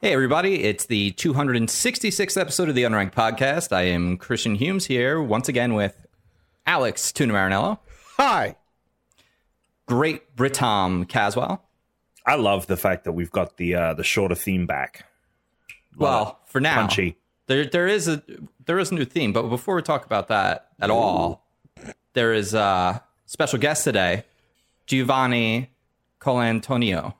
Hey, 0.00 0.12
everybody, 0.12 0.62
it's 0.62 0.86
the 0.86 1.10
266th 1.12 2.40
episode 2.40 2.68
of 2.68 2.74
the 2.76 2.84
Unranked 2.84 3.12
Podcast. 3.14 3.72
I 3.72 3.82
am 3.82 4.16
Christian 4.16 4.54
Humes 4.54 4.86
here 4.86 5.20
once 5.20 5.48
again 5.48 5.74
with 5.74 6.06
Alex 6.66 7.12
Tuna 7.12 7.34
Marinello, 7.34 7.78
Hi. 8.16 8.54
great 9.86 10.36
Britom 10.36 11.08
Caswell. 11.08 11.62
I 12.24 12.36
love 12.36 12.68
the 12.68 12.76
fact 12.76 13.04
that 13.04 13.12
we've 13.12 13.30
got 13.32 13.56
the 13.56 13.74
uh, 13.74 13.94
the 13.94 14.04
shorter 14.04 14.34
theme 14.36 14.66
back. 14.66 15.06
Well, 15.96 16.38
for 16.46 16.60
now, 16.60 16.76
Punchy. 16.76 17.16
there 17.46 17.64
there 17.64 17.88
is 17.88 18.06
a 18.06 18.22
there 18.66 18.78
is 18.78 18.92
a 18.92 18.94
new 18.94 19.04
theme, 19.04 19.32
but 19.32 19.44
before 19.48 19.74
we 19.74 19.82
talk 19.82 20.06
about 20.06 20.28
that 20.28 20.68
at 20.78 20.90
all, 20.90 21.44
there 22.12 22.32
is 22.34 22.54
a 22.54 23.02
special 23.26 23.58
guest 23.58 23.82
today, 23.84 24.24
Giovanni 24.88 25.70
Colantonio. 26.20 27.14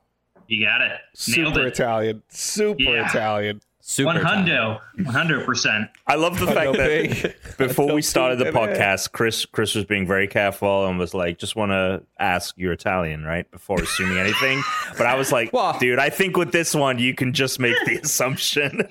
You 0.49 0.65
got 0.65 0.81
it. 0.81 0.93
Nailed 1.37 1.55
Super 1.55 1.67
it. 1.67 1.73
Italian. 1.75 2.23
Super 2.29 2.83
Yeah. 2.83 3.09
Italian. 3.09 3.61
Super 3.91 4.09
One 4.09 4.21
talented. 4.21 4.55
hundo. 4.55 4.81
One 4.97 5.15
hundred 5.15 5.47
percent. 5.47 5.89
I 6.07 6.17
love 6.17 6.39
the 6.39 6.47
fact 6.47 6.75
that 6.75 7.35
before 7.57 7.95
we 7.95 8.03
started 8.15 8.39
the 8.39 8.47
podcast, 8.53 9.13
Chris 9.13 9.47
Chris 9.47 9.75
was 9.75 9.87
being 9.87 10.07
very 10.07 10.29
careful 10.29 10.85
and 10.87 10.99
was 10.99 11.15
like, 11.15 11.39
"Just 11.39 11.57
want 11.57 11.71
to 11.73 12.03
ask 12.19 12.55
you're 12.59 12.75
Italian, 12.75 13.25
right?" 13.25 13.51
Before 13.51 13.81
assuming 13.81 14.19
anything. 14.19 14.63
But 14.99 15.07
I 15.07 15.15
was 15.15 15.33
like, 15.33 15.55
Well- 15.55 15.79
"Dude, 15.79 15.99
I 15.99 16.11
think 16.11 16.37
with 16.37 16.53
this 16.53 16.75
one, 16.75 16.99
you 16.99 17.15
can 17.15 17.33
just 17.33 17.59
make 17.61 17.75
the 17.87 17.97
assumption." 18.05 18.83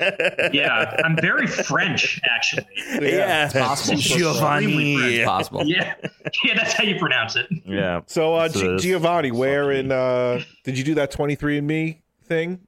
Yeah, 0.51 0.99
I'm 1.05 1.15
very 1.15 1.45
French, 1.45 2.19
actually. 2.33 2.65
yeah, 2.99 3.51
possible. 3.51 3.99
Giovanni. 3.99 4.95
It's 4.95 5.27
possible. 5.27 5.61
Yeah, 5.65 5.93
yeah, 6.43 6.55
that's 6.55 6.73
how 6.73 6.83
you 6.85 6.97
pronounce 6.97 7.35
it. 7.35 7.45
Yeah. 7.65 8.01
So, 8.07 8.33
uh, 8.33 8.49
G- 8.49 8.77
Giovanni, 8.79 9.29
where 9.31 9.71
in 9.71 9.91
uh, 9.91 10.41
did 10.63 10.75
you 10.75 10.83
do 10.83 10.95
that 10.95 11.11
23andMe 11.11 11.99
thing 12.23 12.61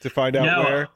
to 0.00 0.10
find 0.10 0.34
out 0.34 0.44
No. 0.46 0.62
where? 0.64 0.88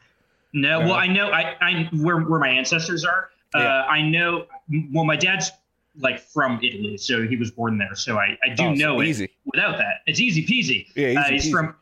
No, 0.52 0.80
well, 0.80 0.92
I 0.94 1.06
know 1.06 1.28
I, 1.30 1.56
I 1.60 1.88
where 2.00 2.18
where 2.20 2.38
my 2.40 2.48
ancestors 2.48 3.04
are. 3.04 3.28
Uh, 3.54 3.58
Yeah. 3.58 3.82
I 3.84 4.02
know. 4.02 4.46
Well, 4.92 5.04
my 5.04 5.16
dad's 5.16 5.50
like 5.98 6.20
from 6.20 6.58
Italy, 6.62 6.96
so 6.96 7.26
he 7.26 7.36
was 7.36 7.50
born 7.50 7.76
there. 7.78 7.94
So 7.94 8.18
I, 8.18 8.38
I 8.44 8.54
do 8.54 8.64
Oh, 8.64 8.74
so 8.74 8.80
know 8.80 9.00
it. 9.00 9.08
easy. 9.08 9.28
Without 9.46 9.76
that, 9.78 9.96
it's 10.06 10.20
easy 10.20 10.44
peasy. 10.44 10.86
Yeah, 10.94 11.08
easy 11.08 11.16
uh, 11.18 11.24
he's 11.30 11.46
peasy. 11.46 11.50
from 11.52 11.74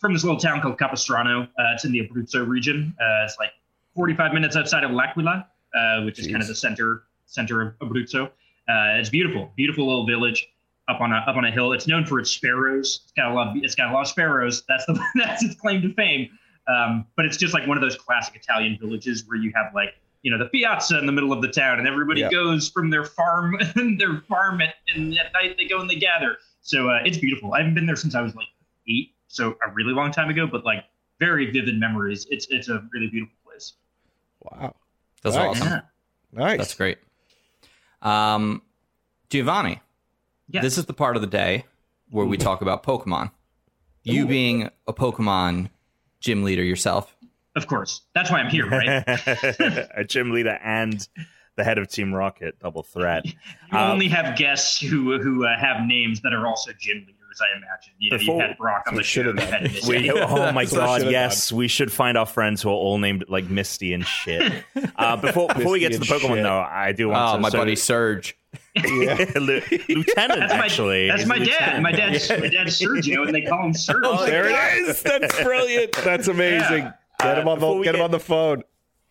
from 0.00 0.12
this 0.12 0.24
little 0.24 0.38
town 0.40 0.60
called 0.60 0.78
Capistrano. 0.78 1.42
Uh, 1.44 1.72
it's 1.74 1.84
in 1.84 1.92
the 1.92 2.00
Abruzzo 2.06 2.46
region. 2.46 2.94
Uh, 3.00 3.24
it's 3.24 3.36
like 3.38 3.50
45 3.94 4.34
minutes 4.34 4.54
outside 4.56 4.84
of 4.84 4.90
L'Aquila, 4.90 5.46
uh, 5.74 6.02
which 6.02 6.18
is 6.18 6.26
kind 6.26 6.42
of 6.42 6.48
the 6.48 6.54
center 6.54 7.04
center 7.26 7.62
of 7.62 7.74
Abruzzo. 7.88 8.26
Uh, 8.68 8.98
it's 8.98 9.08
beautiful, 9.08 9.52
beautiful 9.56 9.86
little 9.86 10.06
village 10.06 10.48
up 10.88 11.00
on 11.00 11.12
a 11.12 11.16
up 11.26 11.36
on 11.36 11.44
a 11.44 11.50
hill. 11.50 11.72
It's 11.72 11.86
known 11.88 12.04
for 12.04 12.18
its 12.20 12.30
sparrows. 12.30 13.00
It's 13.04 13.12
got 13.12 13.30
a 13.30 13.34
lot. 13.34 13.56
Of, 13.56 13.62
it's 13.64 13.74
got 13.74 13.90
a 13.90 13.92
lot 13.94 14.02
of 14.02 14.08
sparrows. 14.08 14.62
That's 14.68 14.84
the 14.86 15.00
that's 15.14 15.42
its 15.44 15.54
claim 15.54 15.82
to 15.82 15.92
fame. 15.94 16.28
Um, 16.68 17.06
but 17.16 17.24
it's 17.24 17.36
just 17.36 17.54
like 17.54 17.66
one 17.68 17.76
of 17.76 17.82
those 17.82 17.96
classic 17.96 18.34
Italian 18.36 18.76
villages 18.80 19.24
where 19.26 19.38
you 19.38 19.52
have 19.54 19.72
like 19.74 19.94
you 20.22 20.30
know 20.32 20.38
the 20.38 20.46
piazza 20.46 20.98
in 20.98 21.06
the 21.06 21.12
middle 21.12 21.32
of 21.32 21.40
the 21.42 21.48
town, 21.48 21.78
and 21.78 21.86
everybody 21.86 22.20
Yeah. 22.22 22.30
goes 22.30 22.68
from 22.68 22.90
their 22.90 23.04
farm 23.04 23.56
and 23.76 24.00
their 24.00 24.20
farm 24.28 24.60
at, 24.60 24.74
and 24.94 25.16
at 25.18 25.32
night 25.32 25.56
they 25.58 25.66
go 25.66 25.80
and 25.80 25.88
they 25.88 25.96
gather. 25.96 26.36
So 26.62 26.90
uh, 26.90 26.98
it's 27.04 27.18
beautiful. 27.18 27.54
I 27.54 27.58
haven't 27.58 27.74
been 27.74 27.86
there 27.86 27.94
since 27.96 28.14
I 28.16 28.22
was 28.22 28.34
like 28.34 28.48
eight, 28.88 29.14
so 29.28 29.56
a 29.66 29.70
really 29.72 29.92
long 29.92 30.10
time 30.10 30.28
ago. 30.30 30.46
But 30.46 30.64
like 30.64 30.84
very 31.20 31.50
vivid 31.50 31.78
memories. 31.78 32.26
It's 32.30 32.46
it's 32.50 32.68
a 32.68 32.82
really 32.92 33.06
beautiful 33.08 33.36
place. 33.44 33.74
Wow. 34.40 34.74
That's 35.22 35.36
Nice. 35.36 35.56
awesome. 35.60 35.68
Yeah. 35.68 35.80
Nice. 36.32 36.58
That's 36.58 36.74
great. 36.74 36.98
Um, 38.02 38.62
Giovanni, 39.30 39.80
Yes. 40.48 40.62
this 40.62 40.78
is 40.78 40.86
the 40.86 40.92
part 40.92 41.16
of 41.16 41.22
the 41.22 41.28
day 41.28 41.64
where 42.10 42.26
we 42.26 42.36
talk 42.36 42.62
about 42.62 42.82
Pokemon. 42.82 43.30
You 44.04 44.24
Ooh. 44.24 44.28
being 44.28 44.70
a 44.86 44.92
Pokemon 44.92 45.70
gym 46.26 46.42
leader 46.44 46.62
yourself. 46.64 47.16
Of 47.54 47.66
course. 47.68 48.02
That's 48.14 48.30
why 48.30 48.40
I'm 48.40 48.50
here, 48.50 48.68
right? 48.68 49.02
a 49.96 50.04
gym 50.06 50.30
leader 50.32 50.58
and 50.62 51.08
the 51.56 51.64
head 51.64 51.78
of 51.78 51.88
Team 51.88 52.12
Rocket, 52.12 52.58
double 52.60 52.82
threat. 52.82 53.24
You 53.72 53.78
Um, 53.78 53.90
only 53.92 54.08
have 54.08 54.36
guests 54.36 54.78
who 54.80 55.18
who 55.20 55.44
uh, 55.44 55.58
have 55.58 55.84
names 55.86 56.20
that 56.20 56.32
are 56.32 56.46
also 56.46 56.70
gym 56.78 56.98
leaders. 56.98 57.14
I 57.40 57.56
imagine. 57.56 57.92
You 57.98 58.10
know, 58.12 58.18
Before- 58.18 58.34
you 58.42 58.48
had 58.48 58.56
Brock 58.58 58.84
on 58.86 58.94
the 58.94 58.98
We 58.98 59.04
show. 59.04 59.22
should've 59.24 59.38
had 59.38 59.70
We, 59.88 60.10
oh 60.10 60.52
my 60.52 60.64
That's 60.64 60.72
what 60.72 60.82
I 60.82 60.86
god, 60.86 60.98
should've 61.00 61.12
yes, 61.12 61.52
we 61.52 61.68
should 61.68 61.90
find 61.92 62.16
our 62.18 62.26
friends 62.26 62.62
who 62.62 62.68
are 62.70 62.72
all 62.72 62.98
named 62.98 63.24
like 63.28 63.44
Misty 63.50 63.92
and 63.92 64.04
shit. 64.06 64.52
Uh, 64.96 65.16
before 65.16 65.48
before 65.48 65.72
we 65.72 65.80
get 65.80 65.92
to 65.92 65.98
the 65.98 66.04
Pokemon 66.06 66.34
shit. 66.36 66.42
though, 66.44 66.60
I 66.60 66.92
do 66.92 67.08
want 67.08 67.18
to. 67.18 67.32
Oh, 67.32 67.36
to 67.36 67.40
my 67.42 67.48
so- 67.50 67.58
buddy 67.58 67.76
Surge. 67.76 68.36
Yeah. 68.84 69.14
Lieutenant 69.88 70.40
That's 70.40 70.52
my, 70.52 70.64
actually. 70.64 71.08
That's 71.08 71.26
my 71.26 71.38
dad. 71.38 71.46
lieutenant. 71.46 71.82
My 71.82 71.92
dad's 71.92 72.28
my 72.30 72.48
dad's 72.48 72.80
Sergio, 72.80 73.24
and 73.26 73.34
they 73.34 73.42
call 73.42 73.64
him 73.66 73.72
Serge. 73.74 74.02
Oh, 74.04 74.26
there 74.26 74.46
it 74.50 74.88
is. 74.88 75.02
That's 75.02 75.42
brilliant. 75.42 75.92
That's 76.04 76.28
amazing. 76.28 76.84
Yeah. 76.84 76.92
Get 77.20 77.38
him 77.38 77.48
Uh, 77.48 77.52
on 77.52 77.58
the 77.60 77.72
we 77.72 77.84
get 77.84 77.94
him 77.94 78.02
on 78.02 78.10
the 78.10 78.20
phone. 78.20 78.62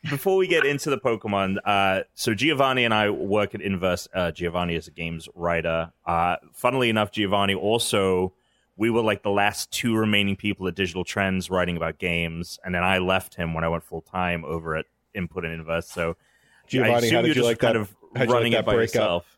before 0.09 0.37
we 0.37 0.47
get 0.47 0.65
into 0.65 0.91
the 0.91 0.97
Pokemon, 0.99 1.57
uh, 1.65 2.01
so 2.13 2.35
Giovanni 2.35 2.85
and 2.85 2.93
I 2.93 3.09
work 3.09 3.55
at 3.55 3.61
Inverse. 3.61 4.07
Uh, 4.13 4.31
Giovanni 4.31 4.75
is 4.75 4.87
a 4.87 4.91
games 4.91 5.27
writer. 5.33 5.91
Uh, 6.05 6.35
funnily 6.53 6.89
enough, 6.89 7.11
Giovanni 7.11 7.55
also 7.55 8.33
we 8.77 8.89
were 8.89 9.01
like 9.01 9.23
the 9.23 9.31
last 9.31 9.71
two 9.71 9.95
remaining 9.95 10.35
people 10.35 10.67
at 10.67 10.75
Digital 10.75 11.03
Trends 11.05 11.49
writing 11.49 11.77
about 11.77 11.97
games, 11.97 12.59
and 12.63 12.75
then 12.75 12.83
I 12.83 12.99
left 12.99 13.33
him 13.35 13.53
when 13.55 13.63
I 13.63 13.69
went 13.69 13.83
full 13.83 14.01
time 14.01 14.45
over 14.45 14.75
at 14.75 14.85
Input 15.15 15.43
and 15.45 15.53
Inverse. 15.53 15.89
So 15.89 16.11
I 16.11 16.67
Giovanni, 16.67 16.93
assume 17.07 17.15
how 17.15 17.21
did 17.21 17.27
you're 17.27 17.27
you 17.29 17.33
just 17.35 17.45
like 17.45 17.59
kind 17.59 17.75
that? 17.75 17.81
of 17.81 17.95
how'd 18.15 18.27
you 18.27 18.33
running 18.33 18.51
like 18.53 18.59
it 18.59 18.65
that 18.65 18.65
by 18.67 18.75
breakup? 18.75 18.93
yourself. 18.95 19.34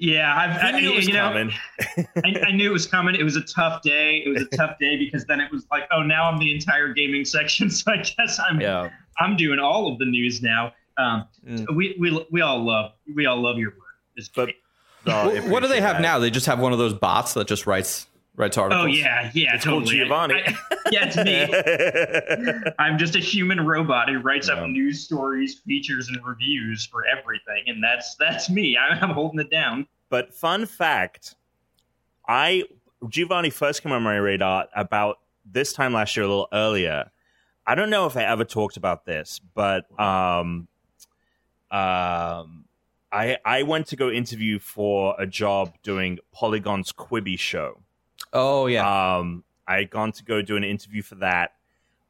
Yeah, 0.00 0.32
I've, 0.34 0.50
I, 0.62 0.68
I 0.76 0.80
knew 0.80 0.92
it 0.92 0.96
was 0.96 1.08
you 1.08 1.14
know, 1.14 1.28
coming. 1.28 1.52
I, 2.24 2.40
I 2.46 2.52
knew 2.52 2.70
it 2.70 2.72
was 2.72 2.86
coming. 2.86 3.16
It 3.16 3.24
was 3.24 3.34
a 3.36 3.40
tough 3.42 3.82
day. 3.82 4.22
It 4.24 4.28
was 4.28 4.42
a 4.42 4.56
tough 4.56 4.78
day 4.78 4.96
because 4.96 5.24
then 5.24 5.40
it 5.40 5.50
was 5.50 5.66
like, 5.72 5.88
oh, 5.90 6.02
now 6.02 6.30
I'm 6.30 6.38
the 6.38 6.54
entire 6.54 6.92
gaming 6.92 7.24
section. 7.24 7.68
So 7.78 7.90
I 7.92 7.96
guess 7.96 8.38
I'm 8.38 8.60
yeah. 8.60 8.90
I'm 9.18 9.36
doing 9.36 9.58
all 9.58 9.92
of 9.92 9.98
the 9.98 10.04
news 10.06 10.40
now. 10.42 10.72
Um, 10.98 11.26
Mm. 11.46 11.74
we 11.76 11.96
we 11.98 12.26
we 12.30 12.40
all 12.42 12.62
love 12.64 12.92
we 13.14 13.26
all 13.26 13.40
love 13.40 13.58
your 13.58 13.70
work. 13.70 13.78
It's 14.16 14.28
But- 14.28 14.44
great. 14.46 14.56
No, 15.06 15.12
I 15.14 15.26
What, 15.26 15.44
what 15.48 15.62
do 15.62 15.68
they 15.68 15.80
have 15.80 15.96
that. 15.96 16.02
now? 16.02 16.18
They 16.18 16.30
just 16.30 16.46
have 16.46 16.58
one 16.58 16.72
of 16.72 16.78
those 16.78 16.92
bots 16.94 17.34
that 17.34 17.46
just 17.46 17.66
writes 17.66 18.06
writes 18.38 18.56
articles. 18.56 18.84
Oh 18.84 18.86
yeah, 18.86 19.30
yeah, 19.34 19.56
It's 19.56 19.64
totally. 19.64 19.96
Giovanni. 19.98 20.34
I- 20.46 20.56
yeah, 20.90 21.10
it's 21.10 21.16
me. 21.16 22.72
I'm 22.78 22.96
just 22.96 23.14
a 23.16 23.18
human 23.20 23.66
robot 23.66 24.08
who 24.08 24.18
writes 24.20 24.48
Yeah. 24.48 24.54
up 24.54 24.68
news 24.70 25.04
stories, 25.04 25.58
features, 25.66 26.08
and 26.08 26.24
reviews 26.24 26.86
for 26.86 27.04
everything, 27.06 27.64
and 27.66 27.82
that's 27.82 28.14
that's 28.14 28.48
me. 28.48 28.78
I'm, 28.78 29.02
I'm 29.02 29.10
holding 29.10 29.40
it 29.40 29.50
down. 29.50 29.86
But 30.08 30.32
fun 30.32 30.64
fact, 30.64 31.34
I 32.26 32.64
Giovanni 33.08 33.50
first 33.50 33.82
came 33.82 33.92
on 33.92 34.02
my 34.02 34.16
radar 34.16 34.66
about 34.74 35.18
this 35.44 35.72
time 35.72 35.92
last 35.92 36.16
year, 36.16 36.24
a 36.24 36.28
little 36.28 36.48
earlier. 36.52 37.10
I 37.66 37.74
don't 37.74 37.90
know 37.90 38.06
if 38.06 38.16
I 38.16 38.22
ever 38.24 38.44
talked 38.44 38.78
about 38.78 39.04
this, 39.04 39.40
but 39.54 39.84
um, 40.00 40.68
um, 41.70 42.64
I 43.12 43.36
I 43.44 43.62
went 43.64 43.86
to 43.88 43.96
go 43.96 44.10
interview 44.10 44.58
for 44.58 45.14
a 45.18 45.26
job 45.26 45.74
doing 45.82 46.18
Polygon's 46.32 46.92
Quibi 46.92 47.38
show. 47.38 47.80
Oh 48.32 48.66
yeah. 48.66 49.16
Um, 49.18 49.44
I 49.66 49.78
had 49.78 49.90
gone 49.90 50.12
to 50.12 50.24
go 50.24 50.42
do 50.42 50.56
an 50.56 50.64
interview 50.64 51.02
for 51.02 51.16
that, 51.16 51.52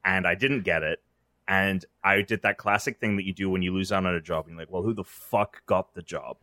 and 0.04 0.26
I 0.26 0.34
didn't 0.34 0.62
get 0.62 0.82
it. 0.82 1.00
And 1.46 1.84
I 2.04 2.22
did 2.22 2.42
that 2.42 2.58
classic 2.58 3.00
thing 3.00 3.16
that 3.16 3.24
you 3.24 3.32
do 3.32 3.48
when 3.48 3.62
you 3.62 3.72
lose 3.72 3.90
out 3.90 4.04
on 4.04 4.14
a 4.14 4.20
job. 4.20 4.44
And 4.46 4.52
you're 4.54 4.62
like, 4.62 4.70
well, 4.70 4.82
who 4.82 4.92
the 4.92 5.04
fuck 5.04 5.64
got 5.66 5.94
the 5.94 6.02
job? 6.02 6.36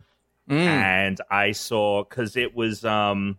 Mm. 0.48 0.58
and 0.60 1.22
I 1.32 1.54
saw 1.54 2.04
because 2.04 2.38
it 2.38 2.56
was 2.56 2.86
um 2.86 3.38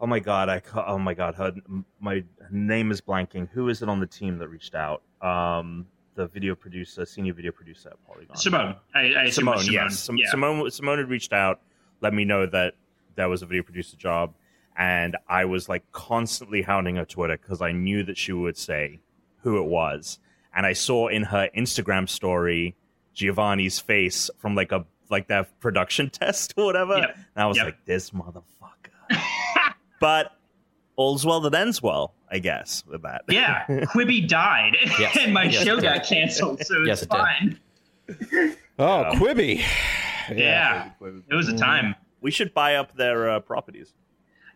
oh 0.00 0.06
my 0.06 0.18
god 0.18 0.48
I 0.48 0.60
ca- 0.60 0.86
oh 0.86 0.98
my 0.98 1.12
god 1.12 1.34
her 1.34 1.52
my 2.00 2.24
name 2.50 2.90
is 2.90 3.02
blanking 3.02 3.50
who 3.50 3.68
is 3.68 3.82
it 3.82 3.90
on 3.90 4.00
the 4.00 4.06
team 4.06 4.38
that 4.38 4.48
reached 4.48 4.74
out 4.74 5.02
um 5.20 5.86
the 6.14 6.26
video 6.26 6.54
producer 6.54 7.04
senior 7.04 7.34
video 7.34 7.52
producer 7.52 7.90
at 7.90 8.02
Polygon 8.06 8.34
Simone, 8.34 8.76
I, 8.94 9.00
I 9.14 9.28
Simone, 9.28 9.58
Simone. 9.58 9.74
yes 9.74 9.98
Sim- 9.98 10.16
yeah. 10.16 10.30
Simone 10.30 10.70
Simone 10.70 10.96
had 11.00 11.10
reached 11.10 11.34
out 11.34 11.60
let 12.00 12.14
me 12.14 12.24
know 12.24 12.46
that 12.46 12.76
there 13.14 13.28
was 13.28 13.42
a 13.42 13.46
video 13.46 13.62
producer 13.62 13.98
job 13.98 14.32
and 14.76 15.16
I 15.28 15.44
was 15.44 15.68
like 15.68 15.90
constantly 15.92 16.62
hounding 16.62 16.96
her 16.96 17.04
Twitter 17.04 17.36
because 17.36 17.60
I 17.60 17.72
knew 17.72 18.02
that 18.04 18.16
she 18.16 18.32
would 18.32 18.56
say 18.56 19.00
who 19.42 19.58
it 19.58 19.66
was 19.66 20.18
and 20.54 20.66
I 20.66 20.72
saw 20.72 21.08
in 21.08 21.22
her 21.24 21.48
Instagram 21.56 22.08
story 22.08 22.76
Giovanni's 23.14 23.78
face 23.78 24.30
from 24.38 24.54
like 24.54 24.72
a 24.72 24.84
like 25.10 25.28
that 25.28 25.58
production 25.60 26.08
test 26.10 26.54
or 26.56 26.64
whatever. 26.64 26.98
Yep. 26.98 27.14
And 27.34 27.42
I 27.44 27.46
was 27.46 27.56
Yep. 27.56 27.66
like, 27.66 27.84
this 27.84 28.10
motherfucker. 28.10 29.20
but 30.00 30.32
all's 30.96 31.26
well 31.26 31.40
that 31.40 31.54
ends 31.54 31.82
well, 31.82 32.14
I 32.30 32.38
guess, 32.38 32.84
with 32.86 33.02
that. 33.02 33.22
yeah, 33.28 33.64
Quibi 33.68 34.26
died, 34.28 34.76
Yes. 34.98 35.16
and 35.20 35.34
my 35.34 35.44
Yes, 35.44 35.64
show 35.64 35.80
got 35.80 36.04
canceled, 36.04 36.60
so 36.64 36.82
Yes, 36.84 37.02
it's 37.02 37.12
it 37.12 37.16
did. 37.16 37.18
fine. 37.18 38.56
Oh, 38.78 39.00
Yeah. 39.02 39.14
Quibi. 39.18 39.64
Yeah. 40.34 40.90
it 41.28 41.34
was 41.34 41.48
a 41.48 41.56
time. 41.56 41.94
We 42.20 42.30
should 42.30 42.52
buy 42.54 42.76
up 42.76 42.94
their 42.96 43.30
uh, 43.30 43.40
properties. 43.40 43.92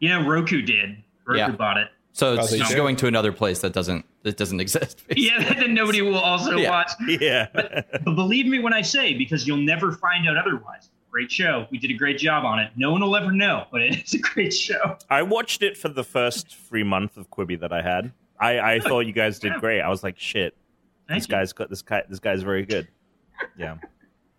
You 0.05 0.11
know, 0.11 0.29
Roku 0.29 0.61
did. 0.61 1.03
Roku 1.27 1.39
Yeah. 1.39 1.51
bought 1.53 1.79
it. 1.79 1.89
so 2.13 2.35
it's 2.35 2.51
they 2.51 2.59
just 2.59 2.73
do? 2.73 2.77
going 2.77 2.95
to 2.97 3.07
another 3.07 3.33
place 3.33 3.61
that 3.61 3.73
doesn't 3.73 4.05
that 4.23 4.37
doesn't 4.37 4.61
exist. 4.67 5.03
Yeah, 5.17 5.43
that 5.55 5.71
nobody 5.71 6.03
will 6.03 6.19
also 6.19 6.57
Yeah. 6.59 6.69
watch. 6.71 6.91
Yeah. 7.09 7.47
But 7.55 8.05
believe 8.05 8.45
me 8.47 8.59
when 8.59 8.75
I 8.75 8.83
say, 8.83 9.15
because 9.15 9.47
you'll 9.49 9.57
never 9.75 9.93
find 9.93 10.29
out 10.29 10.37
otherwise. 10.37 10.91
great 11.11 11.33
show. 11.33 11.67
We 11.71 11.79
did 11.79 11.91
a 11.91 11.95
great 11.95 12.19
job 12.19 12.45
on 12.45 12.59
it. 12.59 12.73
No 12.77 12.91
one 12.93 13.01
will 13.01 13.17
ever 13.17 13.33
know, 13.33 13.67
but 13.73 13.81
it's 13.81 14.13
a 14.15 14.19
great 14.19 14.53
show. 14.53 14.99
I 15.09 15.23
watched 15.23 15.63
it 15.63 15.79
for 15.79 15.89
the 15.89 16.05
first 16.05 16.55
free 16.55 16.83
month 16.85 17.17
of 17.17 17.31
Quibi 17.31 17.59
that 17.61 17.73
I 17.73 17.81
had. 17.81 18.13
I, 18.39 18.59
I 18.75 18.81
thought 18.81 19.07
you 19.07 19.13
guys 19.13 19.39
did 19.39 19.53
Yeah. 19.55 19.61
great. 19.61 19.81
I 19.81 19.89
was 19.89 20.03
like, 20.03 20.19
shit, 20.19 20.55
Thank 21.09 21.21
this 21.23 21.29
you. 21.29 21.33
guy's 21.37 21.53
got 21.55 21.71
this 21.71 21.81
guy. 21.83 22.03
This 22.11 22.19
guy's 22.19 22.43
very 22.43 22.67
good. 22.67 22.89
Yeah. 23.57 23.77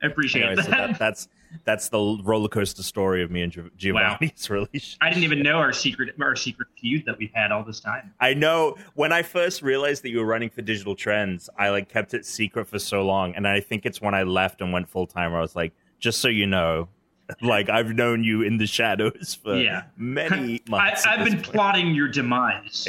I 0.03 0.07
appreciate 0.07 0.44
Anyway, 0.45 0.63
so 0.63 0.69
that. 0.71 0.88
that, 0.91 1.00
that's 1.00 1.27
that's 1.63 1.90
the 1.90 2.19
roller 2.24 2.48
coaster 2.50 2.84
story 2.84 3.24
of 3.24 3.31
me 3.31 3.42
and 3.42 3.52
Gio- 3.52 3.69
Giovanni's 3.78 4.50
relationship. 4.50 4.98
I 5.02 5.10
didn't 5.10 5.24
even 5.24 5.42
know 5.42 5.57
our 5.57 5.72
secret 5.74 6.16
our 6.22 6.36
secret 6.36 6.68
feud 6.80 7.04
that 7.06 7.18
we've 7.18 7.34
had 7.34 7.52
all 7.52 7.63
this 7.63 7.80
time. 7.80 8.13
I 8.19 8.34
know 8.34 8.75
when 8.96 9.12
I 9.13 9.24
first 9.24 9.62
realized 9.62 10.04
that 10.04 10.10
you 10.10 10.19
were 10.19 10.25
running 10.25 10.50
for 10.50 10.62
digital 10.62 10.96
trends, 10.96 11.50
I 11.57 11.69
like 11.69 11.90
kept 11.90 12.13
it 12.13 12.25
secret 12.25 12.68
for 12.68 12.80
so 12.80 13.04
long, 13.04 13.34
and 13.36 13.48
I 13.48 13.60
think 13.62 13.86
it's 13.86 14.02
when 14.02 14.13
I 14.13 14.24
left 14.24 14.62
and 14.62 14.74
went 14.74 14.90
full 14.90 15.07
time 15.07 15.31
where 15.31 15.40
I 15.40 15.42
was 15.42 15.56
like, 15.56 15.74
just 16.00 16.19
so 16.19 16.28
you 16.28 16.46
know, 16.46 16.90
like 17.42 17.69
I've 17.69 17.90
known 17.96 18.24
you 18.24 18.44
in 18.44 18.58
the 18.58 18.68
shadows 18.68 19.34
for 19.42 19.56
Yeah. 19.56 19.84
many 19.98 20.62
months. 20.69 21.06
at 21.08 21.12
I've 21.19 21.25
been 21.25 21.34
point. 21.42 21.44
plotting 21.54 21.96
your 21.96 22.08
demise. 22.08 22.88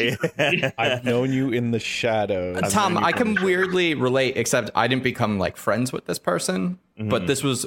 I've 0.77 1.05
known 1.05 1.33
you 1.33 1.53
in 1.53 1.71
the 1.71 1.79
shadows. 1.79 2.61
Tom, 2.71 2.99
I 2.99 3.12
can 3.12 3.35
weirdly 3.43 3.95
relate, 3.95 4.37
except 4.37 4.71
I 4.75 4.89
didn't 4.89 5.05
become 5.05 5.39
like 5.39 5.57
friends 5.57 5.91
with 5.93 6.05
this 6.05 6.19
person. 6.19 6.79
Mm-hmm. 6.99 7.09
But 7.09 7.27
this 7.27 7.43
was, 7.43 7.65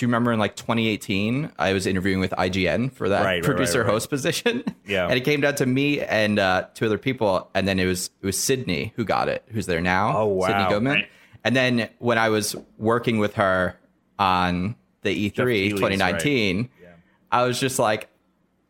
do 0.00 0.06
you 0.06 0.08
remember 0.08 0.32
in 0.32 0.38
like 0.38 0.56
2018, 0.56 1.52
I 1.58 1.74
was 1.74 1.86
interviewing 1.86 2.20
with 2.20 2.30
IGN 2.30 2.90
for 2.90 3.10
that 3.10 3.18
Right, 3.18 3.24
right, 3.26 3.34
right, 3.34 3.44
producer 3.44 3.82
right. 3.82 3.90
host 3.90 4.08
position. 4.08 4.64
Yeah. 4.86 5.04
and 5.06 5.12
it 5.14 5.20
came 5.20 5.42
down 5.42 5.54
to 5.56 5.66
me 5.66 6.00
and 6.00 6.38
uh, 6.38 6.64
two 6.74 6.86
other 6.86 6.96
people, 6.98 7.48
and 7.54 7.68
then 7.68 7.78
it 7.78 7.84
was 7.84 8.10
it 8.22 8.26
was 8.26 8.36
Sydney 8.38 8.92
who 8.96 9.04
got 9.04 9.28
it, 9.28 9.44
who's 9.48 9.66
there 9.66 9.82
now. 9.82 10.16
Oh, 10.16 10.24
wow. 10.26 10.46
Sydney 10.48 10.68
Goodman. 10.68 10.94
Right. 10.94 11.08
And 11.44 11.54
then 11.54 11.90
when 11.98 12.16
I 12.16 12.30
was 12.30 12.56
working 12.78 13.18
with 13.18 13.34
her 13.34 13.78
on 14.18 14.74
the 15.02 15.30
E3 15.30 15.34
Keighley's, 15.34 15.72
2019, 15.74 16.70
I 17.30 17.44
was 17.44 17.60
just 17.60 17.78
like. 17.78 18.08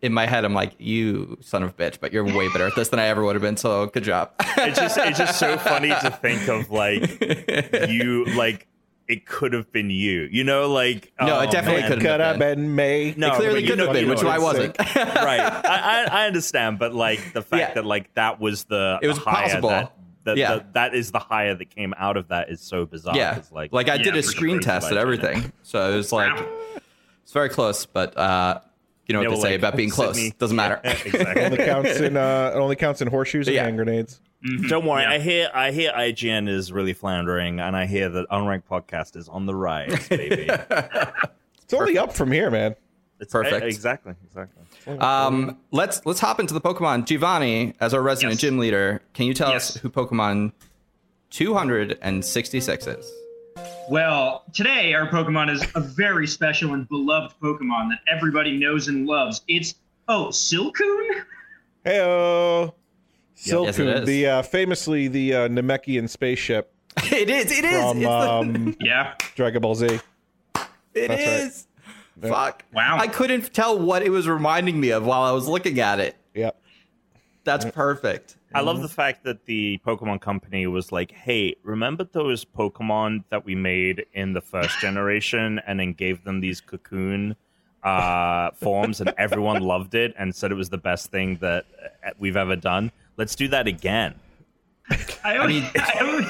In 0.02 0.14
my 0.14 0.24
head, 0.26 0.46
I'm 0.46 0.54
like, 0.54 0.72
"You 0.78 1.36
son 1.42 1.62
of 1.62 1.68
a 1.68 1.72
bitch!" 1.74 2.00
But 2.00 2.10
you're 2.14 2.24
way 2.24 2.48
better 2.48 2.66
at 2.66 2.74
this 2.74 2.88
than 2.88 2.98
I 2.98 3.08
ever 3.08 3.22
would 3.22 3.34
have 3.34 3.42
been. 3.42 3.58
So 3.58 3.84
good 3.84 4.02
job. 4.02 4.30
it's 4.40 4.78
just 4.78 4.96
it's 4.96 5.18
just 5.18 5.38
so 5.38 5.58
funny 5.58 5.90
to 5.90 6.10
think 6.22 6.48
of 6.48 6.70
like 6.70 7.20
you 7.90 8.24
like 8.34 8.66
it 9.10 9.26
could 9.26 9.52
have 9.52 9.70
been 9.72 9.90
you. 9.90 10.28
You 10.30 10.44
know, 10.44 10.70
like 10.70 11.12
No, 11.20 11.38
oh, 11.38 11.40
it 11.40 11.50
definitely 11.50 11.82
couldn't 11.82 12.00
Could 12.00 12.20
have 12.20 12.38
been. 12.38 12.58
been 12.60 12.74
May. 12.74 13.14
No, 13.16 13.28
it 13.28 13.34
clearly 13.36 13.62
you 13.62 13.68
could 13.70 13.78
know- 13.78 13.86
have 13.86 13.94
been, 13.94 14.08
which 14.08 14.22
know 14.22 14.28
I 14.28 14.38
wasn't. 14.38 14.78
right. 14.96 15.40
I, 15.40 16.06
I 16.10 16.22
I 16.22 16.26
understand, 16.26 16.78
but 16.78 16.94
like 16.94 17.32
the 17.32 17.42
fact 17.42 17.60
Yeah. 17.70 17.74
that 17.74 17.84
like 17.86 18.14
that 18.14 18.40
was 18.40 18.64
the 18.64 18.98
It 19.02 19.08
was 19.08 19.16
the 19.18 19.24
higher 19.24 19.42
possible. 19.48 19.68
That, 19.70 19.92
the, 20.24 20.36
Yeah. 20.36 20.54
the- 20.56 20.64
that 20.74 20.94
is 20.94 21.10
the 21.10 21.18
higher 21.18 21.54
that 21.54 21.70
came 21.74 21.94
out 21.98 22.16
of 22.16 22.28
that 22.28 22.50
is 22.50 22.60
so 22.60 22.86
bizarre. 22.86 23.16
yeah, 23.16 23.34
'cause, 23.34 23.50
like 23.52 23.72
like 23.72 23.88
I 23.88 23.94
Yeah, 23.94 24.02
did 24.04 24.16
a 24.16 24.22
screen 24.22 24.60
test 24.60 24.88
and 24.90 24.98
everything, 24.98 25.52
so 25.62 25.92
it 25.92 25.96
was 25.96 26.12
like 26.12 26.32
it's 27.22 27.32
very 27.32 27.48
close. 27.48 27.86
But 27.86 28.16
uh, 28.16 28.60
you 29.06 29.12
know 29.14 29.22
Yeah, 29.22 29.28
what 29.28 29.32
well, 29.34 29.42
they 29.42 29.48
say 29.48 29.52
like, 29.54 29.58
about 29.60 29.76
being 29.76 29.90
close 29.90 30.14
Sydney- 30.16 30.34
doesn't 30.38 30.56
matter. 30.56 30.80
exactly. 30.84 31.42
only 31.44 31.56
counts 31.58 31.96
in 32.00 32.16
uh, 32.16 32.52
it 32.54 32.58
only 32.58 32.76
counts 32.76 33.00
in 33.02 33.08
horseshoes 33.08 33.48
and 33.48 33.56
hand 33.56 33.76
grenades. 33.76 34.20
Don't 34.68 34.86
worry, 34.86 35.02
Yeah. 35.02 35.10
I 35.10 35.18
hear 35.18 35.50
I 35.52 35.70
hear 35.70 35.92
IGN 35.92 36.48
is 36.48 36.72
really 36.72 36.94
floundering, 36.94 37.60
and 37.60 37.76
I 37.76 37.86
hear 37.86 38.08
that 38.08 38.26
Unranked 38.30 38.64
Podcast 38.70 39.16
is 39.16 39.28
on 39.28 39.44
the 39.46 39.54
rise, 39.54 40.08
baby. 40.08 40.48
It's 41.62 41.74
only 41.74 41.98
up 41.98 42.12
from 42.12 42.32
here, 42.32 42.50
man. 42.50 42.74
It's, 43.20 43.32
Perfect. 43.32 43.66
exactly, 43.66 44.14
exactly. 44.24 44.62
Um, 44.98 45.58
let's 45.72 46.04
let's 46.06 46.20
hop 46.20 46.40
into 46.40 46.54
the 46.54 46.60
Pokemon. 46.60 47.04
Giovanni, 47.04 47.74
as 47.80 47.92
our 47.92 48.00
resident 48.00 48.32
Yes. 48.34 48.40
gym 48.40 48.56
leader, 48.58 49.02
can 49.12 49.26
you 49.26 49.34
tell 49.34 49.50
Yes. 49.50 49.76
us 49.76 49.82
who 49.82 49.90
Pokemon 49.90 50.52
266 51.28 52.86
is? 52.86 53.12
Well, 53.90 54.44
today 54.54 54.94
our 54.94 55.06
Pokemon 55.08 55.50
is 55.50 55.62
a 55.74 55.80
very 55.80 56.26
special 56.26 56.72
and 56.72 56.88
beloved 56.88 57.34
Pokemon 57.42 57.90
that 57.90 57.98
everybody 58.10 58.56
knows 58.56 58.88
and 58.88 59.06
loves. 59.06 59.42
It's 59.48 59.74
oh, 60.08 60.28
Silcoon. 60.30 61.24
Heyo. 61.84 62.72
Silcoon, 63.40 63.64
Yes, 63.66 63.78
it 63.78 63.86
is. 63.88 64.06
the 64.06 64.26
uh, 64.26 64.42
famously 64.42 65.08
the 65.08 65.34
uh, 65.34 65.48
Namekian 65.48 66.08
spaceship 66.08 66.72
it 67.12 67.30
is. 67.30 67.50
It 67.50 67.64
is. 67.64 67.80
from 67.80 67.96
it's 67.98 68.06
the- 68.06 68.10
um, 68.30 68.76
Yeah. 68.80 69.14
Dragon 69.34 69.62
Ball 69.62 69.74
Z. 69.74 69.86
It 69.86 70.00
That's 71.08 71.08
right. 71.08 71.18
is. 71.20 71.66
Fuck. 72.20 72.64
Wow. 72.74 72.98
I 72.98 73.06
couldn't 73.06 73.54
tell 73.54 73.78
what 73.78 74.02
it 74.02 74.10
was 74.10 74.28
reminding 74.28 74.78
me 74.78 74.90
of 74.90 75.06
while 75.06 75.22
I 75.22 75.32
was 75.32 75.48
looking 75.48 75.80
at 75.80 76.00
it. 76.00 76.16
Yep. 76.34 76.60
That's 77.44 77.64
perfect. 77.64 78.36
I 78.52 78.60
love 78.60 78.82
the 78.82 78.88
fact 78.88 79.24
that 79.24 79.46
the 79.46 79.78
Pokemon 79.86 80.20
company 80.20 80.66
was 80.66 80.90
like, 80.92 81.12
"Hey, 81.12 81.54
remember 81.62 82.04
those 82.04 82.44
Pokemon 82.44 83.24
that 83.30 83.44
we 83.44 83.54
made 83.54 84.04
in 84.12 84.32
the 84.34 84.40
first 84.40 84.78
generation, 84.82 85.60
and 85.66 85.78
then 85.80 85.92
gave 85.94 86.24
them 86.24 86.40
these 86.40 86.60
cocoon 86.60 87.36
uh, 87.84 88.50
forms, 88.50 89.00
and 89.00 89.14
everyone 89.16 89.62
loved 89.62 89.94
it 89.94 90.12
and 90.18 90.34
said 90.34 90.50
it 90.50 90.56
was 90.56 90.68
the 90.68 90.78
best 90.78 91.10
thing 91.10 91.36
that 91.40 91.64
uh, 92.04 92.10
we've 92.18 92.36
ever 92.36 92.56
done. 92.56 92.90
Let's 93.20 93.34
do 93.34 93.48
that 93.48 93.66
again." 93.66 94.14
I 95.22 95.36
always, 95.36 95.62
I, 95.76 95.98
always, 96.00 96.26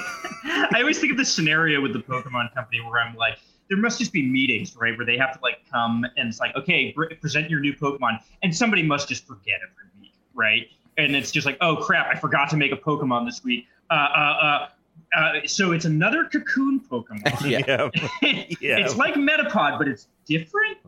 I 0.74 0.80
always 0.80 0.98
think 0.98 1.12
of 1.12 1.18
this 1.18 1.32
scenario 1.32 1.80
with 1.80 1.92
the 1.92 2.00
Pokemon 2.00 2.52
company 2.52 2.80
where 2.80 3.00
I'm 3.00 3.14
like, 3.14 3.38
there 3.68 3.78
must 3.78 4.00
just 4.00 4.12
be 4.12 4.26
meetings, 4.26 4.74
right, 4.76 4.96
where 4.96 5.06
they 5.06 5.16
have 5.16 5.32
to 5.34 5.38
like 5.40 5.58
come 5.70 6.04
and 6.16 6.28
it's 6.28 6.40
like, 6.40 6.56
okay, 6.56 6.90
br- 6.90 7.14
present 7.20 7.48
your 7.48 7.60
new 7.60 7.72
Pokemon, 7.72 8.18
and 8.42 8.54
somebody 8.54 8.82
must 8.82 9.08
just 9.08 9.24
forget 9.24 9.60
every 9.62 10.00
week, 10.00 10.14
right? 10.34 10.66
And 10.98 11.14
it's 11.14 11.30
just 11.30 11.46
like, 11.46 11.58
oh 11.60 11.76
crap, 11.76 12.08
I 12.08 12.18
forgot 12.18 12.50
to 12.50 12.56
make 12.56 12.72
a 12.72 12.76
Pokemon 12.76 13.24
this 13.24 13.44
week. 13.44 13.68
Uh, 13.88 13.94
uh, 13.94 14.18
uh, 14.18 14.68
uh, 15.16 15.32
so 15.46 15.70
it's 15.70 15.84
another 15.84 16.24
Cocoon 16.24 16.80
Pokemon. 16.80 17.40
Yeah. 17.48 17.88
Yeah. 18.60 18.78
It's 18.78 18.96
like 18.96 19.14
Metapod, 19.14 19.78
but 19.78 19.86
it's 19.86 20.08
different. 20.26 20.78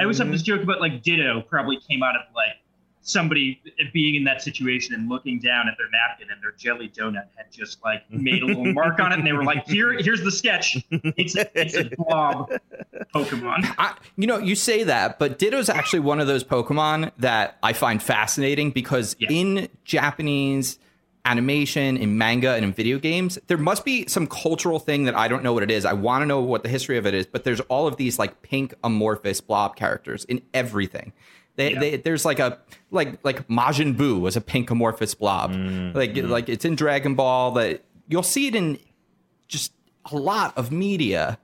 I 0.00 0.02
always 0.02 0.18
have 0.18 0.32
this 0.32 0.42
joke 0.42 0.64
about 0.64 0.80
like 0.80 1.04
Ditto 1.04 1.42
probably 1.42 1.78
came 1.88 2.02
out 2.02 2.16
of 2.16 2.22
like 2.34 2.56
somebody 3.08 3.60
being 3.92 4.14
in 4.16 4.24
that 4.24 4.42
situation 4.42 4.94
and 4.94 5.08
looking 5.08 5.38
down 5.38 5.66
at 5.68 5.74
their 5.78 5.88
napkin 5.90 6.28
and 6.30 6.42
their 6.42 6.52
jelly 6.52 6.88
donut 6.88 7.26
had 7.36 7.50
just 7.50 7.82
like 7.82 8.02
made 8.10 8.42
a 8.42 8.46
little 8.46 8.72
mark 8.72 9.00
on 9.00 9.12
it 9.12 9.18
and 9.18 9.26
they 9.26 9.32
were 9.32 9.44
like, 9.44 9.66
here, 9.66 9.92
here's 9.92 10.22
the 10.22 10.30
sketch. 10.30 10.76
It's 10.90 11.34
it's 11.54 11.74
a 11.76 11.84
blob 11.96 12.50
Pokemon. 13.14 13.74
I, 13.78 13.94
you 14.16 14.26
know, 14.26 14.38
you 14.38 14.54
say 14.54 14.84
that, 14.84 15.18
but 15.18 15.38
Ditto's 15.38 15.68
actually 15.68 16.00
one 16.00 16.20
of 16.20 16.26
those 16.26 16.44
Pokemon 16.44 17.12
that 17.18 17.56
I 17.62 17.72
find 17.72 18.02
fascinating 18.02 18.70
because 18.70 19.16
Yeah. 19.18 19.28
in 19.30 19.68
Japanese 19.84 20.78
animation, 21.24 21.96
in 21.96 22.16
manga, 22.16 22.54
and 22.54 22.64
in 22.64 22.72
video 22.72 22.98
games, 22.98 23.38
there 23.48 23.58
must 23.58 23.84
be 23.84 24.06
some 24.06 24.26
cultural 24.26 24.78
thing 24.78 25.04
that 25.04 25.14
I 25.16 25.28
don't 25.28 25.42
know 25.42 25.52
what 25.52 25.62
it 25.62 25.70
is. 25.70 25.84
I 25.84 25.92
want 25.92 26.22
to 26.22 26.26
know 26.26 26.40
what 26.40 26.62
the 26.62 26.68
history 26.70 26.96
of 26.96 27.06
it 27.06 27.12
is, 27.14 27.26
but 27.26 27.44
there's 27.44 27.60
all 27.62 27.86
of 27.86 27.96
these 27.96 28.18
like 28.18 28.40
pink 28.42 28.74
amorphous 28.82 29.40
blob 29.40 29.76
characters 29.76 30.24
in 30.24 30.40
everything. 30.54 31.12
They, 31.58 31.72
Yeah. 31.72 31.80
they, 31.80 31.96
there's 31.96 32.24
like 32.24 32.38
a 32.38 32.58
like 32.90 33.18
like 33.24 33.46
Majin 33.48 33.94
Buu 33.96 34.20
was 34.20 34.36
a 34.36 34.40
pink 34.40 34.70
amorphous 34.70 35.14
blob. 35.14 35.52
Mm, 35.52 35.94
like 35.94 36.14
mm. 36.14 36.28
like 36.28 36.48
it's 36.48 36.64
in 36.64 36.74
Dragon 36.76 37.14
Ball 37.14 37.50
that 37.52 37.84
you'll 38.08 38.22
see 38.22 38.46
it 38.46 38.54
in 38.54 38.78
just 39.48 39.72
a 40.10 40.16
lot 40.16 40.56
of 40.56 40.72
media 40.72 41.38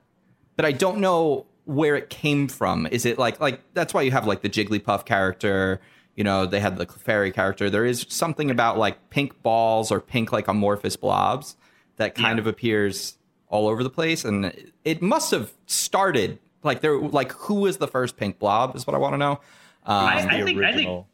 but 0.55 0.63
I 0.65 0.71
don't 0.71 0.99
know 0.99 1.45
where 1.65 1.95
it 1.97 2.09
came 2.09 2.47
from. 2.47 2.87
Is 2.87 3.05
it 3.05 3.17
like 3.19 3.39
like 3.41 3.59
that's 3.73 3.93
why 3.93 4.03
you 4.03 4.11
have 4.11 4.25
like 4.25 4.41
the 4.41 4.49
Jigglypuff 4.49 5.03
character, 5.05 5.81
you 6.15 6.23
know, 6.23 6.45
they 6.45 6.61
had 6.61 6.77
the 6.77 6.85
Clefairy 6.85 7.33
character. 7.33 7.69
There 7.69 7.83
is 7.85 8.05
something 8.07 8.49
about 8.49 8.77
like 8.77 9.09
pink 9.09 9.43
balls 9.43 9.91
or 9.91 9.99
pink 9.99 10.31
like 10.31 10.47
amorphous 10.47 10.95
blobs 10.95 11.57
that 11.97 12.15
kind 12.15 12.37
Yeah. 12.37 12.41
of 12.43 12.47
appears 12.47 13.17
all 13.49 13.67
over 13.67 13.83
the 13.83 13.89
place 13.89 14.23
and 14.23 14.53
it 14.85 15.01
must 15.01 15.31
have 15.31 15.51
started 15.65 16.39
like 16.63 16.79
there 16.81 16.97
like 16.99 17.31
who 17.33 17.55
was 17.55 17.77
the 17.77 17.87
first 17.87 18.15
pink 18.17 18.39
blob 18.39 18.75
is 18.77 18.87
what 18.87 18.95
I 18.95 18.97
want 18.97 19.13
to 19.13 19.17
know. 19.17 19.39
Um, 19.85 20.05
I- 20.07 20.39
the 20.39 20.45
think- 20.45 20.63
I 20.63 20.73
think- 20.73 21.05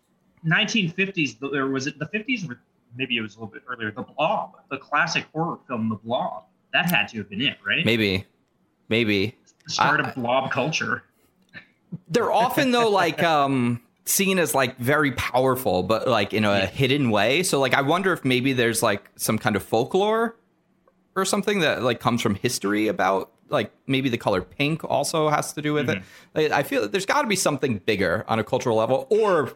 1950s, 0.45 1.37
or 1.43 1.67
was 1.69 1.87
it 1.87 1.99
the 1.99 2.05
50s? 2.07 2.49
Or 2.49 2.59
maybe 2.97 3.17
it 3.17 3.21
was 3.21 3.35
a 3.35 3.39
little 3.39 3.53
bit 3.53 3.63
earlier. 3.67 3.91
The 3.91 4.03
Blob, 4.03 4.53
the 4.69 4.77
classic 4.77 5.25
horror 5.33 5.59
film, 5.67 5.89
The 5.89 5.95
Blob. 5.95 6.43
That 6.73 6.89
had 6.89 7.07
to 7.09 7.17
have 7.17 7.29
been 7.29 7.41
it, 7.41 7.57
right? 7.65 7.85
maybe 7.85 8.25
maybe 8.89 9.35
start 9.67 9.99
I- 10.01 10.09
of 10.09 10.15
blob 10.15 10.51
culture. 10.51 11.03
they're 12.09 12.31
often 12.31 12.71
though 12.71 12.89
like 12.89 13.21
um 13.23 13.81
seen 14.05 14.39
as 14.39 14.55
like 14.55 14.77
very 14.77 15.11
powerful 15.13 15.83
but 15.83 16.07
like 16.07 16.33
in 16.33 16.43
a 16.45 16.65
hidden 16.65 17.09
way 17.11 17.43
so 17.43 17.59
like 17.59 17.73
i 17.73 17.81
wonder 17.81 18.11
if 18.13 18.25
maybe 18.25 18.51
there's 18.53 18.81
like 18.83 19.09
some 19.17 19.37
kind 19.37 19.55
of 19.55 19.63
folklore 19.63 20.35
or 21.15 21.25
something 21.25 21.59
that 21.59 21.83
like 21.83 21.99
comes 21.99 22.21
from 22.21 22.35
history 22.35 22.87
about 22.87 23.31
like 23.49 23.71
maybe 23.87 24.07
the 24.09 24.17
color 24.17 24.41
pink 24.41 24.83
also 24.85 25.27
has 25.29 25.51
to 25.53 25.61
do 25.61 25.73
with 25.73 25.89
it 25.89 26.01
i 26.53 26.63
feel 26.63 26.81
that 26.81 26.91
there's 26.91 27.05
got 27.05 27.21
to 27.23 27.27
be 27.27 27.35
something 27.35 27.77
bigger 27.79 28.23
on 28.27 28.39
a 28.39 28.43
cultural 28.43 28.77
level 28.77 29.07
or 29.09 29.51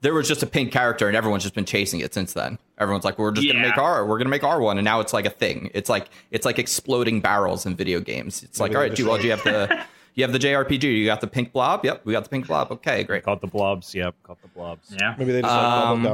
there 0.00 0.14
was 0.14 0.26
just 0.28 0.42
a 0.42 0.46
pink 0.46 0.72
character 0.72 1.08
and 1.08 1.16
everyone's 1.16 1.42
just 1.42 1.54
been 1.54 1.64
chasing 1.64 2.00
it 2.00 2.14
since 2.14 2.32
then 2.32 2.58
everyone's 2.78 3.04
like 3.04 3.18
we're 3.18 3.32
just 3.32 3.46
gonna 3.46 3.60
make 3.60 3.76
our 3.78 4.06
we're 4.06 4.18
gonna 4.18 4.30
make 4.30 4.44
our 4.44 4.60
one 4.60 4.78
and 4.78 4.84
now 4.84 5.00
it's 5.00 5.12
like 5.12 5.26
a 5.26 5.30
thing 5.30 5.70
it's 5.74 5.88
like 5.90 6.08
it's 6.30 6.46
like 6.46 6.58
exploding 6.58 7.20
barrels 7.20 7.66
in 7.66 7.76
video 7.76 8.00
games 8.00 8.42
it's 8.42 8.60
like 8.60 8.70
Maybe 8.72 8.76
all 8.76 8.82
they're 8.88 8.96
do, 8.96 9.06
well, 9.08 9.18
do 9.18 9.24
you 9.24 9.30
have 9.30 9.44
the 9.44 9.84
you 10.14 10.24
have 10.24 10.32
the 10.32 10.38
jrpg 10.38 10.82
you 10.82 11.04
got 11.04 11.20
the 11.20 11.26
pink 11.26 11.52
blob 11.52 11.84
yep 11.84 12.00
we 12.04 12.12
got 12.12 12.22
the 12.24 12.30
pink 12.30 12.46
blob 12.46 12.70
okay 12.72 13.02
great 13.04 13.22
Caught 13.24 13.40
the 13.42 13.46
blobs. 13.46 13.94
Yep, 13.94 14.14
caught 14.22 14.40
the 14.42 14.48
blobs. 14.48 14.94
Yeah. 14.98 15.14
Maybe 15.18 15.32
they 15.32 15.42
just 15.42 15.52
Um, 15.52 16.02
like 16.04 16.12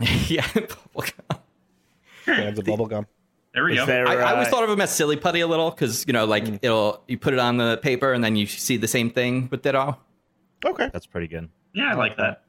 bubblegum. 0.00 0.28
yeah 0.30 0.42
bubblegum. 0.42 1.38
Fans 2.24 2.58
of 2.58 2.64
bubblegum. 2.64 3.06
There 3.56 3.64
we 3.64 3.72
Is 3.72 3.78
go. 3.80 3.86
there, 3.86 4.06
I, 4.06 4.16
I 4.16 4.32
always 4.34 4.48
thought 4.48 4.62
of 4.64 4.70
him 4.70 4.80
as 4.82 4.94
silly 4.94 5.16
putty 5.16 5.40
a 5.40 5.46
little 5.46 5.70
because 5.70 6.04
you 6.06 6.12
know, 6.12 6.26
like 6.26 6.44
it'll 6.62 7.02
you 7.08 7.16
put 7.18 7.32
it 7.32 7.40
on 7.40 7.56
the 7.56 7.78
paper 7.78 8.12
and 8.12 8.22
then 8.22 8.36
you 8.36 8.46
see 8.46 8.76
the 8.76 8.86
same 8.86 9.08
thing 9.10 9.48
with 9.50 9.62
Ditto. 9.62 9.98
Okay. 10.64 10.90
That's 10.92 11.06
pretty 11.06 11.26
good. 11.26 11.48
yeah, 11.72 11.90
I 11.90 11.94
like 11.94 12.16
that. 12.18 12.42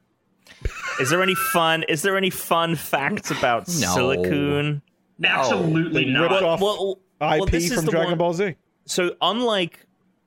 Is 1.00 1.08
there 1.10 1.22
any 1.22 1.34
fun? 1.34 1.82
Is 1.88 2.02
there 2.02 2.16
any 2.16 2.28
fun 2.30 2.76
facts 2.76 3.30
about 3.30 3.66
No. 3.68 3.74
Silcoon? 3.96 4.82
Absolutely 5.24 6.04
They 6.04 6.10
not. 6.10 6.30
ripped 6.30 6.42
off 6.42 6.60
well, 6.60 6.98
IP 7.20 7.50
this 7.50 7.70
is 7.70 7.74
from 7.74 7.86
Dragon 7.86 8.10
one- 8.10 8.18
Ball 8.18 8.34
Z. 8.34 8.54
so 8.84 9.14
unlike 9.22 9.86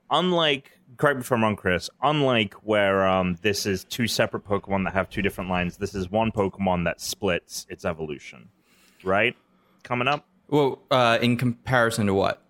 unlike 0.09 0.71
correct 0.97 1.17
me 1.17 1.21
if 1.21 1.31
I'm 1.31 1.43
wrong, 1.43 1.55
Chris. 1.55 1.89
Unlike 2.01 2.55
where 2.63 3.07
um 3.07 3.37
this 3.43 3.65
is 3.67 3.83
two 3.83 4.07
separate 4.07 4.45
Pokemon 4.45 4.83
that 4.85 4.93
have 4.93 5.09
two 5.11 5.21
different 5.21 5.49
lines, 5.51 5.77
this 5.77 5.93
is 5.93 6.09
one 6.09 6.31
Pokemon 6.31 6.85
that 6.85 6.99
splits 7.01 7.67
its 7.69 7.85
evolution. 7.85 8.49
Right? 9.03 9.35
Coming 9.83 10.07
up? 10.07 10.25
Well, 10.51 10.79
uh, 10.91 11.17
in 11.21 11.37
comparison 11.37 12.05
to 12.05 12.13
what? 12.13 12.43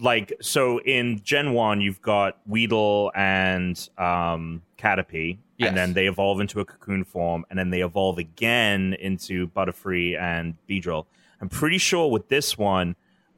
Like 0.00 0.32
so 0.40 0.80
in 0.80 1.20
Gen 1.22 1.52
1 1.52 1.80
you've 1.80 2.00
got 2.02 2.38
Weedle 2.46 3.10
and 3.16 3.76
um 3.98 4.62
Caterpie, 4.78 5.38
Yes. 5.56 5.68
and 5.68 5.76
then 5.76 5.92
they 5.92 6.06
evolve 6.06 6.40
into 6.40 6.60
a 6.60 6.64
cocoon 6.64 7.02
form, 7.04 7.44
and 7.50 7.58
then 7.58 7.70
they 7.70 7.82
evolve 7.82 8.16
again 8.18 8.94
into 9.00 9.48
Butterfree 9.48 10.16
and 10.20 10.54
Beedrill. 10.68 11.06
I'm 11.40 11.48
pretty 11.48 11.78
sure 11.78 12.08
with 12.10 12.28
this 12.28 12.56
one, 12.56 12.94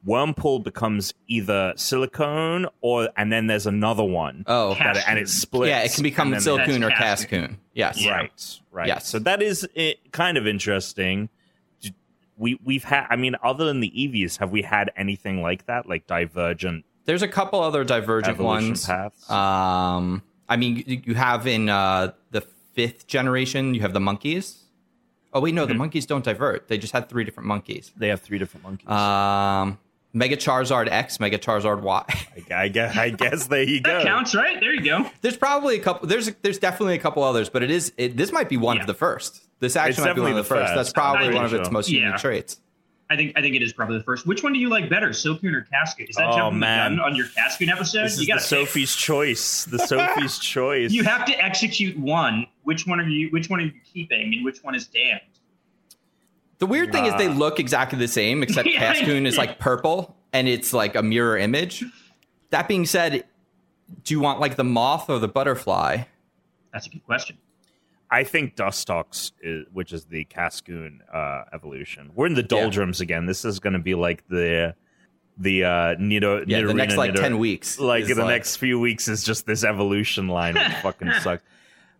Wurmple 0.07 0.63
becomes 0.63 1.15
either 1.27 1.73
Silcoon 1.75 2.67
or 2.81 3.09
and 3.17 3.31
then 3.31 3.47
there's 3.47 3.65
another 3.65 4.03
one. 4.03 4.43
Oh, 4.47 4.75
Cat- 4.77 4.95
that, 4.95 5.09
and 5.09 5.17
it 5.17 5.29
splits. 5.29 5.69
yeah, 5.69 5.79
it 5.81 5.91
can 5.93 6.03
become 6.03 6.31
and 6.31 6.41
then- 6.41 6.57
Silcoon 6.59 6.85
or 6.85 6.89
That's 6.89 7.25
Cascoon. 7.25 7.57
Yes. 7.73 7.99
Yeah. 8.03 8.11
Right, 8.13 8.59
right. 8.71 8.87
Yes. 8.87 9.07
So 9.07 9.17
that 9.19 9.41
is 9.41 9.67
eh, 9.75 9.93
kind 10.11 10.37
of 10.37 10.45
interesting. 10.45 11.29
D- 12.41 12.57
We 12.57 12.59
we've 12.63 12.83
had. 12.83 13.07
I 13.09 13.15
mean, 13.15 13.35
other 13.43 13.65
than 13.65 13.79
the 13.79 13.89
Eevees, 13.91 14.37
have 14.39 14.51
we 14.51 14.61
had 14.63 14.91
anything 14.95 15.41
like 15.41 15.65
that, 15.67 15.87
like 15.87 16.07
divergent 16.07 16.85
There's 17.05 17.21
a 17.21 17.27
couple 17.27 17.61
other 17.61 17.83
divergent 17.83 18.35
evolution 18.35 18.69
ones. 18.69 18.85
paths? 18.85 19.29
Um, 19.29 20.23
I 20.49 20.57
mean, 20.57 20.83
you, 20.85 21.01
you 21.05 21.13
have 21.15 21.47
in 21.47 21.69
uh, 21.69 22.11
the 22.31 22.41
fifth 22.73 23.07
generation, 23.07 23.73
you 23.73 23.81
have 23.81 23.93
the 23.93 23.99
monkeys. 23.99 24.57
Oh 25.33 25.39
wait, 25.39 25.53
no, 25.53 25.65
the 25.65 25.73
monkeys 25.73 26.05
don't 26.05 26.25
divert. 26.25 26.67
They 26.67 26.77
just 26.77 26.91
had 26.91 27.07
three 27.07 27.23
different 27.23 27.47
monkeys. 27.47 27.91
they 27.95 28.09
have 28.09 28.19
three 28.21 28.37
different 28.37 28.63
monkeys. 28.65 28.89
Um, 28.89 29.77
Mega 30.13 30.35
Charizard 30.35 30.89
X, 30.91 31.21
Mega 31.21 31.37
Charizard 31.37 31.81
Y. 31.81 32.03
I, 32.51 32.63
I 32.63 32.67
guess. 32.67 32.97
I 32.97 33.09
guess 33.11 33.47
there 33.47 33.63
you 33.63 33.79
go. 33.81 33.93
that 33.93 34.03
counts, 34.05 34.35
right? 34.35 34.59
There 34.59 34.73
you 34.73 34.83
go. 34.83 35.09
there's 35.21 35.37
probably 35.37 35.77
a 35.77 35.79
couple. 35.79 36.05
There's 36.09 36.29
there's 36.41 36.59
definitely 36.59 36.95
a 36.95 36.99
couple 36.99 37.23
others, 37.23 37.49
but 37.49 37.63
it 37.63 37.71
is 37.71 37.93
it, 37.97 38.17
this 38.17 38.33
might 38.33 38.49
be 38.49 38.57
one 38.57 38.75
Yeah. 38.75 38.81
of 38.83 38.87
the 38.87 38.93
first. 38.93 39.41
This 39.61 39.77
actually 39.77 39.91
It's 39.91 39.99
might 39.99 40.13
be 40.15 40.21
one 40.21 40.31
of 40.31 40.35
the 40.35 40.41
definitely 40.41 40.63
the 40.63 40.67
first. 40.67 40.75
That's 40.75 40.91
probably 40.91 41.27
I 41.29 41.33
one 41.33 41.45
of 41.45 41.53
its 41.53 41.67
so. 41.69 41.71
most 41.71 41.89
Yeah. 41.89 42.01
unique 42.01 42.17
traits. 42.17 42.59
I 43.09 43.15
think 43.15 43.33
I 43.37 43.41
think 43.41 43.55
it 43.55 43.61
is 43.61 43.71
probably 43.73 43.97
the 43.97 44.03
first. 44.03 44.25
Which 44.25 44.41
one 44.43 44.53
do 44.53 44.59
you 44.59 44.69
like 44.69 44.89
better, 44.89 45.09
Silcoon 45.09 45.53
or 45.53 45.61
Cascoon? 45.71 46.07
Is 46.09 46.15
that 46.15 46.27
Oh, 46.29 46.35
jumping 46.37 46.59
man. 46.59 46.91
the 46.93 46.97
gun 46.97 47.05
on 47.11 47.15
your 47.15 47.27
Cascoon 47.27 47.69
episode? 47.69 48.03
This 48.05 48.15
you 48.17 48.21
is 48.23 48.27
got 48.27 48.41
Sophie's 48.41 48.95
choice. 48.95 49.65
The 49.65 49.79
Sophie's 49.87 50.39
choice. 50.39 50.91
You 50.91 51.03
have 51.03 51.25
to 51.25 51.33
execute 51.43 51.97
one. 51.97 52.47
Which 52.63 52.87
one 52.87 52.99
are 52.99 53.07
you? 53.07 53.29
Which 53.29 53.49
one 53.49 53.59
are 53.59 53.63
you 53.63 53.73
keeping, 53.93 54.33
and 54.33 54.43
which 54.45 54.59
one 54.63 54.75
is 54.75 54.87
damned? 54.87 55.21
The 56.59 56.65
weird 56.67 56.91
thing 56.91 57.05
is 57.05 57.13
they 57.15 57.27
look 57.27 57.59
exactly 57.59 57.99
the 57.99 58.07
same, 58.07 58.43
except 58.43 58.67
Yeah. 58.69 58.79
Cascoon 58.79 59.25
is 59.25 59.37
like 59.37 59.59
purple 59.59 60.15
and 60.33 60.47
it's 60.47 60.73
like 60.73 60.95
a 60.95 61.01
mirror 61.03 61.37
image. 61.37 61.83
That 62.51 62.67
being 62.67 62.85
said, 62.85 63.25
do 64.03 64.13
you 64.13 64.19
want 64.19 64.39
like 64.39 64.55
the 64.55 64.63
moth 64.63 65.09
or 65.09 65.19
the 65.19 65.27
butterfly? 65.27 66.03
That's 66.71 66.87
a 66.87 66.89
good 66.89 67.03
question. 67.05 67.37
I 68.11 68.23
think 68.25 68.55
Dustox, 68.57 69.31
is, 69.41 69.65
which 69.71 69.93
is 69.93 70.05
the 70.05 70.25
Cascoon 70.25 70.99
uh, 71.13 71.43
evolution. 71.53 72.11
We're 72.13 72.25
in 72.27 72.33
the 72.33 72.43
doldrums 72.43 72.99
again. 72.99 73.25
This 73.25 73.45
is 73.45 73.59
going 73.59 73.73
to 73.73 73.79
be 73.79 73.95
like 73.95 74.27
the 74.27 74.75
the 75.37 75.63
uh, 75.63 75.95
Nido. 75.97 76.43
Yeah, 76.45 76.61
the 76.63 76.73
next 76.73 76.97
like 76.97 77.11
Nido- 77.11 77.21
ten 77.21 77.37
weeks. 77.39 77.79
Like 77.79 78.05
the 78.07 78.15
next 78.25 78.57
few 78.57 78.79
weeks 78.79 79.07
is 79.07 79.23
just 79.23 79.45
this 79.45 79.63
evolution 79.63 80.27
line, 80.27 80.55
which 80.55 80.73
fucking 80.83 81.11
sucks. 81.21 81.43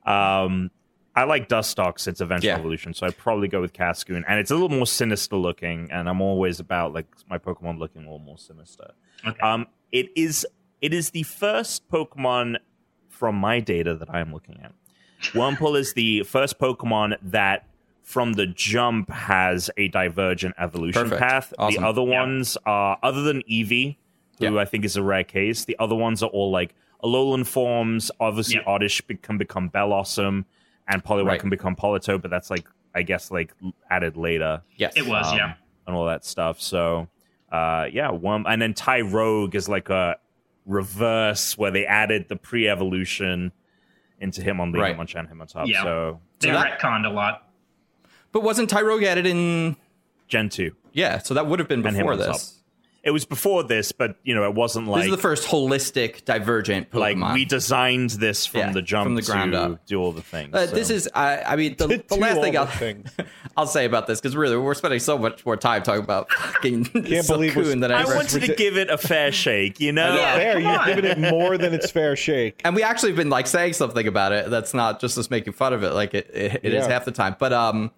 Um, 0.06 0.70
I 1.16 1.24
like 1.26 1.50
Dustox, 1.50 2.08
its 2.08 2.22
eventual 2.22 2.48
Yeah. 2.50 2.58
evolution, 2.58 2.94
so 2.94 3.06
I'd 3.06 3.18
probably 3.18 3.48
go 3.50 3.60
with 3.62 3.74
Cascoon, 3.74 4.24
and 4.28 4.40
it's 4.40 4.50
a 4.52 4.54
little 4.56 4.70
more 4.70 4.86
sinister 4.88 5.36
looking. 5.36 5.90
And 5.92 6.08
I'm 6.10 6.22
always 6.22 6.60
about 6.60 6.94
like 6.94 7.08
my 7.30 7.38
Pokemon 7.38 7.80
looking 7.80 8.02
a 8.02 8.06
little 8.06 8.20
more 8.20 8.38
sinister. 8.38 8.92
Okay. 9.26 9.40
Um, 9.40 9.68
it 9.92 10.10
is 10.16 10.46
it 10.82 10.94
is 10.94 11.12
the 11.12 11.24
first 11.24 11.88
Pokemon 11.90 12.58
from 13.10 13.36
my 13.36 13.60
data 13.60 13.96
that 13.96 14.10
I 14.10 14.20
am 14.20 14.34
looking 14.34 14.60
at. 14.64 14.74
Wurmple 15.34 15.78
is 15.80 15.94
the 15.94 16.24
first 16.24 16.60
Pokemon 16.60 17.18
that 17.22 17.66
from 18.04 18.34
the 18.34 18.48
jump 18.48 19.10
has 19.12 19.70
a 19.78 19.88
divergent 19.90 20.56
evolution 20.58 21.04
Perfect. 21.04 21.22
path. 21.22 21.54
Awesome. 21.58 21.82
The 21.82 21.88
other 21.88 22.02
Yeah. 22.02 22.20
ones 22.20 22.58
are 22.66 22.98
other 23.04 23.22
than 23.22 23.42
Eevee, 23.44 23.98
who 24.40 24.54
Yeah. 24.56 24.60
I 24.60 24.66
think 24.66 24.84
is 24.86 24.98
a 24.98 25.04
rare 25.04 25.24
case. 25.24 25.66
The 25.66 25.78
other 25.80 25.96
ones 25.96 26.22
are 26.24 26.30
all 26.30 26.52
like 26.52 26.74
Alolan 27.04 27.46
forms. 27.48 28.12
Obviously, 28.20 28.56
Yeah. 28.58 28.64
Oddish 28.74 29.02
be- 29.02 29.16
can 29.16 29.38
become 29.38 29.70
Bellossom, 29.70 30.46
and 30.88 31.04
Poliwag 31.04 31.26
Right. 31.26 31.40
can 31.40 31.50
become 31.50 31.76
Politoed, 31.76 32.22
but 32.22 32.32
that's 32.32 32.50
like 32.50 32.68
I 32.94 33.04
guess 33.04 33.32
like 33.32 33.54
added 33.90 34.18
later 34.18 34.64
yes, 34.76 34.94
It 34.98 35.08
was, 35.08 35.32
um, 35.32 35.38
yeah. 35.38 35.54
and 35.88 35.96
all 35.96 36.06
that 36.08 36.26
stuff. 36.26 36.60
So, 36.60 37.08
uh, 37.50 37.88
yeah, 37.90 38.12
one, 38.12 38.44
and 38.46 38.62
then 38.62 38.74
Tyrogue 38.74 39.56
is 39.56 39.70
like 39.70 39.90
a 39.90 40.18
reverse 40.66 41.58
where 41.58 41.72
they 41.72 41.86
added 41.86 42.28
the 42.30 42.36
pre-evolution 42.36 43.52
into 44.22 44.42
him 44.42 44.60
on 44.62 44.72
Right. 44.72 44.96
Leon 44.96 45.08
and 45.16 45.30
Hitmontop. 45.30 45.68
Yeah. 45.68 45.84
So, 45.84 46.22
They 46.40 46.48
So 46.50 46.54
that- 46.54 46.80
retconned 46.80 47.06
a 47.06 47.10
lot. 47.10 47.48
But 48.32 48.44
wasn't 48.44 48.70
Tyrogue 48.70 49.04
added 49.04 49.26
in? 49.26 49.76
Gen 50.30 50.48
two. 50.50 50.76
Yeah, 50.94 51.18
so 51.18 51.34
that 51.34 51.46
would 51.48 51.60
have 51.60 51.68
been 51.68 51.86
And 51.86 51.96
him 51.96 52.06
before 52.06 52.14
on 52.14 52.20
top. 52.20 52.28
this. 52.34 52.61
It 53.04 53.10
was 53.10 53.26
before 53.26 53.64
this, 53.64 53.92
but 53.92 54.18
you 54.24 54.36
know, 54.36 54.44
it 54.44 54.54
wasn't 54.54 54.88
like 54.88 55.00
this 55.02 55.06
is 55.10 55.16
the 55.16 55.22
first 55.22 55.48
holistic 55.48 56.24
divergent 56.24 56.94
like 56.94 57.18
we 57.34 57.46
designed 57.46 58.12
this 58.12 58.46
from 58.46 58.60
Yeah, 58.60 58.72
the 58.74 58.82
jump 58.84 59.08
from 59.08 59.16
the 59.16 59.24
ground 59.24 59.54
to 59.54 59.60
up. 59.60 59.86
do 59.88 60.00
all 60.00 60.12
the 60.12 60.22
things. 60.22 60.54
Uh, 60.54 60.68
so. 60.68 60.76
This 60.76 60.92
is, 60.92 61.10
I, 61.16 61.42
I 61.42 61.56
mean, 61.56 61.76
the, 61.80 61.88
the 62.08 62.16
last 62.16 62.40
thing 62.42 62.56
I'll, 62.56 62.68
things. 62.68 63.10
I'll 63.58 63.66
say 63.66 63.86
about 63.86 64.06
this 64.06 64.22
because 64.22 64.36
really 64.36 64.56
we're 64.56 64.76
spending 64.76 65.00
so 65.00 65.18
much 65.18 65.44
more 65.48 65.58
time 65.58 65.82
talking 65.82 66.04
about 66.04 66.32
fucking 66.32 66.84
Can't 67.06 67.28
believe 67.28 67.56
we're- 67.56 67.68
Silcoon 67.74 67.82
than 67.82 67.92
I, 67.92 68.02
I 68.02 68.04
That's 68.04 68.16
wanted 68.16 68.42
to 68.48 68.56
give 68.56 68.78
it 68.78 68.92
a 68.92 69.00
fair 69.00 69.32
shake, 69.32 69.80
you 69.80 69.92
know. 69.94 70.14
Yeah. 70.16 70.36
Fair, 70.36 70.60
you've 70.60 70.68
on. 70.68 70.86
given 70.88 71.06
it 71.06 71.18
more 71.18 71.58
than 71.58 71.74
its 71.74 71.90
fair 71.90 72.16
shake. 72.16 72.62
and 72.64 72.76
we 72.76 72.84
actually 72.84 73.10
have 73.10 73.18
been 73.18 73.32
like 73.32 73.48
saying 73.48 73.74
something 73.74 74.06
about 74.08 74.32
it 74.32 74.52
that's 74.52 74.76
not 74.76 75.00
just 75.02 75.18
us 75.18 75.30
making 75.32 75.54
fun 75.54 75.74
of 75.74 75.84
it 75.84 75.94
like 75.94 76.14
it, 76.14 76.30
it, 76.34 76.60
it 76.62 76.74
is 76.74 76.86
Yeah. 76.86 76.92
half 76.94 77.06
the 77.06 77.12
time 77.12 77.36
but 77.40 77.52
um 77.52 77.90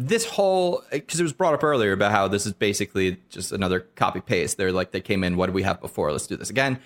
this 0.00 0.24
whole 0.24 0.84
because 0.92 1.18
it 1.18 1.24
was 1.24 1.32
brought 1.32 1.54
up 1.54 1.64
earlier 1.64 1.90
about 1.90 2.12
how 2.12 2.28
this 2.28 2.46
is 2.46 2.52
basically 2.52 3.18
just 3.30 3.50
another 3.50 3.80
copy 3.96 4.20
paste 4.20 4.56
they're 4.56 4.70
like 4.70 4.92
they 4.92 5.00
came 5.00 5.24
in 5.24 5.36
what 5.36 5.46
do 5.46 5.52
we 5.52 5.64
have 5.64 5.80
before? 5.80 6.12
Let's 6.12 6.28
do 6.28 6.36
this 6.36 6.50
again. 6.50 6.78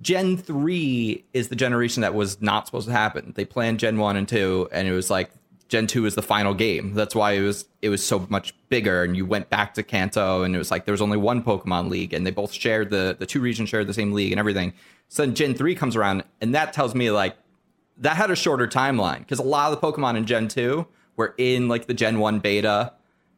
Gen 0.00 0.38
3 0.38 1.24
is 1.34 1.48
the 1.48 1.56
generation 1.56 2.00
that 2.00 2.14
was 2.14 2.40
not 2.40 2.66
supposed 2.66 2.86
to 2.86 2.92
happen. 2.92 3.32
They 3.36 3.44
planned 3.44 3.78
gen 3.78 3.98
1 3.98 4.16
and 4.16 4.26
2 4.26 4.70
and 4.72 4.88
it 4.88 4.92
was 4.92 5.10
like 5.10 5.32
gen 5.68 5.86
2 5.86 6.06
is 6.06 6.14
the 6.14 6.22
final 6.22 6.54
game. 6.54 6.94
That's 6.94 7.14
why 7.14 7.32
it 7.32 7.42
was 7.42 7.66
it 7.82 7.90
was 7.90 8.04
so 8.04 8.26
much 8.30 8.54
bigger 8.70 9.04
and 9.04 9.14
you 9.14 9.26
went 9.26 9.50
back 9.50 9.74
to 9.74 9.82
kanto 9.82 10.44
and 10.44 10.54
it 10.54 10.58
was 10.58 10.70
like 10.70 10.86
there 10.86 10.92
was 10.92 11.02
only 11.02 11.18
one 11.18 11.42
pokemon 11.42 11.90
league 11.90 12.14
and 12.14 12.26
they 12.26 12.30
both 12.30 12.52
shared 12.52 12.88
the 12.88 13.16
the 13.18 13.26
two 13.26 13.40
regions 13.40 13.68
shared 13.68 13.86
the 13.86 13.94
same 13.94 14.12
league 14.12 14.32
and 14.32 14.38
everything. 14.38 14.72
So 15.08 15.26
then 15.26 15.34
gen 15.34 15.54
3 15.54 15.74
comes 15.74 15.94
around 15.94 16.24
and 16.40 16.54
that 16.54 16.72
tells 16.72 16.94
me 16.94 17.10
like 17.10 17.36
that 17.98 18.16
had 18.16 18.30
a 18.30 18.36
shorter 18.36 18.66
timeline 18.66 19.18
because 19.18 19.38
a 19.38 19.42
lot 19.42 19.70
of 19.70 19.78
the 19.78 19.86
pokemon 19.86 20.16
in 20.16 20.24
gen 20.24 20.48
2 20.48 20.86
were 21.16 21.34
in 21.38 21.68
like 21.68 21.86
the 21.86 21.94
gen 21.94 22.18
1 22.18 22.38
beta 22.40 22.92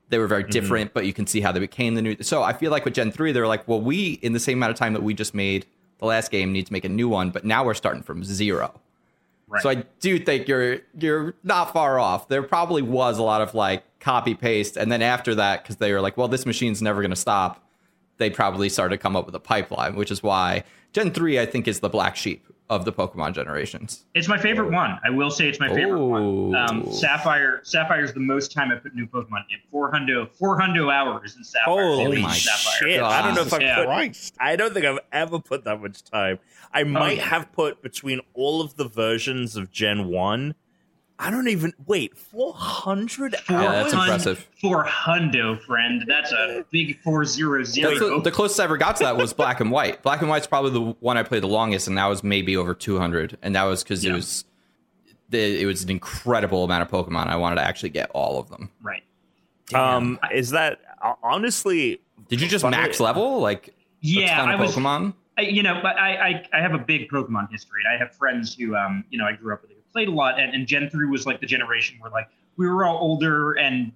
they 0.09 0.19
were 0.19 0.27
very 0.27 0.43
mm-hmm. 0.43 0.53
different 0.53 0.95
but 0.95 1.07
you 1.07 1.13
can 1.13 1.27
see 1.27 1.41
how 1.41 1.53
they 1.53 1.61
became 1.61 1.95
the 1.95 2.03
new 2.03 2.17
so 2.21 2.43
i 2.43 2.53
feel 2.53 2.71
like 2.71 2.85
with 2.85 2.95
gen 2.95 3.11
3 3.11 3.33
they're 3.33 3.47
like 3.47 3.67
well 3.69 3.81
we 3.81 4.13
in 4.23 4.33
the 4.33 4.41
same 4.41 4.59
amount 4.59 4.71
of 4.71 4.79
time 4.79 4.93
that 4.93 5.03
we 5.03 5.15
just 5.15 5.35
made 5.35 5.67
the 5.99 6.07
last 6.07 6.31
game 6.31 6.53
need 6.53 6.67
to 6.67 6.73
make 6.73 6.85
a 6.85 6.89
new 6.89 7.09
one 7.09 7.31
but 7.31 7.45
now 7.45 7.65
we're 7.65 7.75
starting 7.75 8.03
from 8.03 8.25
zero 8.25 8.81
Right. 9.47 9.63
so 9.63 9.69
I 9.69 9.75
do 10.01 10.19
think 10.19 10.49
you're 10.49 10.79
you're 10.99 11.35
not 11.45 11.73
far 11.73 11.99
off. 11.99 12.29
There 12.29 12.43
probably 12.43 12.83
was 12.83 13.19
a 13.19 13.23
lot 13.23 13.41
of 13.43 13.55
like 13.55 13.85
copy 14.01 14.35
paste, 14.35 14.77
and 14.77 14.91
then 14.91 15.03
after 15.03 15.35
that, 15.35 15.63
because 15.63 15.77
they 15.77 15.93
were 15.93 16.01
like, 16.01 16.17
well, 16.17 16.29
this 16.29 16.47
machine's 16.47 16.81
never 16.81 17.03
going 17.03 17.11
to 17.11 17.17
stop. 17.17 17.63
They 18.17 18.31
probably 18.31 18.69
started 18.69 18.97
to 18.97 19.03
come 19.03 19.17
up 19.17 19.27
with 19.27 19.35
a 19.35 19.41
pipeline, 19.41 19.97
which 19.97 20.11
is 20.11 20.23
why 20.23 20.65
Gen 20.93 21.11
three 21.11 21.39
I 21.39 21.47
think 21.47 21.69
is 21.69 21.81
the 21.81 21.89
black 21.89 22.17
sheep 22.17 22.47
of 22.71 22.85
the 22.87 22.93
Pokemon 22.93 23.35
generations. 23.35 24.05
It's 24.15 24.27
my 24.27 24.39
favorite 24.39 24.71
one. 24.73 24.99
I 25.05 25.11
will 25.11 25.31
say 25.31 25.49
it's 25.49 25.61
my 25.61 25.69
favorite 25.69 26.03
one. 26.05 26.55
Um, 26.55 26.85
Oh. 26.87 26.91
Sapphire. 26.93 27.61
Sapphire's 27.63 28.15
the 28.15 28.21
most 28.21 28.53
time 28.53 28.71
I 28.73 28.77
put 28.77 28.93
a 28.93 28.97
new 28.97 29.07
Pokemon 29.07 29.45
in. 29.51 29.59
Four 29.71 29.93
hundo, 29.93 30.31
four 30.39 30.59
hundo 30.59 30.91
hours 30.93 31.37
in 31.37 31.45
Sapphire. 31.45 31.75
Holy 31.85 32.23
my 32.23 32.33
Sapphire. 32.33 32.89
shit! 32.89 33.03
I 33.03 33.21
don't 33.23 33.35
know 33.35 33.43
if 33.43 33.47
Jesus 33.49 33.59
I 33.61 33.63
Yeah. 33.63 33.85
put 33.85 34.33
I 34.41 34.57
don't 34.57 34.73
think 34.73 34.87
I've 34.87 34.99
ever 35.13 35.39
put 35.39 35.65
that 35.65 35.81
much 35.83 36.03
time. 36.05 36.39
I 36.73 36.85
might 36.85 37.19
yeah. 37.19 37.25
have 37.25 37.53
put 37.53 37.83
between 37.83 38.21
all 38.33 38.61
of 38.63 38.77
the 38.77 38.89
versions 38.89 39.57
of 39.57 39.71
Gen 39.71 40.07
1. 40.09 40.55
I 41.19 41.31
don't 41.31 41.47
even 41.49 41.73
wait, 41.87 42.19
400 42.19 43.37
Yeah, 43.49 43.71
that's 43.71 43.93
impressive. 43.93 44.49
Four 44.61 44.85
hundo, 44.85 45.61
friend. 45.65 46.05
That's 46.09 46.33
a 46.33 46.65
big 46.71 47.01
four 47.03 47.25
zero 47.25 47.59
That's 47.61 47.71
zero. 47.73 48.17
the, 48.17 48.23
the 48.23 48.31
closest 48.33 48.59
I 48.59 48.65
ever 48.65 48.77
got 48.77 48.97
to 48.97 49.05
that 49.05 49.17
was 49.17 49.33
Black 49.33 49.61
and 49.61 49.71
White. 49.71 50.03
Black 50.03 50.21
and 50.23 50.29
White's 50.29 50.47
probably 50.49 50.73
the 50.73 50.81
one 51.01 51.17
I 51.17 51.23
played 51.23 51.43
the 51.45 51.49
longest, 51.49 51.87
and 51.87 51.97
that 51.99 52.07
was 52.07 52.25
maybe 52.25 52.57
over 52.57 52.75
200. 52.75 53.39
And 53.43 53.55
that 53.55 53.63
was 53.65 53.85
because 53.85 54.05
it 54.05 54.13
was 54.13 54.45
the, 55.29 55.63
it 55.63 55.67
was 55.67 55.85
an 55.85 55.91
incredible 55.91 56.65
amount 56.65 56.83
of 56.83 56.91
Pokemon. 56.91 57.29
I 57.29 57.37
wanted 57.37 57.57
to 57.57 57.63
actually 57.63 57.91
get 57.91 58.11
all 58.11 58.39
of 58.41 58.49
them. 58.51 58.71
right. 58.83 59.03
Um 59.73 60.19
is 60.33 60.51
that 60.51 60.81
uh, 61.01 61.15
honestly, 61.23 62.01
Did 62.29 62.41
you 62.41 62.49
just 62.49 62.65
max 62.65 62.99
level 63.01 63.39
like 63.41 63.69
a 63.69 63.73
Yeah, 64.01 64.37
ton 64.37 64.49
I 64.51 64.57
was. 64.57 64.75
Pokemon? 64.75 65.15
I, 65.39 65.43
you 65.43 65.63
know, 65.63 65.81
but 65.83 65.97
I, 65.97 66.17
I 66.53 66.59
I 66.59 66.61
have 66.61 66.75
a 66.75 66.79
big 66.79 67.09
Pokemon 67.09 67.51
history. 67.51 67.83
And 67.85 67.95
I 67.95 67.99
have 67.99 68.15
friends 68.15 68.55
who, 68.55 68.77
um, 68.77 69.05
you 69.11 69.19
know, 69.19 69.25
I 69.27 69.33
grew 69.33 69.53
up 69.55 69.63
with 69.63 69.71
who 69.71 69.74
played 69.95 70.09
a 70.09 70.13
lot, 70.13 70.39
and, 70.41 70.53
and 70.55 70.67
Gen 70.67 70.91
three 70.91 71.07
was 71.07 71.25
like 71.25 71.41
the 71.41 71.47
generation 71.47 71.97
where 72.01 72.11
like 72.11 72.29
we 72.57 72.67
were 72.69 72.85
all 72.85 72.99
older 72.99 73.53
and 73.53 73.93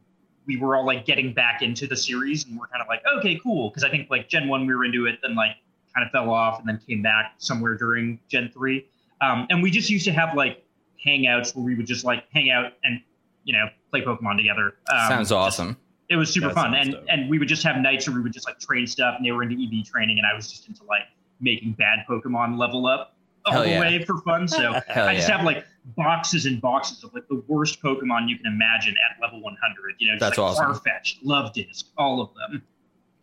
we 0.47 0.57
were 0.57 0.75
all 0.77 0.87
like 0.87 1.05
getting 1.05 1.35
back 1.35 1.61
into 1.61 1.87
the 1.87 1.97
series, 1.97 2.47
and 2.47 2.59
we're 2.59 2.69
kind 2.69 2.81
of 2.81 2.89
like, 2.89 3.03
okay, 3.19 3.39
cool, 3.43 3.69
because 3.69 3.85
I 3.85 3.91
think 3.91 4.09
like 4.09 4.29
Gen 4.29 4.49
one 4.49 4.67
we 4.67 4.75
were 4.75 4.85
into 4.85 5.07
it, 5.07 5.19
then 5.23 5.35
like 5.35 5.57
kind 5.95 6.07
of 6.07 6.13
fell 6.13 6.31
off, 6.31 6.61
and 6.61 6.69
then 6.69 6.81
came 6.87 7.03
back 7.03 7.35
somewhere 7.39 7.75
during 7.75 8.19
Gen 8.29 8.49
three, 8.55 8.87
um, 9.21 9.47
and 9.51 9.63
we 9.63 9.71
just 9.71 9.91
used 9.91 10.05
to 10.07 10.13
have 10.13 10.35
like 10.37 10.65
hangouts 11.05 11.55
where 11.55 11.65
we 11.65 11.75
would 11.75 11.87
just 11.87 12.05
like 12.05 12.25
hang 12.33 12.51
out 12.51 12.73
and 12.85 13.01
you 13.45 13.53
know 13.53 13.67
play 13.91 14.01
Pokemon 14.03 14.37
together. 14.37 14.75
Um, 14.91 15.09
Sounds 15.09 15.29
just- 15.29 15.33
awesome. 15.33 15.77
it 16.09 16.17
was 16.17 16.33
super 16.33 16.49
That 16.49 16.55
fun, 16.55 16.75
and 16.75 16.93
dope. 16.93 17.05
and 17.09 17.29
we 17.29 17.39
would 17.41 17.49
just 17.49 17.65
have 17.65 17.77
nights 17.79 18.07
where 18.09 18.17
we 18.17 18.23
would 18.23 18.33
just 18.33 18.47
like 18.47 18.59
train 18.61 18.87
stuff, 18.87 19.15
and 19.17 19.27
they 19.27 19.33
were 19.33 19.43
into 19.43 19.57
EV 19.57 19.85
training, 19.85 20.19
and 20.19 20.27
I 20.27 20.35
was 20.35 20.49
just 20.51 20.69
into 20.69 20.85
like 20.85 21.03
making 21.41 21.73
bad 21.73 22.01
Pokemon 22.09 22.57
level 22.59 22.87
up 22.87 23.17
all 23.47 23.53
Hell 23.53 23.63
the 23.63 23.71
yeah. 23.71 23.81
way 23.81 24.05
for 24.05 24.19
fun. 24.23 24.49
So 24.49 24.73
I 24.95 25.15
just 25.15 25.29
yeah. 25.29 25.37
have 25.37 25.45
like 25.47 25.65
boxes 25.97 26.47
and 26.47 26.61
boxes 26.61 27.03
of 27.05 27.13
like 27.15 27.27
the 27.29 27.43
worst 27.49 27.83
Pokemon 27.83 28.29
you 28.29 28.37
can 28.37 28.47
imagine 28.47 28.95
at 29.11 29.21
level 29.23 29.41
100. 29.43 29.95
You 29.99 30.09
know, 30.09 30.13
just 30.15 30.21
That's 30.21 30.39
like 30.39 30.51
awesome. 30.61 30.75
Farfetch'd, 30.75 31.25
Luvdisc, 31.25 31.85
all 31.97 32.21
of 32.21 32.31
them. 32.35 32.63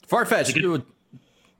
Farfetch, 0.07 0.55
Like 0.71 0.83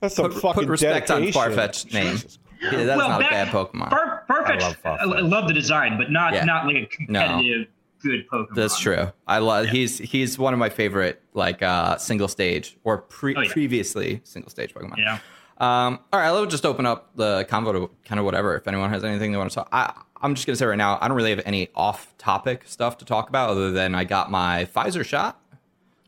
That's 0.00 0.14
some 0.14 0.30
Put- 0.32 0.40
fucking 0.40 0.62
put 0.64 0.68
respect 0.68 1.10
on 1.10 1.20
dedication. 1.22 1.52
Farfetch's 1.52 1.92
name. 1.92 2.18
Yeah, 2.62 2.84
that's 2.84 2.96
Well, 2.98 3.08
not 3.08 3.20
back- 3.20 3.30
a 3.30 3.34
bad 3.34 3.48
Pokemon. 3.48 3.90
Far, 3.90 4.24
Farfetch, 4.28 4.62
I 4.62 4.66
love 4.66 4.82
Farfetch. 4.82 4.98
I 5.00 5.04
love 5.20 5.48
the 5.48 5.54
design, 5.54 5.98
but 5.98 6.10
not 6.10 6.32
Yeah. 6.34 6.44
not 6.44 6.66
like 6.66 6.76
a 6.76 6.86
competitive 6.86 7.66
good 8.02 8.28
Pokemon. 8.28 8.54
That's 8.54 8.78
true. 8.78 9.12
I 9.26 9.38
love. 9.38 9.66
He's 9.66 9.98
he's 9.98 10.38
one 10.38 10.52
of 10.52 10.58
my 10.58 10.68
favorite 10.70 11.22
like 11.34 11.62
uh 11.62 11.96
single 11.98 12.28
stage 12.28 12.76
or 12.84 12.98
pre- 12.98 13.34
Oh, 13.36 13.40
yeah. 13.42 13.52
previously 13.52 14.20
single 14.24 14.50
stage 14.50 14.72
Pokemon. 14.74 14.96
Yeah. 14.98 15.18
Um, 15.58 16.00
all 16.12 16.20
right, 16.20 16.30
let's 16.30 16.50
just 16.50 16.66
open 16.66 16.84
up 16.84 17.10
the 17.16 17.46
convo 17.50 17.72
to 17.72 17.90
kind 18.04 18.18
of 18.18 18.24
whatever. 18.26 18.56
If 18.56 18.68
anyone 18.68 18.90
has 18.90 19.02
anything 19.04 19.32
they 19.32 19.38
want 19.38 19.50
to 19.50 19.54
talk, 19.54 19.68
I, 19.72 19.92
I'm 20.22 20.34
just 20.34 20.46
gonna 20.46 20.56
say 20.56 20.66
right 20.66 20.76
now, 20.78 20.98
I 21.00 21.08
don't 21.08 21.16
really 21.16 21.30
have 21.30 21.42
any 21.44 21.68
off-topic 21.74 22.62
stuff 22.66 22.98
to 22.98 23.04
talk 23.04 23.28
about 23.28 23.50
other 23.50 23.70
than 23.70 23.94
I 23.94 24.04
got 24.04 24.30
my 24.30 24.66
Pfizer 24.74 25.04
shot. 25.04 25.40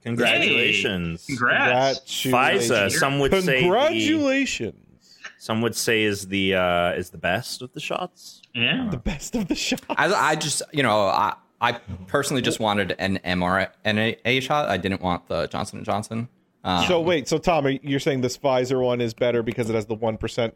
congratulations, 0.03 1.27
Congrats. 1.27 2.01
Pfizer. 2.01 2.91
Some 2.91 3.19
would 3.21 3.33
say 3.33 3.41
the, 3.57 3.61
Congratulations. 3.61 5.19
some 5.39 5.61
would 5.63 5.75
say 5.77 6.03
is 6.03 6.29
the 6.29 6.55
uh, 6.55 6.93
is 6.93 7.11
the 7.11 7.19
best 7.19 7.63
of 7.63 7.73
the 7.73 7.81
shots. 7.81 8.43
Yeah. 8.55 8.89
The 8.91 8.97
best 8.97 9.35
of 9.35 9.49
the 9.49 9.55
shots. 9.55 9.85
I, 9.91 10.13
I 10.13 10.35
just, 10.37 10.63
you 10.73 10.83
know, 10.83 11.03
I, 11.07 11.35
I 11.61 11.73
personally 12.07 12.43
just 12.43 12.61
wanted 12.61 12.97
an 12.99 13.19
mRNA 13.25 14.43
shot. 14.43 14.69
I 14.69 14.77
didn't 14.77 15.01
want 15.03 15.29
the 15.29 15.47
Johnson 15.47 15.79
and 15.79 15.87
Johnson. 15.87 16.29
Um, 16.65 16.85
So 16.87 17.01
wait, 17.01 17.29
so 17.29 17.39
Tom, 17.39 17.67
are- 17.67 17.71
you're 17.71 18.01
saying 18.01 18.23
this 18.23 18.37
Pfizer 18.39 18.83
one 18.83 19.01
is 19.01 19.15
better 19.15 19.43
because 19.43 19.71
it 19.71 19.75
has 19.75 19.87
the 19.87 19.95
one 19.95 20.17
percent 20.17 20.55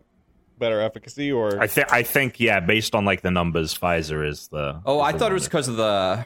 better 0.63 0.81
efficacy, 0.81 1.31
or 1.31 1.61
I 1.61 1.67
think 1.67 1.93
I 1.93 2.03
think 2.03 2.41
yeah, 2.41 2.61
based 2.61 2.95
on 2.95 3.05
like 3.05 3.21
the 3.21 3.31
numbers, 3.31 3.77
Pfizer 3.77 4.27
is 4.27 4.49
the. 4.49 4.81
Oh, 4.87 5.01
is 5.01 5.05
I 5.09 5.13
the 5.13 5.19
thought 5.19 5.31
it 5.31 5.35
was 5.35 5.45
because 5.45 5.69
of 5.69 5.77
the 5.77 6.25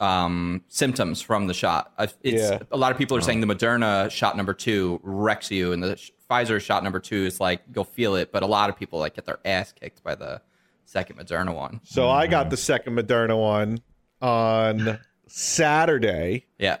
um, 0.00 0.62
symptoms 0.68 1.22
from 1.22 1.46
the 1.46 1.54
shot. 1.54 1.92
It's 1.98 2.14
Yeah. 2.22 2.58
a 2.70 2.76
lot 2.76 2.92
of 2.92 2.98
people 2.98 3.16
are 3.16 3.20
saying 3.20 3.40
the 3.40 3.46
Moderna 3.46 4.10
shot 4.10 4.36
number 4.36 4.52
two 4.54 5.00
wrecks 5.02 5.50
you, 5.50 5.72
and 5.72 5.82
the 5.82 5.96
Pfizer 6.30 6.60
shot 6.60 6.82
number 6.84 7.00
two 7.00 7.24
is 7.24 7.40
like 7.40 7.62
you'll 7.74 7.84
feel 7.84 8.14
it, 8.14 8.30
but 8.32 8.42
a 8.42 8.46
lot 8.46 8.68
of 8.70 8.76
people 8.76 8.98
like 8.98 9.14
get 9.14 9.24
their 9.26 9.38
ass 9.44 9.72
kicked 9.72 10.02
by 10.02 10.14
the 10.14 10.40
second 10.84 11.16
Moderna 11.18 11.54
one. 11.54 11.80
so 11.84 12.08
I 12.10 12.26
got 12.26 12.50
the 12.50 12.56
second 12.56 12.96
Moderna 12.96 13.38
one 13.40 13.80
on 14.22 14.98
Saturday, 15.26 16.46
Yeah, 16.58 16.78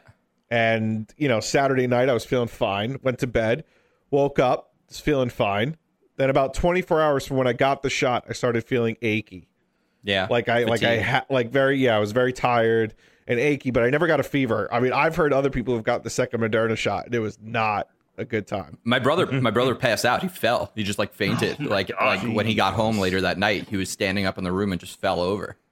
and 0.50 1.12
you 1.16 1.28
know 1.28 1.40
Saturday 1.40 1.86
night 1.86 2.08
I 2.08 2.12
was 2.14 2.24
feeling 2.24 2.48
fine. 2.48 2.98
Went 3.02 3.18
to 3.20 3.26
bed, 3.26 3.64
woke 4.10 4.38
up, 4.38 4.74
was 4.88 4.98
feeling 5.00 5.30
fine. 5.30 5.76
Then 6.20 6.28
about 6.28 6.52
24 6.52 7.00
hours 7.00 7.26
from 7.26 7.38
when 7.38 7.46
I 7.46 7.54
got 7.54 7.82
the 7.82 7.88
shot, 7.88 8.26
I 8.28 8.34
started 8.34 8.62
feeling 8.64 8.98
achy. 9.00 9.48
yeah. 10.02 10.26
Like 10.28 10.50
I 10.50 10.64
like 10.64 10.82
I 10.82 10.96
had 10.96 11.24
like 11.30 11.50
very 11.50 11.78
yeah, 11.78 11.96
I 11.96 11.98
was 11.98 12.12
very 12.12 12.34
tired 12.34 12.94
and 13.26 13.40
achy, 13.40 13.70
but 13.70 13.82
I 13.84 13.88
never 13.88 14.06
got 14.06 14.20
a 14.20 14.22
fever. 14.22 14.68
I 14.70 14.80
mean, 14.80 14.92
I've 14.92 15.16
heard 15.16 15.32
other 15.32 15.48
people 15.48 15.74
who've 15.74 15.82
got 15.84 16.04
the 16.04 16.10
second 16.10 16.40
Moderna 16.40 16.76
shot, 16.76 17.06
and 17.06 17.14
it 17.14 17.20
was 17.20 17.38
not 17.40 17.88
a 18.18 18.26
good 18.26 18.46
time. 18.46 18.76
My 18.84 18.98
brother, 18.98 19.24
my 19.40 19.50
brother 19.50 19.74
passed 19.74 20.04
out. 20.04 20.20
He 20.20 20.28
fell. 20.28 20.70
He 20.74 20.82
just 20.82 20.98
like 20.98 21.14
fainted. 21.14 21.58
like 21.64 21.90
like 21.98 22.20
when 22.20 22.44
he 22.44 22.54
got 22.54 22.74
home 22.74 22.98
later 22.98 23.22
that 23.22 23.38
night, 23.38 23.68
he 23.70 23.78
was 23.78 23.88
standing 23.88 24.26
up 24.26 24.36
in 24.36 24.44
the 24.44 24.52
room 24.52 24.72
and 24.72 24.80
just 24.80 25.00
fell 25.00 25.20
over. 25.20 25.56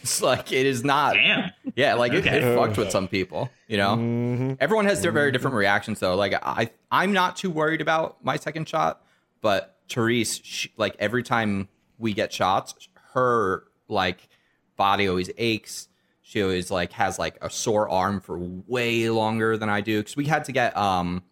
It's 0.00 0.22
like 0.22 0.50
it 0.50 0.64
is 0.64 0.82
not. 0.82 1.12
Damn. 1.12 1.50
Yeah, 1.76 1.92
like 1.96 2.14
it, 2.14 2.24
it 2.24 2.56
fucked 2.56 2.78
with 2.78 2.90
some 2.90 3.06
people. 3.06 3.50
You 3.68 3.76
know, 3.76 3.96
Mhm. 3.96 4.56
everyone 4.58 4.86
has 4.86 5.02
their 5.02 5.12
very 5.12 5.30
different 5.30 5.56
reactions 5.56 6.00
though. 6.00 6.14
Like 6.16 6.32
I, 6.42 6.70
I'm 6.90 7.12
not 7.12 7.36
too 7.36 7.50
worried 7.50 7.82
about 7.82 8.16
my 8.24 8.36
second 8.36 8.66
shot, 8.66 9.02
but 9.42 9.73
Therese, 9.88 10.40
she, 10.42 10.72
like 10.76 10.96
every 10.98 11.22
time 11.22 11.68
we 11.98 12.12
get 12.12 12.32
shots, 12.32 12.88
her 13.12 13.64
like 13.88 14.28
body 14.76 15.08
always 15.08 15.30
aches. 15.36 15.88
She 16.22 16.42
always 16.42 16.70
like 16.70 16.92
has 16.92 17.18
like 17.18 17.36
a 17.42 17.50
sore 17.50 17.88
arm 17.88 18.20
for 18.20 18.38
way 18.38 19.10
longer 19.10 19.56
than 19.56 19.68
I 19.68 19.80
do 19.82 20.00
because 20.00 20.16
we 20.16 20.24
had 20.24 20.44
to 20.46 20.52
get 20.52 20.76
um 20.76 21.22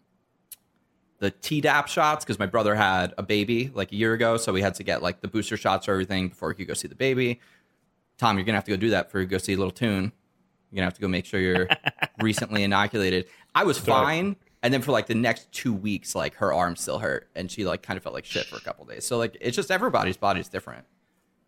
the 1.19 1.31
Tdap 1.31 1.87
shots 1.87 2.25
because 2.25 2.37
my 2.37 2.45
brother 2.45 2.75
had 2.75 3.13
a 3.17 3.23
baby 3.23 3.71
like 3.73 3.91
a 3.91 3.95
year 3.95 4.13
ago, 4.13 4.37
so 4.37 4.51
we 4.51 4.61
had 4.61 4.75
to 4.75 4.83
get 4.83 5.01
like 5.01 5.21
the 5.21 5.27
booster 5.27 5.57
shots 5.57 5.87
or 5.87 5.93
everything 5.93 6.27
before 6.29 6.51
he 6.51 6.55
could 6.55 6.67
go 6.67 6.73
see 6.73 6.87
the 6.87 6.95
baby. 6.95 7.39
Tom, 8.17 8.37
you're 8.37 8.45
gonna 8.45 8.57
have 8.57 8.65
to 8.65 8.71
go 8.71 8.77
do 8.77 8.91
that 8.91 9.07
before 9.07 9.21
you 9.21 9.27
go 9.27 9.37
see 9.37 9.55
Little 9.55 9.71
Tune. 9.71 10.11
You're 10.69 10.77
gonna 10.77 10.85
have 10.85 10.95
to 10.95 11.01
go 11.01 11.07
make 11.07 11.25
sure 11.25 11.39
you're 11.39 11.69
recently 12.21 12.63
inoculated. 12.63 13.25
I 13.55 13.63
was 13.63 13.77
fine, 13.77 14.35
and 14.63 14.73
then 14.73 14.81
for 14.81 14.91
like 14.91 15.05
the 15.05 15.13
next 15.15 15.51
two 15.51 15.73
weeks, 15.73 16.15
like 16.15 16.33
her 16.35 16.51
arm 16.53 16.75
still 16.75 16.97
hurt, 16.97 17.29
and 17.35 17.51
she 17.51 17.65
like 17.65 17.83
kind 17.83 17.97
of 17.97 18.03
felt 18.03 18.15
like 18.15 18.25
shit 18.25 18.45
for 18.47 18.55
a 18.55 18.61
couple 18.61 18.85
days. 18.85 19.05
So 19.05 19.17
like 19.17 19.37
it's 19.39 19.55
just 19.55 19.69
everybody's 19.69 20.17
body's 20.17 20.47
different. 20.49 20.85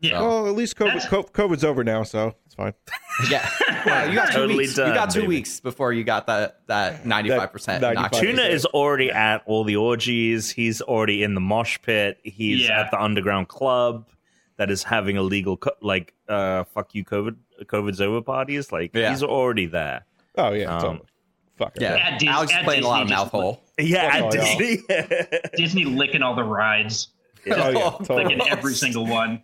Yeah. 0.01 0.19
So- 0.19 0.27
Well, 0.27 0.47
at 0.49 0.55
least 0.55 0.75
COVID, 0.75 1.31
COVID's 1.31 1.63
over 1.63 1.83
now, 1.83 2.03
so 2.03 2.35
it's 2.45 2.53
fine. 2.55 2.73
Yeah, 3.31 3.49
Well, 3.85 4.09
you 4.09 4.15
got 4.15 4.27
two 4.27 4.33
Totally 4.33 4.57
weeks. 4.57 4.77
you 4.77 4.83
got 4.87 5.09
two 5.09 5.21
baby. 5.21 5.27
weeks 5.29 5.61
before 5.61 5.93
you 5.93 6.03
got 6.03 6.27
that 6.27 6.59
that 6.67 7.05
ninety 7.05 7.29
five 7.29 7.49
percent. 7.53 7.81
95%. 7.81 8.11
Tuna 8.19 8.41
is 8.41 8.65
already 8.65 9.09
at 9.09 9.41
all 9.45 9.63
the 9.63 9.77
orgies. 9.77 10.49
He's 10.51 10.81
already 10.81 11.23
in 11.23 11.33
the 11.33 11.39
mosh 11.39 11.79
pit. 11.81 12.19
He's 12.23 12.67
Yeah. 12.67 12.81
at 12.81 12.91
the 12.91 13.01
underground 13.01 13.47
club 13.47 14.09
that 14.57 14.69
is 14.69 14.83
having 14.83 15.15
illegal 15.15 15.55
co- 15.55 15.71
like 15.81 16.13
uh 16.27 16.65
fuck 16.65 16.93
you 16.93 17.05
COVID 17.05 17.37
COVID's 17.63 18.01
over 18.01 18.21
parties. 18.21 18.69
Like 18.73 18.93
Yeah. 18.93 19.11
he's 19.11 19.23
already 19.23 19.65
there. 19.67 20.05
Oh 20.37 20.51
yeah, 20.51 20.75
Um, 20.75 20.81
totally. 20.81 21.07
Fuck 21.57 21.75
it. 21.77 21.81
Yeah, 21.83 21.95
At 21.95 22.19
Dis- 22.19 22.29
Alex 22.29 22.51
is 22.51 22.57
at 22.57 22.63
playing 22.65 22.83
a 22.83 22.87
lot 22.87 23.01
of 23.03 23.07
Disney, 23.07 23.39
mouth. 23.39 23.59
Yeah, 23.79 24.21
Oh, 24.23 24.27
at. 24.27 24.31
Disney. 24.31 24.83
Disney 25.57 25.85
licking 25.85 26.21
all 26.21 26.35
the 26.35 26.43
rides, 26.43 27.09
Oh 27.49 27.55
yeah, 27.55 27.67
Like 27.69 27.97
totally. 27.99 28.23
licking 28.35 28.47
every 28.49 28.73
single 28.73 29.05
one. 29.05 29.41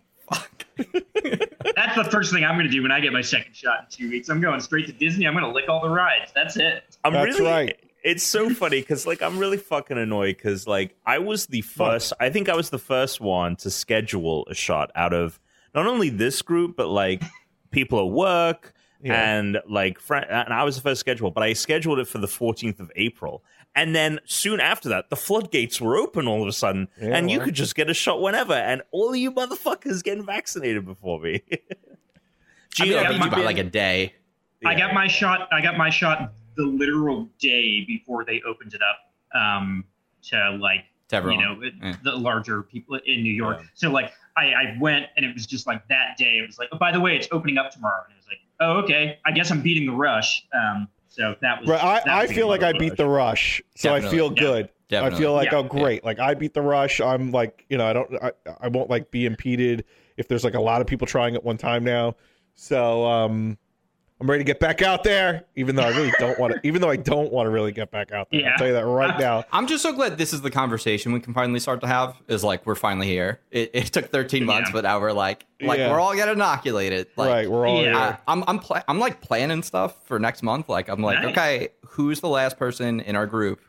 That's 0.76 1.94
the 1.96 2.08
first 2.10 2.32
thing 2.32 2.44
I'm 2.44 2.54
going 2.56 2.66
to 2.66 2.72
do 2.72 2.82
when 2.82 2.92
I 2.92 3.00
get 3.00 3.12
my 3.12 3.20
second 3.20 3.54
shot 3.54 3.80
in 3.80 3.86
two 3.90 4.10
weeks. 4.10 4.28
I'm 4.28 4.40
going 4.40 4.60
straight 4.60 4.86
to 4.86 4.92
Disney. 4.92 5.26
I'm 5.26 5.34
going 5.34 5.44
to 5.44 5.50
lick 5.50 5.68
all 5.68 5.82
the 5.82 5.88
rides. 5.90 6.32
That's 6.34 6.56
it. 6.56 6.82
I'm 7.04 7.12
That's 7.12 7.38
really, 7.38 7.50
right. 7.50 7.78
It's 8.02 8.24
so 8.24 8.50
funny 8.50 8.80
because 8.80 9.06
like 9.06 9.22
I'm 9.22 9.38
really 9.38 9.56
fucking 9.58 9.96
annoyed 9.96 10.36
because 10.36 10.66
like 10.66 10.96
I 11.06 11.18
was 11.18 11.46
the 11.46 11.60
first. 11.62 12.12
I 12.18 12.30
think 12.30 12.48
I 12.48 12.56
was 12.56 12.70
the 12.70 12.78
first 12.78 13.20
one 13.20 13.54
to 13.56 13.70
schedule 13.70 14.46
a 14.50 14.54
shot 14.54 14.90
out 14.96 15.12
of 15.12 15.38
not 15.74 15.86
only 15.86 16.08
this 16.08 16.42
group 16.42 16.76
but 16.76 16.88
like 16.88 17.22
people 17.70 18.00
at 18.00 18.10
work 18.12 18.74
Yeah. 19.02 19.36
and 19.36 19.58
like 19.68 19.98
friend. 19.98 20.26
And 20.30 20.52
I 20.54 20.64
was 20.64 20.76
the 20.76 20.82
first 20.82 21.00
schedule, 21.00 21.30
but 21.30 21.42
I 21.42 21.52
scheduled 21.54 21.98
it 21.98 22.06
for 22.08 22.18
the 22.18 22.26
14th 22.28 22.78
of 22.80 22.90
April. 22.96 23.42
And 23.74 23.94
then 23.96 24.20
soon 24.24 24.60
after 24.60 24.88
that, 24.90 25.10
the 25.10 25.16
floodgates 25.16 25.80
were 25.80 25.96
open 25.96 26.28
all 26.28 26.42
of 26.42 26.48
a 26.48 26.52
sudden, 26.52 26.88
Yeah, 27.00 27.16
and 27.16 27.30
you 27.30 27.40
could 27.40 27.54
just 27.54 27.74
get 27.74 27.88
a 27.90 27.94
shot 27.94 28.20
whenever. 28.20 28.52
And 28.54 28.82
all 28.92 29.10
of 29.10 29.16
you 29.16 29.32
motherfuckers 29.32 30.02
getting 30.02 30.24
vaccinated 30.26 30.84
before 30.84 31.20
me. 31.20 31.42
I 32.80 32.84
mean, 32.84 32.98
I 32.98 33.08
beat 33.10 33.18
my- 33.18 33.24
you 33.26 33.30
by 33.30 33.42
like 33.42 33.58
a 33.58 33.64
day. 33.64 34.14
I 34.64 34.74
got 34.76 34.94
my 34.94 35.08
shot. 35.08 35.48
I 35.52 35.60
got 35.60 35.76
my 35.76 35.90
shot 35.90 36.32
the 36.56 36.64
literal 36.64 37.28
day 37.40 37.84
before 37.84 38.24
they 38.24 38.40
opened 38.46 38.74
it 38.74 38.80
up 38.82 39.36
um, 39.40 39.84
to 40.24 40.50
like 40.60 40.84
To 41.08 41.16
everyone. 41.16 41.40
you 41.40 41.46
know 41.70 41.70
Yeah. 41.82 41.96
the 42.04 42.12
larger 42.12 42.62
people 42.62 42.96
in 43.04 43.22
New 43.22 43.32
York. 43.32 43.58
Yeah. 43.60 43.66
So 43.74 43.90
like 43.90 44.12
I, 44.36 44.44
I 44.52 44.76
went 44.80 45.06
and 45.16 45.26
it 45.26 45.34
was 45.34 45.46
just 45.46 45.66
like 45.66 45.86
that 45.88 46.16
day. 46.16 46.38
It 46.38 46.46
was 46.46 46.58
like, 46.58 46.68
oh, 46.72 46.78
by 46.78 46.92
the 46.92 47.00
way, 47.00 47.16
it's 47.16 47.26
opening 47.32 47.58
up 47.58 47.70
tomorrow. 47.72 48.02
And 48.04 48.12
it 48.14 48.16
was 48.18 48.26
like, 48.28 48.38
oh, 48.62 48.78
okay. 48.84 49.18
I 49.26 49.32
guess 49.32 49.50
I'm 49.50 49.60
beating 49.62 49.86
the 49.86 49.92
rush. 49.92 50.46
Um, 50.54 50.88
so 51.08 51.34
that 51.42 51.60
was. 51.60 51.68
Right, 51.68 51.82
I, 52.06 52.10
I 52.10 52.22
was 52.22 52.30
a 52.30 52.34
feel 52.34 52.48
like 52.48 52.62
I 52.62 52.72
beat 52.72 52.90
rush. 52.90 52.96
the 52.96 53.06
rush, 53.06 53.62
so 53.76 53.90
I 53.90 54.00
Definitely. 54.00 54.18
feel 54.18 54.28
Yeah. 54.28 54.40
good. 54.40 54.68
I 54.94 55.10
feel 55.10 55.32
like 55.32 55.50
Yeah. 55.52 55.58
oh 55.58 55.62
great, 55.62 56.04
like 56.04 56.18
I 56.18 56.34
beat 56.34 56.52
the 56.54 56.60
rush. 56.62 57.00
I'm 57.00 57.30
like 57.32 57.64
you 57.70 57.78
know 57.78 57.86
I 57.86 57.92
don't 57.94 58.14
I, 58.22 58.32
I 58.60 58.68
won't 58.68 58.90
like 58.90 59.10
be 59.10 59.24
impeded 59.24 59.84
if 60.18 60.28
there's 60.28 60.44
like 60.44 60.54
a 60.54 60.60
lot 60.60 60.80
of 60.82 60.86
people 60.86 61.06
trying 61.06 61.34
at 61.34 61.42
one 61.42 61.56
time 61.56 61.82
now. 61.82 62.14
So 62.56 63.06
um, 63.06 63.56
I'm 64.22 64.30
ready 64.30 64.44
to 64.44 64.46
get 64.46 64.60
back 64.60 64.82
out 64.82 65.02
there, 65.02 65.46
even 65.56 65.74
though 65.74 65.82
I 65.82 65.88
really 65.88 66.12
don't 66.20 66.38
want 66.38 66.54
to. 66.54 66.60
Even 66.64 66.80
though 66.80 66.90
I 66.90 66.94
don't 66.94 67.32
want 67.32 67.46
to 67.46 67.50
really 67.50 67.72
get 67.72 67.90
back 67.90 68.12
out 68.12 68.28
there. 68.30 68.42
Yeah. 68.42 68.50
I'll 68.52 68.56
tell 68.58 68.68
you 68.68 68.72
that 68.74 68.86
right 68.86 69.18
now. 69.18 69.42
I'm 69.50 69.66
just 69.66 69.82
so 69.82 69.92
glad 69.92 70.16
this 70.16 70.32
is 70.32 70.42
the 70.42 70.50
conversation 70.50 71.10
we 71.12 71.18
can 71.18 71.34
finally 71.34 71.58
start 71.58 71.80
to 71.80 71.88
have. 71.88 72.14
Is 72.28 72.44
like 72.44 72.64
we're 72.64 72.76
finally 72.76 73.08
here. 73.08 73.40
It, 73.50 73.72
it 73.74 73.86
took 73.86 74.12
13 74.12 74.44
months, 74.44 74.68
Yeah. 74.68 74.74
but 74.74 74.84
now 74.84 75.00
we're 75.00 75.10
like, 75.12 75.44
like 75.60 75.80
Yeah. 75.80 75.90
we're 75.90 75.98
all 75.98 76.14
getting 76.14 76.34
inoculated. 76.34 77.08
Like, 77.16 77.28
right, 77.30 77.50
we're 77.50 77.66
all 77.66 77.82
Yeah. 77.82 77.98
I, 77.98 78.04
here. 78.06 78.18
I'm 78.28 78.44
I'm 78.46 78.58
pla- 78.60 78.84
I'm 78.86 79.00
like 79.00 79.20
planning 79.20 79.60
stuff 79.64 79.96
for 80.06 80.20
next 80.20 80.44
month. 80.44 80.68
Like 80.68 80.86
I'm 80.88 81.02
like, 81.02 81.20
Nice. 81.20 81.32
okay, 81.32 81.68
who's 81.84 82.20
the 82.20 82.28
last 82.28 82.56
person 82.60 83.00
in 83.00 83.16
our 83.16 83.26
group 83.26 83.60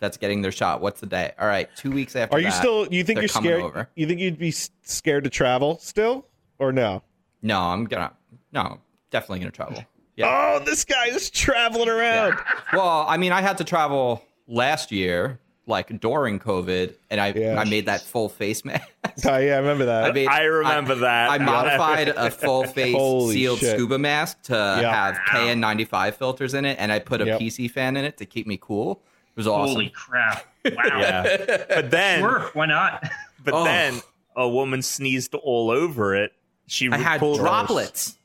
that's 0.00 0.16
getting 0.16 0.42
their 0.42 0.50
shot? 0.50 0.80
What's 0.80 0.98
the 0.98 1.06
day? 1.06 1.34
All 1.38 1.46
right, 1.46 1.68
two 1.76 1.92
weeks 1.92 2.16
after. 2.16 2.34
Are 2.36 2.40
you 2.40 2.46
that, 2.46 2.58
still? 2.58 2.88
You 2.92 3.04
think 3.04 3.20
you're 3.20 3.28
scared? 3.28 3.62
Over. 3.62 3.88
You 3.94 4.08
think 4.08 4.18
you'd 4.18 4.38
be 4.40 4.50
scared 4.50 5.22
to 5.22 5.30
travel 5.30 5.78
still, 5.78 6.26
or 6.58 6.72
no? 6.72 7.04
No, 7.42 7.60
I'm 7.60 7.84
gonna. 7.84 8.12
No, 8.50 8.80
definitely 9.12 9.38
gonna 9.38 9.52
travel. 9.52 9.84
Yeah. 10.20 10.58
Oh, 10.60 10.64
this 10.64 10.84
guy 10.84 11.06
is 11.06 11.30
traveling 11.30 11.88
around. 11.88 12.38
Well, 12.72 13.04
I 13.08 13.16
mean, 13.16 13.32
I 13.32 13.40
had 13.40 13.58
to 13.58 13.64
travel 13.64 14.24
last 14.46 14.92
year, 14.92 15.40
like 15.66 16.00
during 16.00 16.38
COVID, 16.38 16.94
and 17.10 17.20
I 17.20 17.32
Yeah. 17.32 17.58
I 17.58 17.64
made 17.64 17.86
that 17.86 18.02
full 18.02 18.28
face 18.28 18.64
mask. 18.64 18.86
Oh, 19.26 19.36
yeah, 19.38 19.54
I 19.54 19.58
remember 19.58 19.86
that. 19.86 20.04
I 20.04 20.12
made. 20.12 20.28
I 20.28 20.42
remember 20.44 20.94
that. 20.96 21.30
I 21.30 21.38
modified 21.38 22.08
a 22.08 22.30
full 22.30 22.64
face 22.78 22.94
Holy 22.94 23.34
sealed 23.34 23.58
shit. 23.58 23.76
scuba 23.76 23.98
mask 23.98 24.40
to 24.44 24.54
have 24.56 25.16
KN95 25.28 26.14
filters 26.14 26.54
in 26.54 26.64
it, 26.64 26.76
and 26.78 26.90
I 26.92 27.00
put 27.00 27.20
a 27.20 27.26
Yep. 27.26 27.40
PC 27.40 27.70
fan 27.70 27.96
in 27.96 28.04
it 28.04 28.16
to 28.18 28.26
keep 28.26 28.46
me 28.46 28.58
cool. 28.60 29.02
It 29.30 29.36
was 29.36 29.46
awesome. 29.46 29.72
Holy 29.74 29.90
crap! 29.90 30.46
Wow. 30.64 30.72
Yeah. 30.98 31.64
But 31.68 31.90
then, 31.90 32.20
Sure. 32.20 32.50
Why 32.52 32.66
not? 32.66 33.02
but 33.44 33.54
Oh. 33.54 33.64
then 33.64 34.00
a 34.36 34.48
woman 34.48 34.82
sneezed 34.82 35.34
all 35.34 35.70
over 35.70 36.14
it. 36.14 36.32
She 36.66 36.90
I 36.90 36.96
had 36.98 37.18
pulled- 37.20 37.38
droplets. 37.38 38.16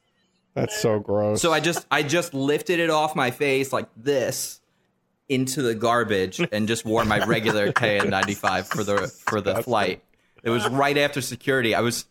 That's 0.56 0.76
so 0.82 1.00
gross. 1.00 1.42
So 1.42 1.54
I 1.54 1.60
just 1.60 1.86
I 1.92 2.02
just 2.02 2.34
lifted 2.34 2.80
it 2.80 2.90
off 2.90 3.16
my 3.16 3.30
face 3.32 3.72
like 3.72 3.88
this 3.96 4.62
into 5.30 5.62
the 5.62 5.76
garbage 5.76 6.40
and 6.52 6.68
just 6.68 6.86
wore 6.86 7.04
my 7.06 7.24
regular 7.26 7.72
KN95 7.72 8.66
for 8.74 8.84
the 8.84 9.08
for 9.08 9.42
the 9.42 9.62
flight. 9.62 10.02
It 10.44 10.50
was 10.50 10.68
right 10.70 10.98
after 10.98 11.22
security. 11.22 11.76
I 11.76 11.82
was 11.82 12.06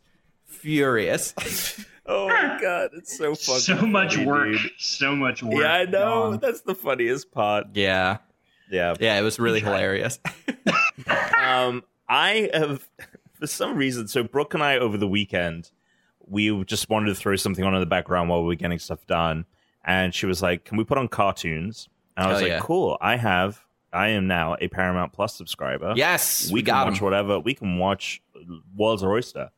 furious. 0.46 1.34
Oh 2.06 2.28
my 2.28 2.58
god, 2.60 2.90
it's 2.92 3.16
so 3.16 3.34
fucking 3.34 3.60
so 3.60 3.86
much 3.86 4.16
funny, 4.16 4.26
work. 4.26 4.48
dude. 4.52 4.70
So 4.76 5.16
much 5.16 5.42
work. 5.42 5.54
Yeah, 5.62 5.72
I 5.72 5.84
know. 5.86 6.32
gone. 6.32 6.38
That's 6.38 6.60
the 6.60 6.74
funniest 6.74 7.32
part. 7.32 7.68
yeah. 7.72 8.18
Yeah. 8.70 8.94
Yeah, 9.00 9.18
it 9.18 9.22
was 9.22 9.38
really 9.38 9.62
Try. 9.62 9.70
hilarious. 9.72 10.18
Um, 11.42 11.82
I 12.08 12.50
have, 12.52 12.86
for 13.38 13.46
some 13.46 13.76
reason, 13.78 14.06
so 14.08 14.22
Brooke 14.22 14.52
and 14.52 14.62
I 14.62 14.76
over 14.76 14.98
the 14.98 15.08
weekend, 15.08 15.70
we 16.26 16.64
just 16.64 16.88
wanted 16.88 17.06
to 17.06 17.14
throw 17.14 17.36
something 17.36 17.64
on 17.64 17.74
in 17.74 17.80
the 17.80 17.86
background 17.86 18.28
while 18.28 18.40
we 18.42 18.48
were 18.48 18.54
getting 18.54 18.78
stuff 18.78 19.06
done. 19.06 19.44
And 19.84 20.14
she 20.14 20.26
was 20.26 20.42
like, 20.42 20.64
Can 20.64 20.78
we 20.78 20.84
put 20.84 20.98
on 20.98 21.08
cartoons? 21.08 21.88
And 22.16 22.26
I 22.26 22.28
was 22.30 22.40
Hell 22.40 22.48
like, 22.48 22.56
yeah. 22.58 22.60
Cool. 22.64 22.96
I 23.00 23.16
have, 23.16 23.60
I 23.92 24.08
am 24.10 24.26
now 24.26 24.56
a 24.60 24.68
Paramount 24.68 25.12
Plus 25.12 25.34
subscriber. 25.34 25.92
yes, 25.96 26.48
we, 26.48 26.54
we, 26.54 26.60
can 26.62 26.66
got 26.66 26.86
watch 26.88 26.98
him. 26.98 27.04
whatever. 27.04 27.40
We 27.40 27.54
can 27.54 27.78
watch 27.78 28.22
World's 28.76 29.02
a 29.02 29.06
Oyster. 29.06 29.50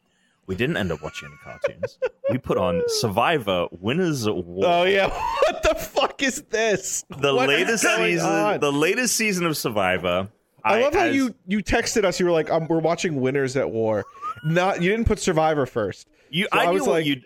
We 0.47 0.55
didn't 0.55 0.77
end 0.77 0.93
up 0.93 1.03
watching 1.03 1.29
any 1.29 1.37
cartoons. 1.43 1.99
we 2.31 2.39
put 2.39 2.57
on 2.57 2.81
Survivor 2.87 3.67
Winners 3.73 4.29
War. 4.29 4.65
oh 4.65 4.83
yeah, 4.85 5.09
what 5.43 5.63
the 5.63 5.75
fuck 5.75 6.23
is 6.23 6.43
this? 6.51 7.05
the 7.11 7.35
What 7.35 7.51
is 7.51 7.59
latest 7.59 7.83
season, 7.83 8.29
on? 8.31 8.61
the 8.61 8.73
latest 8.73 9.17
season 9.17 9.45
of 9.47 9.57
Survivor. 9.57 10.29
I, 10.65 10.83
love 10.83 10.95
how 10.95 11.07
as- 11.07 11.15
you 11.17 11.35
you 11.47 11.63
texted 11.63 12.05
us. 12.05 12.19
You 12.21 12.27
were 12.27 12.33
like, 12.33 12.51
um, 12.51 12.67
"We're 12.69 12.79
watching 12.81 13.21
Winners 13.21 13.57
at 13.57 13.71
War." 13.71 14.05
Not 14.45 14.83
you 14.83 14.91
didn't 14.91 15.07
put 15.07 15.19
Survivor 15.19 15.67
first. 15.67 16.09
You, 16.31 16.45
So 16.53 16.59
I, 16.59 16.63
I 16.65 16.67
knew 16.67 16.73
was 16.75 16.87
like- 16.87 17.07
you, 17.07 17.21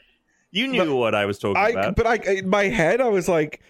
you 0.51 0.67
knew 0.69 0.85
But 0.85 0.95
what 0.95 1.15
I 1.15 1.27
was 1.27 1.39
talking 1.39 1.57
I 1.57 1.69
about. 1.71 1.97
but 1.97 2.07
I 2.07 2.17
in 2.17 2.49
my 2.49 2.65
head 2.65 3.01
I 3.01 3.09
was 3.09 3.29
like, 3.29 3.61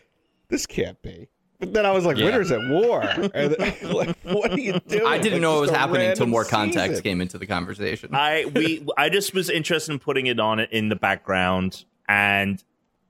"This 0.48 0.64
can't 0.66 1.00
be." 1.02 1.28
But 1.58 1.74
then 1.74 1.84
I 1.84 1.90
was 1.92 2.06
like, 2.06 2.16
Yeah. 2.16 2.24
"Winners 2.26 2.50
at 2.50 2.60
War." 2.70 3.02
And 3.34 3.56
like, 3.92 4.16
what 4.22 4.50
are 4.52 4.58
you 4.58 4.78
doing? 4.88 5.06
I 5.06 5.18
didn't 5.18 5.34
Like, 5.34 5.42
know 5.42 5.58
it 5.58 5.60
was 5.60 5.70
happening 5.70 6.08
until 6.08 6.26
more 6.26 6.44
context 6.44 6.88
season. 6.88 7.02
came 7.02 7.20
into 7.20 7.36
the 7.36 7.46
conversation. 7.46 8.14
I 8.14 8.46
we 8.54 8.86
I 8.96 9.10
just 9.10 9.34
was 9.34 9.50
interested 9.50 9.92
in 9.92 9.98
putting 9.98 10.26
it 10.26 10.40
on 10.40 10.58
in 10.60 10.88
the 10.88 10.96
background, 10.96 11.84
and 12.08 12.62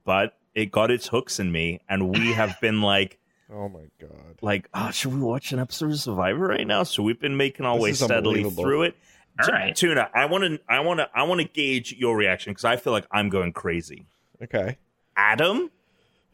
but 0.05 0.37
it 0.57 0.73
got 0.73 0.91
its 0.91 1.07
hooks 1.07 1.39
in 1.39 1.53
me, 1.53 1.81
and 1.89 2.09
we 2.11 2.33
have 2.33 2.61
been 2.61 2.81
like. 2.83 3.17
Oh 3.53 3.69
my 3.69 3.87
god! 4.01 4.37
Like, 4.43 4.69
oh, 4.75 4.93
should 4.93 5.13
we 5.13 5.19
watch 5.19 5.51
an 5.51 5.59
episode 5.59 5.91
of 5.91 5.99
Survivor 5.99 6.47
right 6.47 6.65
now? 6.65 6.85
So 6.85 7.03
we've 7.03 7.19
been 7.19 7.37
making 7.37 7.67
our 7.67 7.75
This 7.75 7.83
way 7.83 7.93
steadily 7.95 8.49
through 8.49 8.83
it. 8.83 8.97
All 9.40 9.46
T- 9.46 9.53
right. 9.53 9.74
Tuna, 9.76 10.09
I 10.14 10.26
want 10.26 10.44
to, 10.44 10.61
I 10.68 10.81
want 10.81 11.00
to, 11.00 11.09
I 11.14 11.22
want 11.24 11.40
to 11.40 11.46
gauge 11.46 11.92
your 11.98 12.16
reaction 12.16 12.53
because 12.53 12.64
I 12.64 12.76
feel 12.76 12.92
like 12.92 13.07
I'm 13.11 13.29
going 13.29 13.53
crazy. 13.53 14.07
Okay, 14.42 14.79
Adam, 15.16 15.70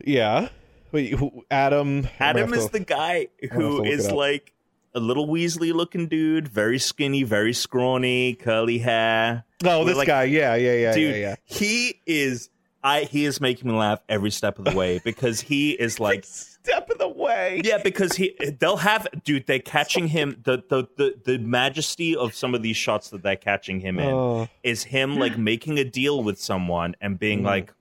yeah. 0.05 0.49
Wait, 0.93 1.13
who, 1.15 1.45
Adam. 1.51 2.07
Adam 2.21 2.55
is 2.55 2.67
to- 2.67 2.73
the 2.73 2.81
guy 2.81 3.29
have 3.43 3.51
to 3.51 3.55
who 3.55 3.77
look 3.79 3.87
is 3.87 4.07
it 4.07 4.11
up. 4.13 4.17
like 4.17 4.53
a 4.95 5.01
little 5.01 5.27
Weasley 5.27 5.73
looking 5.75 6.07
dude, 6.09 6.49
very 6.49 6.79
skinny, 6.79 7.23
very 7.23 7.53
scrawny, 7.53 8.35
curly 8.35 8.79
hair. 8.79 9.45
Oh, 9.65 9.81
We're 9.81 9.87
this 9.87 9.97
like- 9.99 10.07
guy. 10.07 10.25
Yeah, 10.25 10.55
yeah, 10.55 10.75
yeah, 10.75 10.95
dude, 10.95 11.11
yeah, 11.17 11.21
yeah. 11.21 11.35
he 11.45 12.01
is. 12.07 12.49
I 12.85 13.01
he 13.03 13.25
is 13.25 13.41
making 13.41 13.69
me 13.71 13.77
laugh 13.77 13.99
every 14.09 14.31
step 14.31 14.59
of 14.61 14.65
the 14.65 14.77
way 14.77 15.01
because 15.05 15.41
he 15.41 15.73
is 15.73 15.99
like 15.99 16.25
Step 16.67 16.91
of 16.91 16.99
the 16.99 17.09
way. 17.09 17.61
yeah 17.65 17.79
because 17.83 18.17
he 18.17 18.35
they'll 18.61 18.77
have 18.79 19.07
dude 19.25 19.47
they're 19.47 19.59
catching 19.59 20.09
him 20.09 20.41
the 20.45 20.63
the 20.69 20.87
the, 20.97 21.15
the 21.25 21.39
majesty 21.39 22.15
of 22.17 22.35
some 22.35 22.55
of 22.55 22.63
these 22.63 22.77
shots 22.77 23.11
that 23.11 23.23
they're 23.23 23.37
catching 23.37 23.81
him 23.81 23.99
in 23.99 24.09
Oh, 24.13 24.49
is 24.63 24.85
him 24.85 25.17
like 25.17 25.37
making 25.39 25.79
a 25.79 25.85
deal 25.85 26.23
with 26.23 26.39
someone 26.41 26.95
and 27.01 27.19
being 27.19 27.41
Mhm. 27.41 27.45
like 27.47 27.73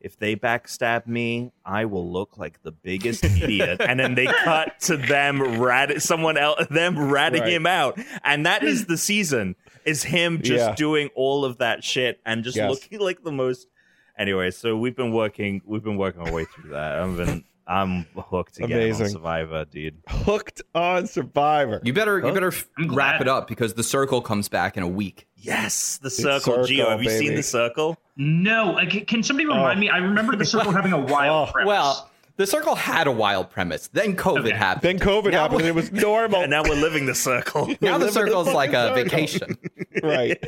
if 0.00 0.18
they 0.18 0.36
backstab 0.36 1.06
me 1.06 1.50
i 1.64 1.84
will 1.86 2.08
look 2.10 2.36
like 2.36 2.62
the 2.62 2.72
biggest 2.72 3.24
idiot 3.24 3.80
and 3.80 3.98
then 3.98 4.14
they 4.14 4.26
cut 4.26 4.78
to 4.80 4.96
them 4.98 5.58
rat 5.60 6.02
someone 6.02 6.36
else 6.36 6.66
them 6.68 6.98
ratting 7.10 7.40
Right. 7.42 7.52
him 7.54 7.66
out 7.66 7.98
and 8.22 8.44
that 8.46 8.62
is 8.62 8.84
the 8.86 8.98
season 8.98 9.56
is 9.86 10.02
him 10.04 10.42
just 10.42 10.68
Yeah. 10.70 10.74
doing 10.74 11.08
all 11.14 11.44
of 11.44 11.58
that 11.58 11.82
shit 11.84 12.20
and 12.26 12.44
just 12.44 12.56
Yes. 12.56 12.68
looking 12.70 13.00
like 13.00 13.22
the 13.24 13.32
most 13.32 13.66
anyway 14.18 14.50
so 14.50 14.76
we've 14.76 14.94
been 14.96 15.12
working 15.12 15.62
we've 15.64 15.82
been 15.82 15.96
working 15.96 16.20
our 16.20 16.32
way 16.32 16.44
through 16.44 16.70
that 16.70 16.98
i've 17.00 17.16
been 17.16 17.42
i'm 17.66 18.06
hooked 18.16 18.58
again 18.58 18.72
Amazing. 18.72 19.06
on 19.06 19.12
survivor 19.12 19.64
dude 19.64 19.96
hooked 20.08 20.62
on 20.74 21.06
Survivor. 21.06 21.80
you 21.82 21.92
better 21.92 22.18
you 22.18 22.32
better 22.32 22.52
wrap 22.88 23.20
it 23.20 23.28
up 23.28 23.48
because 23.48 23.74
the 23.74 23.82
circle 23.82 24.20
comes 24.20 24.48
back 24.48 24.76
in 24.76 24.82
a 24.82 24.88
week. 24.88 25.26
yes 25.36 25.98
the 25.98 26.10
circle, 26.10 26.40
Circle, 26.40 26.64
Gio 26.64 26.88
have 26.90 27.02
you 27.02 27.10
seen 27.10 27.34
the 27.34 27.42
circle 27.42 27.96
No. 28.16 28.78
uh, 28.78 28.86
Can, 28.88 29.06
can 29.06 29.22
somebody 29.22 29.46
remind 29.46 29.78
Oh. 29.78 29.80
me? 29.80 29.88
I 29.88 29.98
remember 29.98 30.36
the 30.36 30.44
circle 30.44 30.72
having 30.72 30.92
a 30.92 31.00
wild 31.00 31.48
Oh. 31.50 31.52
premise. 31.52 31.68
Well, 31.68 32.10
the 32.36 32.46
circle 32.46 32.74
had 32.74 33.06
a 33.06 33.12
wild 33.12 33.48
premise. 33.50 33.88
Then 33.88 34.16
COVID 34.16 34.40
Okay. 34.40 34.50
happened. 34.50 34.82
then 34.82 34.98
COVID 35.08 35.30
Now- 35.32 35.42
happened 35.42 35.60
and 35.60 35.68
it 35.68 35.74
was 35.74 35.90
normal. 35.92 36.42
and 36.42 36.50
now 36.56 36.62
we're 36.64 36.74
living 36.74 37.06
the 37.06 37.14
circle 37.14 37.66
now 37.68 37.76
We're 37.80 37.92
the 37.92 37.98
living 38.06 38.12
circle's 38.12 38.46
the 38.48 38.52
like 38.54 38.70
a 38.74 38.88
circle. 38.88 39.04
vacation 39.04 39.58
right. 40.02 40.38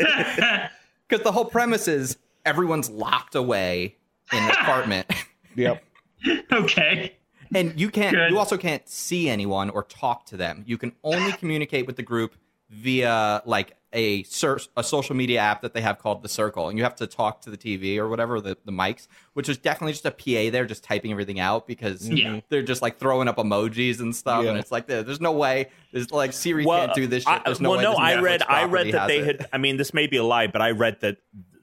because 1.08 1.22
the 1.24 1.32
whole 1.32 1.44
premise 1.46 1.88
is 1.88 2.18
everyone's 2.44 2.90
locked 2.90 3.34
away 3.34 3.96
in 4.32 4.38
an 4.42 4.50
apartment, 4.50 5.06
Yep. 5.54 5.82
okay. 6.52 7.16
and 7.54 7.78
you 7.80 7.90
can't. 7.90 8.14
Good. 8.14 8.30
You 8.30 8.38
also 8.38 8.56
can't 8.56 8.88
see 8.88 9.28
anyone 9.28 9.70
or 9.70 9.82
talk 9.84 10.26
to 10.26 10.36
them. 10.36 10.64
You 10.66 10.78
can 10.78 10.92
only 11.04 11.32
communicate 11.38 11.86
with 11.86 11.96
the 11.96 12.02
group 12.02 12.34
via 12.70 13.42
like 13.46 13.76
a 13.92 14.24
sur- 14.24 14.58
a 14.76 14.82
social 14.82 15.14
media 15.14 15.40
app 15.40 15.62
that 15.62 15.72
they 15.72 15.80
have 15.80 15.98
called 15.98 16.22
the 16.22 16.28
Circle, 16.28 16.68
and 16.68 16.76
you 16.76 16.82
have 16.84 16.96
to 16.96 17.06
talk 17.06 17.40
to 17.42 17.50
the 17.50 17.56
TV 17.56 17.96
or 17.98 18.08
whatever 18.08 18.40
the, 18.40 18.58
the 18.64 18.72
mics, 18.72 19.06
which 19.34 19.48
is 19.48 19.56
definitely 19.56 19.92
just 19.92 20.04
a 20.04 20.10
PA 20.10 20.50
there, 20.50 20.66
just 20.66 20.82
typing 20.82 21.12
everything 21.12 21.38
out 21.38 21.66
because 21.66 22.06
Yeah. 22.08 22.26
Mm-hmm. 22.28 22.38
they're 22.48 22.62
just 22.62 22.82
like 22.82 22.98
throwing 22.98 23.28
up 23.28 23.36
emojis 23.36 24.00
and 24.00 24.14
stuff, 24.14 24.44
and 24.44 24.58
it's 24.58 24.72
like 24.72 24.86
there's 24.86 25.20
no 25.20 25.32
way. 25.32 25.70
There's 25.92 26.10
like 26.10 26.32
Siri 26.32 26.64
can't 26.64 26.92
do 26.94 27.06
this 27.06 27.22
shit. 27.22 27.32
I- 27.32 27.42
There's 27.44 27.60
no 27.60 27.70
well, 27.70 27.78
way 27.78 27.84
no, 27.84 27.94
I 27.94 28.20
read, 28.20 28.42
I 28.46 28.64
read 28.64 28.92
that 28.92 29.06
they 29.06 29.18
it. 29.20 29.40
had. 29.42 29.48
I 29.52 29.58
mean, 29.58 29.76
this 29.76 29.94
may 29.94 30.08
be 30.08 30.16
a 30.16 30.24
lie, 30.24 30.48
but 30.48 30.60
I 30.60 30.72
read 30.72 31.00
that 31.00 31.18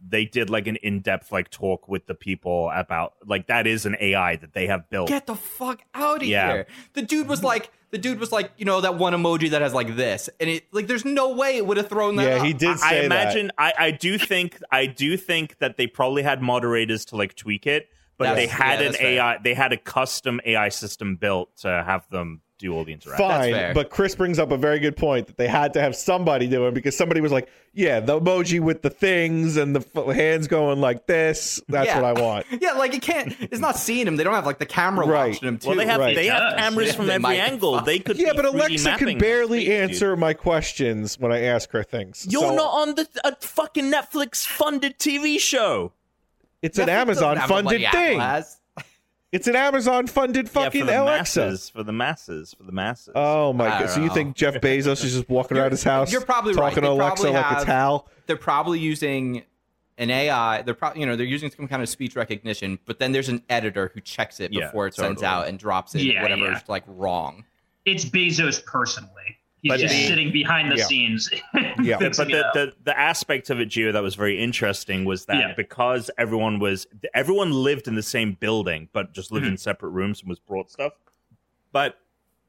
they 0.08 0.26
did 0.26 0.50
like 0.50 0.68
an 0.68 0.76
in-depth 0.78 1.32
like 1.32 1.50
talk 1.50 1.88
with 1.88 2.06
the 2.08 2.16
people 2.16 2.70
about 2.76 3.13
like 3.26 3.48
that 3.48 3.66
is 3.68 3.86
an 3.86 3.96
AI 4.02 4.36
that 4.36 4.54
they 4.54 4.68
have 4.68 4.89
built. 4.89 5.08
get 5.08 5.26
the 5.28 5.36
fuck 5.36 5.82
out 5.94 6.22
of 6.22 6.28
Yeah. 6.28 6.52
here. 6.54 6.68
The 6.94 7.02
dude 7.04 7.28
was 7.28 7.42
like, 7.44 7.72
the 7.92 7.98
dude 7.98 8.20
was 8.20 8.32
like, 8.32 8.52
you 8.58 8.66
know, 8.66 8.82
that 8.82 8.96
one 8.96 9.13
emoji 9.13 9.52
that 9.52 9.62
has 9.62 9.74
like 9.74 9.96
this, 9.96 10.30
and 10.39 10.50
it 10.50 10.66
like, 10.74 10.88
there's 10.88 11.06
no 11.06 11.30
way 11.34 11.58
it 11.58 11.66
would 11.66 11.78
have 11.78 11.88
thrown 11.89 12.16
that. 12.18 12.24
Yeah, 12.28 12.36
up. 12.38 12.46
he 12.46 12.52
did 12.54 12.70
I 12.72 12.76
say 12.76 12.96
that. 13.00 13.06
imagine. 13.06 13.52
I, 13.58 13.74
I 13.78 13.92
do 13.92 14.18
think. 14.18 14.60
I 14.72 14.88
do 14.88 15.16
think 15.16 15.58
that 15.60 15.78
they 15.78 15.88
probably 15.88 16.24
had 16.24 16.42
moderators 16.42 17.06
to 17.06 17.16
like 17.16 17.36
tweak 17.36 17.66
it, 17.68 17.88
but 18.18 18.26
That's- 18.26 18.38
they 18.44 18.48
had 18.48 18.80
yeah, 18.80 18.86
an 18.88 18.92
that's 18.92 18.98
fair. 18.98 19.08
AI. 19.22 19.38
They 19.44 19.54
had 19.54 19.74
a 19.74 19.78
custom 19.78 20.42
AI 20.44 20.70
system 20.70 21.16
built 21.18 21.56
to 21.58 21.68
have 21.70 22.10
them 22.10 22.42
do 22.60 22.74
all 22.74 22.86
the 22.86 22.94
interaction. 22.94 23.28
Fine, 23.28 23.52
fair. 23.54 23.74
but 23.74 23.89
Chris 23.89 24.16
brings 24.16 24.39
up 24.39 24.52
a 24.52 24.58
very 24.58 24.80
good 24.80 24.96
point 24.96 25.28
that 25.28 25.38
they 25.38 25.48
had 25.48 25.74
to 25.74 25.82
have 25.82 25.96
somebody 25.96 26.48
do 26.48 26.66
it 26.68 26.74
because 26.74 26.96
somebody 26.96 27.20
was 27.20 27.32
like, 27.32 27.50
"Yeah, 27.74 28.00
the 28.00 28.20
emoji 28.22 28.60
with 28.60 28.84
the 28.84 28.89
things 28.89 29.58
and 29.58 29.76
the 29.76 30.13
hands 30.13 30.48
going 30.48 30.80
like 30.80 31.06
this. 31.08 31.62
That's 31.68 31.88
Yeah. 31.88 32.00
what 32.02 32.18
I 32.18 32.22
want." 32.22 32.46
Yeah, 32.62 32.74
like 32.74 32.94
it 32.94 33.02
can't. 33.02 33.36
It's 33.39 33.60
not 33.60 33.76
seeing 33.78 34.08
him. 34.08 34.16
They 34.16 34.24
don't 34.24 34.36
have 34.36 34.46
like 34.46 34.60
the 34.60 34.66
camera 34.66 35.06
Right. 35.06 35.34
watching 35.34 35.48
him 35.48 35.58
too. 35.58 35.70
Well, 35.70 35.78
they 35.78 35.86
have 35.88 36.00
Right. 36.00 36.16
they 36.16 36.28
have 36.28 36.56
cameras 36.58 36.88
Yeah, 36.89 36.94
from 36.94 37.10
every 37.10 37.20
might. 37.20 37.39
angle. 37.39 37.82
They 37.82 38.00
could. 38.00 38.18
Yeah, 38.18 38.32
be 38.32 38.38
but 38.38 38.46
Alexa 38.46 38.76
can 38.98 39.06
mapping 39.08 39.18
barely 39.18 39.66
things, 39.66 39.70
dude. 39.70 39.82
answer 39.92 40.16
my 40.16 40.34
questions 40.34 41.20
when 41.20 41.32
I 41.32 41.42
ask 41.42 41.72
her 41.72 41.84
things. 41.84 42.26
You're 42.30 42.42
So, 42.44 42.56
not 42.56 42.70
on 42.72 42.96
the 42.96 43.08
a 43.26 43.36
fucking 43.42 43.92
Netflix 43.92 44.46
funded 44.46 45.00
TV 45.00 45.39
show. 45.39 45.92
It's 46.62 46.78
an 46.78 46.86
Netflix 46.86 46.88
doesn't 46.88 47.00
Amazon 47.02 47.38
have 47.38 47.48
the 47.50 47.54
money 47.63 47.84
funded 47.84 47.92
thing. 47.92 48.20
has. 48.20 48.58
It's 49.34 49.48
an 49.48 49.56
Amazon 49.56 50.06
funded 50.08 50.48
fucking 50.50 50.82
yeah, 50.82 50.86
for 50.86 50.91
the 50.91 51.02
Alexa. 51.02 51.39
masses, 51.41 51.69
for 51.69 51.82
the 51.84 51.91
masses, 51.91 52.54
for 52.56 52.63
the 52.63 52.72
masses. 52.72 53.13
Oh 53.15 53.52
my 53.52 53.67
god! 53.67 53.80
don't 53.80 53.89
So 53.89 54.02
you 54.04 54.10
think 54.12 54.36
Jeff 54.36 54.54
Bezos 54.62 55.04
is 55.04 55.13
just 55.15 55.28
walking 55.28 55.58
around 55.58 55.72
his 55.72 55.84
house? 55.84 56.12
you're 56.12 56.22
probably 56.22 56.54
right. 56.54 56.69
talking 56.69 56.84
They 56.84 56.88
to 56.88 56.93
Alexa 56.93 57.24
probably 57.24 57.32
like 57.38 57.46
have- 57.46 57.58
it's 57.58 57.65
Hal. 57.65 58.08
They're 58.28 58.38
probably 58.38 58.80
using 58.80 59.43
an 59.98 60.10
AI. 60.12 60.62
They're 60.62 60.74
probably 60.76 61.02
you 61.02 61.08
know 61.08 61.15
they're 61.15 61.26
using 61.26 61.50
some 61.52 61.67
kind 61.67 61.82
of 61.82 61.89
speech 61.89 62.15
recognition, 62.15 62.78
but 62.86 63.00
then 63.00 63.12
there's 63.12 63.30
an 63.30 63.41
editor 63.50 63.91
who 63.93 64.02
checks 64.02 64.39
it 64.39 64.54
Yeah, 64.54 64.67
before 64.67 64.88
it 64.88 64.93
sends 64.96 65.22
totally. 65.22 65.28
out 65.43 65.48
and 65.48 65.58
drops 65.60 65.96
it 65.96 66.04
Yeah, 66.04 66.22
whatever 66.22 66.43
yeah. 66.46 66.56
is 66.58 66.63
like 66.69 66.84
wrong. 66.88 67.43
It's 67.86 68.06
Bezos 68.06 68.63
personally. 68.65 69.10
He's 69.63 69.71
But 69.71 69.80
just 69.80 69.95
the- 69.95 70.08
sitting 70.08 70.32
behind 70.32 70.71
the 70.71 70.76
Yeah. 70.78 70.84
scenes. 70.84 71.30
Yeah. 71.82 71.97
but 71.99 72.15
the, 72.17 72.45
the 72.54 72.73
the 72.84 72.99
aspect 72.99 73.49
of 73.49 73.60
it, 73.62 73.69
Gio, 73.69 73.91
that 73.93 74.04
was 74.04 74.13
very 74.15 74.38
interesting 74.39 75.06
was 75.06 75.26
that 75.26 75.38
Yeah. 75.38 75.54
because 75.56 76.12
everyone 76.17 76.60
was 76.60 76.86
everyone 77.15 77.52
lived 77.52 77.88
in 77.88 77.95
the 77.95 78.04
same 78.04 78.34
building, 78.34 78.89
but 78.93 79.13
just 79.13 79.32
lived 79.32 79.45
Mhm. 79.45 79.52
in 79.52 79.58
separate 79.58 79.89
rooms 79.89 80.19
and 80.19 80.30
was 80.30 80.38
brought 80.39 80.69
stuff. 80.69 80.93
But 81.71 81.97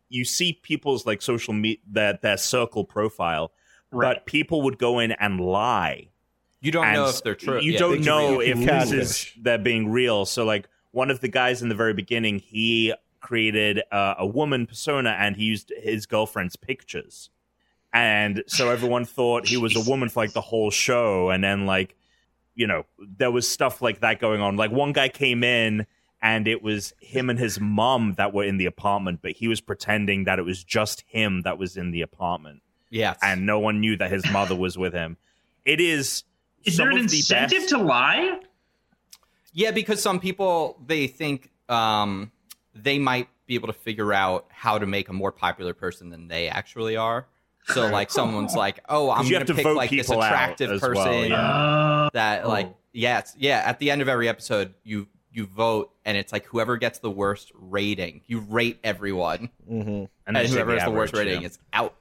you 0.09 0.25
see 0.25 0.53
people's 0.55 1.07
like 1.07 1.23
social 1.23 1.55
media 1.55 1.79
that 1.93 2.21
their 2.23 2.37
circle 2.37 2.85
profile, 2.85 3.53
Right. 3.93 4.17
but 4.17 4.27
people 4.27 4.63
would 4.63 4.79
go 4.79 4.99
in 4.99 5.13
and 5.13 5.41
lie. 5.41 6.09
You 6.61 6.73
don't 6.73 6.93
know 6.93 7.09
if 7.09 7.23
they're 7.23 7.35
true. 7.35 7.61
You 7.61 7.73
Yeah, 7.73 7.79
don't 7.79 8.01
know 8.01 8.41
if 8.41 8.59
this 8.59 8.91
is 8.93 9.33
they're 9.41 9.57
being 9.59 9.89
real. 9.93 10.25
So 10.27 10.45
like 10.45 10.67
one 10.91 11.11
of 11.11 11.21
the 11.21 11.29
guys 11.29 11.63
in 11.63 11.69
the 11.69 11.75
very 11.77 11.95
beginning, 11.95 12.41
he 12.41 12.93
created 13.25 13.81
uh, 13.91 14.15
a 14.19 14.27
woman 14.27 14.67
persona 14.67 15.11
and 15.19 15.35
he 15.37 15.45
used 15.45 15.73
his 15.83 16.07
girlfriend's 16.07 16.55
pictures. 16.57 17.31
And 17.93 18.45
so 18.47 18.71
everyone 18.71 19.05
thought 19.05 19.49
he 19.49 19.57
was 19.57 19.75
a 19.77 19.89
woman 19.91 20.09
for 20.09 20.23
like 20.25 20.33
the 20.35 20.41
whole 20.41 20.71
show. 20.71 21.31
And 21.31 21.43
then 21.43 21.65
like, 21.67 21.97
you 22.55 22.67
know, 22.67 22.85
there 23.19 23.31
was 23.31 23.49
stuff 23.49 23.81
like 23.83 24.01
that 24.01 24.21
going 24.21 24.41
on. 24.41 24.57
Like 24.57 24.71
one 24.71 24.93
guy 24.93 25.09
came 25.09 25.43
in 25.43 25.87
and 26.21 26.47
it 26.49 26.63
was 26.63 26.93
him 27.01 27.31
and 27.31 27.39
his 27.39 27.59
mom 27.61 28.15
that 28.19 28.33
were 28.35 28.45
in 28.45 28.57
the 28.59 28.67
apartment, 28.67 29.21
but 29.23 29.33
he 29.33 29.49
was 29.49 29.61
pretending 29.61 30.25
that 30.25 30.39
it 30.39 30.43
was 30.43 30.63
just 30.63 31.03
him 31.07 31.43
that 31.43 31.57
was 31.59 31.77
in 31.77 31.91
the 31.93 32.03
apartment 32.03 32.61
Yes. 32.91 33.19
and 33.23 33.45
no 33.47 33.59
one 33.59 33.81
knew 33.81 33.97
that 33.97 34.11
his 34.11 34.25
mother 34.31 34.55
was 34.57 34.77
with 34.79 34.93
him. 34.93 35.17
It 35.65 35.81
is 35.81 36.25
Is 36.65 36.77
some 36.77 36.89
there 36.89 36.99
an 36.99 37.05
of 37.05 37.11
the 37.11 37.17
incentive 37.19 37.59
best- 37.61 37.69
to 37.71 37.79
lie? 37.79 38.41
Yeah, 39.53 39.71
because 39.71 40.03
some 40.03 40.19
people 40.19 40.79
they 40.87 41.07
think 41.07 41.51
um, 41.69 42.31
they 42.75 42.99
might 42.99 43.29
be 43.47 43.55
able 43.55 43.67
to 43.69 43.73
figure 43.75 44.13
out 44.13 44.47
how 44.51 44.79
to 44.79 44.87
make 44.87 45.09
a 45.09 45.13
more 45.13 45.33
popular 45.33 45.75
person 45.75 46.11
than 46.11 46.29
they 46.29 46.49
actually 46.49 46.97
are. 46.97 47.27
So 47.67 47.89
like 47.89 48.11
someone's 48.11 48.55
like, 48.55 48.81
oh, 48.89 49.11
I'm 49.11 49.29
gonna 49.31 49.45
to 49.47 49.55
pick 49.55 49.65
like 49.67 49.91
this 49.91 50.11
attractive 50.11 50.81
person 50.81 50.95
well, 51.05 51.25
yeah. 51.25 52.09
That 52.13 52.47
like 52.47 52.67
Oh. 52.69 52.77
yeah, 52.93 53.21
it's, 53.21 53.35
yeah. 53.39 53.63
At 53.65 53.79
the 53.79 53.91
end 53.91 54.03
of 54.03 54.09
every 54.09 54.29
episode, 54.29 54.75
you 54.85 55.09
you 55.33 55.47
vote, 55.47 55.91
and 56.05 56.17
it's 56.17 56.33
like 56.33 56.45
whoever 56.47 56.77
gets 56.77 56.99
the 57.01 57.11
worst 57.11 57.51
rating, 57.55 58.21
you 58.27 58.41
rate 58.41 58.79
everyone, 58.85 59.49
Mm-hmm. 59.69 59.89
and, 59.89 60.09
and, 60.37 60.37
whoever 60.49 60.73
the 60.75 60.81
has 60.81 60.87
the 60.89 60.95
worst 60.95 61.15
rating 61.15 61.41
yeah. 61.41 61.49
is 61.49 61.59
out. 61.73 61.95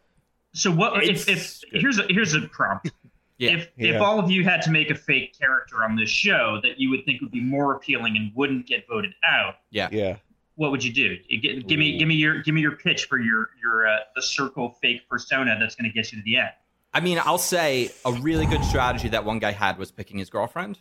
so 0.53 0.69
what 0.69 1.01
if, 1.03 1.27
if 1.27 1.29
It's 1.29 1.63
good. 1.71 1.81
here's 1.81 1.97
a 1.99 2.03
here's 2.09 2.33
a 2.35 2.41
prompt. 2.41 2.91
Yeah. 3.39 3.51
If 3.53 3.69
Yeah. 3.77 3.95
if 3.95 4.01
all 4.01 4.19
of 4.19 4.29
you 4.29 4.43
had 4.43 4.61
to 4.61 4.69
make 4.69 4.91
a 4.91 4.95
fake 4.95 5.35
character 5.37 5.83
on 5.83 5.95
this 5.95 6.09
show 6.09 6.59
that 6.61 6.79
you 6.79 6.91
would 6.91 7.03
think 7.03 7.19
would 7.21 7.31
be 7.31 7.41
more 7.41 7.73
appealing 7.73 8.15
and 8.15 8.31
wouldn't 8.35 8.67
get 8.67 8.87
voted 8.87 9.15
out, 9.27 9.55
yeah, 9.71 9.89
Yeah. 9.91 10.17
What 10.55 10.71
would 10.71 10.83
you 10.83 10.93
do? 10.93 11.17
Give, 11.41 11.67
give 11.67 11.79
me 11.79 11.97
give 11.97 12.07
me 12.07 12.15
your 12.15 12.41
give 12.41 12.53
me 12.55 12.61
your 12.61 12.73
pitch 12.77 13.05
for 13.05 13.19
your 13.19 13.49
your 13.61 13.87
uh, 13.87 13.97
the 14.15 14.21
circle 14.21 14.77
fake 14.81 15.01
persona 15.09 15.57
that's 15.59 15.75
going 15.75 15.89
to 15.89 15.93
get 15.93 16.11
you 16.11 16.19
to 16.19 16.23
the 16.23 16.37
end. 16.37 16.49
I 16.93 16.99
mean, 16.99 17.19
I'll 17.23 17.37
say 17.39 17.89
a 18.05 18.13
really 18.13 18.45
good 18.45 18.63
strategy 18.63 19.09
that 19.09 19.25
one 19.25 19.39
guy 19.39 19.51
had 19.51 19.77
was 19.79 19.91
picking 19.91 20.19
his 20.19 20.29
girlfriend. 20.29 20.77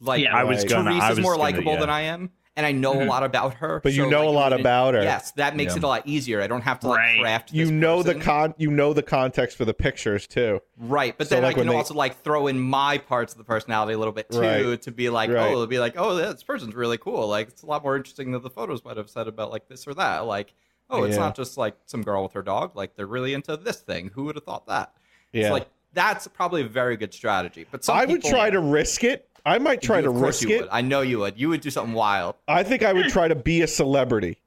Like, 0.00 0.22
Yeah. 0.22 0.34
I 0.36 0.44
was 0.44 0.58
Right. 0.60 0.68
gonna. 0.70 0.90
Therese 0.90 1.02
I 1.02 1.10
is 1.10 1.16
was 1.18 1.22
more 1.22 1.32
gonna, 1.34 1.42
likable 1.42 1.72
yeah. 1.74 1.80
than 1.80 1.90
I 1.90 2.00
am, 2.02 2.30
and 2.56 2.66
I 2.66 2.72
know 2.72 2.94
Mhm. 2.94 3.02
a 3.06 3.08
lot 3.08 3.22
about 3.22 3.54
her. 3.54 3.80
But 3.82 3.94
you 3.94 4.10
know 4.10 4.20
like, 4.26 4.28
a 4.28 4.30
lot 4.30 4.52
about 4.52 4.94
her. 4.94 5.02
Yes, 5.02 5.32
that 5.32 5.56
makes 5.56 5.72
Yeah. 5.72 5.78
it 5.78 5.84
a 5.84 5.86
lot 5.86 6.02
easier. 6.06 6.42
I 6.42 6.46
don't 6.46 6.60
have 6.62 6.80
to 6.80 6.88
like 6.88 6.98
Right. 6.98 7.20
craft. 7.20 7.52
You 7.52 7.64
this 7.64 7.70
know 7.72 8.02
the 8.02 8.14
con. 8.14 8.54
You 8.58 8.70
know 8.70 8.92
the 8.92 9.02
context 9.02 9.56
for 9.56 9.64
the 9.64 9.72
pictures 9.74 10.26
too. 10.26 10.60
right, 10.78 11.16
but 11.16 11.28
So, 11.28 11.36
then 11.36 11.44
like, 11.44 11.56
I 11.56 11.60
can 11.60 11.68
they- 11.68 11.74
also 11.74 11.94
like 11.94 12.22
throw 12.22 12.46
in 12.48 12.60
my 12.60 12.98
parts 12.98 13.32
of 13.32 13.38
the 13.38 13.44
personality 13.44 13.94
a 13.94 13.98
little 13.98 14.12
bit 14.12 14.30
too 14.30 14.40
Right. 14.40 14.82
to 14.82 14.90
be 14.90 15.08
like, 15.08 15.30
Right. 15.30 15.46
oh, 15.48 15.52
it'll 15.52 15.66
be 15.66 15.78
like, 15.78 15.94
oh, 15.96 16.14
this 16.14 16.42
person's 16.42 16.74
really 16.74 16.98
cool. 16.98 17.26
Like, 17.28 17.48
it's 17.48 17.62
a 17.62 17.66
lot 17.66 17.82
more 17.82 17.96
interesting 17.96 18.32
than 18.32 18.42
the 18.42 18.50
photos 18.50 18.84
might 18.84 18.96
have 18.96 19.08
said 19.08 19.28
about 19.28 19.50
like 19.50 19.68
this 19.68 19.86
or 19.86 19.94
that. 19.94 20.26
Like, 20.26 20.52
oh, 20.90 21.04
it's 21.04 21.14
Yeah. 21.16 21.22
not 21.22 21.34
just 21.36 21.56
like 21.56 21.74
some 21.86 22.02
girl 22.02 22.22
with 22.22 22.32
her 22.32 22.42
dog. 22.42 22.72
Like, 22.76 22.96
they're 22.96 23.06
really 23.06 23.32
into 23.32 23.56
this 23.56 23.80
thing. 23.80 24.10
Who 24.14 24.24
would 24.24 24.34
have 24.34 24.44
thought 24.44 24.66
that? 24.66 24.92
Yeah. 25.32 25.44
It's 25.44 25.52
like 25.52 25.68
that's 25.94 26.26
probably 26.28 26.62
a 26.62 26.66
very 26.66 26.96
good 26.96 27.12
strategy. 27.14 27.66
But 27.70 27.84
some 27.84 27.96
I 27.96 28.06
would 28.06 28.22
people- 28.22 28.30
try 28.30 28.50
to 28.50 28.60
risk 28.60 29.04
it. 29.04 29.28
I 29.44 29.58
might 29.58 29.82
try 29.82 29.96
You- 29.98 30.04
to 30.04 30.10
of 30.10 30.20
risk 30.20 30.42
you 30.42 30.56
it. 30.56 30.60
Would. 30.62 30.68
I 30.70 30.80
know 30.82 31.00
you 31.00 31.18
would. 31.20 31.38
You 31.38 31.48
would 31.48 31.60
do 31.60 31.70
something 31.70 31.94
wild. 31.94 32.36
I 32.48 32.62
think 32.62 32.82
I 32.82 32.92
would 32.92 33.08
try 33.08 33.28
to 33.28 33.34
be 33.34 33.62
a 33.62 33.66
celebrity. 33.66 34.38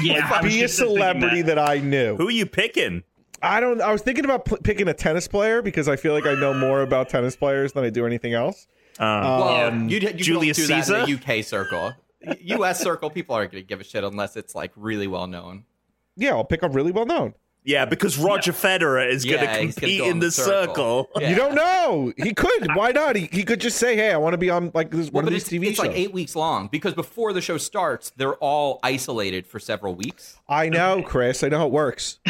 Yeah, 0.00 0.28
I 0.32 0.42
was 0.42 0.52
Be 0.52 0.62
a 0.62 0.68
celebrity 0.68 1.42
that. 1.42 1.56
that 1.56 1.70
I 1.70 1.78
knew. 1.78 2.16
Who 2.16 2.28
are 2.28 2.32
you 2.32 2.46
picking? 2.46 3.02
I 3.42 3.60
don't. 3.60 3.80
I 3.82 3.92
was 3.92 4.00
thinking 4.02 4.24
about 4.24 4.44
pl- 4.46 4.58
picking 4.58 4.88
a 4.88 4.94
tennis 4.94 5.28
player 5.28 5.60
because 5.60 5.88
I 5.88 5.96
feel 5.96 6.14
like 6.14 6.24
I 6.26 6.34
know 6.34 6.54
more 6.54 6.80
about 6.82 7.08
tennis 7.10 7.36
players 7.36 7.72
than 7.72 7.84
I 7.84 7.90
do 7.90 8.06
anything 8.06 8.32
else. 8.32 8.66
Uh, 8.98 9.02
Well, 9.02 9.66
Um, 9.68 9.88
you'd, 9.88 10.02
you 10.04 10.12
Julius 10.12 10.56
do 10.56 10.66
that 10.68 10.88
in 10.88 10.94
the 11.04 11.38
UK 11.38 11.44
circle. 11.44 11.92
U.S. 12.40 12.80
circle, 12.80 13.10
people 13.10 13.34
aren't 13.34 13.52
going 13.52 13.62
to 13.62 13.66
give 13.68 13.80
a 13.80 13.84
shit 13.84 14.02
unless 14.02 14.36
it's 14.36 14.54
like 14.54 14.72
really 14.76 15.06
well 15.06 15.26
known. 15.26 15.64
Yeah, 16.16 16.30
I'll 16.30 16.44
pick 16.44 16.62
a 16.62 16.68
really 16.68 16.92
well 16.92 17.04
known. 17.06 17.34
Yeah, 17.64 17.84
because 17.86 18.18
Roger 18.18 18.52
Federer 18.52 19.08
is 19.08 19.24
going 19.24 19.42
Yeah, 19.42 19.56
to 19.56 19.62
he's 19.62 19.74
gonna 19.74 19.80
compete 19.80 19.98
go 20.00 20.04
in 20.06 20.10
in 20.12 20.18
the 20.20 20.26
the 20.26 20.30
circle. 20.32 21.08
circle. 21.14 21.22
Yeah. 21.22 21.30
You 21.30 21.34
don't 21.36 21.54
know. 21.54 22.12
He 22.16 22.34
could. 22.34 22.74
Why 22.76 22.92
not? 22.92 23.16
He, 23.16 23.28
he 23.32 23.42
could 23.42 23.60
just 23.60 23.78
say, 23.78 23.96
"Hey, 23.96 24.12
I 24.12 24.16
want 24.18 24.34
to 24.34 24.38
be 24.38 24.50
on 24.50 24.70
like 24.74 24.90
this, 24.90 25.06
Well, 25.10 25.22
one 25.22 25.24
but 25.24 25.32
of 25.32 25.32
these 25.34 25.48
TV 25.48 25.68
it's 25.68 25.76
shows." 25.76 25.86
like 25.86 25.96
eight 25.96 26.12
weeks 26.12 26.36
long 26.36 26.68
because 26.68 26.94
before 26.94 27.32
the 27.32 27.40
show 27.40 27.56
starts, 27.58 28.10
they're 28.16 28.34
all 28.34 28.80
isolated 28.82 29.46
for 29.46 29.58
several 29.58 29.94
weeks. 29.94 30.36
I 30.48 30.68
know, 30.68 31.02
Chris. 31.02 31.42
I 31.42 31.48
know 31.48 31.58
how 31.58 31.66
it 31.66 31.72
works. 31.72 32.18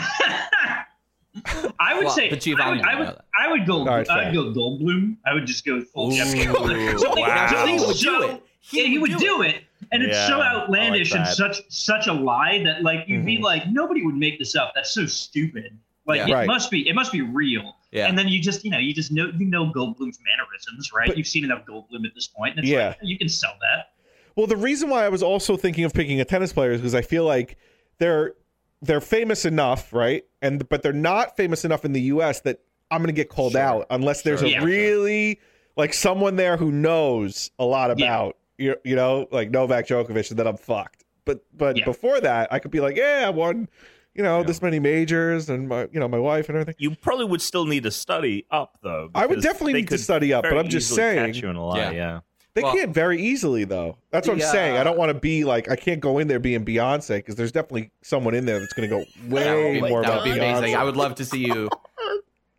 I 1.81 1.95
would 1.95 2.05
Well, 2.05 2.15
say 2.15 2.31
but 2.31 2.47
I 2.47 2.71
would, 2.71 2.81
I 2.83 2.99
would. 2.99 3.17
I 3.37 3.51
would 3.51 3.67
go. 3.67 3.79
All 3.81 3.87
right, 3.87 4.09
I'd 4.09 4.33
go 4.33 4.45
Goldblum. 4.53 5.17
I 5.27 5.35
would 5.35 5.47
just 5.47 5.65
go 5.67 5.83
full 5.83 6.13
Jeff 6.13 6.29
Goldblum. 6.29 6.99
Something, 7.01 7.23
wow. 7.25 7.49
something 7.51 7.79
He 7.79 7.85
would 7.85 7.97
do 7.97 8.23
it. 8.23 8.43
He 8.61 8.81
yeah, 8.83 8.87
he 8.87 8.99
would 8.99 9.11
would 9.11 9.19
do 9.21 9.27
do 9.27 9.43
it, 9.43 9.65
and 9.93 10.03
it's 10.03 10.15
Yeah, 10.15 10.27
so 10.29 10.41
outlandish 10.43 11.13
like 11.13 11.21
and 11.21 11.29
such 11.29 11.61
such 11.69 12.07
a 12.07 12.13
lie 12.13 12.63
that 12.65 12.83
like 12.83 13.05
you'd 13.09 13.25
be 13.25 13.39
Mhm. 13.39 13.43
like 13.43 13.69
nobody 13.69 14.05
would 14.05 14.17
make 14.17 14.39
this 14.39 14.55
up. 14.57 14.73
That's 14.75 14.91
so 14.93 15.07
stupid. 15.07 15.77
Like 16.07 16.19
Yeah. 16.19 16.29
it 16.29 16.33
Right. 16.33 16.47
must 16.47 16.71
be. 16.71 16.89
It 16.89 16.95
must 16.95 17.13
be 17.13 17.23
real. 17.23 17.77
Yeah. 17.93 18.07
And 18.09 18.19
then 18.19 18.29
you 18.29 18.41
just 18.41 18.65
you 18.65 18.71
know 18.71 18.79
you 18.79 18.93
just 18.95 19.11
know 19.13 19.31
you 19.39 19.47
know 19.47 19.67
Goldblum's 19.67 20.19
mannerisms, 20.25 20.93
right? 20.93 21.09
But- 21.09 21.17
You've 21.19 21.27
seen 21.27 21.45
enough 21.45 21.65
Goldblum 21.67 22.05
at 22.07 22.15
this 22.15 22.27
point, 22.27 22.57
and 22.57 22.61
it's 22.65 22.69
Yeah. 22.73 22.89
like 22.89 22.99
you 23.03 23.19
can 23.19 23.29
sell 23.29 23.55
that. 23.61 23.91
Well, 24.37 24.47
the 24.47 24.57
reason 24.57 24.91
why 24.91 25.05
I 25.05 25.09
was 25.09 25.23
also 25.23 25.57
thinking 25.57 25.85
of 25.85 25.95
picking 25.95 26.21
a 26.21 26.25
tennis 26.25 26.53
player 26.53 26.73
is 26.73 26.81
because 26.81 26.95
I 26.95 27.03
feel 27.03 27.25
like 27.25 27.57
they're 27.99 28.35
they're 28.83 29.01
famous 29.01 29.45
enough, 29.47 29.93
right? 29.95 30.25
And 30.43 30.69
but 30.69 30.83
they're 30.83 30.93
not 30.93 31.37
famous 31.37 31.65
enough 31.65 31.85
in 31.87 31.93
the 31.93 32.03
U.S. 32.03 32.41
that 32.41 32.59
I'm 32.91 32.99
going 32.99 33.07
to 33.07 33.13
get 33.15 33.31
called 33.31 33.53
Sure. 33.53 33.61
out 33.63 33.87
unless 33.89 34.21
there's 34.23 34.41
Sure. 34.41 34.49
a 34.49 34.53
Yeah. 34.53 34.65
really 34.65 35.41
like 35.77 35.95
someone 35.95 36.37
there 36.37 36.57
who 36.59 36.71
knows 36.71 37.51
a 37.59 37.65
lot 37.65 37.97
Yeah. 37.99 38.05
about 38.07 38.37
you, 38.59 38.77
you 38.85 38.97
know, 38.97 39.27
like 39.31 39.51
Novak 39.51 39.87
Djokovic, 39.87 40.31
and 40.31 40.39
then 40.39 40.47
I'm 40.47 40.57
fucked. 40.57 41.05
But 41.25 41.45
but 41.57 41.77
Yeah. 41.77 41.85
before 41.85 42.21
that, 42.21 42.53
I 42.53 42.59
could 42.59 42.71
be 42.71 42.81
like, 42.81 42.97
yeah, 42.97 43.25
I 43.27 43.31
won, 43.31 43.69
you 44.15 44.23
know, 44.23 44.43
this 44.43 44.61
many 44.63 44.79
majors, 44.79 45.49
and 45.49 45.69
my 45.69 45.89
you 45.93 45.99
know 46.01 46.09
my 46.09 46.19
wife 46.19 46.49
and 46.49 46.57
everything. 46.59 46.75
You 46.79 46.95
probably 46.97 47.25
would 47.27 47.41
still 47.43 47.65
need 47.65 47.83
to 47.85 47.91
study 47.91 48.47
up, 48.51 48.79
though. 48.83 49.11
I 49.15 49.27
would 49.27 49.41
definitely 49.43 49.73
need 49.75 49.89
to 49.89 49.99
study 49.99 50.33
up, 50.33 50.43
but 50.45 50.57
I'm 50.59 50.69
just 50.69 50.87
easily 50.91 50.97
saying 50.97 51.33
catch 51.35 51.43
you 51.43 51.49
in 51.51 51.57
a 51.57 51.65
lie. 51.67 51.79
Yeah. 51.79 51.91
Yeah. 51.91 52.21
they 52.55 52.63
Well- 52.63 52.73
can't 52.75 52.95
very 52.95 53.21
easily 53.21 53.65
though. 53.65 53.97
That's 54.11 54.29
what 54.29 54.35
I'm 54.35 54.41
saying. 54.41 54.77
I 54.77 54.85
don't 54.85 54.97
want 54.97 55.11
to 55.11 55.19
be 55.19 55.43
like 55.45 55.69
I 55.71 55.75
can't 55.77 55.99
go 56.01 56.19
in 56.19 56.29
there 56.29 56.39
being 56.39 56.65
Beyonce 56.65 57.17
because 57.17 57.35
there's 57.35 57.51
definitely 57.51 57.91
someone 58.03 58.35
in 58.35 58.45
there 58.47 58.61
that's 58.61 58.73
going 58.75 58.89
to 58.89 58.97
go 58.97 59.05
way 59.35 59.81
be, 59.81 59.89
more 59.89 60.03
that 60.03 60.09
about 60.09 60.25
would 60.25 60.33
be 60.35 60.39
amazing. 60.39 60.75
Beyonce. 60.75 60.79
I 60.79 60.85
would 60.85 60.97
love 60.97 61.17
to 61.17 61.25
see 61.25 61.45
you. 61.47 61.69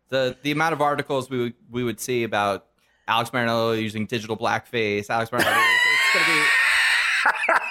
The 0.08 0.36
the 0.42 0.50
amount 0.52 0.72
of 0.74 0.80
articles 0.82 1.30
we 1.30 1.38
would 1.38 1.54
we 1.70 1.82
would 1.82 1.98
see 1.98 2.22
about 2.24 2.65
Alex 3.08 3.30
Marinello 3.30 3.80
using 3.80 4.06
digital 4.06 4.36
blackface, 4.36 5.10
Alex 5.10 5.30
Marinello. 5.30 5.64
It's 5.64 6.14
gonna 6.14 6.26
be 6.26 6.44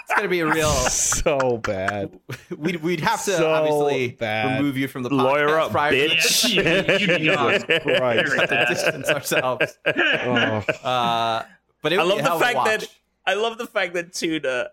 it's 0.03 0.13
gonna 0.15 0.27
be 0.29 0.39
a 0.41 0.45
real. 0.47 0.69
so 0.71 1.57
bad. 1.57 2.17
We'd 2.57 2.77
we'd 2.81 2.99
have 3.01 3.23
to 3.25 3.31
So 3.31 3.51
obviously 3.51 4.09
bad. 4.15 4.57
remove 4.57 4.77
you 4.77 4.87
from 4.87 5.03
the 5.03 5.09
podcast 5.09 5.23
Lawyer 5.23 5.59
up, 5.59 5.71
prior 5.71 5.91
to 5.91 5.97
bitch. 5.97 6.21
this. 6.23 6.53
Yeah, 6.53 6.97
you- 6.97 7.31
you- 7.31 7.35
Christ. 7.35 7.67
To 7.67 8.65
distance 8.69 9.09
ourselves. 9.09 9.77
Oh. 9.85 10.63
Uh, 10.83 11.43
but 11.81 11.93
it 11.93 11.99
I 11.99 12.03
love 12.03 12.17
the 12.17 12.23
hell 12.23 12.35
of 12.35 12.41
a 12.41 12.45
fact 12.45 12.65
that. 12.65 12.87
I 13.27 13.33
love 13.33 13.57
the 13.57 13.65
fact 13.67 13.93
that 13.95 14.13
Tuna 14.13 14.69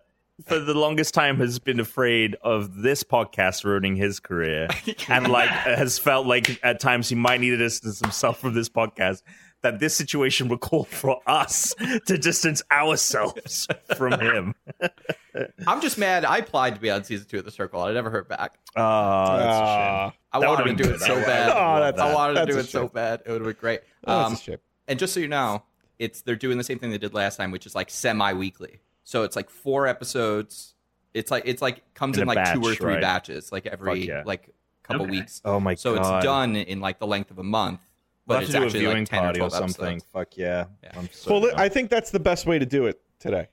for 0.46 0.58
the 0.58 0.74
longest 0.74 1.14
time 1.14 1.38
has 1.38 1.58
been 1.58 1.78
afraid 1.80 2.36
of 2.42 2.82
this 2.82 3.02
podcast 3.04 3.64
ruining 3.64 3.96
his 3.96 4.18
career 4.20 4.68
and 5.08 5.28
like 5.28 5.48
has 5.48 5.98
felt 5.98 6.26
like 6.26 6.58
at 6.62 6.80
times 6.80 7.08
he 7.08 7.14
might 7.14 7.40
need 7.40 7.50
to 7.50 7.56
distance 7.58 8.00
himself 8.00 8.40
from 8.40 8.52
this 8.54 8.68
podcast 8.68 9.22
that 9.62 9.78
this 9.80 9.96
situation 9.96 10.48
would 10.48 10.60
call 10.60 10.84
for 10.84 11.20
us 11.26 11.74
to 12.06 12.18
distance 12.18 12.62
ourselves 12.70 13.66
from 13.96 14.12
him. 14.20 14.54
I'm 15.66 15.80
just 15.80 15.98
mad. 15.98 16.24
I 16.24 16.38
applied 16.38 16.74
to 16.74 16.80
be 16.80 16.90
on 16.90 17.04
season 17.04 17.26
two 17.26 17.38
of 17.38 17.44
The 17.44 17.50
Circle. 17.50 17.80
I 17.80 17.92
never 17.92 18.10
heard 18.10 18.28
back. 18.28 18.58
Oh, 18.76 19.36
that's. 19.38 19.58
Ah, 19.58 20.12
I 20.32 20.40
That 20.40 20.48
wanted 20.48 20.76
to 20.76 20.84
do 20.84 20.90
it 20.90 21.00
so 21.00 21.14
bad. 21.22 21.50
Oh, 21.98 22.02
I 22.02 22.14
wanted 22.14 22.40
to 22.46 22.52
do 22.52 22.56
a 22.58 22.60
it 22.60 22.66
so 22.68 22.88
bad. 22.88 23.22
It 23.24 23.30
would 23.30 23.40
have 23.40 23.46
been 23.48 23.60
great. 23.60 23.80
that's 24.04 24.46
Um, 24.48 24.54
a 24.54 24.58
and 24.88 24.98
just 24.98 25.14
so 25.14 25.20
you 25.20 25.28
know, 25.28 25.62
it's 25.98 26.22
they're 26.22 26.36
doing 26.36 26.58
the 26.58 26.64
same 26.64 26.78
thing 26.78 26.90
they 26.90 26.98
did 26.98 27.14
last 27.14 27.36
time, 27.36 27.50
which 27.50 27.66
is 27.66 27.74
like 27.74 27.88
semi-weekly. 27.90 28.80
So 29.04 29.22
it's 29.22 29.36
like 29.36 29.50
four 29.50 29.86
episodes 29.86 30.74
It's 31.14 31.30
like 31.30 31.44
it's 31.46 31.62
like 31.62 31.82
comes 31.94 32.16
In 32.16 32.22
in, 32.22 32.28
a 32.28 32.34
like 32.34 32.52
two 32.54 32.62
or 32.62 32.74
three 32.74 32.94
right? 32.94 33.00
batches, 33.00 33.52
like 33.52 33.66
every 33.66 34.06
yeah. 34.08 34.22
like 34.26 34.50
couple 34.82 35.02
Okay. 35.02 35.10
weeks. 35.12 35.40
Oh 35.44 35.60
my 35.60 35.74
so 35.74 35.94
god! 35.94 36.04
So 36.04 36.16
it's 36.16 36.24
done 36.24 36.56
in 36.56 36.80
like 36.80 36.98
the 36.98 37.06
length 37.06 37.30
of 37.30 37.38
a 37.38 37.42
month, 37.44 37.80
We'll 37.82 37.91
but 38.26 38.34
have 38.34 38.42
it's 38.44 38.52
to 38.52 38.56
do 38.58 38.62
a 38.62 38.66
actually 38.66 38.80
viewing 38.80 38.98
like 38.98 39.08
ten 39.08 39.18
or 39.18 39.22
party 39.22 39.38
or 39.40 39.48
twelve 39.48 39.52
something. 39.52 39.84
episodes. 39.96 40.04
Fuck 40.12 40.36
yeah! 40.36 40.64
Yeah. 40.82 40.90
I'm 40.96 41.08
so 41.12 41.32
Well, 41.40 41.50
down. 41.50 41.60
I 41.60 41.68
think 41.68 41.90
that's 41.90 42.10
the 42.10 42.20
best 42.20 42.46
way 42.46 42.58
to 42.58 42.66
do 42.66 42.86
it 42.86 43.00
today. 43.18 43.48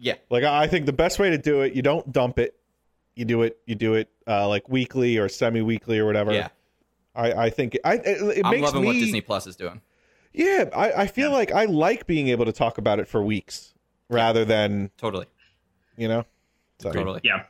Yeah, 0.00 0.14
Like 0.30 0.44
I 0.44 0.62
I 0.64 0.66
think 0.68 0.86
the 0.86 0.92
best 0.92 1.18
way 1.18 1.30
to 1.30 1.38
do 1.38 1.62
it, 1.62 1.72
you 1.74 1.82
don't 1.82 2.12
dump 2.12 2.38
it. 2.38 2.54
You 3.16 3.24
do 3.24 3.42
it. 3.42 3.58
You 3.66 3.74
do 3.74 3.94
it 3.94 4.08
uh, 4.28 4.46
like 4.46 4.68
weekly 4.68 5.18
or 5.18 5.28
semi-weekly 5.28 5.98
or 5.98 6.06
whatever. 6.06 6.32
yeah. 6.32 6.48
I, 7.16 7.32
I 7.46 7.50
think 7.50 7.76
I 7.84 7.94
it, 7.94 8.06
it 8.38 8.44
I'm 8.44 8.52
makes 8.52 8.62
loving 8.66 8.82
me. 8.82 8.86
what 8.86 8.92
Disney 8.92 9.20
Plus 9.20 9.48
is 9.48 9.56
doing. 9.56 9.80
Yeah, 10.32 10.66
I, 10.72 10.92
I 10.92 11.06
feel 11.08 11.30
Yeah. 11.30 11.36
like 11.36 11.50
I 11.50 11.64
like 11.64 12.06
being 12.06 12.28
able 12.28 12.44
to 12.44 12.52
talk 12.52 12.78
about 12.78 13.00
it 13.00 13.08
for 13.08 13.20
weeks 13.22 13.74
rather 14.08 14.44
than 14.44 14.90
Totally, 14.98 15.26
you 15.96 16.06
know. 16.06 16.24
So, 16.78 16.92
totally. 16.92 17.20
Yeah. 17.24 17.42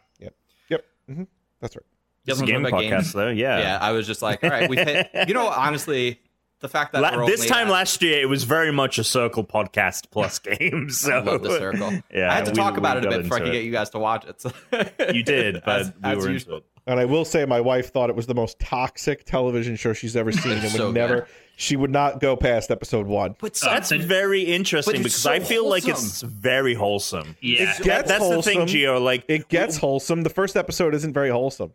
Yep. 0.71 0.85
hmm 1.07 1.23
That's 1.61 1.77
right. 1.77 1.85
it's 2.25 2.27
Doesn't 2.29 2.47
game 2.47 2.63
talk 2.63 2.69
about 2.73 2.83
podcast 2.85 2.91
games. 2.91 3.13
though. 3.13 3.29
Yeah. 3.29 3.59
Yeah, 3.59 3.79
I 3.81 3.93
was 3.93 4.07
just 4.07 4.23
like, 4.23 4.43
all 4.43 4.49
right, 4.51 4.71
we 4.71 4.77
hit. 4.77 5.11
You 5.29 5.35
know, 5.35 5.49
honestly, 5.49 6.21
the 6.61 6.69
fact 6.69 6.93
that 6.93 7.03
La- 7.03 7.17
we're 7.17 7.27
this 7.27 7.41
only 7.41 7.49
time 7.51 7.67
at- 7.69 7.73
last 7.73 8.03
year, 8.03 8.21
it 8.21 8.29
was 8.29 8.45
very 8.45 8.73
much 8.73 8.99
a 8.99 9.05
circle 9.05 9.45
podcast 9.45 10.11
plus 10.11 10.39
games. 10.41 10.99
So 11.01 11.13
I 11.13 11.19
love 11.21 11.43
the 11.43 11.51
circle. 11.59 11.93
Yeah, 12.15 12.31
I 12.31 12.35
had 12.35 12.45
to 12.47 12.51
we- 12.51 12.57
talk 12.57 12.75
we 12.75 12.79
about 12.79 12.97
it 12.99 13.05
a 13.05 13.09
bit 13.11 13.23
before 13.23 13.37
I 13.39 13.41
could 13.41 13.53
get 13.53 13.65
you 13.65 13.73
guys 13.73 13.91
to 13.91 13.99
watch 13.99 14.25
it. 14.27 14.41
So. 14.41 14.51
You 15.13 15.23
did, 15.23 15.63
but 15.65 15.81
as, 15.81 15.93
we 16.03 16.11
as 16.11 16.17
were 16.25 16.31
usual. 16.31 16.55
into 16.57 16.57
it. 16.59 16.65
And 16.87 16.99
I 16.99 17.05
will 17.05 17.25
say, 17.27 17.45
my 17.45 17.61
wife 17.61 17.93
thought 17.93 18.09
it 18.09 18.17
was 18.17 18.27
the 18.27 18.35
most 18.35 18.59
toxic 18.59 19.25
television 19.27 19.77
show 19.77 19.93
she's 19.93 20.17
ever 20.17 20.33
seen, 20.33 20.53
and 20.53 20.63
would 20.63 20.73
so 20.73 20.91
never. 20.91 21.15
good. 21.17 21.27
She 21.57 21.77
would 21.77 21.91
not 21.91 22.19
go 22.21 22.35
past 22.35 22.71
episode 22.71 23.07
one. 23.07 23.35
But 23.41 23.55
That's 23.63 23.89
so- 23.91 23.99
very 23.99 24.43
interesting 24.43 24.95
But 24.95 24.99
because 24.99 25.15
so 25.17 25.31
I 25.33 25.41
feel 25.41 25.69
like 25.69 25.87
it's 25.87 26.23
very 26.23 26.73
wholesome. 26.75 27.37
Yeah. 27.43 27.63
It 27.63 27.67
That- 27.79 27.85
gets 27.85 28.09
that's 28.09 28.29
the 28.29 28.43
thing, 28.43 28.59
wholesome. 28.61 28.77
Gio. 28.79 29.03
Like 29.03 29.25
It 29.29 29.49
gets 29.49 29.77
wholesome. 29.77 30.23
The 30.23 30.31
first 30.31 30.57
episode 30.57 30.95
isn't 30.95 31.13
very 31.13 31.31
wholesome. 31.31 31.73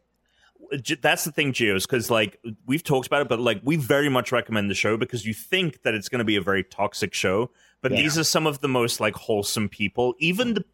J- 0.82 0.96
that's 1.02 1.24
the 1.24 1.32
thing, 1.32 1.54
Geos, 1.54 1.86
because 1.86 2.10
like 2.10 2.40
we've 2.66 2.84
talked 2.84 3.08
about 3.08 3.22
it, 3.22 3.28
but 3.30 3.40
like 3.40 3.62
we 3.64 3.76
very 3.76 4.10
much 4.10 4.32
recommend 4.32 4.70
the 4.70 4.76
show 4.76 4.98
because 4.98 5.26
you 5.26 5.34
think 5.34 5.82
that 5.84 5.94
it's 5.94 6.10
going 6.10 6.20
to 6.20 6.26
be 6.26 6.36
a 6.36 6.42
very 6.42 6.64
toxic 6.64 7.14
show, 7.14 7.50
but 7.82 7.92
Yeah. 7.92 7.98
these 8.02 8.18
are 8.18 8.24
some 8.24 8.48
of 8.48 8.60
the 8.62 8.68
most 8.68 9.00
like 9.00 9.16
wholesome 9.16 9.70
people. 9.70 10.16
Even 10.20 10.54
the 10.56 10.66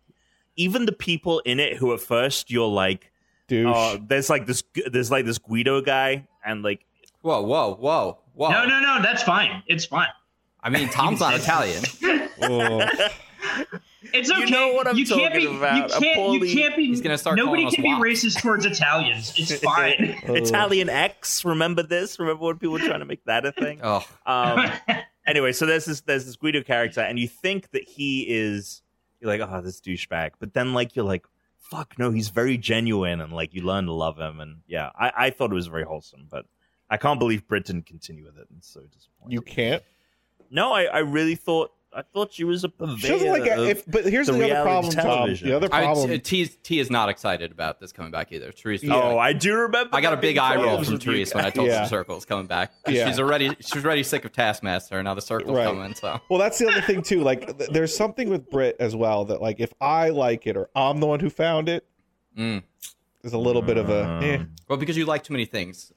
even 0.56 0.86
the 0.86 0.91
people 0.91 1.39
in 1.45 1.60
it 1.60 1.78
who 1.78 1.93
at 1.93 2.02
first 2.02 2.52
you're 2.52 2.67
like, 2.67 3.12
Douche. 3.47 3.71
oh, 3.73 3.97
there's 4.08 4.30
like 4.30 4.45
this 4.45 4.63
there's 4.91 5.10
like 5.12 5.25
this 5.25 5.38
Guido 5.38 5.82
guy, 5.82 6.28
and 6.45 6.63
like 6.63 6.86
whoa, 7.21 7.41
whoa, 7.41 7.75
whoa, 7.75 8.19
whoa! 8.34 8.49
No, 8.49 8.65
no, 8.65 8.80
no. 8.80 9.02
That's 9.02 9.23
fine. 9.23 9.63
It's 9.67 9.86
fine. 9.86 10.10
I 10.62 10.69
mean, 10.69 10.89
Tom's 10.89 11.19
not 11.19 11.34
Italian. 11.36 11.84
Oh. 12.41 12.88
It's 14.13 14.29
You 14.29 14.43
okay. 14.43 14.51
know 14.51 14.73
what 14.73 14.88
I'm 14.88 14.97
you 14.97 15.05
can't 15.05 15.33
talking 15.33 15.49
be, 15.51 15.57
about. 15.57 15.75
You 15.93 15.99
can't. 16.01 16.15
poorly- 16.15 16.49
You 16.49 16.55
can't 16.55 16.75
be. 16.75 16.88
He's 16.88 17.01
gonna 17.01 17.17
start 17.17 17.35
Nobody 17.38 17.69
can 17.69 17.83
be 17.83 17.93
wops. 17.93 18.01
racist 18.03 18.41
towards 18.41 18.65
Italians. 18.65 19.33
It's 19.38 19.53
fine. 19.63 20.17
Italian 20.23 20.89
X. 20.89 21.43
Remember 21.45 21.83
this? 21.83 22.17
Remember 22.19 22.45
when 22.45 22.57
people 22.57 22.73
were 22.73 22.79
trying 22.79 22.99
to 22.99 23.05
make 23.05 23.23
that 23.25 23.45
a 23.45 23.51
thing? 23.51 23.79
Oh, 23.83 24.05
Um, 24.25 24.71
anyway, 25.27 25.51
so 25.51 25.65
there's 25.65 25.85
this 25.85 26.01
there's 26.01 26.25
this 26.25 26.35
Guido 26.38 26.62
character, 26.63 27.01
and 27.01 27.19
you 27.19 27.27
think 27.27 27.71
that 27.71 27.83
he 27.83 28.21
is 28.29 28.81
you're 29.19 29.29
like, 29.38 29.41
oh, 29.41 29.62
this 29.62 29.81
douchebag, 29.81 30.31
but 30.39 30.53
then 30.53 30.73
like 30.73 30.95
you're 30.95 31.03
like, 31.05 31.25
fuck, 31.57 31.99
no, 31.99 32.09
he's 32.09 32.29
very 32.29 32.57
genuine, 32.57 33.19
and 33.19 33.33
like 33.33 33.53
you 33.53 33.62
learn 33.63 33.85
to 33.85 33.93
love 33.93 34.17
him, 34.17 34.39
and 34.39 34.57
yeah, 34.65 34.89
I, 34.97 35.12
I 35.17 35.29
thought 35.29 35.51
it 35.51 35.55
was 35.55 35.67
very 35.67 35.83
wholesome, 35.83 36.27
but 36.31 36.45
I 36.89 36.95
can't 36.97 37.19
believe 37.19 37.45
Britain 37.47 37.81
continue 37.81 38.23
with 38.23 38.38
it. 38.38 38.47
It's 38.57 38.69
so 38.71 38.79
disappointing. 38.81 39.33
you 39.33 39.41
can't. 39.41 39.83
no, 40.49 40.71
I, 40.71 40.85
I 40.85 40.99
really 40.99 41.35
thought 41.35 41.71
I 41.91 42.04
thought 42.04 42.32
she 42.32 42.43
was 42.43 42.63
a 42.63 42.69
purveyor. 42.69 42.97
She 42.97 43.08
doesn't 43.08 43.30
like 43.30 43.49
of- 43.52 43.67
if, 43.67 43.84
but 43.88 44.06
here's 44.06 44.28
the 44.28 44.34
the, 44.34 44.38
other 44.39 44.45
reality 44.45 44.95
problem, 44.95 45.28
Tom. 45.30 45.36
The 45.41 45.56
other 45.56 45.69
problem. 45.69 46.19
T, 46.21 46.45
T 46.45 46.80
is 46.80 46.91
not 46.91 47.10
excited 47.10 47.52
about 47.52 47.80
this 47.80 47.91
coming 47.91 48.12
back 48.12 48.32
either. 48.32 48.52
Therese, 48.52 48.84
was 48.84 48.91
oh, 48.91 49.17
I 49.17 49.34
do 49.34 49.56
remember. 49.56 49.89
I 49.95 49.99
got 50.02 50.13
a 50.13 50.17
big 50.17 50.38
eye 50.38 50.56
roll 50.56 50.84
from 50.84 50.93
with 50.93 51.04
Therese 51.04 51.34
when 51.34 51.45
I 51.45 51.49
told 51.49 51.67
Yeah. 51.67 51.82
the 51.82 51.88
circle's 51.88 52.25
coming 52.25 52.45
back. 52.45 52.71
Yeah. 52.88 53.08
She's 53.08 53.19
already 53.19 53.56
she's 53.60 53.84
already 53.84 54.04
sick 54.04 54.23
of 54.23 54.32
Taskmaster. 54.32 55.02
Now 55.02 55.15
the 55.15 55.21
circle's 55.21 55.58
Right. 55.58 55.65
coming. 55.65 55.95
So 55.95 56.19
well, 56.30 56.38
that's 56.39 56.60
the 56.60 56.67
other 56.69 56.82
thing 56.82 57.02
too. 57.02 57.21
Like, 57.23 57.58
th- 57.58 57.71
there's 57.71 57.95
something 57.95 58.30
with 58.30 58.49
Brit 58.52 58.75
as 58.80 58.95
well 58.95 59.25
that, 59.25 59.41
like, 59.41 59.60
if 59.60 59.73
I 59.82 60.10
like 60.10 60.45
it 60.45 60.56
or 60.58 60.69
I'm 60.75 60.99
the 60.99 61.08
one 61.08 61.19
who 61.19 61.30
found 61.32 61.69
it, 61.69 61.86
Mm. 62.38 62.62
there's 63.23 63.34
a 63.34 63.38
little 63.39 63.63
bit 63.63 63.78
of 63.78 63.89
a. 63.89 64.19
Eh, 64.21 64.36
Um, 64.38 64.52
well, 64.67 64.78
because 64.78 64.95
you 64.95 65.06
like 65.06 65.23
too 65.23 65.34
many 65.34 65.45
things. 65.45 65.91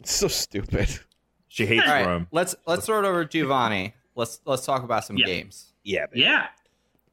it's 0.00 0.12
so 0.12 0.28
stupid. 0.28 1.00
She 1.48 1.66
hates 1.66 1.86
All 1.86 1.92
right, 1.94 2.06
Rome. 2.06 2.26
let's 2.30 2.54
let's 2.66 2.84
throw 2.84 2.98
it 2.98 3.04
over 3.06 3.24
to 3.24 3.30
Giovanni. 3.30 3.94
Let's 4.16 4.40
let's 4.44 4.64
talk 4.64 4.82
about 4.82 5.04
some 5.04 5.16
Yeah. 5.16 5.26
games. 5.26 5.72
Yeah, 5.82 6.06
baby. 6.06 6.20
yeah. 6.22 6.46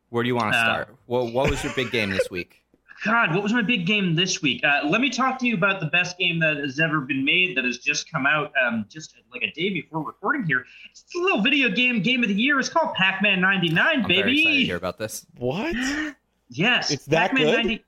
Where 0.09 0.23
do 0.23 0.27
you 0.27 0.35
want 0.35 0.53
to 0.53 0.57
Uh, 0.59 0.63
start? 0.63 0.95
Well, 1.07 1.31
what 1.31 1.49
was 1.49 1.63
your 1.63 1.73
big 1.73 1.91
game 1.91 2.09
this 2.09 2.29
week? 2.31 2.57
God, 3.03 3.33
what 3.33 3.41
was 3.41 3.51
my 3.51 3.63
big 3.63 3.87
game 3.87 4.13
this 4.13 4.43
week? 4.43 4.63
Uh, 4.63 4.81
let 4.85 5.01
me 5.01 5.09
talk 5.09 5.39
to 5.39 5.47
you 5.47 5.55
about 5.55 5.79
the 5.79 5.87
best 5.87 6.19
game 6.19 6.37
that 6.39 6.57
has 6.57 6.79
ever 6.79 6.99
been 7.01 7.25
made 7.25 7.57
that 7.57 7.65
has 7.65 7.79
just 7.79 8.11
come 8.11 8.27
out 8.27 8.53
um, 8.63 8.85
just 8.89 9.15
like 9.33 9.41
a 9.41 9.49
day 9.53 9.71
before 9.71 10.03
recording 10.03 10.43
here. 10.43 10.65
It's 10.91 11.03
a 11.15 11.19
little 11.19 11.41
video 11.41 11.67
game 11.69 12.03
game 12.03 12.21
of 12.21 12.29
the 12.29 12.35
year. 12.35 12.59
It's 12.59 12.69
called 12.69 12.93
Pac-Man 12.93 13.41
99, 13.41 13.79
I'm 14.03 14.07
very 14.07 14.19
excited 14.19 14.27
to 14.35 14.43
baby. 14.43 14.65
hear 14.65 14.75
about 14.75 14.97
this. 14.99 15.25
What? 15.37 15.75
Yes, 16.53 16.91
It's 16.91 17.05
that 17.05 17.31
Pac-Man 17.31 17.45
good? 17.45 17.55
90 17.65 17.83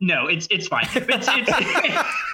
No, 0.00 0.28
it's 0.28 0.46
it's 0.50 0.68
fine. 0.68 0.86
It's, 0.94 1.06
it's, 1.08 1.28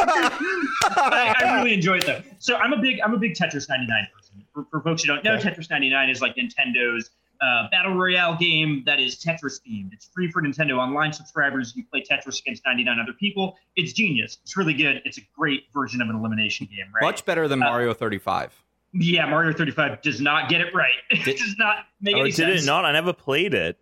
I, 0.04 1.34
I 1.38 1.54
really 1.56 1.74
enjoy 1.74 1.96
it 1.96 2.06
though. 2.06 2.20
So 2.38 2.56
I'm 2.56 2.72
a 2.72 2.78
big 2.80 3.00
I'm 3.00 3.14
a 3.14 3.18
big 3.18 3.32
Tetris 3.34 3.68
99 3.68 4.06
person. 4.14 4.21
For, 4.54 4.64
for 4.70 4.80
folks 4.82 5.02
who 5.02 5.08
don't 5.08 5.24
know, 5.24 5.34
Okay. 5.34 5.50
Tetris 5.50 5.70
99 5.70 6.10
is 6.10 6.20
like 6.20 6.36
Nintendo's 6.36 7.10
uh, 7.40 7.68
battle 7.70 7.94
royale 7.94 8.36
game 8.36 8.82
that 8.86 9.00
is 9.00 9.16
Tetris 9.16 9.60
themed. 9.66 9.92
It's 9.92 10.08
free 10.14 10.30
for 10.30 10.40
Nintendo 10.42 10.78
Online 10.78 11.12
subscribers. 11.12 11.72
You 11.74 11.84
play 11.84 12.02
Tetris 12.08 12.40
against 12.40 12.62
99 12.64 12.98
other 13.00 13.12
people. 13.14 13.56
It's 13.76 13.92
genius. 13.92 14.38
It's 14.42 14.56
really 14.56 14.74
good. 14.74 15.02
It's 15.04 15.18
a 15.18 15.22
great 15.36 15.64
version 15.74 16.00
of 16.00 16.08
an 16.08 16.16
elimination 16.16 16.66
game, 16.70 16.86
right? 16.94 17.02
Much 17.02 17.24
better 17.24 17.48
than 17.48 17.60
Uh, 17.62 17.66
Mario 17.66 17.94
35. 17.94 18.54
Yeah, 18.94 19.24
Mario 19.26 19.52
35 19.54 20.02
does 20.02 20.20
not 20.20 20.48
get 20.50 20.60
it 20.60 20.72
right. 20.74 20.90
It 21.10 21.38
does 21.38 21.56
not 21.58 21.86
make 22.00 22.14
Oh, 22.14 22.20
any 22.20 22.30
did 22.30 22.36
sense. 22.36 22.62
it 22.62 22.66
not? 22.66 22.84
I 22.84 22.92
never 22.92 23.12
played 23.12 23.54
it. 23.54 23.78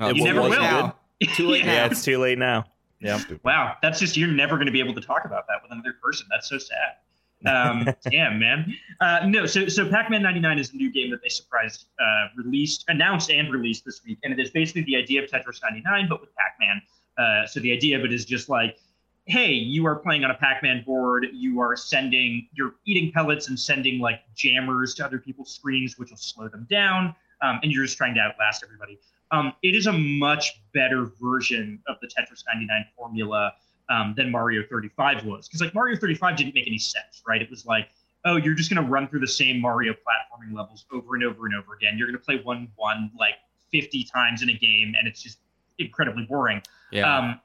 Oh, 0.00 0.08
You 0.08 0.14
too 0.16 0.24
never 0.24 0.42
will. 0.42 0.50
now. 0.50 0.96
Too 1.34 1.48
late 1.48 1.64
Yeah. 1.64 1.72
Yeah, 1.72 1.86
it's 1.86 2.04
too 2.04 2.18
late 2.18 2.38
now. 2.38 2.64
Yeah. 3.00 3.20
Wow, 3.44 3.76
that's 3.82 3.98
just 4.00 4.16
you're 4.16 4.28
never 4.30 4.56
going 4.56 4.66
to 4.66 4.72
be 4.72 4.80
able 4.80 4.94
to 4.94 5.00
talk 5.00 5.24
about 5.24 5.46
that 5.48 5.62
with 5.62 5.70
another 5.72 5.94
person. 6.02 6.26
That's 6.30 6.48
so 6.48 6.58
sad. 6.58 6.96
Um, 7.46 7.88
damn, 8.10 8.38
man. 8.38 8.74
Uh, 9.00 9.20
no, 9.26 9.46
so 9.46 9.68
so 9.68 9.88
Pac-Man 9.88 10.22
99 10.22 10.58
is 10.58 10.72
a 10.72 10.76
new 10.76 10.90
game 10.90 11.10
that 11.10 11.22
they 11.22 11.28
surprised 11.28 11.86
uh, 12.00 12.28
released, 12.36 12.84
announced, 12.88 13.30
and 13.30 13.52
released 13.52 13.84
this 13.84 14.02
week, 14.04 14.18
and 14.24 14.32
it 14.32 14.40
is 14.40 14.50
basically 14.50 14.82
the 14.82 14.96
idea 14.96 15.22
of 15.22 15.30
Tetris 15.30 15.60
99, 15.62 16.08
but 16.08 16.20
with 16.20 16.30
Pac-Man. 16.34 16.82
Uh, 17.16 17.46
so 17.46 17.60
the 17.60 17.72
idea 17.72 17.98
of 17.98 18.04
it 18.04 18.12
is 18.12 18.24
just 18.24 18.48
like, 18.48 18.78
hey, 19.26 19.52
you 19.52 19.86
are 19.86 19.96
playing 19.96 20.24
on 20.24 20.30
a 20.30 20.34
Pac-Man 20.34 20.82
board. 20.86 21.26
You 21.32 21.60
are 21.60 21.76
sending, 21.76 22.48
you're 22.52 22.74
eating 22.86 23.12
pellets 23.12 23.48
and 23.48 23.58
sending 23.58 24.00
like 24.00 24.20
jammers 24.34 24.94
to 24.94 25.04
other 25.04 25.18
people's 25.18 25.52
screens, 25.52 25.98
which 25.98 26.10
will 26.10 26.16
slow 26.16 26.48
them 26.48 26.66
down, 26.70 27.14
um, 27.42 27.60
and 27.62 27.70
you're 27.70 27.84
just 27.84 27.96
trying 27.96 28.14
to 28.14 28.20
outlast 28.20 28.64
everybody. 28.64 28.98
Um, 29.30 29.52
it 29.62 29.74
is 29.74 29.86
a 29.86 29.92
much 29.92 30.62
better 30.72 31.10
version 31.20 31.82
of 31.86 31.96
the 32.00 32.06
Tetris 32.06 32.44
99 32.52 32.86
formula 32.96 33.52
um, 33.88 34.14
than 34.16 34.30
Mario 34.30 34.62
35 34.68 35.24
was. 35.24 35.48
Because 35.48 35.60
like 35.60 35.74
Mario 35.74 35.96
35 35.96 36.36
didn't 36.36 36.54
make 36.54 36.66
any 36.66 36.78
sense, 36.78 37.22
right? 37.26 37.40
It 37.40 37.50
was 37.50 37.66
like, 37.66 37.88
oh, 38.24 38.36
you're 38.36 38.54
just 38.54 38.72
going 38.72 38.84
to 38.84 38.90
run 38.90 39.08
through 39.08 39.20
the 39.20 39.26
same 39.26 39.60
Mario 39.60 39.92
platforming 39.92 40.54
levels 40.54 40.84
over 40.92 41.14
and 41.14 41.24
over 41.24 41.46
and 41.46 41.54
over 41.54 41.74
again. 41.74 41.96
You're 41.96 42.08
going 42.08 42.18
to 42.18 42.24
play 42.24 42.40
one 42.42 42.68
one 42.76 43.10
like 43.18 43.34
50 43.72 44.04
times 44.04 44.42
in 44.42 44.50
a 44.50 44.54
game, 44.54 44.94
and 44.98 45.08
it's 45.08 45.22
just 45.22 45.38
incredibly 45.78 46.24
boring. 46.24 46.62
Yeah. 46.90 47.18
Um, 47.18 47.40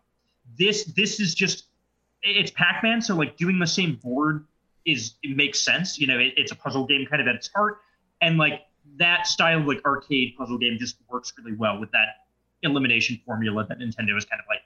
this 0.58 0.86
this 0.86 1.20
is 1.20 1.34
just 1.34 1.68
it's 2.22 2.52
Pac-Man, 2.52 3.02
so 3.02 3.16
like 3.16 3.38
doing 3.38 3.60
the 3.60 3.68
same 3.68 3.96
board 3.96 4.46
is 4.86 5.16
it 5.24 5.36
makes 5.36 5.60
sense. 5.60 6.00
You 6.00 6.08
know, 6.08 6.20
it, 6.20 6.34
it's 6.38 6.52
a 6.52 6.56
puzzle 6.56 6.86
game 6.86 7.06
kind 7.06 7.22
of 7.22 7.28
at 7.28 7.36
its 7.36 7.50
heart, 7.54 7.80
and 8.22 8.38
like 8.38 8.62
that 8.98 9.28
style 9.28 9.60
of 9.60 9.66
like 9.66 9.82
arcade 9.86 10.36
puzzle 10.38 10.58
game 10.58 10.78
just 10.80 10.98
works 11.10 11.34
really 11.38 11.56
well 11.56 11.80
with 11.80 11.92
that 11.92 12.08
elimination 12.64 13.20
formula 13.26 13.66
that 13.68 13.80
Nintendo 13.80 14.18
is 14.18 14.26
kind 14.26 14.40
of 14.40 14.46
like 14.50 14.62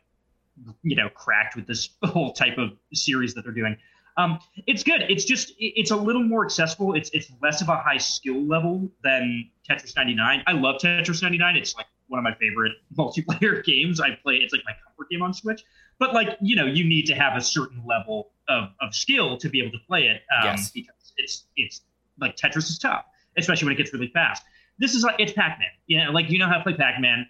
you 0.83 0.95
know 0.95 1.09
cracked 1.09 1.55
with 1.55 1.67
this 1.67 1.89
whole 2.03 2.33
type 2.33 2.57
of 2.57 2.71
series 2.93 3.33
that 3.33 3.43
they're 3.43 3.53
doing. 3.53 3.77
Um, 4.17 4.39
it's 4.65 4.83
good. 4.83 5.03
It's 5.09 5.25
just 5.25 5.53
it's 5.59 5.91
a 5.91 5.95
little 5.95 6.23
more 6.23 6.43
accessible. 6.43 6.95
It's 6.95 7.09
it's 7.13 7.31
less 7.41 7.61
of 7.61 7.69
a 7.69 7.75
high 7.77 7.97
skill 7.97 8.41
level 8.41 8.89
than 9.03 9.49
Tetris 9.69 9.95
99. 9.95 10.43
I 10.47 10.51
love 10.53 10.81
Tetris 10.81 11.21
99. 11.21 11.55
It's 11.55 11.75
like 11.75 11.85
one 12.07 12.17
of 12.17 12.23
my 12.23 12.33
favorite 12.35 12.73
multiplayer 12.97 13.63
games. 13.65 13.99
I 14.01 14.17
play. 14.23 14.35
It's 14.35 14.53
like 14.53 14.63
my 14.65 14.73
comfort 14.83 15.09
game 15.11 15.21
on 15.21 15.33
Switch. 15.33 15.63
But 15.99 16.13
like 16.13 16.37
you 16.41 16.55
know, 16.55 16.65
you 16.65 16.83
need 16.83 17.05
to 17.07 17.15
have 17.15 17.37
a 17.37 17.41
certain 17.41 17.83
level 17.85 18.31
of, 18.49 18.69
of 18.81 18.95
skill 18.95 19.37
to 19.37 19.49
be 19.49 19.61
able 19.61 19.71
to 19.71 19.85
play 19.87 20.07
it. 20.07 20.21
Um, 20.35 20.45
Yes. 20.45 20.71
Because 20.71 21.13
it's 21.17 21.43
it's 21.55 21.81
like 22.19 22.35
Tetris 22.35 22.69
is 22.69 22.79
tough, 22.79 23.05
especially 23.37 23.65
when 23.65 23.73
it 23.73 23.77
gets 23.77 23.93
really 23.93 24.07
fast. 24.07 24.43
This 24.79 24.93
is 24.95 25.03
like 25.03 25.15
it's 25.19 25.33
Pac-Man. 25.33 25.69
You 25.85 26.03
know, 26.03 26.11
like 26.11 26.29
you 26.29 26.39
know 26.39 26.47
how 26.47 26.57
to 26.57 26.63
play 26.63 26.73
Pac-Man. 26.73 27.27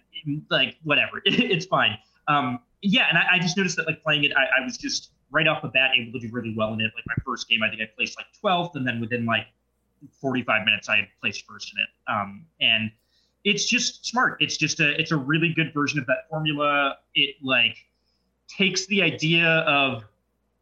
Like 0.50 0.76
whatever, 0.84 1.22
it's 1.24 1.66
fine. 1.66 1.98
Um, 2.28 2.60
yeah, 2.82 3.06
and 3.08 3.18
I, 3.18 3.34
I 3.34 3.38
just 3.38 3.56
noticed 3.56 3.76
that 3.76 3.86
like 3.86 4.02
playing 4.02 4.24
it, 4.24 4.32
I, 4.36 4.60
I 4.60 4.64
was 4.64 4.76
just 4.76 5.10
right 5.30 5.46
off 5.46 5.62
the 5.62 5.68
bat 5.68 5.90
able 5.96 6.12
to 6.12 6.26
do 6.26 6.32
really 6.32 6.54
well 6.56 6.72
in 6.72 6.80
it. 6.80 6.90
Like 6.94 7.04
my 7.06 7.22
first 7.24 7.48
game, 7.48 7.62
I 7.62 7.68
think 7.68 7.82
I 7.82 7.86
placed 7.96 8.18
like 8.18 8.26
12th, 8.42 8.76
and 8.76 8.86
then 8.86 9.00
within 9.00 9.26
like 9.26 9.46
45 10.20 10.64
minutes, 10.64 10.88
I 10.88 10.96
had 10.96 11.08
placed 11.20 11.44
first 11.46 11.72
in 11.74 11.82
it. 11.82 11.88
Um, 12.12 12.46
and 12.60 12.90
it's 13.44 13.64
just 13.64 14.06
smart. 14.06 14.36
It's 14.40 14.56
just 14.56 14.80
a 14.80 15.00
it's 15.00 15.12
a 15.12 15.16
really 15.16 15.52
good 15.54 15.72
version 15.72 15.98
of 15.98 16.06
that 16.06 16.28
formula. 16.28 16.96
It 17.14 17.36
like 17.42 17.76
takes 18.48 18.86
the 18.86 19.02
idea 19.02 19.46
of 19.46 20.04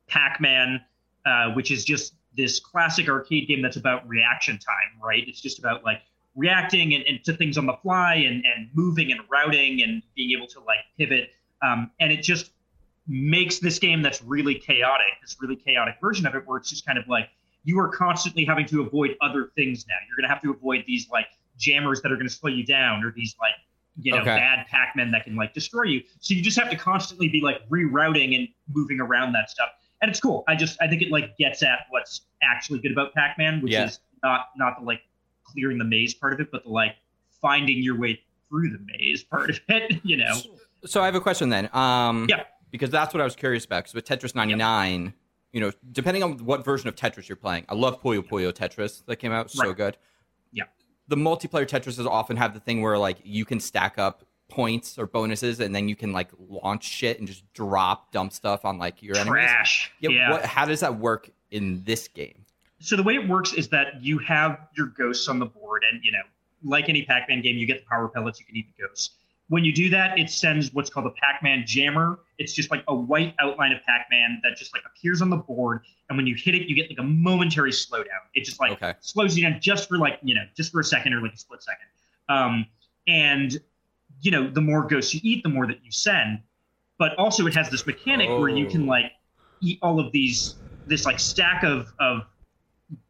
Pac-Man, 0.09 0.81
uh, 1.25 1.53
which 1.53 1.71
is 1.71 1.85
just 1.85 2.15
this 2.37 2.61
classic 2.61 3.09
arcade 3.09 3.49
game 3.49 3.63
that's 3.63 3.77
about 3.77 4.07
reaction 4.09 4.59
time, 4.59 5.03
right? 5.03 5.25
It's 5.27 5.41
just 5.41 5.59
about 5.59 5.85
like 5.85 6.03
reacting 6.35 6.95
and, 6.95 7.05
and 7.07 7.25
to 7.25 7.33
things 7.33 7.57
on 7.57 7.67
the 7.67 7.77
fly 7.83 8.15
and, 8.15 8.45
and 8.45 8.69
moving 8.75 9.11
and 9.11 9.21
routing 9.31 9.83
and 9.83 10.03
being 10.15 10.37
able 10.37 10.47
to 10.49 10.61
like 10.61 10.81
pivot. 10.99 11.31
Um, 11.63 11.91
and 12.01 12.13
it 12.13 12.23
just 12.23 12.51
makes 13.09 13.59
this 13.61 13.79
game 13.79 14.03
that's 14.03 14.23
really 14.23 14.55
chaotic, 14.55 15.07
this 15.23 15.37
really 15.41 15.57
chaotic 15.57 15.97
version 16.01 16.27
of 16.27 16.35
it, 16.35 16.43
where 16.47 16.59
it's 16.59 16.71
just 16.71 16.85
kind 16.87 16.99
of 16.99 17.07
like 17.09 17.29
you 17.65 17.79
are 17.79 17.89
constantly 17.89 18.45
having 18.45 18.67
to 18.67 18.81
avoid 18.83 19.17
other 19.21 19.51
things 19.57 19.87
now. 19.89 19.95
You're 20.09 20.17
going 20.17 20.29
to 20.29 20.33
have 20.35 20.43
to 20.43 20.51
avoid 20.51 20.85
these 20.87 21.09
like 21.11 21.27
jammers 21.59 22.03
that 22.03 22.13
are 22.13 22.17
going 22.17 22.29
to 22.29 22.33
slow 22.35 22.51
you 22.51 22.65
down 22.65 23.03
or 23.03 23.13
these 23.13 23.35
like 23.41 23.53
you 23.99 24.13
know 24.13 24.19
Okay. 24.19 24.37
bad 24.37 24.67
pac-men 24.67 25.11
that 25.11 25.25
can 25.25 25.37
like 25.37 25.55
destroy 25.55 25.85
you 25.85 26.03
so 26.21 26.35
you 26.35 26.43
just 26.43 26.59
have 26.59 26.69
to 26.69 26.77
constantly 26.77 27.29
be 27.31 27.41
like 27.41 27.67
rerouting 27.71 28.37
and 28.39 28.47
moving 28.75 29.01
around 29.01 29.33
that 29.33 29.49
stuff 29.49 29.71
and 30.03 30.11
it's 30.11 30.21
cool 30.21 30.45
i 30.49 30.55
just 30.55 30.77
i 30.83 30.87
think 30.87 31.01
it 31.01 31.11
like 31.11 31.35
gets 31.39 31.63
at 31.63 31.87
what's 31.89 32.21
actually 32.43 32.79
good 32.79 32.93
about 32.93 33.15
pac-man 33.15 33.59
which 33.63 33.73
Yeah. 33.73 33.87
is 33.87 34.01
not 34.23 34.49
not 34.55 34.79
the 34.79 34.85
like 34.85 35.01
clearing 35.45 35.79
the 35.79 35.85
maze 35.87 36.13
part 36.13 36.35
of 36.35 36.41
it 36.41 36.51
but 36.53 36.65
the 36.65 36.69
like 36.69 36.97
finding 37.41 37.79
your 37.83 37.99
way 37.99 38.21
through 38.51 38.69
the 38.69 38.81
maze 38.85 39.25
part 39.25 39.49
of 39.49 39.59
it 39.69 39.99
you 40.05 40.19
know 40.19 40.39
So 40.87 41.03
I 41.03 41.07
have 41.07 41.15
a 41.15 41.21
question 41.21 41.49
then. 41.49 41.69
Um, 41.73 42.27
Yeah. 42.29 42.45
Because 42.71 42.91
that's 42.91 43.15
what 43.15 43.21
I 43.21 43.25
was 43.25 43.37
curious 43.37 43.65
about. 43.65 43.85
Because 43.85 43.95
with 43.95 44.05
Tetris 44.05 44.35
99, 44.35 45.15
you 45.53 45.61
know, 45.61 45.71
depending 45.93 46.23
on 46.23 46.39
what 46.45 46.65
version 46.65 46.89
of 46.89 46.95
Tetris 46.97 47.29
you're 47.29 47.37
playing, 47.37 47.65
I 47.69 47.75
love 47.75 48.03
Puyo 48.03 48.21
Puyo 48.27 48.53
Tetris 48.53 49.05
that 49.07 49.17
came 49.17 49.33
out. 49.33 49.51
So 49.51 49.67
Right. 49.69 49.77
good. 49.77 49.97
Yeah. 50.53 50.65
The 51.09 51.17
multiplayer 51.17 51.67
Tetrises 51.67 52.07
often 52.07 52.37
have 52.37 52.53
the 52.55 52.61
thing 52.61 52.83
where 52.83 52.99
like 52.99 53.19
you 53.25 53.45
can 53.45 53.61
stack 53.61 53.99
up 53.99 54.25
points 54.49 54.99
or 54.99 55.07
bonuses, 55.07 55.59
and 55.61 55.75
then 55.75 55.89
you 55.89 55.97
can 55.97 56.13
like 56.13 56.31
launch 56.39 56.85
shit 56.85 57.19
and 57.19 57.27
just 57.27 57.51
drop 57.53 58.13
dump 58.13 58.33
stuff 58.33 58.65
on 58.65 58.79
like 58.79 59.03
your 59.03 59.17
enemies. 59.17 59.33
trash 59.33 59.93
Yeah. 60.01 60.11
yeah 60.11 60.31
What, 60.33 60.45
how 60.45 60.65
does 60.67 60.81
that 60.81 60.99
work 60.99 61.31
in 61.51 61.83
this 61.85 62.09
game? 62.09 62.45
so 62.79 62.95
the 62.95 63.03
way 63.03 63.15
it 63.15 63.27
works 63.27 63.55
is 63.55 63.69
that 63.71 64.03
you 64.03 64.19
have 64.19 64.59
your 64.77 64.89
ghosts 64.89 65.29
on 65.29 65.39
the 65.39 65.47
board 65.47 65.83
and 65.91 65.99
you 66.05 66.13
know 66.13 66.21
like 66.63 66.91
any 66.91 67.03
pac-man 67.05 67.41
game 67.41 67.57
you 67.57 67.67
get 67.67 67.81
the 67.81 67.87
power 67.87 68.07
pellets 68.07 68.39
you 68.39 68.45
can 68.45 68.55
eat 68.55 68.67
the 68.77 68.83
ghosts 68.87 69.13
when 69.49 69.65
you 69.65 69.73
do 69.73 69.89
that 69.91 70.19
it 70.19 70.29
sends 70.31 70.73
what's 70.75 70.91
called 70.91 71.07
a 71.07 71.11
pac-man 71.11 71.63
jammer 71.67 72.19
it's 72.39 72.53
just 72.53 72.71
like 72.71 72.83
a 72.89 72.95
white 72.95 73.35
outline 73.41 73.73
of 73.73 73.81
pac-man 73.85 74.41
that 74.43 74.57
just 74.57 74.75
like 74.75 74.83
appears 74.87 75.23
on 75.23 75.31
the 75.31 75.37
board 75.37 75.81
and 76.09 76.17
when 76.19 76.27
you 76.27 76.35
hit 76.35 76.55
it 76.55 76.69
you 76.69 76.75
get 76.75 76.89
like 76.91 76.99
a 76.99 77.03
momentary 77.03 77.71
slowdown 77.71 78.23
it 78.35 78.45
just 78.45 78.59
like 78.61 78.73
Okay. 78.73 78.95
slows 79.01 79.37
you 79.37 79.49
down 79.49 79.61
just 79.61 79.89
for 79.89 79.99
like 79.99 80.19
you 80.23 80.35
know 80.35 80.43
just 80.57 80.73
for 80.73 80.81
a 80.81 80.85
second 80.85 81.15
or 81.15 81.21
like 81.21 81.33
a 81.33 81.37
split 81.39 81.63
second 81.63 81.87
um, 82.29 82.67
and 83.07 83.59
you 84.21 84.31
know 84.31 84.51
the 84.51 84.61
more 84.61 84.87
ghosts 84.87 85.15
you 85.15 85.21
eat 85.23 85.43
the 85.43 85.49
more 85.49 85.67
that 85.67 85.79
you 85.85 85.91
send 85.93 86.41
but 86.99 87.15
also 87.17 87.47
it 87.47 87.55
has 87.55 87.69
this 87.71 87.87
mechanic 87.87 88.29
where 88.29 88.49
you 88.49 88.67
can 88.67 88.83
Oh. 88.85 88.87
like 88.91 89.13
eat 89.61 89.79
all 89.83 90.01
of 90.01 90.11
these 90.13 90.57
this 90.87 91.05
like 91.05 91.21
stack 91.21 91.63
of 91.63 91.93
of 92.01 92.23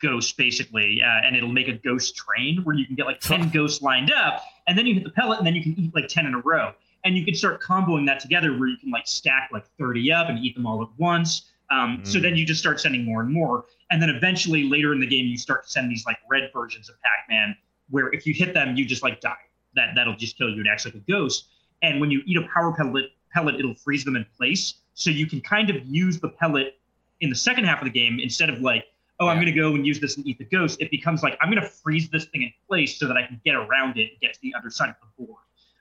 ghosts 0.00 0.32
basically 0.32 1.00
uh, 1.02 1.26
and 1.26 1.36
it'll 1.36 1.52
make 1.52 1.68
a 1.68 1.72
ghost 1.74 2.16
train 2.16 2.60
where 2.64 2.74
you 2.74 2.86
can 2.86 2.94
get 2.96 3.06
like 3.06 3.20
10 3.20 3.48
ghosts 3.54 3.82
lined 3.82 4.10
up 4.12 4.42
and 4.66 4.76
then 4.76 4.86
you 4.86 4.94
hit 4.94 5.04
the 5.04 5.10
pellet 5.10 5.38
and 5.38 5.46
then 5.46 5.54
you 5.54 5.62
can 5.62 5.78
eat 5.78 5.94
like 5.94 6.08
10 6.08 6.26
in 6.26 6.34
a 6.34 6.40
row. 6.40 6.72
And 7.04 7.16
you 7.16 7.24
can 7.24 7.34
start 7.34 7.60
comboing 7.62 8.04
that 8.06 8.18
together 8.20 8.56
where 8.58 8.68
you 8.68 8.76
can 8.76 8.90
like 8.90 9.06
stack 9.06 9.50
like 9.52 9.64
30 9.78 10.10
up 10.12 10.28
and 10.28 10.38
eat 10.44 10.54
them 10.56 10.66
all 10.66 10.82
at 10.82 10.88
once. 10.98 11.50
Um, 11.70 12.00
so 12.04 12.18
Mm. 12.18 12.22
then 12.22 12.36
you 12.36 12.44
just 12.44 12.60
start 12.60 12.80
sending 12.80 13.04
more 13.04 13.20
and 13.20 13.32
more. 13.32 13.64
And 13.90 14.02
then 14.02 14.10
eventually 14.10 14.64
later 14.64 14.92
in 14.92 15.00
the 15.00 15.06
game 15.06 15.26
you 15.26 15.36
start 15.36 15.64
to 15.64 15.68
send 15.70 15.90
these 15.90 16.04
like 16.06 16.18
red 16.28 16.50
versions 16.52 16.88
of 16.88 16.96
pac-man 17.02 17.56
where 17.90 18.12
if 18.12 18.26
you 18.26 18.34
hit 18.34 18.54
them 18.54 18.76
you 18.76 18.84
just 18.84 19.02
like 19.02 19.20
die. 19.20 19.34
That 19.74 19.94
that'll 19.94 20.16
just 20.16 20.36
kill 20.38 20.48
you. 20.50 20.60
And 20.60 20.68
acts 20.68 20.84
like 20.84 20.94
a 20.94 20.98
ghost. 20.98 21.46
And 21.82 22.00
when 22.00 22.10
you 22.10 22.22
eat 22.26 22.36
a 22.36 22.42
power 22.52 22.72
pellet 22.72 23.12
pellet 23.32 23.56
it'll 23.56 23.74
freeze 23.74 24.04
them 24.04 24.16
in 24.16 24.26
place. 24.36 24.74
So 24.94 25.10
you 25.10 25.26
can 25.26 25.40
kind 25.40 25.70
of 25.70 25.84
use 25.86 26.18
the 26.18 26.28
pellet 26.30 26.78
in 27.20 27.30
the 27.30 27.36
second 27.36 27.64
half 27.64 27.78
of 27.80 27.84
the 27.84 27.90
game 27.90 28.18
instead 28.20 28.48
of 28.50 28.60
like 28.60 28.84
oh 29.20 29.28
i'm 29.28 29.36
going 29.36 29.46
to 29.46 29.52
go 29.52 29.74
and 29.74 29.86
use 29.86 29.98
this 30.00 30.16
and 30.16 30.26
eat 30.26 30.38
the 30.38 30.44
ghost 30.44 30.80
it 30.80 30.90
becomes 30.90 31.22
like 31.22 31.36
i'm 31.40 31.50
going 31.50 31.62
to 31.62 31.68
freeze 31.68 32.08
this 32.10 32.24
thing 32.26 32.42
in 32.42 32.52
place 32.68 32.98
so 32.98 33.06
that 33.06 33.16
i 33.16 33.26
can 33.26 33.40
get 33.44 33.54
around 33.54 33.96
it 33.96 34.10
and 34.12 34.20
get 34.20 34.32
to 34.34 34.40
the 34.42 34.54
other 34.58 34.70
side 34.70 34.88
of 34.90 34.94
the 35.00 35.24
board 35.26 35.40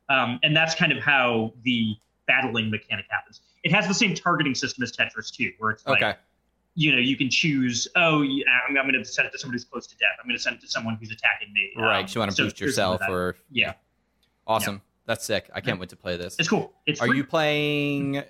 um, 0.10 0.40
and 0.44 0.56
that's 0.56 0.76
kind 0.76 0.92
of 0.92 1.00
how 1.00 1.52
the 1.64 1.96
battling 2.28 2.70
mechanic 2.72 3.06
happens 3.10 3.42
it 3.64 3.72
has 3.72 3.88
the 3.88 3.94
same 3.94 4.14
targeting 4.16 4.56
system 4.56 4.84
as 4.84 4.92
tetris 4.92 5.32
too 5.36 5.52
where 5.60 5.72
it's 5.72 5.86
like 5.86 6.02
Okay. 6.02 6.14
you 6.76 6.92
know 6.92 7.00
you 7.00 7.16
can 7.18 7.30
choose 7.30 7.88
oh 7.96 8.22
yeah, 8.22 8.44
i'm, 8.70 8.78
I'm 8.78 8.84
going 8.90 8.94
to 9.02 9.06
send 9.06 9.28
it 9.28 9.32
to 9.32 9.40
somebody 9.40 9.56
who's 9.56 9.66
close 9.66 9.88
to 9.88 9.98
death 9.98 10.10
i'm 10.22 10.28
going 10.28 10.38
to 10.38 10.42
send 10.42 10.56
it 10.56 10.62
to 10.62 10.68
someone 10.68 10.96
who's 11.00 11.12
attacking 11.12 11.52
me 11.54 11.72
right. 11.78 12.02
Um, 12.02 12.08
So 12.08 12.16
you 12.16 12.20
want 12.22 12.32
to 12.32 12.38
so 12.38 12.44
boost 12.46 12.58
there's 12.60 12.76
some 12.76 12.94
of 12.94 13.00
yourself 13.02 13.12
or 13.12 13.36
yeah 13.52 13.74
awesome. 14.48 14.82
That's 15.08 15.24
sick. 15.24 15.52
I 15.54 15.62
can't 15.62 15.80
wait 15.80 15.90
to 15.90 15.96
play 15.96 16.18
this. 16.18 16.36
it's 16.40 16.50
cool 16.50 16.74
it's 16.88 17.00
Are 17.00 17.08
free. 17.08 17.18
you 17.18 17.24
playing 17.26 18.24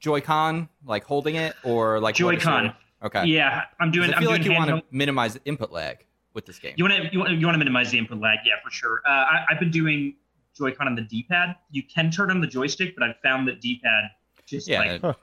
Joy-Con, 0.00 0.68
like 0.84 1.04
holding 1.04 1.36
it, 1.36 1.54
or 1.62 2.00
like 2.00 2.14
Joy-Con. 2.14 2.64
your- 2.64 2.76
Okay. 3.02 3.24
yeah 3.26 3.64
I'm 3.80 3.90
doing 3.90 4.10
I 4.12 4.16
i'm 4.16 4.20
feel 4.22 4.30
doing 4.30 4.42
like 4.42 4.50
you 4.50 4.56
want 4.56 4.70
to 4.70 4.82
minimize 4.90 5.34
the 5.34 5.40
input 5.44 5.70
lag 5.72 6.04
with 6.34 6.46
this 6.46 6.58
game. 6.58 6.74
You 6.76 6.84
want 6.84 6.96
to 7.02 7.12
you 7.12 7.18
want, 7.18 7.30
you 7.32 7.46
want 7.46 7.54
to 7.54 7.58
minimize 7.58 7.90
the 7.90 7.98
input 7.98 8.18
lag, 8.20 8.38
yeah, 8.44 8.54
for 8.62 8.70
sure. 8.70 9.00
Uh, 9.06 9.10
I, 9.10 9.44
I've 9.50 9.58
been 9.58 9.70
doing 9.70 10.14
Joy-Con 10.56 10.86
on 10.86 10.94
the 10.94 11.02
D-pad. 11.02 11.56
You 11.70 11.82
can 11.82 12.10
turn 12.10 12.30
on 12.30 12.40
the 12.40 12.46
joystick, 12.46 12.94
but 12.96 13.02
I've 13.08 13.16
found 13.22 13.48
that 13.48 13.60
D-pad 13.60 14.04
just 14.46 14.68
yeah, 14.68 14.78
like 14.80 15.00
Huh. 15.00 15.14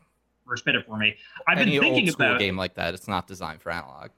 works 0.45 0.61
better 0.61 0.81
for 0.81 0.97
me. 0.97 1.15
I've 1.47 1.57
been 1.59 1.69
any 1.69 1.79
thinking 1.79 2.05
old 2.05 2.11
school 2.13 2.25
about. 2.27 2.39
game 2.39 2.57
like 2.57 2.73
that, 2.75 2.93
it's 2.93 3.07
not 3.07 3.25
designed 3.27 3.61
for 3.61 3.71
analog. 3.71 4.09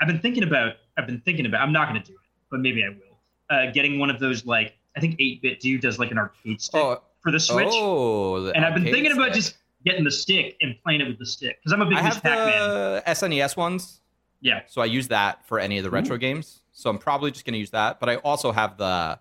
I've 0.00 0.06
been 0.08 0.20
thinking 0.20 0.42
about. 0.44 0.74
I've 0.96 1.06
been 1.06 1.20
thinking 1.22 1.46
about. 1.46 1.60
I'm 1.62 1.72
not 1.72 1.88
going 1.88 2.00
to 2.00 2.06
do 2.06 2.14
it, 2.14 2.20
but 2.50 2.60
maybe 2.60 2.84
I 2.84 2.90
will. 2.90 3.18
Uh, 3.50 3.70
getting 3.72 3.98
one 3.98 4.10
of 4.10 4.20
those 4.20 4.44
like 4.46 4.76
I 4.96 5.00
think 5.00 5.18
8BitDo 5.18 5.80
does 5.80 5.98
like 5.98 6.10
an 6.10 6.18
arcade 6.18 6.60
stick 6.60 6.80
Oh, 6.80 7.02
for 7.20 7.32
the 7.32 7.40
Switch, 7.40 7.66
oh, 7.70 8.42
the 8.42 8.52
and 8.54 8.64
I've 8.64 8.74
been 8.74 8.82
arcade 8.82 8.94
thinking 8.94 9.12
about 9.12 9.32
just 9.32 9.56
getting 9.88 10.04
the 10.04 10.10
stick 10.10 10.56
and 10.60 10.74
playing 10.82 11.00
it 11.00 11.08
with 11.08 11.18
the 11.18 11.26
stick 11.26 11.58
because 11.58 11.72
I'm 11.72 11.80
a 11.82 11.86
big 11.86 11.98
I 11.98 12.02
Miss 12.02 12.14
have 12.14 12.22
Pac-Man. 12.22 12.70
the 12.94 13.02
SNES 13.06 13.56
ones, 13.56 14.00
Yeah, 14.40 14.60
so 14.66 14.80
I 14.82 14.84
use 14.84 15.08
that 15.08 15.44
for 15.46 15.58
any 15.58 15.78
of 15.78 15.84
the 15.84 15.90
retro 15.90 16.16
games. 16.16 16.60
So 16.72 16.90
I'm 16.90 16.98
probably 16.98 17.30
just 17.30 17.44
going 17.44 17.54
to 17.54 17.58
use 17.58 17.70
that. 17.70 17.98
But 18.00 18.08
I 18.08 18.16
also 18.16 18.52
have 18.52 18.76
the 18.76 19.18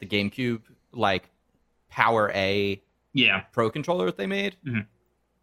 the 0.00 0.06
GameCube 0.06 0.62
like 0.92 1.30
PowerA 1.92 2.80
yeah. 3.12 3.40
Pro 3.52 3.70
controller 3.70 4.06
that 4.06 4.16
they 4.18 4.26
made. 4.26 4.56
Mhm. 4.66 4.86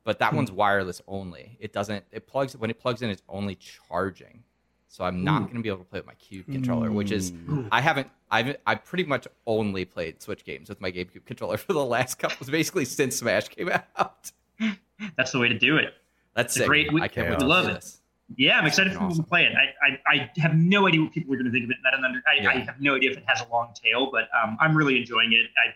But 0.03 0.19
that 0.19 0.32
Hmm. 0.32 0.36
one's 0.38 0.51
wireless 0.51 1.01
only. 1.07 1.57
It 1.59 1.74
doesn't. 1.74 2.03
It 2.11 2.28
plugs 2.28 2.55
when 2.57 2.69
it 2.69 2.80
plugs 2.80 3.01
in. 3.01 3.09
It's 3.09 3.24
only 3.30 3.55
charging. 3.55 4.43
So 4.89 5.03
I'm 5.05 5.24
not 5.24 5.41
Ooh. 5.41 5.45
going 5.45 5.55
to 5.57 5.61
be 5.63 5.69
able 5.69 5.80
to 5.80 5.86
play 5.86 5.99
with 5.99 6.05
my 6.05 6.13
Cube 6.15 6.45
controller, 6.51 6.91
which 6.91 7.09
is 7.11 7.32
Mm. 7.32 7.67
I 7.71 7.82
haven't. 7.82 8.09
I've 8.30 8.57
I 8.67 8.76
pretty 8.76 9.05
much 9.05 9.28
only 9.47 9.86
played 9.86 10.21
Switch 10.21 10.43
games 10.43 10.69
with 10.69 10.80
my 10.82 10.91
GameCube 10.91 11.26
controller 11.26 11.57
for 11.65 11.74
the 11.74 11.84
last 11.84 12.19
couple, 12.19 12.45
basically 12.47 12.86
since 12.86 13.15
Smash 13.15 13.47
came 13.47 13.69
out. 13.97 14.32
That's 15.17 15.31
the 15.31 15.39
way 15.39 15.47
to 15.49 15.57
do 15.57 15.77
it. 15.77 15.93
That's 16.35 16.55
a 16.55 16.59
sick. 16.59 16.67
great- 16.67 16.91
we- 16.93 17.01
I 17.01 17.07
can't 17.07 17.27
we 17.27 17.31
wait 17.33 17.39
to 17.39 17.45
love 17.47 17.65
play 17.65 17.73
it. 17.73 17.75
this. 17.81 17.99
Yeah, 18.37 18.57
I'm 18.57 18.65
excited 18.65 18.93
for 18.93 18.99
people 18.99 19.11
Awesome. 19.11 19.23
to 19.25 19.29
play 19.29 19.43
it. 19.45 19.51
I, 19.53 20.09
I, 20.11 20.29
I 20.35 20.39
have 20.41 20.55
no 20.55 20.87
idea 20.87 21.01
what 21.01 21.11
people 21.11 21.33
are 21.33 21.37
going 21.37 21.45
to 21.45 21.51
think 21.51 21.65
of 21.65 21.69
it. 21.71 21.77
I 21.85 21.91
don't 21.91 22.03
under, 22.05 22.21
I, 22.25 22.47
I 22.55 22.59
have 22.63 22.79
no 22.79 22.95
idea 22.95 23.11
if 23.11 23.17
it 23.17 23.23
has 23.27 23.41
a 23.41 23.47
long 23.51 23.73
tail, 23.75 24.09
but 24.11 24.29
um, 24.41 24.57
I'm 24.59 24.75
really 24.75 24.97
enjoying 24.97 25.33
it. 25.33 25.45
I 25.57 25.75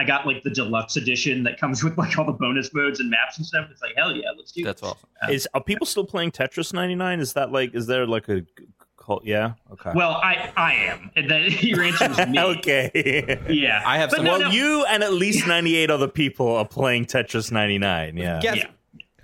I 0.00 0.04
got 0.04 0.24
like 0.28 0.44
the 0.44 0.50
deluxe 0.50 0.96
edition 0.96 1.42
that 1.42 1.58
comes 1.58 1.82
with 1.84 1.98
like 1.98 2.16
all 2.16 2.24
the 2.24 2.32
bonus 2.32 2.72
modes 2.72 3.00
and 3.00 3.10
maps 3.10 3.36
and 3.38 3.44
stuff. 3.44 3.66
It's 3.70 3.82
like 3.82 3.94
hell 3.96 4.12
yeah, 4.14 4.30
let's 4.36 4.52
do. 4.52 4.62
That's 4.62 4.80
it. 4.80 4.84
awesome. 4.86 5.08
Is 5.28 5.48
are 5.54 5.62
people 5.62 5.86
still 5.88 6.04
playing 6.04 6.30
Tetris 6.30 6.72
99? 6.72 7.18
Is 7.18 7.32
that 7.32 7.50
like 7.50 7.74
is 7.74 7.86
there 7.88 8.06
like 8.06 8.28
a 8.28 8.42
cult? 9.08 9.24
Yeah. 9.24 9.54
Okay. 9.72 9.90
Well, 9.94 10.12
I 10.22 10.52
I 10.56 10.74
am. 10.74 11.10
And 11.16 11.30
that 11.30 11.62
your 11.62 11.82
answer 11.82 12.10
is 12.10 12.26
me. 12.28 12.38
okay. 12.38 13.40
Yeah, 13.50 13.82
I 13.84 13.98
have 13.98 14.10
some- 14.12 14.24
no, 14.24 14.30
well, 14.32 14.40
no. 14.42 14.50
you 14.50 14.84
and 14.86 15.02
at 15.02 15.12
least 15.12 15.46
98 15.48 15.90
other 15.90 16.06
people 16.08 16.54
are 16.54 16.64
playing 16.66 17.06
Tetris 17.06 17.50
99. 17.50 18.16
Yeah. 18.16 18.40
Guest, 18.40 18.56
Yeah. 18.58 18.66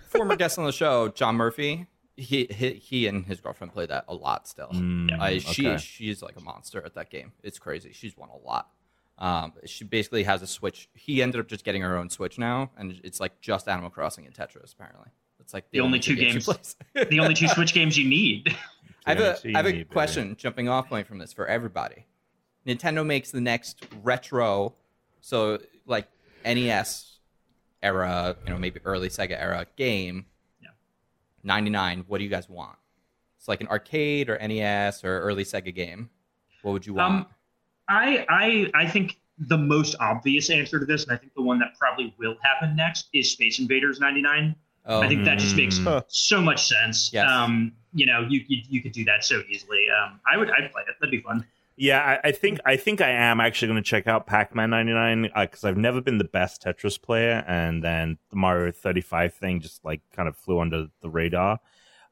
former 0.09 0.35
guest 0.37 0.59
on 0.59 0.65
the 0.65 0.73
show, 0.73 1.09
John 1.09 1.37
Murphy. 1.37 1.87
He, 2.17 2.47
he 2.51 2.75
he 2.75 3.07
and 3.09 3.27
his 3.27 3.41
girlfriend 3.41 3.73
play 3.73 3.87
that 3.87 4.05
a 4.09 4.15
lot 4.15 4.47
still. 4.47 4.69
Mm, 4.69 5.19
I, 5.21 5.39
she 5.39 5.67
okay. 5.69 5.79
she's 5.79 6.23
like 6.23 6.37
a 6.37 6.41
monster 6.41 6.81
at 6.85 6.95
that 6.95 7.11
game. 7.11 7.33
It's 7.43 7.59
crazy. 7.59 7.91
She's 7.93 8.17
won 8.17 8.29
a 8.31 8.37
lot. 8.47 8.69
Um, 9.19 9.53
she 9.67 9.85
basically 9.85 10.23
has 10.25 10.41
a 10.43 10.47
Switch. 10.47 10.89
He 10.95 11.23
ended 11.23 11.41
up 11.41 11.49
just 11.49 11.65
getting 11.65 11.83
her 11.83 11.97
own 11.97 12.11
Switch 12.11 12.39
now, 12.39 12.71
and 12.77 13.01
it's 13.03 13.19
like 13.21 13.41
just 13.41 13.69
Animal 13.69 13.91
Crossing 13.91 14.27
and 14.27 14.35
Tetris. 14.35 14.73
Apparently, 14.75 15.09
it's 15.41 15.53
like 15.53 15.65
The 15.73 15.81
only 15.81 15.99
two 15.99 16.15
she 16.15 16.21
games- 16.21 16.77
the 16.95 17.19
only 17.21 17.35
two 17.35 17.49
Switch 17.57 17.75
games 17.75 17.99
you 17.99 18.09
need. 18.09 18.57
I 19.07 19.15
have 19.15 19.45
a, 19.45 19.53
have 19.53 19.67
a 19.67 19.85
question 19.85 20.35
jumping 20.37 20.69
off 20.69 20.89
point 20.89 21.07
from 21.07 21.19
this 21.19 21.33
for 21.33 21.47
everybody. 21.47 22.07
Nintendo 22.67 23.05
makes 23.05 23.31
the 23.31 23.41
next 23.41 23.85
retro, 24.03 24.75
so 25.21 25.59
like 25.87 26.09
NES 26.45 27.19
era, 27.83 28.37
you 28.47 28.53
know, 28.53 28.59
maybe 28.59 28.81
early 28.85 29.09
Sega 29.09 29.41
era 29.41 29.67
game. 29.77 30.27
Yeah. 30.63 30.69
99. 31.43 32.05
What 32.09 32.19
do 32.19 32.25
you 32.25 32.31
guys 32.31 32.49
want? 32.49 32.79
It's 33.39 33.49
like 33.49 33.61
an 33.61 33.69
arcade 33.69 34.31
or 34.31 34.39
NES 34.39 35.05
or 35.05 35.21
early 35.21 35.45
Sega 35.45 35.75
game. 35.75 36.09
What 36.63 36.73
would 36.73 36.87
you 36.87 36.95
want? 36.95 37.15
Um, 37.15 37.27
I 37.89 38.25
I 38.31 38.71
I 38.75 38.89
think 38.89 39.21
the 39.39 39.59
most 39.59 39.97
obvious 40.01 40.49
answer 40.49 40.81
to 40.81 40.87
this, 40.87 41.05
and 41.05 41.13
I 41.13 41.17
think 41.19 41.35
the 41.35 41.43
one 41.43 41.59
that 41.59 41.79
probably 41.79 42.15
will 42.19 42.37
happen 42.43 42.75
next, 42.75 43.09
is 43.13 43.31
Space 43.31 43.59
Invaders 43.59 44.01
'99. 44.01 44.57
oh, 44.87 45.01
I 45.03 45.09
think 45.09 45.27
that 45.27 45.39
just 45.39 45.57
makes. 45.57 45.77
Huh. 45.77 46.03
so 46.09 46.41
much 46.41 46.65
sense. 46.67 47.13
Yes. 47.13 47.29
Um, 47.29 47.73
you 47.95 48.07
know, 48.07 48.27
you, 48.29 48.45
you 48.49 48.63
you 48.69 48.83
could 48.83 48.93
do 48.93 49.05
that 49.05 49.25
so 49.25 49.43
easily. 49.49 49.87
Um, 49.89 50.21
I 50.31 50.37
would 50.37 50.51
I'd 50.51 50.71
play 50.73 50.83
it. 50.89 50.95
That'd 51.01 51.11
be 51.11 51.21
fun. 51.21 51.47
Yeah, 51.77 52.19
I, 52.23 52.29
I 52.29 52.33
think 52.33 52.59
I 52.65 52.77
think 52.77 53.01
I 53.01 53.11
am 53.11 53.41
actually 53.41 53.69
going 53.69 53.83
to 53.83 53.89
check 53.89 54.07
out 54.07 54.27
Pac-Man 54.27 54.71
99 54.71 55.31
because 55.35 55.65
I've 55.65 55.77
never 55.77 56.01
been 56.01 56.19
the 56.19 56.25
best 56.25 56.63
Tetris 56.63 57.01
player, 57.01 57.45
and 57.49 57.83
then 57.83 58.19
the 58.31 58.37
Mario 58.37 58.71
35 58.71 59.35
thing 59.35 59.61
just 59.61 59.85
like 59.85 60.01
kind 60.15 60.29
of 60.29 60.37
flew 60.37 60.61
under 60.61 60.87
the 61.03 61.11
radar. 61.11 61.59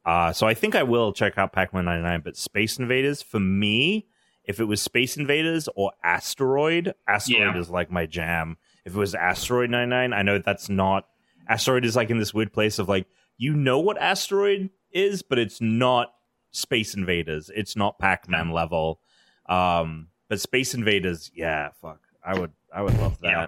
Uh, 0.04 0.32
so 0.32 0.48
I 0.48 0.54
think 0.54 0.74
I 0.74 0.82
will 0.82 1.12
check 1.12 1.38
out 1.38 1.52
Pac-Man 1.52 1.84
99. 1.84 2.22
But 2.24 2.36
Space 2.36 2.76
Invaders 2.80 3.22
for 3.22 3.38
me, 3.38 4.08
if 4.44 4.58
it 4.58 4.64
was 4.64 4.82
Space 4.82 5.16
Invaders 5.16 5.68
or 5.76 5.92
Asteroid, 6.02 6.92
Asteroid 7.06 7.54
Yeah. 7.54 7.60
is 7.60 7.70
like 7.70 7.88
my 7.90 8.06
jam. 8.06 8.56
If 8.84 8.96
it 8.96 8.98
was 8.98 9.14
Asteroid 9.14 9.70
99, 9.70 10.12
I 10.12 10.22
know 10.22 10.38
that's 10.38 10.68
not 10.68 11.06
Asteroid 11.48 11.84
is 11.84 11.94
like 11.94 12.10
in 12.10 12.18
this 12.18 12.34
weird 12.34 12.52
place 12.52 12.80
of 12.80 12.88
like 12.88 13.06
you 13.36 13.54
know 13.54 13.78
what 13.78 13.96
Asteroid 14.00 14.70
is, 14.92 15.22
but 15.22 15.38
it's 15.38 15.60
not 15.60 16.14
Space 16.52 16.94
Invaders. 16.94 17.50
It's 17.54 17.76
not 17.76 17.98
Pac-Man 17.98 18.50
level. 18.50 19.00
Um, 19.46 20.08
but 20.28 20.40
Space 20.40 20.74
Invaders, 20.74 21.30
yeah, 21.34 21.70
fuck. 21.80 22.00
I 22.24 22.38
would 22.38 22.52
I 22.74 22.82
would 22.82 22.96
love 23.00 23.18
that. 23.20 23.30
Yeah. 23.30 23.46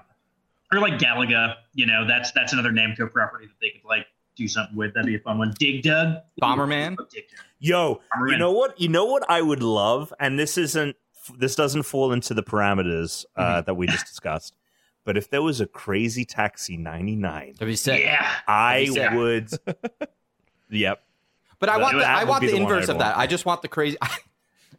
or 0.79 0.81
like 0.81 0.99
Galaga. 0.99 1.55
You 1.75 1.87
know, 1.87 2.07
that's 2.07 2.33
that's 2.33 2.53
another 2.53 2.71
Namco 2.71 3.11
property 3.13 3.47
that 3.47 3.55
they 3.61 3.71
could 3.71 3.87
like 3.89 4.07
do 4.37 4.49
something 4.49 4.77
with. 4.77 4.93
That'd 4.95 5.07
be 5.07 5.15
a 5.15 5.21
fun 5.21 5.39
one. 5.39 5.55
Dig 5.59 5.83
Dug, 5.83 6.17
Bomberman? 6.43 6.97
Dig 7.11 7.25
Dug. 7.31 7.45
Yo, 7.61 8.01
Bomberman. 8.17 8.31
you 8.33 8.39
know 8.39 8.53
what? 8.53 8.81
You 8.81 8.89
know 8.89 9.05
what 9.05 9.25
I 9.31 9.41
would 9.41 9.63
love, 9.63 10.13
and 10.21 10.39
this 10.39 10.59
isn't 10.59 10.97
this 11.39 11.55
doesn't 11.55 11.85
fall 11.85 12.13
into 12.13 12.35
the 12.35 12.43
parameters 12.43 13.25
uh, 13.37 13.43
Mm-hmm. 13.43 13.65
that 13.67 13.75
we 13.75 13.87
just 13.87 14.07
discussed. 14.07 14.55
But 15.05 15.17
if 15.17 15.31
there 15.31 15.43
was 15.43 15.61
a 15.61 15.67
Crazy 15.67 16.25
Taxi 16.25 16.77
99, 16.79 17.53
That'd 17.59 17.69
be 17.69 17.77
sick. 17.77 18.03
Yeah, 18.03 18.27
I 18.49 18.89
That'd 18.93 18.95
be 18.95 19.47
sick. 19.57 19.69
would. 19.69 20.09
yep. 20.71 21.03
But 21.65 21.73
I 21.75 21.79
want 21.79 21.97
the, 21.99 22.07
I 22.07 22.25
want 22.25 22.41
the 22.43 22.49
the 22.49 22.57
inverse 22.57 22.89
of 22.89 22.99
that. 22.99 23.17
want. 23.17 23.19
I 23.19 23.27
just 23.27 23.47
want 23.47 23.63
the 23.63 23.69
crazy. 23.69 23.97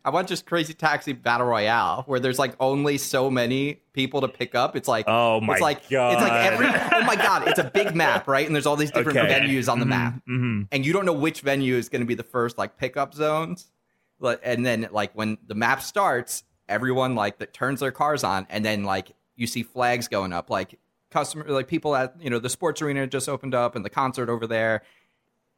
I 0.05 0.11
want 0.11 0.27
just 0.27 0.45
crazy 0.45 0.75
taxi 0.75 1.13
battle 1.13 1.47
royale 1.47 2.03
where 2.05 2.19
there's 2.19 2.37
like 2.37 2.53
only 2.59 2.99
so 2.99 3.31
many 3.31 3.81
people 3.93 4.21
to 4.21 4.27
pick 4.27 4.53
up. 4.53 4.75
It's 4.75 4.87
like 4.87 5.05
Oh 5.07 5.41
my 5.41 5.53
it's 5.53 5.61
like 5.61 5.89
god. 5.89 6.13
it's 6.13 6.21
like 6.21 6.33
every 6.53 6.67
oh 6.67 7.03
my 7.05 7.15
god, 7.15 7.47
it's 7.47 7.57
a 7.57 7.63
big 7.63 7.95
map, 8.03 8.27
right? 8.27 8.45
And 8.45 8.53
there's 8.53 8.67
all 8.67 8.75
these 8.75 8.91
different 8.91 9.17
Okay. 9.17 9.27
venues 9.33 9.71
on 9.71 9.79
the 9.79 9.85
map, 9.87 10.21
hmm 10.27 10.63
and 10.71 10.85
you 10.85 10.93
don't 10.93 11.05
know 11.05 11.13
which 11.13 11.41
venue 11.41 11.75
is 11.75 11.89
going 11.89 12.01
to 12.01 12.05
be 12.05 12.13
the 12.13 12.23
first 12.23 12.57
like 12.57 12.77
pickup 12.77 13.15
zones. 13.15 13.71
And 14.21 14.63
then 14.63 14.87
like 14.91 15.11
when 15.13 15.39
the 15.47 15.55
map 15.55 15.81
starts, 15.81 16.43
everyone 16.69 17.15
like 17.15 17.39
that 17.39 17.51
turns 17.53 17.79
their 17.79 17.91
cars 17.91 18.23
on, 18.23 18.45
and 18.51 18.63
then 18.63 18.83
like 18.83 19.11
you 19.35 19.47
see 19.47 19.63
flags 19.63 20.07
going 20.07 20.33
up, 20.33 20.51
like 20.51 20.77
customer 21.09 21.45
like 21.47 21.67
people 21.67 21.95
at 21.95 22.13
you 22.21 22.29
know 22.29 22.37
the 22.39 22.49
sports 22.49 22.79
arena 22.81 23.07
just 23.07 23.27
opened 23.27 23.55
up 23.55 23.75
and 23.75 23.83
the 23.83 23.89
concert 23.89 24.29
over 24.29 24.45
there, 24.45 24.83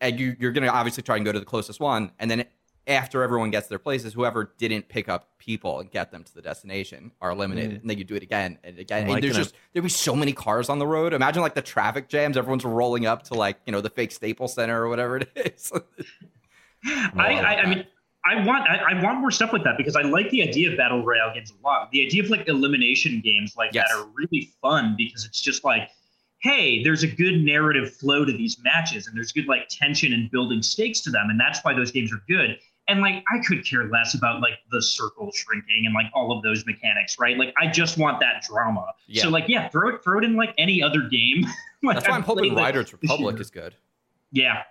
and 0.02 0.20
you 0.20 0.36
you're 0.40 0.52
gonna 0.52 0.68
obviously 0.68 1.04
try 1.04 1.16
and 1.16 1.26
go 1.26 1.32
to 1.32 1.40
the 1.40 1.46
closest 1.46 1.80
one, 1.80 2.12
and 2.20 2.30
then 2.30 2.46
after 2.88 3.22
everyone 3.22 3.52
gets 3.52 3.68
their 3.68 3.80
places, 3.80 4.14
whoever 4.14 4.54
didn't 4.58 4.88
pick 4.88 5.10
up 5.10 5.38
people 5.38 5.80
and 5.80 5.92
get 5.92 6.10
them 6.12 6.24
to 6.24 6.34
the 6.34 6.42
destination 6.42 7.12
are 7.22 7.32
eliminated, 7.32 7.72
mm. 7.72 7.82
and 7.82 7.90
then 7.90 7.98
you 7.98 8.06
do 8.06 8.16
it 8.16 8.24
again 8.24 8.58
and 8.64 8.80
again. 8.80 9.10
And 9.10 9.22
there's 9.22 9.36
it. 9.36 9.42
just 9.42 9.56
there'd 9.74 9.84
be 9.84 9.90
so 9.90 10.16
many 10.16 10.34
cars 10.34 10.70
on 10.70 10.80
the 10.80 10.88
road. 10.88 11.14
Imagine 11.14 11.42
like 11.42 11.56
the 11.56 11.62
traffic 11.62 12.08
jams. 12.08 12.38
Everyone's 12.38 12.66
rolling 12.66 13.06
up 13.06 13.24
to 13.24 13.34
like 13.34 13.58
you 13.66 13.72
know 13.72 13.82
the 13.82 13.90
fake 13.90 14.12
Staples 14.12 14.54
Center 14.54 14.84
or 14.84 14.90
whatever 14.90 15.18
it 15.18 15.30
is. 15.36 15.72
I, 16.86 17.34
I, 17.40 17.62
I 17.62 17.66
mean, 17.66 17.86
I 18.28 18.46
want 18.46 18.70
I, 18.70 18.94
I 18.94 19.04
want 19.04 19.20
more 19.20 19.32
stuff 19.32 19.54
like 19.54 19.64
that 19.64 19.78
because 19.78 19.96
I 19.96 20.02
like 20.02 20.30
the 20.30 20.44
idea 20.44 20.72
of 20.72 20.78
battle 20.78 21.04
royale 21.04 21.34
games 21.34 21.52
a 21.52 21.66
lot. 21.66 21.92
The 21.92 22.06
idea 22.06 22.24
of 22.24 22.30
like 22.30 22.48
elimination 22.48 23.22
games 23.22 23.56
like 23.56 23.74
Yes. 23.74 23.88
that 23.90 23.98
are 23.98 24.08
really 24.14 24.52
fun 24.62 24.96
because 24.98 25.26
it's 25.26 25.40
just 25.40 25.64
like, 25.64 25.90
hey, 26.40 26.84
there's 26.84 27.04
a 27.04 27.08
good 27.08 27.42
narrative 27.44 27.94
flow 27.96 28.24
to 28.26 28.32
these 28.32 28.58
matches 28.64 29.08
and 29.08 29.18
there's 29.18 29.32
good 29.32 29.48
like 29.48 29.68
tension 29.70 30.14
and 30.14 30.30
building 30.32 30.62
stakes 30.62 31.02
to 31.02 31.10
them, 31.10 31.30
and 31.30 31.40
that's 31.40 31.60
why 31.64 31.74
those 31.74 31.92
games 31.92 32.12
are 32.14 32.22
good. 32.28 32.58
And 32.90 33.02
like, 33.02 33.22
I 33.30 33.40
could 33.46 33.66
care 33.66 33.90
less 33.90 34.14
about 34.14 34.40
like 34.42 34.54
the 34.72 34.82
circle 34.82 35.30
shrinking 35.34 35.86
and 35.86 35.94
like 35.94 36.06
all 36.14 36.32
of 36.32 36.42
those 36.42 36.66
mechanics, 36.66 37.20
right? 37.20 37.38
Like, 37.38 37.54
I 37.62 37.68
just 37.68 37.98
want 37.98 38.22
that 38.22 38.44
drama. 38.48 38.94
Yeah. 39.08 39.24
So 39.24 39.30
like, 39.30 39.46
yeah, 39.50 39.68
throw 39.68 39.90
it 39.90 40.04
throw 40.04 40.20
it 40.20 40.24
in 40.24 40.36
like 40.38 40.54
any 40.58 40.82
other 40.82 41.02
game. 41.02 41.46
like, 41.84 41.96
That's 41.98 42.08
why 42.08 42.16
I'm 42.16 42.22
hoping 42.24 42.56
Riders 42.56 42.94
Republic 42.94 43.40
is 43.40 43.50
good. 43.50 43.76
Yeah, 44.32 44.64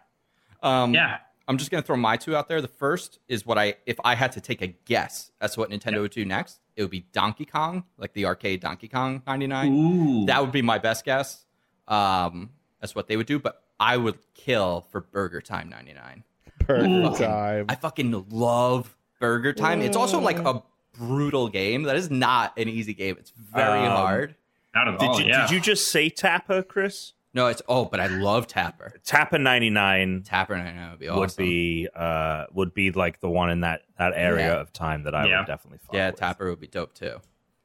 Um, 0.62 0.94
yeah. 0.94 1.18
I'm 1.48 1.58
just 1.58 1.70
gonna 1.70 1.82
throw 1.82 1.96
my 1.96 2.16
two 2.16 2.34
out 2.34 2.48
there. 2.48 2.60
The 2.60 2.68
first 2.68 3.20
is 3.28 3.46
what 3.46 3.56
I 3.56 3.74
if 3.86 3.98
I 4.04 4.14
had 4.16 4.32
to 4.32 4.40
take 4.40 4.62
a 4.62 4.66
guess 4.66 5.30
as 5.40 5.54
to 5.54 5.60
what 5.60 5.70
Nintendo 5.70 6.00
would 6.00 6.10
do 6.10 6.24
next, 6.24 6.60
it 6.74 6.82
would 6.82 6.90
be 6.90 7.06
Donkey 7.12 7.44
Kong, 7.44 7.84
like 7.98 8.12
the 8.14 8.26
arcade 8.26 8.60
Donkey 8.60 8.88
Kong 8.88 9.22
99. 9.26 9.72
Ooh, 9.72 10.26
That 10.26 10.40
would 10.40 10.50
be 10.52 10.62
my 10.62 10.78
best 10.78 11.04
guess. 11.04 11.45
Um, 11.88 12.50
that's 12.80 12.94
what 12.94 13.08
they 13.08 13.16
would 13.16 13.26
do, 13.26 13.38
but 13.38 13.62
I 13.78 13.96
would 13.96 14.18
kill 14.34 14.86
for 14.90 15.00
Burger 15.00 15.40
Time 15.40 15.68
99. 15.68 16.24
Burger 16.66 16.84
Ooh. 16.88 17.16
time. 17.16 17.66
I 17.68 17.74
fucking 17.74 18.26
love 18.30 18.96
Burger 19.20 19.52
Time. 19.52 19.82
It's 19.82 19.96
also 19.96 20.20
like 20.20 20.38
a 20.38 20.62
brutal 20.98 21.48
game. 21.48 21.84
That 21.84 21.96
is 21.96 22.10
not 22.10 22.52
an 22.58 22.68
easy 22.68 22.94
game. 22.94 23.16
It's 23.18 23.30
very 23.30 23.86
Um, 23.86 23.92
hard. 23.96 24.34
not 24.74 24.88
at 24.88 24.98
Did 24.98 25.08
all. 25.08 25.20
you 25.20 25.26
yeah. 25.26 25.42
did 25.46 25.54
you 25.54 25.60
just 25.60 25.88
say 25.90 26.08
Tapper, 26.08 26.62
Chris? 26.62 27.12
No, 27.34 27.48
it's 27.48 27.60
oh, 27.68 27.84
but 27.84 28.00
I 28.00 28.06
love 28.06 28.46
Tapper. 28.46 28.94
Tapper 29.04 29.36
99 29.38 30.22
Tapper 30.24 30.56
99 30.56 30.90
would 30.90 30.98
be 30.98 31.08
awesome. 31.08 31.20
would 31.20 31.36
be 31.36 31.88
uh 31.94 32.46
would 32.54 32.72
be 32.72 32.90
like 32.92 33.20
the 33.20 33.28
one 33.28 33.50
in 33.50 33.60
that 33.60 33.82
that 33.98 34.14
area 34.16 34.54
Yeah. 34.54 34.60
of 34.60 34.72
time 34.72 35.02
that 35.04 35.14
I 35.14 35.26
Yeah. 35.26 35.40
would 35.40 35.46
definitely 35.46 35.78
fuck 35.84 35.94
Yeah, 35.94 36.10
with. 36.10 36.16
Tapper 36.18 36.48
would 36.48 36.60
be 36.60 36.66
dope 36.66 36.94
too. 36.94 37.20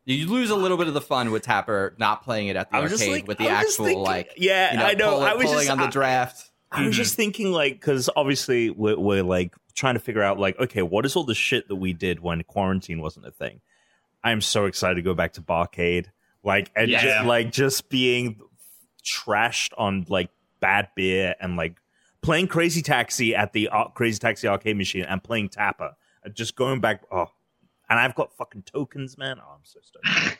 You 0.05 0.27
lose 0.29 0.49
a 0.49 0.55
little 0.55 0.77
bit 0.77 0.87
of 0.87 0.93
the 0.93 1.01
fun 1.01 1.31
with 1.31 1.43
Tapper 1.43 1.95
not 1.99 2.23
playing 2.23 2.47
it 2.47 2.55
at 2.55 2.69
the 2.71 2.77
I 2.77 2.81
arcade 2.81 3.11
like- 3.11 3.27
with 3.27 3.37
the 3.37 3.47
I 3.49 3.51
actual 3.61 3.85
thinking- 3.85 4.03
like 4.03 4.33
yeah, 4.37 4.71
you 4.73 4.77
know, 4.79 4.85
I 4.85 4.93
know. 4.93 5.09
pull- 5.11 5.21
I 5.21 5.33
was 5.35 5.45
pulling 5.45 5.59
just 5.59 5.69
on 5.71 5.77
the 5.79 5.87
draft. 5.87 6.49
I 6.71 6.87
was 6.87 6.95
just 6.95 7.15
thinking, 7.15 7.51
like, 7.51 7.73
because 7.73 8.09
obviously 8.15 8.69
we're, 8.69 8.97
we're 8.97 9.23
like 9.23 9.53
trying 9.75 9.95
to 9.95 9.99
figure 9.99 10.23
out, 10.23 10.39
like, 10.39 10.57
okay, 10.57 10.81
what 10.81 11.05
is 11.05 11.15
all 11.17 11.25
the 11.25 11.35
shit 11.35 11.67
that 11.67 11.75
we 11.75 11.91
did 11.91 12.21
when 12.21 12.41
quarantine 12.43 13.01
wasn't 13.01 13.25
a 13.27 13.31
thing? 13.31 13.59
I 14.23 14.31
am 14.31 14.39
so 14.39 14.65
excited 14.67 14.95
to 14.95 15.01
go 15.01 15.13
back 15.13 15.33
to 15.33 15.41
Barcade, 15.41 16.05
like, 16.43 16.71
and 16.75 16.89
Yeah. 16.89 17.01
just, 17.03 17.25
like 17.25 17.51
just 17.51 17.89
being 17.89 18.39
trashed 19.03 19.71
on 19.77 20.05
like 20.09 20.29
bad 20.59 20.89
beer 20.95 21.35
and 21.41 21.57
like 21.57 21.75
playing 22.21 22.47
Crazy 22.47 22.81
Taxi 22.81 23.35
at 23.35 23.51
the 23.53 23.67
uh, 23.69 23.85
Crazy 23.89 24.19
Taxi 24.19 24.47
arcade 24.47 24.77
machine 24.77 25.03
and 25.03 25.23
playing 25.23 25.49
Tapper, 25.49 25.91
and 26.23 26.33
just 26.35 26.55
going 26.55 26.79
back. 26.79 27.01
Oh, 27.11 27.27
and 27.91 27.99
I've 27.99 28.15
got 28.15 28.33
fucking 28.37 28.63
tokens, 28.63 29.17
man. 29.17 29.37
Oh, 29.39 29.51
I'm 29.53 29.65
so 29.65 29.79
stoked. 29.83 30.37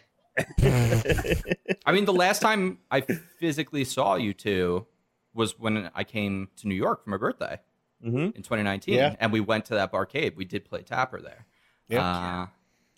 I 1.86 1.91
mean, 1.91 2.06
the 2.06 2.14
last 2.14 2.41
time 2.41 2.78
I 2.89 3.02
physically 3.02 3.84
saw 3.84 4.16
you 4.16 4.34
two 4.34 4.88
was 5.34 5.60
when 5.60 5.91
I 5.93 6.06
came 6.06 6.47
to 6.58 6.70
New 6.70 6.76
York 6.76 7.04
for 7.04 7.10
my 7.10 7.18
birthday 7.18 7.60
mm-hmm. 8.04 8.18
in 8.18 8.41
2019, 8.41 8.95
Yeah. 8.95 9.16
and 9.20 9.34
we 9.34 9.41
went 9.41 9.66
to 9.66 9.74
that 9.76 9.91
barcade. 9.91 10.38
We 10.38 10.45
did 10.45 10.64
play 10.64 10.82
Tapper 10.82 11.22
there. 11.22 11.45
Yeah. 11.89 12.43
Uh, 12.43 12.47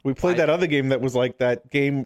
We 0.03 0.13
played 0.13 0.35
I- 0.35 0.45
that 0.45 0.49
other 0.51 0.67
game 0.67 0.89
that 0.89 1.01
was 1.01 1.15
like 1.15 1.39
that 1.39 1.71
game 1.71 2.05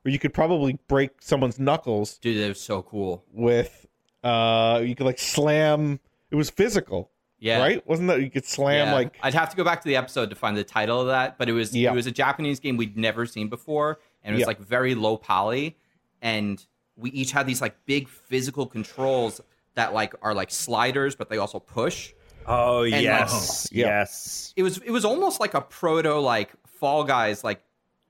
where 0.00 0.12
you 0.12 0.18
could 0.18 0.32
probably 0.32 0.78
break 0.88 1.20
someone's 1.20 1.58
knuckles 1.60 2.16
dude, 2.18 2.38
it 2.38 2.48
was 2.48 2.60
so 2.60 2.82
cool. 2.82 3.24
with 3.30 3.86
uh 4.24 4.80
you 4.84 4.94
could 4.94 5.06
like 5.06 5.18
slam 5.18 6.00
it 6.30 6.36
was 6.36 6.48
physical. 6.48 7.10
Yeah. 7.42 7.58
Right? 7.58 7.86
Wasn't 7.88 8.06
that 8.08 8.20
you 8.22 8.30
could 8.30 8.44
slam 8.44 8.88
Yeah. 8.88 8.94
like 8.94 9.18
I'd 9.22 9.34
have 9.34 9.50
to 9.50 9.56
go 9.56 9.64
back 9.64 9.80
to 9.82 9.88
the 9.88 9.96
episode 9.96 10.30
to 10.30 10.36
find 10.36 10.56
the 10.56 10.62
title 10.64 11.00
of 11.00 11.08
that, 11.08 11.38
but 11.38 11.48
it 11.48 11.52
was 11.52 11.74
Yeah. 11.74 11.90
it 11.90 11.94
was 11.94 12.06
a 12.06 12.12
Japanese 12.12 12.60
game 12.60 12.76
we'd 12.76 12.96
never 12.96 13.26
seen 13.26 13.48
before, 13.48 13.98
and 14.22 14.32
it 14.32 14.36
was 14.36 14.40
Yeah. 14.42 14.46
like 14.46 14.60
very 14.60 14.94
low 14.94 15.16
poly, 15.16 15.76
and 16.20 16.64
we 16.96 17.10
each 17.10 17.32
had 17.32 17.46
these 17.46 17.60
like 17.60 17.74
big 17.84 18.08
physical 18.08 18.66
controls 18.66 19.40
that 19.74 19.92
like 19.92 20.14
are 20.22 20.34
like 20.34 20.50
sliders, 20.52 21.16
but 21.16 21.28
they 21.30 21.38
also 21.38 21.58
push. 21.58 22.12
Oh 22.46 22.80
like- 22.82 23.02
yes, 23.02 23.68
Yeah. 23.72 23.86
yes. 23.86 24.52
It 24.56 24.62
was 24.62 24.78
it 24.78 24.90
was 24.90 25.04
almost 25.04 25.40
like 25.40 25.54
a 25.54 25.60
proto 25.60 26.18
like 26.20 26.52
Fall 26.66 27.02
Guys 27.04 27.42
like 27.42 27.62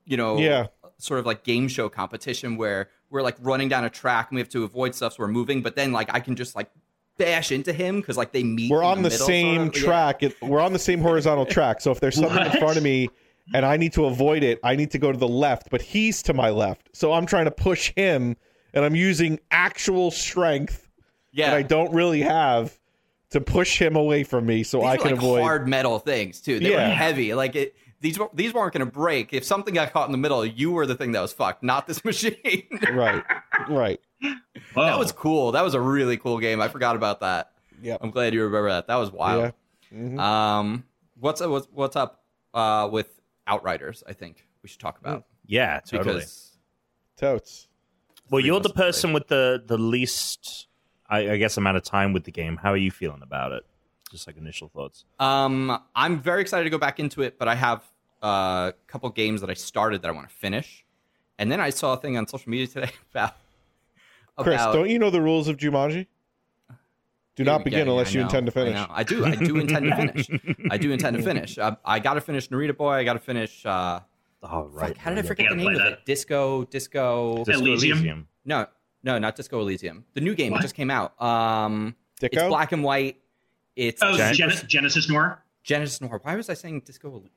you 0.05 0.17
know 0.17 0.37
Yeah. 0.39 0.67
sort 0.99 1.21
of 1.21 1.27
like 1.27 1.43
game 1.43 1.69
show 1.69 1.89
competition 1.89 2.57
where 2.57 2.91
we're 3.11 3.23
like 3.23 3.37
running 3.41 3.69
down 3.69 3.85
a 3.85 3.91
track 3.91 4.29
and 4.31 4.37
we 4.37 4.41
have 4.41 4.49
to 4.51 4.65
avoid 4.65 4.95
stuff 4.95 5.15
so 5.15 5.17
we're 5.23 5.29
moving, 5.29 5.63
but 5.63 5.75
then 5.77 5.93
like 5.93 6.09
I 6.13 6.21
can 6.21 6.35
just 6.37 6.55
like 6.57 6.71
bash 7.19 7.53
into 7.53 7.73
him 7.73 8.01
because 8.01 8.17
like 8.17 8.33
they 8.33 8.43
meet. 8.43 8.71
we're 8.71 8.83
on 8.83 9.03
the, 9.03 9.11
middle, 9.11 9.27
same 9.27 9.57
sort 9.65 9.69
of. 9.77 9.83
Yeah. 9.83 9.87
track. 9.87 10.23
It, 10.23 10.43
we're 10.43 10.61
on 10.61 10.73
the 10.73 10.79
same 10.79 11.01
horizontal 11.01 11.47
track. 11.47 11.81
So 11.81 11.91
if 11.91 12.01
there's 12.01 12.17
something 12.17 12.45
in 12.45 12.53
front 12.53 12.77
of 12.77 12.83
me 12.83 13.09
and 13.55 13.65
I 13.67 13.77
need 13.77 13.93
to 13.95 14.07
avoid 14.07 14.43
it, 14.43 14.59
I 14.65 14.77
need 14.77 14.91
to 14.93 14.99
go 14.99 15.13
to 15.13 15.19
the 15.19 15.29
left, 15.29 15.69
but 15.71 15.83
he's 15.83 16.23
to 16.25 16.35
my 16.35 16.51
left. 16.51 16.89
So 16.95 17.13
I'm 17.13 17.27
trying 17.27 17.45
to 17.47 17.51
push 17.51 17.93
him 17.97 18.37
and 18.75 18.85
I'm 18.85 18.95
using 18.97 19.39
actual 19.51 20.11
strength 20.11 20.89
Yeah, 21.33 21.51
that 21.51 21.57
I 21.57 21.63
don't 21.63 21.93
really 21.93 22.23
have 22.23 22.79
to 23.31 23.41
push 23.41 23.79
him 23.81 23.97
away 23.97 24.25
from 24.25 24.45
me 24.47 24.63
so 24.63 24.79
these 24.81 24.87
I 24.89 24.97
can 24.97 25.07
like 25.13 25.19
avoid 25.19 25.41
hard 25.43 25.69
metal 25.69 25.99
things 25.99 26.41
too. 26.41 26.61
They 26.61 26.71
were 26.71 26.77
Yeah. 26.77 26.89
heavy. 26.91 27.35
Like 27.35 27.55
it, 27.57 27.75
these 28.01 28.19
were 28.19 28.29
these 28.35 28.53
weren't 28.53 28.73
going 28.73 28.85
to 28.85 28.91
break. 28.93 29.33
If 29.33 29.45
something 29.45 29.75
got 29.75 29.93
caught 29.93 30.07
in 30.09 30.13
the 30.13 30.19
middle, 30.19 30.45
you 30.45 30.73
were 30.73 30.87
the 30.87 30.95
thing 30.97 31.13
that 31.13 31.21
was 31.21 31.33
fucked, 31.33 31.63
not 31.63 31.87
this 31.87 32.05
machine. 32.05 32.67
Right. 32.93 33.23
Right. 33.69 34.01
Whoa. 34.75 34.87
that 34.87 34.99
was 34.99 35.13
cool. 35.13 35.53
That 35.53 35.63
was 35.65 35.75
a 35.75 35.81
really 35.81 36.17
cool 36.17 36.39
game. 36.39 36.61
I 36.61 36.69
forgot 36.69 36.97
about 36.97 37.21
that. 37.21 37.53
Yep. 37.83 37.99
I'm 38.03 38.11
glad 38.11 38.33
you 38.35 38.43
remember 38.45 38.69
that. 38.71 38.87
That 38.87 38.97
was 38.97 39.11
wild. 39.11 39.53
Yeah. 39.93 39.99
Mhm. 39.99 40.19
Um, 40.21 40.85
what's 41.19 41.41
what's 41.41 41.69
what's 41.73 41.97
up 41.97 42.23
uh, 42.55 42.89
with 42.91 43.21
Outriders? 43.47 44.03
I 44.07 44.13
think 44.13 44.47
we 44.63 44.69
should 44.69 44.81
talk 44.81 44.99
about 45.01 45.25
Yeah, 45.47 45.81
totally. 45.81 46.15
because 46.21 46.57
Totes. 47.17 47.69
well, 48.31 48.41
you're 48.41 48.61
the 48.61 48.69
us 48.69 48.73
played. 48.75 48.85
person 48.87 49.13
with 49.13 49.29
the 49.29 49.63
the 49.67 49.77
least, 49.79 50.69
I, 51.11 51.33
I 51.33 51.37
guess, 51.37 51.57
amount 51.57 51.77
of 51.77 51.83
time 51.83 52.13
with 52.13 52.25
the 52.25 52.31
game. 52.33 52.57
How 52.57 52.71
are 52.73 52.77
you 52.77 52.91
feeling 52.91 53.23
about 53.23 53.53
it? 53.53 53.65
Just 54.11 54.27
like 54.27 54.37
initial 54.37 54.69
thoughts. 54.69 55.05
um, 55.21 55.79
I'm 55.95 56.21
very 56.21 56.41
excited 56.43 56.65
to 56.65 56.71
go 56.71 56.79
back 56.79 57.01
into 57.01 57.23
it, 57.23 57.39
but 57.39 57.49
I 57.49 57.55
have 57.55 57.83
a 58.23 58.73
couple 58.87 59.09
games 59.11 59.41
that 59.41 59.51
I 59.51 59.55
started 59.55 60.03
that 60.03 60.09
I 60.09 60.13
want 60.13 60.29
to 60.29 60.35
finish, 60.35 60.85
and 61.39 61.51
then 61.51 61.61
I 61.61 61.71
saw 61.71 61.95
a 61.95 61.97
thing 61.97 62.17
on 62.17 62.27
social 62.27 62.51
media 62.51 62.67
today 62.69 62.91
about. 63.13 63.35
Chris, 64.39 64.55
about- 64.61 64.73
don't 64.75 64.89
you 64.91 64.99
know 64.99 65.11
the 65.11 65.21
rules 65.23 65.49
of 65.49 65.57
Jumanji? 65.57 66.07
Do 67.35 67.45
not 67.45 67.61
Yeah, 67.61 67.65
begin 67.65 67.87
yeah, 67.87 67.93
unless 67.93 68.09
I 68.09 68.11
you 68.13 68.19
know, 68.21 68.27
intend 68.27 68.47
to 68.47 68.53
finish. 68.53 68.75
know. 68.75 68.87
I, 68.91 69.03
do. 69.05 69.25
I 69.25 69.35
do 69.37 69.57
intend 69.57 69.87
to 69.87 69.97
finish. 69.97 70.29
I 70.71 70.77
do 70.77 70.93
intend 70.93 71.17
to 71.17 71.23
finish. 71.23 71.57
Uh, 71.59 71.77
I 71.83 71.99
got 71.99 72.15
to 72.15 72.21
finish 72.21 72.49
Narita 72.49 72.77
Boy. 72.77 72.93
I 72.93 73.05
got 73.05 73.15
to 73.15 73.19
finish. 73.21 73.65
Uh, 73.65 74.01
Oh, 74.45 74.65
right. 74.73 74.89
fuck, 74.89 74.97
how 74.99 75.11
did 75.11 75.19
I 75.21 75.23
yeah. 75.23 75.29
forget 75.29 75.51
the 75.51 75.55
name 75.57 75.69
of 75.69 75.79
that. 75.79 75.93
it? 75.93 76.05
Disco, 76.05 76.65
Disco. 76.65 77.45
Disco 77.45 77.65
Elysium? 77.65 78.27
No, 78.45 78.67
no, 79.05 79.17
not 79.19 79.37
Disco 79.37 79.61
Elysium. 79.61 80.05
The 80.15 80.21
new 80.21 80.35
game 80.35 80.51
What? 80.51 80.59
that 80.59 80.63
just 80.63 80.75
came 80.75 80.91
out. 80.91 81.21
Um, 81.23 81.95
it's 82.21 82.35
black 82.49 82.73
and 82.73 82.83
white. 82.83 83.19
It's 83.77 84.03
Oh, 84.03 84.17
Gen- 84.17 84.35
Gen- 84.35 84.67
Genesis 84.67 85.09
Noir. 85.09 85.45
Genesis 85.63 86.01
Noir. 86.01 86.19
Why 86.25 86.35
was 86.35 86.51
I 86.51 86.55
saying 86.55 86.81
Disco? 86.85 87.09
Ely- 87.09 87.31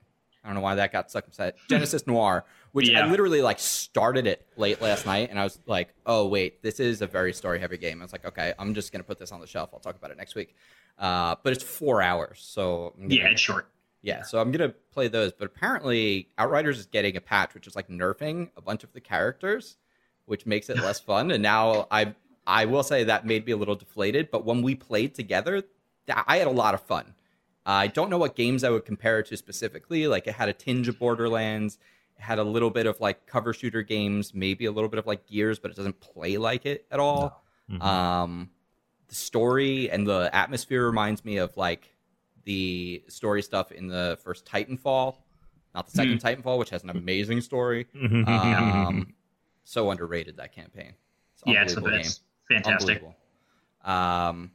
I 0.45 0.49
don't 0.49 0.55
know 0.55 0.61
why 0.61 0.75
that 0.75 0.91
got 0.91 1.13
inside. 1.15 1.55
Genesis 1.67 2.05
Noir, 2.05 2.45
which 2.71 2.87
Yeah. 2.89 3.05
I 3.05 3.09
literally 3.09 3.41
like 3.41 3.57
started 3.59 4.27
it 4.27 4.45
late 4.57 4.79
last 4.81 5.05
night, 5.07 5.29
and 5.31 5.39
I 5.39 5.43
was 5.43 5.59
like, 5.65 5.89
"Oh 6.05 6.27
wait, 6.27 6.61
this 6.61 6.79
is 6.79 7.01
a 7.01 7.07
very 7.07 7.33
story 7.33 7.59
heavy 7.59 7.77
game." 7.77 7.99
I 7.99 8.05
was 8.05 8.11
like, 8.13 8.25
"Okay, 8.25 8.53
I'm 8.59 8.75
just 8.75 8.91
gonna 8.91 9.03
put 9.03 9.17
this 9.17 9.31
on 9.31 9.41
the 9.41 9.47
shelf. 9.47 9.71
I'll 9.73 9.79
talk 9.79 9.95
about 9.95 10.11
it 10.11 10.17
next 10.17 10.35
week." 10.35 10.55
Uh, 10.99 11.35
but 11.43 11.51
it's 11.51 11.63
four 11.63 12.01
hours, 12.01 12.39
so 12.41 12.93
gonna- 12.97 13.13
Yeah, 13.13 13.27
it's 13.29 13.41
short. 13.41 13.69
yeah, 14.03 14.21
so 14.21 14.39
I'm 14.39 14.51
gonna 14.51 14.69
play 14.91 15.07
those. 15.07 15.33
But 15.33 15.45
apparently, 15.47 16.29
Outriders 16.37 16.77
is 16.77 16.85
getting 16.85 17.17
a 17.17 17.21
patch 17.21 17.53
which 17.55 17.65
is 17.65 17.75
like 17.75 17.87
nerfing 17.89 18.51
a 18.55 18.61
bunch 18.61 18.83
of 18.83 18.93
the 18.93 19.01
characters, 19.01 19.77
which 20.25 20.45
makes 20.45 20.69
it 20.69 20.77
less 20.77 20.99
fun. 20.99 21.31
And 21.31 21.41
now 21.41 21.87
I 21.89 22.13
I 22.47 22.65
will 22.65 22.83
say 22.83 23.03
that 23.05 23.25
made 23.25 23.47
me 23.47 23.53
a 23.53 23.57
little 23.57 23.75
deflated. 23.75 24.29
But 24.29 24.45
when 24.45 24.61
we 24.61 24.75
played 24.75 25.15
together, 25.15 25.63
I 26.07 26.37
had 26.37 26.45
a 26.47 26.51
lot 26.51 26.75
of 26.75 26.81
fun. 26.81 27.15
I 27.65 27.87
don't 27.87 28.09
know 28.09 28.17
what 28.17 28.35
games 28.35 28.63
I 28.63 28.69
would 28.69 28.85
compare 28.85 29.19
it 29.19 29.27
to 29.27 29.37
specifically. 29.37 30.07
Like 30.07 30.27
it 30.27 30.35
had 30.35 30.49
a 30.49 30.53
tinge 30.53 30.87
of 30.87 30.99
Borderlands, 30.99 31.77
it 32.17 32.21
had 32.21 32.37
a 32.39 32.43
little 32.43 32.69
bit 32.69 32.85
of 32.85 32.99
like 32.99 33.25
cover 33.25 33.53
shooter 33.53 33.81
games, 33.81 34.33
maybe 34.33 34.65
a 34.65 34.71
little 34.71 34.89
bit 34.89 34.99
of 34.99 35.07
like 35.07 35.25
Gears, 35.27 35.59
but 35.59 35.71
it 35.71 35.77
doesn't 35.77 35.99
play 35.99 36.37
like 36.37 36.65
it 36.65 36.85
at 36.91 36.99
all. 36.99 37.43
Mhm. 37.69 37.81
Um, 37.81 38.49
the 39.07 39.15
story 39.15 39.89
and 39.89 40.07
the 40.07 40.29
atmosphere 40.33 40.85
reminds 40.85 41.25
me 41.25 41.37
of 41.37 41.55
like 41.57 41.95
the 42.43 43.03
story 43.07 43.41
stuff 43.41 43.71
in 43.71 43.87
the 43.87 44.19
first 44.23 44.45
Titanfall, 44.45 45.15
not 45.73 45.87
the 45.87 45.91
second 45.91 46.21
Titanfall, 46.21 46.59
which 46.59 46.69
has 46.69 46.83
an 46.83 46.91
amazing 46.91 47.41
story. 47.41 47.85
Mhm. 47.95 48.27
Um, 48.27 49.13
so 49.63 49.89
underrated 49.89 50.37
that 50.37 50.53
campaign. 50.53 50.93
It's 51.33 51.43
Yeah, 51.47 51.63
it's, 51.63 51.75
unbelievable 51.75 52.05
it's 52.05 52.19
fantastic. 52.47 53.03
Um, 53.83 54.51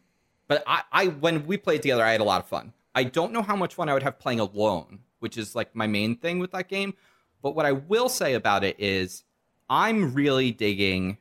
but 0.47 0.63
I, 0.67 0.83
I, 0.93 1.07
when 1.09 1.47
we 1.47 1.57
played 1.57 1.83
together, 1.83 2.05
I 2.05 2.13
had 2.13 2.21
a 2.21 2.25
lot 2.25 2.41
of 2.41 2.49
fun. 2.49 2.73
I 2.95 3.05
don't 3.05 3.33
know 3.33 3.43
how 3.43 3.57
much 3.57 3.75
fun 3.75 3.89
I 3.89 3.95
would 3.95 4.03
have 4.03 4.19
playing 4.19 4.41
alone, 4.41 5.01
which 5.21 5.37
is 5.39 5.55
like 5.55 5.75
my 5.75 5.87
main 5.87 6.17
thing 6.17 6.39
with 6.39 6.53
that 6.53 6.69
game. 6.69 6.95
But 7.43 7.55
what 7.55 7.67
I 7.67 7.73
will 7.73 8.09
say 8.09 8.35
about 8.35 8.65
it 8.65 8.77
is, 8.79 9.25
I'm 9.69 10.13
really 10.15 10.51
digging, 10.51 11.19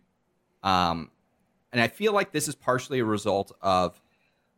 um, 0.64 1.12
and 1.72 1.80
I 1.82 1.88
feel 1.88 2.14
like 2.14 2.32
this 2.32 2.48
is 2.48 2.56
partially 2.56 3.00
a 3.00 3.06
result 3.06 3.52
of 3.62 4.02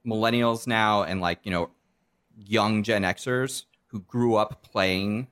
millennials 0.06 0.66
now 0.66 1.04
and 1.04 1.20
like 1.22 1.40
you 1.44 1.52
know, 1.52 1.70
young 2.38 2.84
Gen 2.84 3.04
Xers 3.04 3.66
who 3.88 4.00
grew 4.02 4.36
up 4.36 4.64
playing 4.64 5.28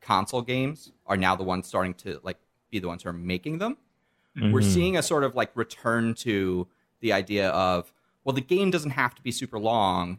console 0.00 0.42
games 0.42 0.92
are 1.06 1.16
now 1.16 1.34
the 1.36 1.44
ones 1.44 1.66
starting 1.66 1.94
to 1.94 2.20
like 2.24 2.36
be 2.70 2.78
the 2.78 2.88
ones 2.88 3.02
who 3.04 3.08
are 3.08 3.12
making 3.14 3.56
them 3.58 3.78
we're 4.36 4.60
Mhm. 4.60 4.64
seeing 4.74 4.96
a 4.98 5.02
sort 5.02 5.22
of 5.24 5.34
like 5.36 5.50
return 5.56 6.12
to 6.12 6.66
the 7.00 7.12
idea 7.12 7.48
of 7.50 7.90
well 8.24 8.34
the 8.34 8.40
game 8.42 8.70
doesn't 8.70 8.90
have 8.90 9.14
to 9.14 9.22
be 9.22 9.30
super 9.30 9.58
long 9.58 10.18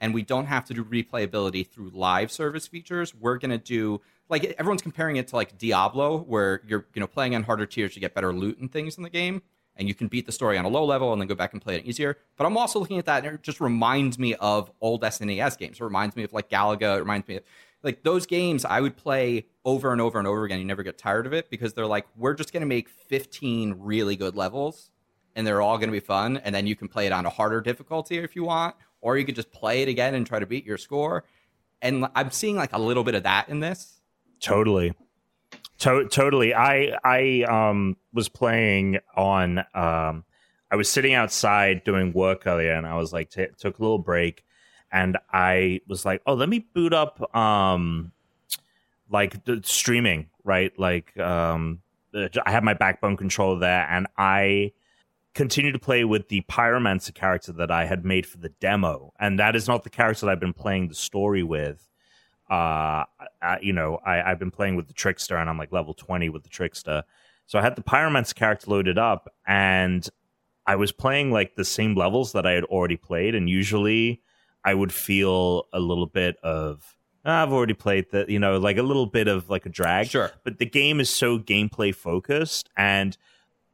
and 0.00 0.14
we 0.14 0.22
don't 0.22 0.46
have 0.46 0.64
to 0.64 0.74
do 0.74 0.84
replayability 0.84 1.66
through 1.66 1.90
live 1.90 2.30
service 2.30 2.66
features 2.66 3.14
we're 3.14 3.38
going 3.38 3.50
to 3.50 3.58
do 3.58 4.00
like 4.28 4.44
everyone's 4.58 4.82
comparing 4.82 5.16
it 5.16 5.28
to 5.28 5.36
like 5.36 5.56
diablo 5.58 6.18
where 6.18 6.60
you're 6.66 6.86
you 6.94 7.00
know 7.00 7.06
playing 7.06 7.34
on 7.34 7.42
harder 7.42 7.66
tiers 7.66 7.94
to 7.94 8.00
get 8.00 8.14
better 8.14 8.32
loot 8.32 8.58
and 8.58 8.72
things 8.72 8.96
in 8.96 9.02
the 9.02 9.10
game 9.10 9.42
and 9.76 9.88
you 9.88 9.94
can 9.94 10.06
beat 10.06 10.26
the 10.26 10.32
story 10.32 10.56
on 10.56 10.64
a 10.64 10.68
low 10.68 10.84
level 10.84 11.12
and 11.12 11.20
then 11.20 11.28
go 11.28 11.34
back 11.34 11.52
and 11.52 11.62
play 11.62 11.76
it 11.76 11.84
easier 11.84 12.18
but 12.36 12.46
i'm 12.46 12.56
also 12.56 12.78
looking 12.78 12.98
at 12.98 13.06
that 13.06 13.24
and 13.24 13.34
it 13.34 13.42
just 13.42 13.60
reminds 13.60 14.18
me 14.18 14.34
of 14.34 14.70
old 14.80 15.02
snes 15.02 15.58
games 15.58 15.80
it 15.80 15.84
reminds 15.84 16.16
me 16.16 16.24
of 16.24 16.32
like 16.32 16.48
galaga 16.48 16.96
it 16.96 17.00
reminds 17.00 17.28
me 17.28 17.36
of 17.36 17.44
like 17.84 18.02
those 18.02 18.26
games 18.26 18.64
I 18.64 18.80
would 18.80 18.96
play 18.96 19.46
over 19.64 19.92
and 19.92 20.00
over 20.00 20.18
and 20.18 20.26
over 20.26 20.44
again. 20.44 20.58
You 20.58 20.64
never 20.64 20.82
get 20.82 20.98
tired 20.98 21.26
of 21.26 21.32
it 21.32 21.50
because 21.50 21.74
they're 21.74 21.86
like, 21.86 22.06
we're 22.16 22.34
just 22.34 22.52
going 22.52 22.62
to 22.62 22.66
make 22.66 22.88
15 22.88 23.76
really 23.78 24.16
good 24.16 24.34
levels 24.34 24.90
and 25.36 25.46
they're 25.46 25.60
all 25.60 25.76
going 25.76 25.90
to 25.90 25.92
be 25.92 26.00
fun. 26.00 26.38
And 26.38 26.54
then 26.54 26.66
you 26.66 26.74
can 26.74 26.88
play 26.88 27.06
it 27.06 27.12
on 27.12 27.26
a 27.26 27.30
harder 27.30 27.60
difficulty 27.60 28.18
if 28.18 28.34
you 28.34 28.44
want, 28.44 28.74
or 29.04 29.18
you 29.18 29.24
could 29.26 29.36
just 29.36 29.52
play 29.52 29.82
it 29.82 29.88
again 29.88 30.14
and 30.14 30.26
try 30.26 30.38
to 30.38 30.46
beat 30.46 30.64
your 30.64 30.78
score. 30.78 31.24
And 31.82 32.06
I'm 32.16 32.30
seeing 32.30 32.56
like 32.56 32.72
a 32.72 32.78
little 32.78 33.04
bit 33.04 33.14
of 33.14 33.24
that 33.24 33.50
in 33.50 33.60
this. 33.60 34.00
Totally. 34.40 34.94
To- 35.80 36.08
totally. 36.08 36.54
I 36.54 36.96
I 37.04 37.42
um 37.42 37.98
was 38.14 38.30
playing 38.30 38.98
on 39.14 39.58
um 39.74 40.24
I 40.70 40.76
was 40.76 40.88
sitting 40.88 41.12
outside 41.12 41.84
doing 41.84 42.14
work 42.14 42.46
earlier 42.46 42.72
and 42.72 42.86
I 42.86 42.96
was 42.96 43.12
like 43.12 43.28
t- 43.28 43.46
took 43.58 43.78
a 43.78 43.82
little 43.82 43.98
break 43.98 44.42
and 44.90 45.18
I 45.30 45.80
was 45.86 46.06
like, 46.06 46.22
"Oh, 46.26 46.32
let 46.34 46.48
me 46.48 46.60
boot 46.60 46.94
up 46.94 47.36
um 47.36 48.12
like 49.10 49.44
the 49.44 49.60
streaming, 49.64 50.30
right? 50.44 50.72
Like 50.78 51.14
um 51.18 51.82
I 52.14 52.50
have 52.50 52.64
my 52.64 52.74
backbone 52.74 53.18
controller 53.18 53.60
there 53.60 53.86
and 53.90 54.06
I 54.16 54.72
continue 55.34 55.72
to 55.72 55.78
play 55.78 56.04
with 56.04 56.28
the 56.28 56.42
pyromancer 56.42 57.12
character 57.12 57.52
that 57.52 57.70
I 57.70 57.86
had 57.86 58.04
made 58.04 58.24
for 58.26 58.38
the 58.38 58.48
demo 58.48 59.12
and 59.18 59.38
that 59.38 59.56
is 59.56 59.66
not 59.66 59.82
the 59.82 59.90
character 59.90 60.26
that 60.26 60.32
I've 60.32 60.40
been 60.40 60.52
playing 60.52 60.88
the 60.88 60.94
story 60.94 61.42
with 61.42 61.88
uh, 62.50 63.04
I, 63.42 63.58
you 63.62 63.72
know, 63.72 63.98
I, 64.04 64.22
I've 64.22 64.38
been 64.38 64.50
playing 64.50 64.76
with 64.76 64.86
the 64.86 64.92
trickster 64.92 65.36
and 65.36 65.48
I'm 65.48 65.58
like 65.58 65.72
level 65.72 65.94
20 65.94 66.28
with 66.28 66.42
the 66.42 66.48
trickster. 66.48 67.04
So 67.46 67.58
I 67.58 67.62
had 67.62 67.76
the 67.76 67.82
pyromancer 67.82 68.34
character 68.34 68.70
loaded 68.70 68.98
up 68.98 69.32
and 69.46 70.06
I 70.66 70.76
was 70.76 70.92
playing 70.92 71.30
like 71.30 71.56
the 71.56 71.64
same 71.64 71.94
levels 71.94 72.32
that 72.32 72.46
I 72.46 72.52
had 72.52 72.64
already 72.64 72.96
played. 72.96 73.34
And 73.34 73.48
usually 73.48 74.22
I 74.64 74.74
would 74.74 74.92
feel 74.92 75.68
a 75.72 75.80
little 75.80 76.06
bit 76.06 76.36
of, 76.42 76.96
"Ah, 77.24 77.42
I've 77.42 77.52
already 77.52 77.74
played 77.74 78.10
that, 78.12 78.28
you 78.28 78.38
know, 78.38 78.58
like 78.58 78.76
a 78.78 78.82
little 78.82 79.06
bit 79.06 79.28
of 79.28 79.48
like 79.50 79.66
a 79.66 79.70
drag. 79.70 80.08
Sure. 80.08 80.30
But 80.42 80.58
the 80.58 80.66
game 80.66 81.00
is 81.00 81.10
so 81.10 81.38
gameplay 81.38 81.94
focused. 81.94 82.68
And, 82.76 83.16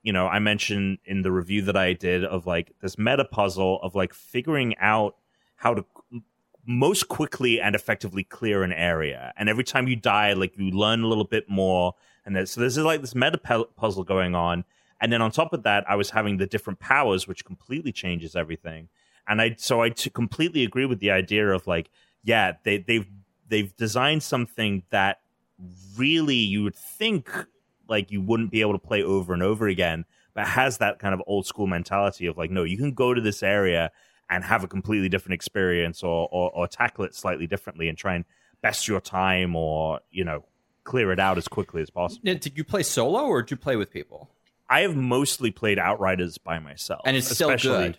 you 0.02 0.12
know, 0.12 0.26
I 0.26 0.38
mentioned 0.38 0.98
in 1.04 1.22
the 1.22 1.32
review 1.32 1.62
that 1.62 1.76
I 1.76 1.92
did 1.92 2.24
of 2.24 2.46
like 2.46 2.72
this 2.80 2.98
meta 2.98 3.24
puzzle 3.24 3.80
of 3.82 3.94
like 3.94 4.14
figuring 4.14 4.76
out 4.78 5.16
how 5.56 5.74
to 5.74 5.84
most 6.66 7.08
quickly 7.08 7.60
and 7.60 7.74
effectively 7.74 8.24
clear 8.24 8.62
an 8.62 8.72
area. 8.72 9.32
And 9.36 9.48
every 9.48 9.64
time 9.64 9.88
you 9.88 9.96
die, 9.96 10.32
like 10.32 10.56
you 10.56 10.70
learn 10.70 11.02
a 11.02 11.06
little 11.06 11.24
bit 11.24 11.48
more. 11.48 11.94
And 12.24 12.36
there's, 12.36 12.50
so 12.50 12.60
this 12.60 12.76
is 12.76 12.84
like 12.84 13.00
this 13.00 13.14
meta 13.14 13.38
pu- 13.38 13.68
puzzle 13.76 14.04
going 14.04 14.34
on. 14.34 14.64
And 15.00 15.12
then 15.12 15.22
on 15.22 15.30
top 15.30 15.52
of 15.52 15.62
that, 15.62 15.84
I 15.88 15.96
was 15.96 16.10
having 16.10 16.36
the 16.36 16.46
different 16.46 16.78
powers, 16.78 17.26
which 17.26 17.44
completely 17.44 17.92
changes 17.92 18.36
everything. 18.36 18.88
And 19.26 19.40
I 19.40 19.54
so 19.58 19.82
I 19.82 19.90
t- 19.90 20.10
completely 20.10 20.64
agree 20.64 20.86
with 20.86 21.00
the 21.00 21.10
idea 21.10 21.48
of 21.48 21.66
like, 21.66 21.90
yeah, 22.22 22.52
they 22.64 22.78
they've 22.78 23.06
they've 23.48 23.74
designed 23.76 24.22
something 24.22 24.82
that 24.90 25.20
really 25.96 26.34
you 26.34 26.62
would 26.62 26.74
think 26.74 27.30
like 27.90 28.10
you 28.10 28.22
wouldn't 28.22 28.50
be 28.50 28.60
able 28.62 28.72
to 28.72 28.78
play 28.78 29.02
over 29.02 29.34
and 29.34 29.42
over 29.42 29.66
again, 29.68 30.04
but 30.32 30.46
has 30.46 30.78
that 30.78 30.98
kind 30.98 31.12
of 31.12 31.20
old 31.26 31.44
school 31.46 31.66
mentality 31.66 32.26
of 32.26 32.38
like, 32.38 32.50
no, 32.50 32.62
you 32.62 32.76
can 32.78 32.92
go 32.92 33.12
to 33.12 33.20
this 33.20 33.42
area 33.42 33.90
and 34.30 34.44
have 34.44 34.62
a 34.64 34.68
completely 34.68 35.08
different 35.08 35.34
experience 35.34 36.02
or, 36.02 36.28
or, 36.30 36.50
or 36.54 36.68
tackle 36.68 37.04
it 37.04 37.14
slightly 37.14 37.46
differently 37.46 37.88
and 37.88 37.98
try 37.98 38.14
and 38.14 38.24
best 38.62 38.86
your 38.88 39.00
time 39.00 39.56
or, 39.56 40.00
you 40.10 40.24
know, 40.24 40.44
clear 40.84 41.10
it 41.12 41.18
out 41.18 41.36
as 41.36 41.48
quickly 41.48 41.82
as 41.82 41.90
possible. 41.90 42.22
Now, 42.24 42.34
Did 42.34 42.56
you 42.56 42.64
play 42.64 42.82
solo 42.84 43.24
or 43.24 43.42
did 43.42 43.50
you 43.50 43.56
play 43.56 43.76
with 43.76 43.90
people? 43.90 44.30
I 44.68 44.82
have 44.82 44.94
mostly 44.96 45.50
played 45.50 45.78
Outriders 45.80 46.38
by 46.38 46.60
myself. 46.60 47.00
And 47.04 47.16
it's 47.16 47.28
still 47.28 47.50
especially- 47.50 47.88
good. 47.88 47.98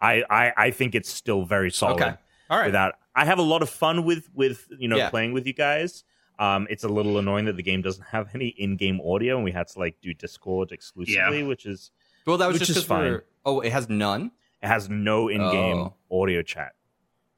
I, 0.00 0.22
I, 0.30 0.52
I 0.56 0.70
think 0.70 0.94
it's 0.94 1.10
still 1.12 1.44
very 1.44 1.70
solid. 1.70 2.00
Okay. 2.00 2.14
All 2.50 2.58
right. 2.58 2.66
Without 2.66 2.94
I 3.16 3.24
have 3.24 3.38
a 3.40 3.42
lot 3.42 3.62
of 3.62 3.68
fun 3.68 4.04
with 4.04 4.28
with 4.32 4.68
you 4.78 4.86
know 4.86 4.96
Yeah. 4.96 5.10
playing 5.10 5.32
with 5.32 5.44
you 5.46 5.52
guys. 5.52 6.04
Um, 6.38 6.66
it's 6.70 6.84
a 6.84 6.88
little 6.88 7.18
annoying 7.18 7.46
that 7.46 7.56
the 7.56 7.62
game 7.62 7.82
doesn't 7.82 8.04
have 8.06 8.28
any 8.34 8.48
in-game 8.48 9.00
audio, 9.00 9.34
and 9.36 9.44
we 9.44 9.50
had 9.52 9.66
to 9.68 9.78
like 9.78 10.00
do 10.00 10.14
Discord 10.14 10.70
exclusively, 10.72 11.42
which 11.42 11.66
is 11.66 11.90
well, 12.26 12.36
that 12.38 12.46
was 12.46 12.54
which 12.60 12.68
just 12.68 12.78
is 12.78 12.88
we're- 12.88 13.10
fine. 13.18 13.20
Oh, 13.44 13.60
it 13.60 13.72
has 13.72 13.88
none. 13.88 14.30
it 14.62 14.66
has 14.68 14.88
no 14.88 15.28
in-game 15.28 15.76
Oh. 15.78 15.94
audio 16.22 16.42
chat. 16.42 16.74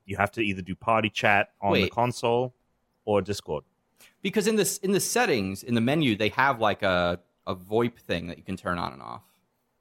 You 0.07 0.16
have 0.16 0.30
to 0.32 0.40
either 0.40 0.62
do 0.62 0.74
party 0.74 1.09
chat 1.11 1.53
on 1.61 1.74
the 1.74 1.88
console 1.88 2.55
or 3.05 3.22
Discord. 3.22 3.64
because 4.22 4.46
in 4.46 4.57
this 4.57 4.76
in 4.78 4.92
the 4.92 5.01
settings 5.01 5.62
in 5.62 5.74
the 5.74 5.80
menu 5.80 6.14
they 6.16 6.28
have 6.30 6.61
like 6.61 6.82
a 6.82 7.20
a 7.46 7.55
VoIP 7.55 7.98
thing 7.98 8.26
that 8.26 8.36
you 8.36 8.44
can 8.44 8.57
turn 8.57 8.76
on 8.78 8.92
and 8.92 9.01
off. 9.03 9.22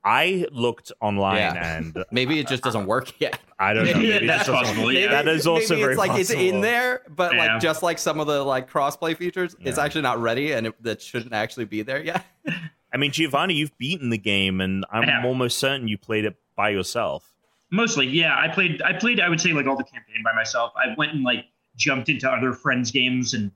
I 0.03 0.45
looked 0.51 0.91
online 1.01 1.37
Yeah. 1.37 1.77
and 1.77 2.05
Maybe 2.11 2.39
it 2.39 2.47
just 2.47 2.63
doesn't 2.63 2.85
work 2.85 3.19
yet. 3.19 3.39
I 3.59 3.73
don't 3.73 3.85
know. 3.85 3.93
Maybe 3.95 4.09
Maybe 4.09 4.27
that's 4.27 4.41
it's 4.47 4.49
just- 4.49 4.63
possible, 4.65 4.91
yeah. 4.93 5.09
That 5.09 5.27
is 5.27 5.45
also 5.45 5.73
maybe 5.75 5.81
very 5.81 5.93
it's 5.93 5.99
like 5.99 6.19
it's 6.19 6.29
in 6.31 6.61
there, 6.61 7.01
but 7.09 7.33
Yeah. 7.35 7.53
like 7.53 7.61
just 7.61 7.83
like 7.83 7.99
some 7.99 8.19
of 8.19 8.27
the 8.27 8.41
like 8.43 8.69
crossplay 8.71 9.15
features, 9.17 9.55
it's 9.59 9.77
actually 9.77 10.01
not 10.03 10.19
ready, 10.21 10.53
and 10.53 10.67
it, 10.67 10.83
that 10.83 11.01
shouldn't 11.01 11.33
actually 11.33 11.65
be 11.65 11.81
there 11.81 12.01
yet. 12.01 12.25
I 12.93 12.97
mean, 12.97 13.11
Giovanni, 13.11 13.53
you've 13.55 13.77
beaten 13.77 14.09
the 14.09 14.17
game, 14.17 14.61
and 14.61 14.85
I'm 14.91 15.25
almost 15.25 15.59
certain 15.59 15.87
you 15.87 15.97
played 15.97 16.25
it 16.25 16.35
by 16.55 16.69
yourself. 16.69 17.31
Mostly, 17.69 18.07
yeah. 18.07 18.35
I 18.35 18.47
played. 18.47 18.81
I 18.81 18.93
played. 18.93 19.19
I 19.19 19.29
would 19.29 19.39
say 19.39 19.51
like 19.53 19.67
all 19.67 19.77
the 19.77 19.83
campaign 19.83 20.23
by 20.23 20.33
myself. 20.33 20.71
I 20.75 20.95
went 20.97 21.13
and 21.13 21.21
like 21.23 21.45
jumped 21.75 22.09
into 22.09 22.27
other 22.27 22.51
friends' 22.53 22.89
games 22.89 23.35
and 23.35 23.51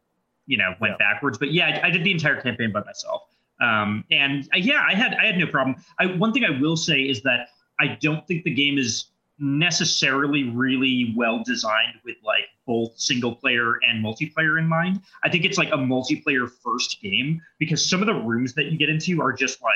you 0.45 0.57
know 0.57 0.75
went 0.79 0.99
backwards. 0.99 1.39
But 1.39 1.51
yeah, 1.51 1.79
I, 1.83 1.87
I 1.87 1.89
did 1.89 2.03
the 2.03 2.11
entire 2.11 2.39
campaign 2.41 2.71
by 2.71 2.83
myself. 2.83 3.23
Um, 3.63 4.03
and 4.11 4.43
uh, 4.53 4.57
yeah, 4.57 4.83
I 4.87 4.93
had 4.93 5.13
I 5.15 5.25
had 5.25 5.37
no 5.37 5.47
problem. 5.47 5.77
I, 5.99 6.07
one 6.07 6.33
thing 6.33 6.43
I 6.43 6.59
will 6.59 6.75
say 6.75 7.01
is 7.01 7.21
that 7.23 7.47
I 7.79 7.97
don't 8.01 8.27
think 8.27 8.43
the 8.43 8.53
game 8.53 8.77
is 8.77 9.05
necessarily 9.39 10.49
really 10.49 11.13
well 11.17 11.43
designed 11.43 11.99
with 12.05 12.15
like 12.23 12.45
both 12.67 12.91
single 12.97 13.35
player 13.35 13.79
and 13.87 14.03
multiplayer 14.03 14.59
in 14.59 14.67
mind. 14.67 15.01
I 15.23 15.29
think 15.29 15.45
it's 15.45 15.57
like 15.57 15.69
a 15.69 15.77
multiplayer 15.77 16.49
first 16.63 17.01
game 17.01 17.41
because 17.57 17.87
some 17.87 18.01
of 18.01 18.07
the 18.07 18.13
rooms 18.13 18.53
that 18.55 18.65
you 18.65 18.77
get 18.77 18.89
into 18.89 19.21
are 19.21 19.33
just 19.33 19.61
like 19.61 19.73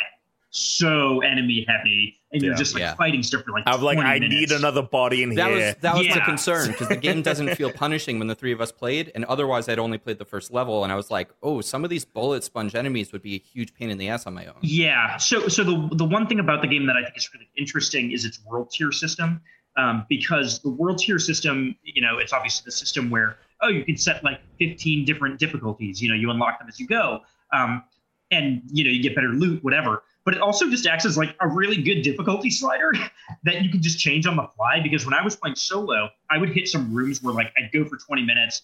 so 0.49 1.19
enemy 1.19 1.65
heavy 1.67 2.15
and 2.31 2.41
you're 2.41 2.53
Yeah. 2.53 2.57
just 2.57 2.73
like 2.73 2.81
Yeah. 2.81 2.95
fighting 2.95 3.21
stuff 3.23 3.43
for 3.43 3.51
like 3.51 3.63
I'm 3.67 3.81
like, 3.81 3.95
20 3.97 4.09
I 4.09 4.19
minutes. 4.19 4.33
need 4.33 4.51
another 4.51 4.81
body 4.81 5.23
in 5.23 5.35
That 5.35 5.49
here. 5.49 5.67
was 5.67 5.75
that 5.81 5.95
was 5.95 6.07
the 6.07 6.21
concern 6.21 6.71
because 6.71 6.87
the 6.87 6.95
game 6.95 7.21
doesn't 7.21 7.55
feel 7.57 7.71
punishing 7.71 8.17
when 8.17 8.27
the 8.27 8.35
three 8.35 8.51
of 8.53 8.61
us 8.61 8.71
played, 8.71 9.11
and 9.13 9.25
otherwise 9.25 9.67
I'd 9.69 9.79
only 9.79 9.97
played 9.97 10.17
the 10.19 10.25
first 10.25 10.51
level, 10.51 10.83
and 10.83 10.91
I 10.91 10.95
was 10.95 11.11
like, 11.11 11.29
oh, 11.43 11.61
some 11.61 11.83
of 11.83 11.89
these 11.89 12.05
bullet 12.05 12.43
sponge 12.43 12.75
enemies 12.75 13.11
would 13.11 13.21
be 13.21 13.35
a 13.35 13.39
huge 13.39 13.73
pain 13.73 13.89
in 13.89 13.97
the 13.97 14.07
ass 14.09 14.25
on 14.25 14.33
my 14.33 14.45
own. 14.45 14.55
Yeah. 14.61 15.17
So 15.17 15.47
so 15.47 15.63
the 15.63 15.89
the 15.95 16.05
one 16.05 16.27
thing 16.27 16.39
about 16.39 16.61
the 16.61 16.67
game 16.67 16.85
that 16.87 16.95
I 16.95 17.03
think 17.03 17.17
is 17.17 17.29
really 17.33 17.49
interesting 17.57 18.11
is 18.11 18.25
its 18.25 18.43
world 18.45 18.71
tier 18.71 18.91
system. 18.91 19.41
Um, 19.75 20.07
because 20.09 20.59
the 20.63 20.71
world 20.71 20.97
tier 20.97 21.19
system, 21.19 21.75
you 21.83 22.01
know, 22.01 22.17
it's 22.17 22.33
obviously 22.33 22.63
the 22.65 22.71
system 22.71 23.11
where 23.11 23.37
oh 23.61 23.67
you 23.67 23.83
can 23.85 23.95
set 23.95 24.23
like 24.23 24.39
15 24.57 25.05
different 25.05 25.37
difficulties. 25.37 26.01
You 26.01 26.09
know, 26.09 26.15
you 26.15 26.31
unlock 26.31 26.57
them 26.57 26.67
as 26.67 26.79
you 26.79 26.87
go, 26.87 27.19
um, 27.53 27.83
and 28.31 28.63
you 28.71 28.83
know 28.83 28.89
you 28.89 29.03
get 29.03 29.13
better 29.13 29.27
loot, 29.29 29.63
whatever. 29.63 30.01
But 30.27 30.35
it 30.35 30.41
also 30.41 30.69
just 30.69 30.85
acts 30.85 31.05
as 31.05 31.17
like 31.17 31.33
a 31.39 31.47
really 31.47 31.81
good 31.81 32.01
difficulty 32.01 32.49
slider 32.49 32.91
that 33.43 33.63
you 33.63 33.69
can 33.69 33.81
just 33.81 33.97
change 33.97 34.27
on 34.27 34.35
the 34.35 34.45
fly. 34.57 34.81
Because 34.81 35.05
when 35.05 35.13
I 35.13 35.23
was 35.23 35.37
playing 35.37 35.55
solo, 35.55 36.09
I 36.29 36.37
would 36.37 36.49
hit 36.49 36.67
some 36.67 36.93
rooms 36.93 37.23
where 37.23 37.33
like 37.33 37.53
I'd 37.57 37.71
go 37.71 37.85
for 37.85 37.95
20 37.95 38.23
minutes, 38.23 38.63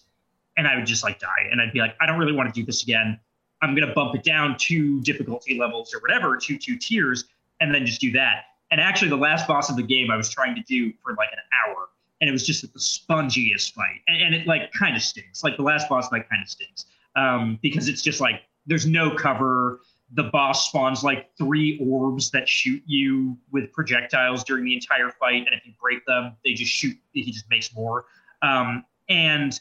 and 0.58 0.68
I 0.68 0.76
would 0.76 0.84
just 0.84 1.02
like 1.02 1.18
die, 1.18 1.48
and 1.50 1.62
I'd 1.62 1.72
be 1.72 1.78
like, 1.78 1.96
I 2.02 2.06
don't 2.06 2.18
really 2.18 2.34
want 2.34 2.52
to 2.52 2.60
do 2.60 2.66
this 2.66 2.82
again. 2.82 3.18
I'm 3.62 3.74
going 3.74 3.88
to 3.88 3.94
bump 3.94 4.14
it 4.14 4.22
down 4.22 4.58
two 4.58 5.00
difficulty 5.00 5.58
levels 5.58 5.94
or 5.94 6.00
whatever, 6.00 6.36
two 6.36 6.58
two 6.58 6.76
tiers, 6.76 7.24
and 7.62 7.74
then 7.74 7.86
just 7.86 7.98
do 7.98 8.12
that. 8.12 8.44
And 8.70 8.78
actually, 8.78 9.08
the 9.08 9.16
last 9.16 9.48
boss 9.48 9.70
of 9.70 9.76
the 9.76 9.82
game 9.82 10.10
I 10.10 10.18
was 10.18 10.28
trying 10.28 10.54
to 10.56 10.62
do 10.64 10.92
for 11.02 11.14
like 11.14 11.30
an 11.32 11.38
hour, 11.66 11.88
and 12.20 12.28
it 12.28 12.32
was 12.34 12.46
just 12.46 12.60
the 12.60 12.78
spongiest 12.78 13.72
fight, 13.72 14.02
and, 14.06 14.20
and 14.20 14.34
it 14.34 14.46
like 14.46 14.70
kind 14.72 14.94
of 14.94 15.02
stinks. 15.02 15.42
Like 15.42 15.56
the 15.56 15.62
last 15.62 15.88
boss 15.88 16.10
fight 16.10 16.28
kind 16.28 16.42
of 16.42 16.48
stinks 16.50 16.84
um, 17.16 17.58
because 17.62 17.88
it's 17.88 18.02
just 18.02 18.20
like 18.20 18.42
there's 18.66 18.84
no 18.84 19.14
cover. 19.14 19.80
The 20.12 20.24
boss 20.24 20.68
spawns 20.68 21.02
like 21.02 21.30
three 21.36 21.78
orbs 21.90 22.30
that 22.30 22.48
shoot 22.48 22.82
you 22.86 23.36
with 23.50 23.72
projectiles 23.72 24.44
during 24.44 24.64
the 24.64 24.74
entire 24.74 25.10
fight, 25.10 25.46
and 25.46 25.54
if 25.54 25.66
you 25.66 25.72
break 25.80 26.04
them, 26.06 26.36
they 26.44 26.52
just 26.52 26.70
shoot. 26.70 26.96
He 27.12 27.30
just 27.32 27.48
makes 27.50 27.74
more. 27.74 28.04
Um, 28.42 28.84
and 29.08 29.58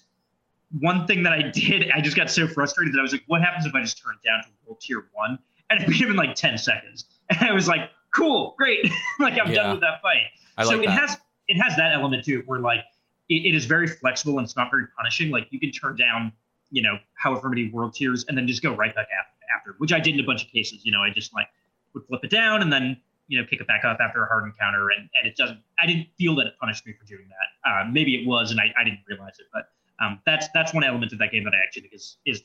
one 0.79 1.07
thing 1.07 1.23
that 1.23 1.33
I 1.33 1.41
did, 1.53 1.89
I 1.91 2.01
just 2.01 2.15
got 2.15 2.29
so 2.29 2.47
frustrated 2.47 2.93
that 2.93 2.99
I 2.99 3.01
was 3.01 3.11
like, 3.13 3.23
what 3.27 3.41
happens 3.41 3.65
if 3.65 3.73
I 3.73 3.81
just 3.81 4.01
turn 4.03 4.15
it 4.21 4.27
down 4.27 4.43
to 4.43 4.49
world 4.65 4.81
tier 4.81 5.05
one? 5.13 5.39
And 5.69 5.81
it 5.81 5.89
him 5.93 6.11
in 6.11 6.15
like 6.17 6.35
10 6.35 6.57
seconds. 6.57 7.05
And 7.29 7.49
I 7.49 7.53
was 7.53 7.67
like, 7.69 7.89
cool, 8.13 8.53
great. 8.57 8.85
like 9.19 9.39
I'm 9.39 9.49
Yeah. 9.49 9.63
done 9.63 9.71
with 9.71 9.81
that 9.81 10.01
fight. 10.01 10.23
I 10.57 10.65
so 10.65 10.71
like 10.71 10.83
it 10.83 10.87
that. 10.87 10.99
has 11.09 11.17
it 11.47 11.55
has 11.59 11.75
that 11.77 11.93
element 11.93 12.25
to 12.25 12.39
it 12.39 12.47
where 12.47 12.59
like 12.59 12.81
it, 13.29 13.45
it 13.45 13.55
is 13.55 13.65
very 13.65 13.87
flexible 13.87 14.37
and 14.37 14.45
it's 14.45 14.55
not 14.57 14.69
very 14.69 14.85
punishing. 14.97 15.31
Like 15.31 15.47
you 15.49 15.59
can 15.59 15.71
turn 15.71 15.95
down, 15.95 16.31
you 16.73 16.81
know, 16.81 16.97
however 17.13 17.49
many 17.49 17.69
world 17.69 17.93
tiers 17.93 18.25
and 18.27 18.37
then 18.37 18.47
just 18.47 18.61
go 18.61 18.75
right 18.75 18.93
back 18.93 19.07
after, 19.55 19.75
which 19.77 19.93
I 19.93 19.99
did 19.99 20.15
in 20.15 20.19
a 20.19 20.23
bunch 20.23 20.43
of 20.43 20.51
cases. 20.51 20.83
You 20.83 20.91
know, 20.91 21.01
I 21.01 21.11
just 21.11 21.33
like 21.33 21.47
would 21.93 22.05
flip 22.07 22.21
it 22.23 22.31
down 22.31 22.61
and 22.61 22.73
then 22.73 22.97
you 23.27 23.39
know 23.39 23.47
pick 23.49 23.61
it 23.61 23.67
back 23.67 23.85
up 23.85 23.99
after 24.01 24.23
a 24.23 24.27
hard 24.27 24.43
encounter 24.43 24.89
and, 24.89 25.07
and 25.17 25.31
it 25.31 25.37
doesn't 25.37 25.57
i 25.81 25.85
didn't 25.87 26.07
feel 26.17 26.35
that 26.35 26.45
it 26.45 26.53
punished 26.59 26.85
me 26.85 26.91
for 26.91 27.05
doing 27.05 27.25
that 27.29 27.69
uh, 27.69 27.89
maybe 27.89 28.21
it 28.21 28.27
was 28.27 28.51
and 28.51 28.59
I, 28.59 28.73
I 28.77 28.83
didn't 28.83 28.99
realize 29.07 29.39
it 29.39 29.45
but 29.53 29.69
um, 30.03 30.19
that's 30.25 30.49
that's 30.53 30.73
one 30.73 30.83
element 30.83 31.13
of 31.13 31.19
that 31.19 31.31
game 31.31 31.45
that 31.45 31.53
i 31.53 31.65
actually 31.65 31.83
think 31.83 31.93
is 31.93 32.17
is 32.25 32.43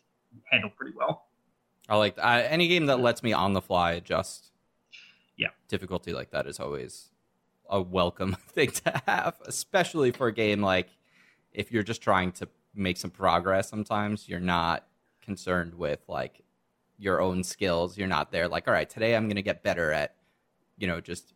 handled 0.52 0.76
pretty 0.76 0.96
well 0.96 1.28
I 1.88 1.96
like 1.96 2.18
uh, 2.18 2.42
any 2.46 2.68
game 2.68 2.86
that 2.86 3.00
lets 3.00 3.22
me 3.22 3.32
on 3.32 3.54
the 3.54 3.62
fly 3.62 3.92
adjust. 3.92 4.50
Yeah. 5.36 5.48
difficulty 5.68 6.12
like 6.12 6.32
that 6.32 6.46
is 6.46 6.58
always 6.58 7.10
a 7.70 7.80
welcome 7.80 8.36
thing 8.48 8.70
to 8.72 9.02
have, 9.06 9.36
especially 9.46 10.10
for 10.10 10.26
a 10.26 10.32
game 10.32 10.60
like 10.60 10.88
if 11.52 11.72
you're 11.72 11.82
just 11.82 12.02
trying 12.02 12.32
to 12.32 12.48
make 12.78 12.96
some 12.96 13.10
progress. 13.10 13.68
Sometimes 13.68 14.28
you're 14.28 14.40
not 14.40 14.86
concerned 15.22 15.74
with 15.74 16.00
like 16.08 16.42
your 16.98 17.20
own 17.20 17.44
skills. 17.44 17.96
You're 17.98 18.08
not 18.08 18.30
there 18.32 18.48
like, 18.48 18.66
all 18.68 18.74
right, 18.74 18.88
today 18.88 19.14
I'm 19.14 19.24
going 19.26 19.36
to 19.36 19.42
get 19.42 19.62
better 19.62 19.92
at, 19.92 20.14
you 20.78 20.86
know, 20.86 21.00
just 21.00 21.32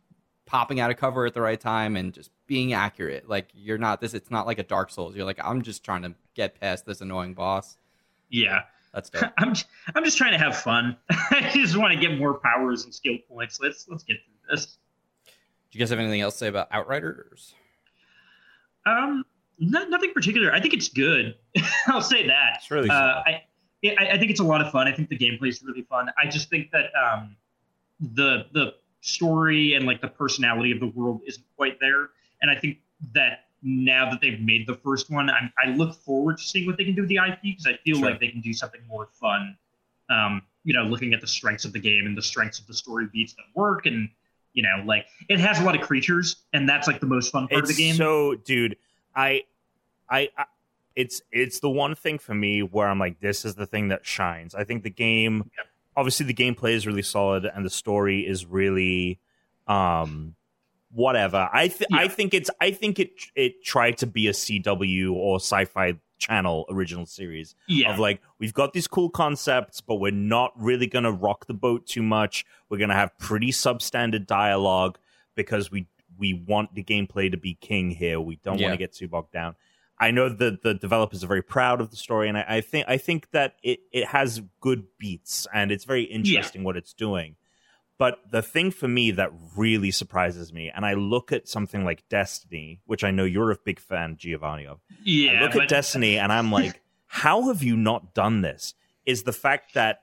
popping 0.47 0.80
out 0.80 0.90
of 0.90 0.97
cover 0.97 1.24
at 1.26 1.34
the 1.34 1.40
right 1.40 1.61
time 1.61 1.97
and 1.97 2.12
just 2.12 2.30
being 2.47 2.72
accurate. 2.72 3.28
Like 3.28 3.49
you're 3.55 3.78
not 3.78 4.01
this. 4.01 4.14
It's 4.14 4.30
not 4.30 4.47
like 4.47 4.59
a 4.59 4.62
Dark 4.64 4.90
Souls. 4.90 5.14
You're 5.14 5.24
like, 5.24 5.40
I'm 5.43 5.62
just 5.62 5.84
trying 5.84 6.03
to 6.03 6.14
get 6.34 6.59
past 6.61 6.84
this 6.86 7.01
annoying 7.01 7.34
boss. 7.34 7.76
yeah 8.30 8.62
That's 8.95 9.11
dope. 9.11 9.30
i'm 9.38 9.55
i'm 9.95 10.03
just 10.05 10.16
trying 10.16 10.32
to 10.32 10.38
have 10.38 10.57
fun 10.57 10.97
i 11.11 11.51
just 11.55 11.76
want 11.76 11.93
to 11.93 11.99
get 12.01 12.18
more 12.18 12.34
powers 12.40 12.84
and 12.84 12.95
skill 12.95 13.16
points 13.28 13.61
let's 13.61 13.86
let's 13.88 14.03
get 14.03 14.16
through 14.24 14.57
this 14.57 14.78
Do 15.26 15.78
you 15.78 15.78
guys 15.78 15.90
have 15.90 15.99
anything 15.99 16.22
else 16.22 16.34
to 16.34 16.38
say 16.38 16.49
about 16.49 16.68
Outriders? 16.72 17.55
um 18.86 19.24
no, 19.70 19.84
nothing 19.84 20.12
particular 20.12 20.52
i 20.52 20.60
think 20.60 20.74
it's 20.74 20.88
good 20.88 21.34
i'll 21.86 22.02
say 22.02 22.26
that 22.26 22.56
It's 22.58 22.70
really 22.70 22.90
uh. 22.90 22.94
I, 22.94 23.42
I 23.84 24.08
I 24.12 24.18
think 24.18 24.30
it's 24.30 24.40
a 24.40 24.44
lot 24.44 24.60
of 24.60 24.70
fun. 24.70 24.86
I 24.86 24.92
think 24.92 25.08
the 25.08 25.18
gameplay 25.18 25.48
is 25.48 25.60
really 25.62 25.82
fun. 25.82 26.08
I 26.16 26.28
just 26.28 26.48
think 26.50 26.70
that 26.70 26.86
um, 26.94 27.34
the 28.00 28.46
the 28.52 28.74
story 29.00 29.74
and 29.74 29.86
like 29.86 30.00
the 30.00 30.06
personality 30.08 30.70
of 30.70 30.78
the 30.78 30.86
world 30.86 31.20
isn't 31.26 31.44
quite 31.56 31.80
there. 31.80 32.10
And 32.40 32.48
I 32.50 32.54
think 32.54 32.78
that 33.12 33.46
now 33.62 34.08
that 34.10 34.20
they've 34.20 34.40
made 34.40 34.68
the 34.68 34.76
first 34.76 35.10
one, 35.10 35.28
I'm, 35.30 35.52
I 35.64 35.70
look 35.70 35.94
forward 35.94 36.38
to 36.38 36.44
seeing 36.44 36.64
what 36.66 36.76
they 36.78 36.84
can 36.84 36.94
do 36.94 37.02
with 37.02 37.08
the 37.08 37.16
IP 37.16 37.38
because 37.42 37.66
I 37.66 37.76
feel 37.84 37.96
Sure. 37.98 38.10
like 38.10 38.20
they 38.20 38.28
can 38.28 38.40
do 38.40 38.52
something 38.52 38.80
more 38.88 39.08
fun. 39.20 39.56
Um, 40.08 40.42
you 40.62 40.74
know, 40.74 40.84
looking 40.84 41.12
at 41.12 41.20
the 41.20 41.26
strengths 41.26 41.64
of 41.64 41.72
the 41.72 41.80
game 41.80 42.06
and 42.06 42.16
the 42.16 42.22
strengths 42.22 42.60
of 42.60 42.68
the 42.68 42.74
story 42.74 43.06
beats 43.12 43.34
that 43.34 43.46
work, 43.56 43.86
and 43.86 44.08
you 44.52 44.62
know, 44.62 44.82
like 44.86 45.06
it 45.28 45.40
has 45.40 45.58
a 45.58 45.64
lot 45.64 45.74
of 45.74 45.80
creatures, 45.80 46.36
and 46.52 46.68
that's 46.68 46.86
like 46.86 47.00
the 47.00 47.06
most 47.06 47.32
fun 47.32 47.48
part 47.48 47.62
it's 47.62 47.70
of 47.72 47.76
the 47.76 47.82
game. 47.82 47.96
so 47.96 48.36
dude 48.36 48.76
I, 49.16 49.42
I 50.09 50.28
i 50.36 50.44
it's 50.94 51.22
it's 51.32 51.61
the 51.61 51.70
one 51.70 51.94
thing 51.94 52.18
for 52.18 52.34
me 52.34 52.62
where 52.62 52.86
i'm 52.86 52.98
like 52.98 53.18
this 53.20 53.44
is 53.46 53.55
the 53.55 53.64
thing 53.66 53.88
that 53.88 54.05
shines. 54.05 54.55
I 54.55 54.64
think 54.64 54.82
the 54.82 54.90
game 54.90 55.50
obviously 55.96 56.26
the 56.26 56.34
gameplay 56.34 56.72
is 56.72 56.86
really 56.86 57.03
solid 57.03 57.44
and 57.46 57.64
the 57.64 57.70
story 57.70 58.26
is 58.26 58.44
really 58.46 59.18
um 59.66 60.34
whatever. 60.90 61.48
I 61.53 61.68
th- 61.68 61.88
i 61.92 62.09
think 62.09 62.34
it's 62.34 62.50
i 62.61 62.70
think 62.70 62.98
it 62.98 63.12
it 63.34 63.64
tried 63.64 63.96
to 63.98 64.07
be 64.07 64.28
a 64.28 64.32
cw 64.32 65.12
or 65.12 65.36
sci-fi 65.36 65.94
channel 66.18 66.66
original 66.70 67.05
series 67.07 67.55
yeah, 67.66 67.92
of 67.92 67.98
like 67.98 68.20
we've 68.38 68.55
got 68.55 68.72
these 68.74 68.86
cool 68.86 69.09
concepts 69.11 69.80
but 69.80 69.96
we're 69.96 70.12
not 70.12 70.53
really 70.57 70.86
going 70.86 71.03
to 71.05 71.11
rock 71.11 71.46
the 71.46 71.55
boat 71.55 71.84
too 71.86 72.03
much. 72.03 72.44
We're 72.68 72.78
going 72.78 72.90
to 72.90 72.94
have 72.94 73.16
pretty 73.18 73.50
substandard 73.50 74.26
dialogue 74.26 74.98
because 75.34 75.70
we 75.70 75.86
we 76.18 76.34
want 76.34 76.74
the 76.74 76.84
gameplay 76.84 77.30
to 77.30 77.36
be 77.36 77.55
king 77.55 77.90
here. 77.90 78.20
We 78.20 78.36
don't 78.36 78.59
Yeah. 78.59 78.66
want 78.68 78.74
to 78.74 78.78
get 78.78 78.92
too 78.92 79.09
bogged 79.09 79.32
down 79.32 79.57
i 80.07 80.11
know 80.11 80.28
that 80.28 80.62
the 80.62 80.74
developers 80.74 81.22
are 81.24 81.26
very 81.34 81.42
proud 81.57 81.80
of 81.80 81.90
the 81.90 81.96
story 82.07 82.28
and 82.28 82.36
i, 82.38 82.44
I 82.57 82.61
think 82.61 82.84
i 82.88 82.98
think 82.98 83.30
that 83.30 83.50
it 83.62 83.80
it 83.92 84.05
has 84.09 84.42
good 84.61 84.80
beats 84.98 85.46
and 85.55 85.70
it's 85.72 85.84
very 85.84 86.05
interesting 86.05 86.64
what 86.64 86.76
it's 86.76 86.92
doing 86.92 87.36
but 87.98 88.18
the 88.30 88.42
thing 88.42 88.70
for 88.72 88.88
me 88.88 89.11
that 89.12 89.30
really 89.57 89.90
surprises 89.90 90.53
me 90.53 90.70
and 90.74 90.84
i 90.84 90.94
look 90.94 91.30
at 91.32 91.48
something 91.48 91.84
like 91.84 92.09
destiny 92.09 92.80
which 92.86 93.05
i 93.05 93.11
know 93.11 93.24
you're 93.24 93.50
a 93.53 93.59
big 93.64 93.78
fan 93.80 94.16
giovanni 94.18 94.66
of 94.66 94.80
yeah. 95.05 95.32
I 95.32 95.42
look 95.42 95.53
but- 95.53 95.62
at 95.64 95.68
Destiny 95.68 96.18
and 96.18 96.32
I'm 96.32 96.50
like, 96.61 96.80
how 97.07 97.48
have 97.48 97.62
you 97.62 97.76
not 97.76 98.14
done 98.14 98.40
this? 98.42 98.74
Is 99.05 99.24
the 99.24 99.32
fact 99.32 99.74
that 99.74 100.03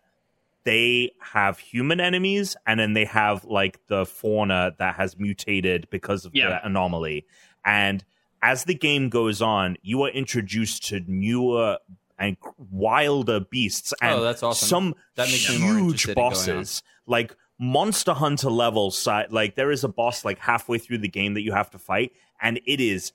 they 0.66 1.12
have 1.34 1.58
human 1.58 2.00
enemies 2.02 2.56
and 2.68 2.80
then 2.80 2.94
they 2.94 3.06
have 3.06 3.46
like 3.46 3.80
the 3.88 4.06
fauna 4.06 4.76
that 4.78 4.96
has 4.96 5.18
mutated 5.18 5.88
because 5.90 6.26
of 6.26 6.36
Yeah. 6.36 6.50
the 6.50 6.66
anomaly. 6.66 7.26
And 7.66 8.04
as 8.42 8.64
the 8.64 8.74
game 8.74 9.10
goes 9.10 9.42
on, 9.42 9.78
you 9.82 10.04
are 10.04 10.10
introduced 10.10 10.88
to 10.88 11.02
newer 11.08 11.78
and 12.18 12.38
wilder 12.58 13.40
beasts 13.40 13.94
oh, 14.02 14.06
and 14.06 14.20
Oh, 14.20 14.24
that's 14.24 14.44
awesome. 14.44 14.68
some 14.68 14.96
That 15.16 15.28
makes 15.28 15.48
huge 15.48 15.60
interested 15.60 16.10
in 16.10 16.16
going 16.16 16.26
on. 16.26 16.32
bosses 16.32 16.84
like 17.06 17.36
monster 17.58 18.14
hunter 18.14 18.50
level 18.50 18.92
side 18.92 19.32
like 19.32 19.56
there 19.56 19.72
is 19.72 19.84
a 19.84 19.88
boss 19.90 20.24
like 20.24 20.40
halfway 20.40 20.78
through 20.78 20.98
the 20.98 21.10
game 21.10 21.34
that 21.34 21.42
you 21.42 21.52
have 21.52 21.70
to 21.70 21.78
fight 21.78 22.14
and 22.42 22.60
it 22.66 22.80
is 22.80 23.12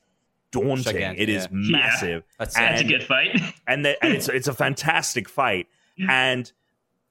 daunting 0.50 0.92
Gigantic, 0.92 1.20
it 1.20 1.28
is 1.30 1.44
yeah. 1.44 1.48
massive 1.52 2.24
That's 2.38 2.54
that's 2.54 2.82
a 2.82 2.84
good 2.84 3.02
fight. 3.02 3.40
and, 3.66 3.84
that, 3.86 3.98
and 4.02 4.12
it's 4.12 4.28
it's 4.28 4.48
a 4.48 4.52
fantastic 4.52 5.28
fight 5.28 5.68
and 6.08 6.52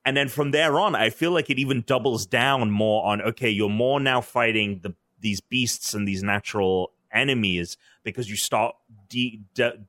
and 0.06 0.16
then 0.16 0.28
from 0.28 0.52
there 0.52 0.80
on 0.80 0.94
i 0.94 1.10
feel 1.10 1.32
like 1.32 1.50
it 1.50 1.58
even 1.58 1.84
doubles 1.88 2.26
down 2.26 2.70
more 2.70 3.06
on 3.06 3.22
okay 3.22 3.50
you're 3.50 3.70
more 3.70 4.00
now 4.00 4.22
fighting 4.22 4.80
the 4.84 4.94
these 5.20 5.42
beasts 5.42 5.94
and 5.94 6.08
these 6.08 6.22
natural 6.22 6.92
enemies 7.14 7.78
because 8.04 8.30
you 8.30 8.36
start 8.36 8.76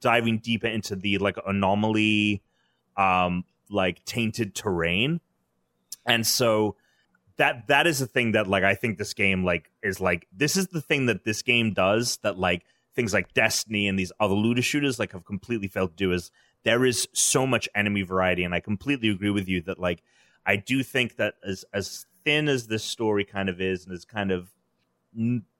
diving 0.01 0.39
deeper 0.39 0.67
into 0.67 0.97
the 0.97 1.19
like 1.19 1.37
anomaly 1.47 2.43
um 2.97 3.45
like 3.71 4.05
tainted 4.05 4.55
terrain. 4.55 5.21
And 6.07 6.27
so 6.27 6.77
that 7.37 7.67
that 7.69 7.87
is 7.87 7.99
the 7.99 8.07
thing 8.07 8.31
that 8.33 8.47
like 8.47 8.63
i 8.63 8.77
think 8.77 8.97
this 8.97 9.13
game 9.13 9.43
like 9.45 9.69
is 9.83 10.01
like 10.01 10.29
this 10.33 10.57
is 10.57 10.69
the 10.69 10.81
thing 10.81 11.07
that 11.07 11.25
this 11.25 11.43
game 11.43 11.73
does 11.73 12.19
that 12.19 12.39
like 12.39 12.65
things 12.95 13.13
like 13.13 13.35
destiny 13.35 13.89
and 13.89 13.99
these 13.99 14.13
other 14.21 14.35
looter 14.35 14.63
shooters 14.63 15.01
like 15.01 15.11
have 15.11 15.25
completely 15.25 15.67
failed 15.67 15.91
to 15.91 15.97
do 15.97 16.13
is 16.13 16.31
there 16.65 16.85
is 16.85 17.07
so 17.13 17.47
much 17.47 17.69
enemy 17.75 18.03
variety, 18.03 18.43
and 18.43 18.55
I 18.55 18.61
completely 18.61 19.11
agree 19.11 19.31
with 19.31 19.49
you 19.49 19.61
that 19.63 19.79
like 19.79 20.03
I 20.45 20.57
do 20.57 20.83
think 20.83 21.17
that 21.17 21.35
as 21.47 21.65
as 21.73 22.07
thin 22.25 22.49
as 22.49 22.67
this 22.67 22.83
story 22.83 23.25
kind 23.25 23.49
of 23.49 23.61
is, 23.61 23.85
and 23.85 23.95
as 23.95 24.05
kind 24.05 24.33
of 24.33 24.51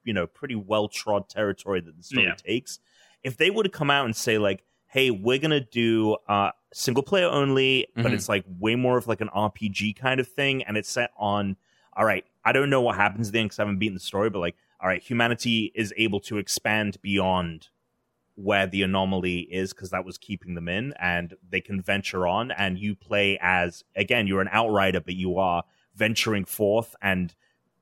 you 0.05 0.13
know 0.13 0.27
pretty 0.27 0.55
well 0.55 0.87
trod 0.87 1.27
territory 1.29 1.81
that 1.81 1.97
the 1.97 2.03
story 2.03 2.23
Yeah. 2.27 2.35
takes, 2.35 2.79
if 3.23 3.37
they 3.37 3.49
would 3.49 3.65
have 3.65 3.73
come 3.73 3.91
out 3.91 4.05
and 4.05 4.15
say 4.15 4.37
like, 4.37 4.63
"Hey, 4.87 5.11
we're 5.11 5.39
gonna 5.39 5.59
do 5.59 6.15
uh, 6.29 6.51
single 6.73 7.03
player 7.03 7.27
only," 7.27 7.87
but 7.95 8.07
Mhm. 8.07 8.13
it's 8.13 8.29
like 8.29 8.45
way 8.59 8.75
more 8.75 8.97
of 8.97 9.07
like 9.07 9.21
an 9.21 9.29
RPG 9.29 9.93
kind 9.97 10.19
of 10.19 10.27
thing, 10.27 10.63
and 10.63 10.77
it's 10.77 10.89
set 10.89 11.11
on. 11.17 11.57
All 11.97 12.05
right, 12.05 12.25
I 12.43 12.51
don't 12.51 12.69
know 12.69 12.81
what 12.81 12.95
happens 12.95 13.31
then 13.31 13.45
because 13.45 13.57
I 13.59 13.63
haven't 13.63 13.79
beaten 13.79 13.93
the 13.93 13.99
story, 14.01 14.29
but 14.29 14.39
like, 14.39 14.55
all 14.81 14.87
right, 14.89 15.01
humanity 15.01 15.71
is 15.75 15.93
able 15.97 16.19
to 16.21 16.37
expand 16.37 17.01
beyond 17.01 17.69
where 18.35 18.67
the 18.67 18.83
anomaly 18.83 19.39
is 19.49 19.73
because 19.73 19.91
that 19.91 20.03
was 20.03 20.17
keeping 20.17 20.55
them 20.55 20.67
in 20.67 20.93
and 20.99 21.35
they 21.49 21.61
can 21.61 21.81
venture 21.81 22.27
on 22.27 22.51
and 22.51 22.77
you 22.77 22.93
play 22.93 23.37
as 23.41 23.85
again 23.95 24.27
you're 24.27 24.41
an 24.41 24.49
outrider 24.51 24.99
but 24.99 25.15
you 25.15 25.37
are 25.37 25.63
venturing 25.95 26.43
forth 26.43 26.93
and 27.01 27.33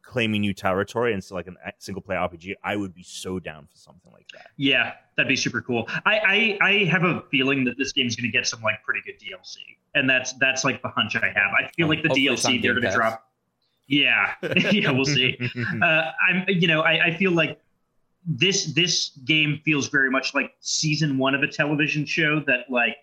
claiming 0.04 0.41
new 0.41 0.54
territory 0.54 1.14
and 1.14 1.24
so 1.24 1.34
like 1.34 1.47
a 1.47 1.72
single 1.80 2.01
player 2.01 2.20
rpg 2.20 2.54
i 2.64 2.76
would 2.76 2.93
be 2.93 3.01
so 3.04 3.39
down 3.39 3.66
for 3.66 3.78
something 3.78 4.12
like 4.12 4.28
that 4.34 4.47
Yeah, 4.58 4.93
that'd 5.16 5.28
be 5.30 5.36
super 5.36 5.62
cool. 5.62 5.88
I 6.06 6.58
I, 6.62 6.68
I 6.70 6.72
have 6.86 7.04
a 7.04 7.24
feeling 7.32 7.64
that 7.66 7.78
this 7.78 7.91
game's 7.93 8.16
going 8.16 8.30
to 8.30 8.38
get 8.38 8.45
some 8.47 8.62
like 8.62 8.84
pretty 8.84 9.01
good 9.06 9.20
DLC, 9.20 9.58
and 9.95 10.10
that's 10.10 10.34
that's 10.34 10.64
like 10.64 10.82
the 10.82 10.89
hunch 10.89 11.16
I 11.16 11.28
have. 11.28 11.51
I 11.58 11.70
feel 11.76 11.88
like 11.88 12.01
the 12.04 12.10
Hopefully 12.10 12.28
it's 12.28 12.45
on 12.45 12.54
DLC 12.54 12.62
they're 12.62 12.74
going 12.74 12.84
to 12.84 12.88
Pass. 12.89 12.95
drop. 12.95 13.32
Yeah, 13.88 14.34
yeah, 14.72 14.91
we'll 14.91 15.06
see. 15.06 15.38
Uh, 15.82 16.12
I'm 16.30 16.45
you 16.47 16.68
know 16.68 16.82
I, 16.82 17.06
I 17.08 17.16
feel 17.18 17.32
like 17.32 17.60
this 18.26 18.66
this 18.74 19.12
game 19.26 19.60
feels 19.66 19.89
very 19.89 20.10
much 20.10 20.34
like 20.34 20.54
season 20.60 21.18
one 21.18 21.36
of 21.36 21.43
a 21.43 21.47
television 21.47 22.06
show 22.06 22.39
that 22.47 22.70
like 22.70 22.97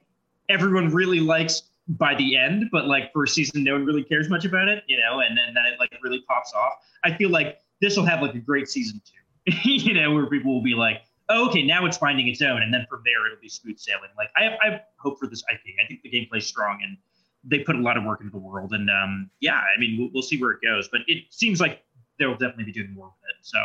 everyone 0.49 0.89
really 0.91 1.21
likes 1.21 1.63
by 1.99 2.15
the 2.15 2.37
end, 2.37 2.69
but 2.71 2.87
like 2.87 3.13
first 3.13 3.35
season 3.35 3.65
no 3.65 3.73
one 3.73 3.85
really 3.85 4.05
cares 4.05 4.29
much 4.29 4.45
about 4.45 4.69
it, 4.69 4.85
you 4.87 4.97
know, 4.97 5.21
and 5.21 5.37
then, 5.37 5.55
then 5.55 5.65
it 5.67 5.79
like 5.79 5.93
really 6.03 6.23
pops 6.29 6.53
off. 6.55 6.75
I 7.05 7.15
feel 7.15 7.31
like 7.31 7.59
this 7.81 7.97
will 7.97 8.07
have 8.07 8.23
like 8.23 8.35
a 8.35 8.39
great 8.39 8.69
season 8.69 9.01
two, 9.05 9.53
you 9.65 9.95
know, 9.95 10.15
where 10.15 10.27
people 10.27 10.55
will 10.55 10.63
be 10.63 10.75
like, 10.75 11.03
oh, 11.29 11.49
okay, 11.49 11.63
now 11.63 11.87
it's 11.87 11.97
finding 11.97 12.29
its 12.29 12.43
own, 12.43 12.63
and 12.63 12.73
then 12.73 12.87
from 12.89 13.03
there 13.05 13.27
it'll 13.27 13.41
be 13.41 13.49
smooth 13.49 13.79
sailing. 13.79 14.11
Like 14.17 14.29
I 14.37 14.57
I 14.63 14.81
hope 14.99 15.19
for 15.19 15.27
this 15.27 15.43
IP. 15.53 15.61
I 15.83 15.87
think 15.87 16.03
the 16.03 16.11
gameplay's 16.11 16.47
strong 16.47 16.81
and 16.83 16.97
they 17.43 17.61
put 17.61 17.75
a 17.75 17.81
lot 17.81 17.97
of 17.97 18.05
work 18.05 18.21
into 18.21 18.33
the 18.33 18.39
world, 18.39 18.73
and 18.73 18.89
um, 18.91 19.31
yeah, 19.41 19.57
I 19.57 19.81
mean 19.81 19.99
we'll, 19.99 20.11
we'll 20.13 20.23
see 20.23 20.41
where 20.41 20.53
it 20.53 20.61
goes, 20.63 20.89
but 20.89 21.01
it 21.09 21.25
seems 21.31 21.61
like 21.61 21.83
they'll 22.19 22.33
definitely 22.33 22.65
be 22.65 22.73
doing 22.73 22.95
more 22.95 23.07
with 23.07 23.31
it. 23.31 23.47
So 23.47 23.59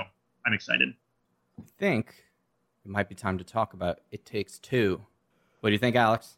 I'm 0.45 0.53
excited. 0.53 0.93
I 1.59 1.63
think 1.77 2.15
it 2.83 2.89
might 2.89 3.09
be 3.09 3.15
time 3.15 3.37
to 3.37 3.43
talk 3.43 3.73
about 3.73 3.99
It 4.11 4.25
Takes 4.25 4.57
Two. 4.57 5.01
What 5.59 5.69
do 5.69 5.73
you 5.73 5.79
think, 5.79 5.95
Alex? 5.95 6.37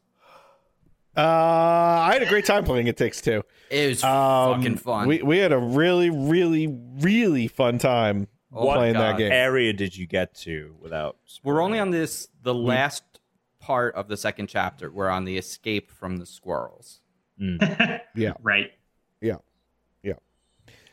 Uh, 1.17 1.21
I 1.21 2.13
had 2.13 2.21
a 2.21 2.27
great 2.29 2.45
time 2.45 2.63
playing 2.63 2.87
It 2.87 2.95
Takes 2.97 3.21
Two. 3.21 3.43
It 3.71 3.89
was 3.89 4.03
Um, 4.03 4.55
fucking 4.61 4.77
fun. 4.77 5.07
We 5.07 5.21
we 5.23 5.37
had 5.39 5.51
a 5.51 5.57
really, 5.57 6.09
really, 6.09 6.67
really 6.99 7.47
fun 7.47 7.79
time 7.79 8.27
Oh 8.53 8.71
playing 8.73 8.93
God. 8.93 9.01
that 9.01 9.17
game. 9.17 9.31
area 9.31 9.73
did 9.73 9.95
you 9.97 10.05
get 10.07 10.33
to 10.41 10.75
without 10.79 11.17
We're 11.43 11.61
only 11.61 11.79
on 11.79 11.89
this 11.89 12.27
the 12.43 12.53
last 12.53 13.03
part 13.59 13.95
of 13.95 14.07
the 14.07 14.15
second 14.17 14.47
chapter. 14.47 14.91
We're 14.91 15.09
on 15.09 15.25
the 15.25 15.37
escape 15.37 15.91
from 15.91 16.17
the 16.17 16.25
squirrels. 16.25 17.01
Yeah. 18.15 18.33
right. 18.41 18.71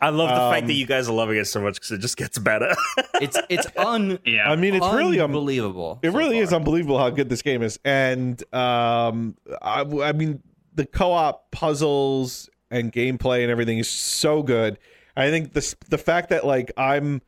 I 0.05 0.09
love 0.11 0.28
the 0.28 0.50
fact 0.52 0.62
Um, 0.62 0.68
that 0.68 0.74
you 0.74 0.86
guys 0.86 1.09
are 1.09 1.12
loving 1.14 1.36
it 1.36 1.46
so 1.46 1.61
much 1.61 1.74
because 1.74 1.90
it 1.92 1.98
just 1.98 2.16
gets 2.16 2.38
better 2.38 2.74
It's 3.20 3.38
it's 3.48 3.66
un 3.76 4.18
Yeah. 4.24 4.50
I 4.50 4.57
mean, 4.57 4.74
it's 4.74 4.86
really 4.86 5.20
um, 5.20 5.30
unbelievable. 5.30 6.00
It 6.02 6.11
so 6.11 6.18
really 6.18 6.38
is 6.38 6.52
unbelievable 6.52 6.98
how 6.98 7.11
good 7.11 7.28
this 7.28 7.42
game 7.42 7.62
is, 7.62 7.78
and 7.84 8.42
um, 8.52 9.36
I, 9.62 9.82
I 10.02 10.12
mean, 10.12 10.42
the 10.74 10.84
co-op 10.84 11.50
puzzles 11.52 12.50
and 12.72 12.92
gameplay 12.92 13.42
and 13.42 13.50
everything 13.52 13.78
is 13.78 13.88
so 13.88 14.42
good. 14.42 14.78
I 15.16 15.30
think 15.30 15.52
the 15.52 15.74
the 15.88 15.98
fact 15.98 16.30
that 16.30 16.44
like 16.44 16.72
I'm 16.76 17.22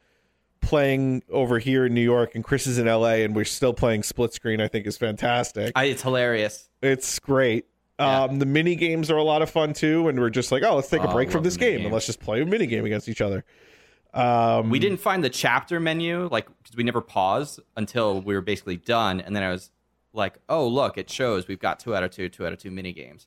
playing 0.60 1.22
over 1.30 1.60
here 1.60 1.86
in 1.86 1.94
New 1.94 2.00
York 2.00 2.34
and 2.34 2.42
Chris 2.42 2.66
is 2.66 2.78
in 2.78 2.86
LA 2.86 3.22
and 3.22 3.36
we're 3.36 3.44
still 3.44 3.72
playing 3.72 4.02
split 4.02 4.34
screen, 4.34 4.60
I 4.60 4.66
think 4.66 4.86
is 4.86 4.96
fantastic. 4.98 5.70
I, 5.76 5.84
it's 5.84 6.02
hilarious. 6.02 6.68
it's 6.82 7.18
great. 7.20 7.66
Yeah. 7.98 8.24
Um, 8.24 8.38
the 8.38 8.46
mini 8.46 8.76
games 8.76 9.10
are 9.10 9.16
a 9.16 9.22
lot 9.22 9.40
of 9.42 9.48
fun 9.50 9.72
too, 9.72 10.08
and 10.08 10.18
we're 10.20 10.30
just 10.30 10.52
like, 10.52 10.62
oh, 10.62 10.76
let's 10.76 10.88
take 10.88 11.02
a 11.02 11.08
Oh, 11.08 11.12
break 11.12 11.28
I 11.28 11.32
from 11.32 11.44
this 11.44 11.56
game 11.56 11.82
and 11.82 11.92
let's 11.92 12.06
just 12.06 12.20
play 12.20 12.42
a 12.42 12.46
mini 12.46 12.66
game 12.66 12.84
against 12.84 13.08
each 13.08 13.20
other. 13.22 13.44
Um, 14.12 14.70
We 14.70 14.78
didn't 14.78 14.98
find 15.00 15.22
the 15.24 15.30
chapter 15.30 15.80
menu, 15.80 16.28
like 16.30 16.46
because 16.62 16.76
we 16.76 16.84
never 16.84 17.00
paused 17.00 17.60
until 17.76 18.20
we 18.20 18.34
were 18.34 18.40
basically 18.42 18.76
done, 18.76 19.20
and 19.20 19.34
then 19.34 19.42
I 19.42 19.50
was 19.50 19.70
like, 20.12 20.38
"Oh, 20.48 20.66
look, 20.68 20.96
it 20.98 21.10
shows 21.10 21.48
we've 21.48 21.58
got 21.58 21.78
two 21.80 21.94
out 21.94 22.02
of 22.02 22.10
two, 22.10 22.28
two 22.28 22.46
out 22.46 22.52
of 22.52 22.58
two 22.58 22.70
mini 22.70 22.92
games." 22.92 23.26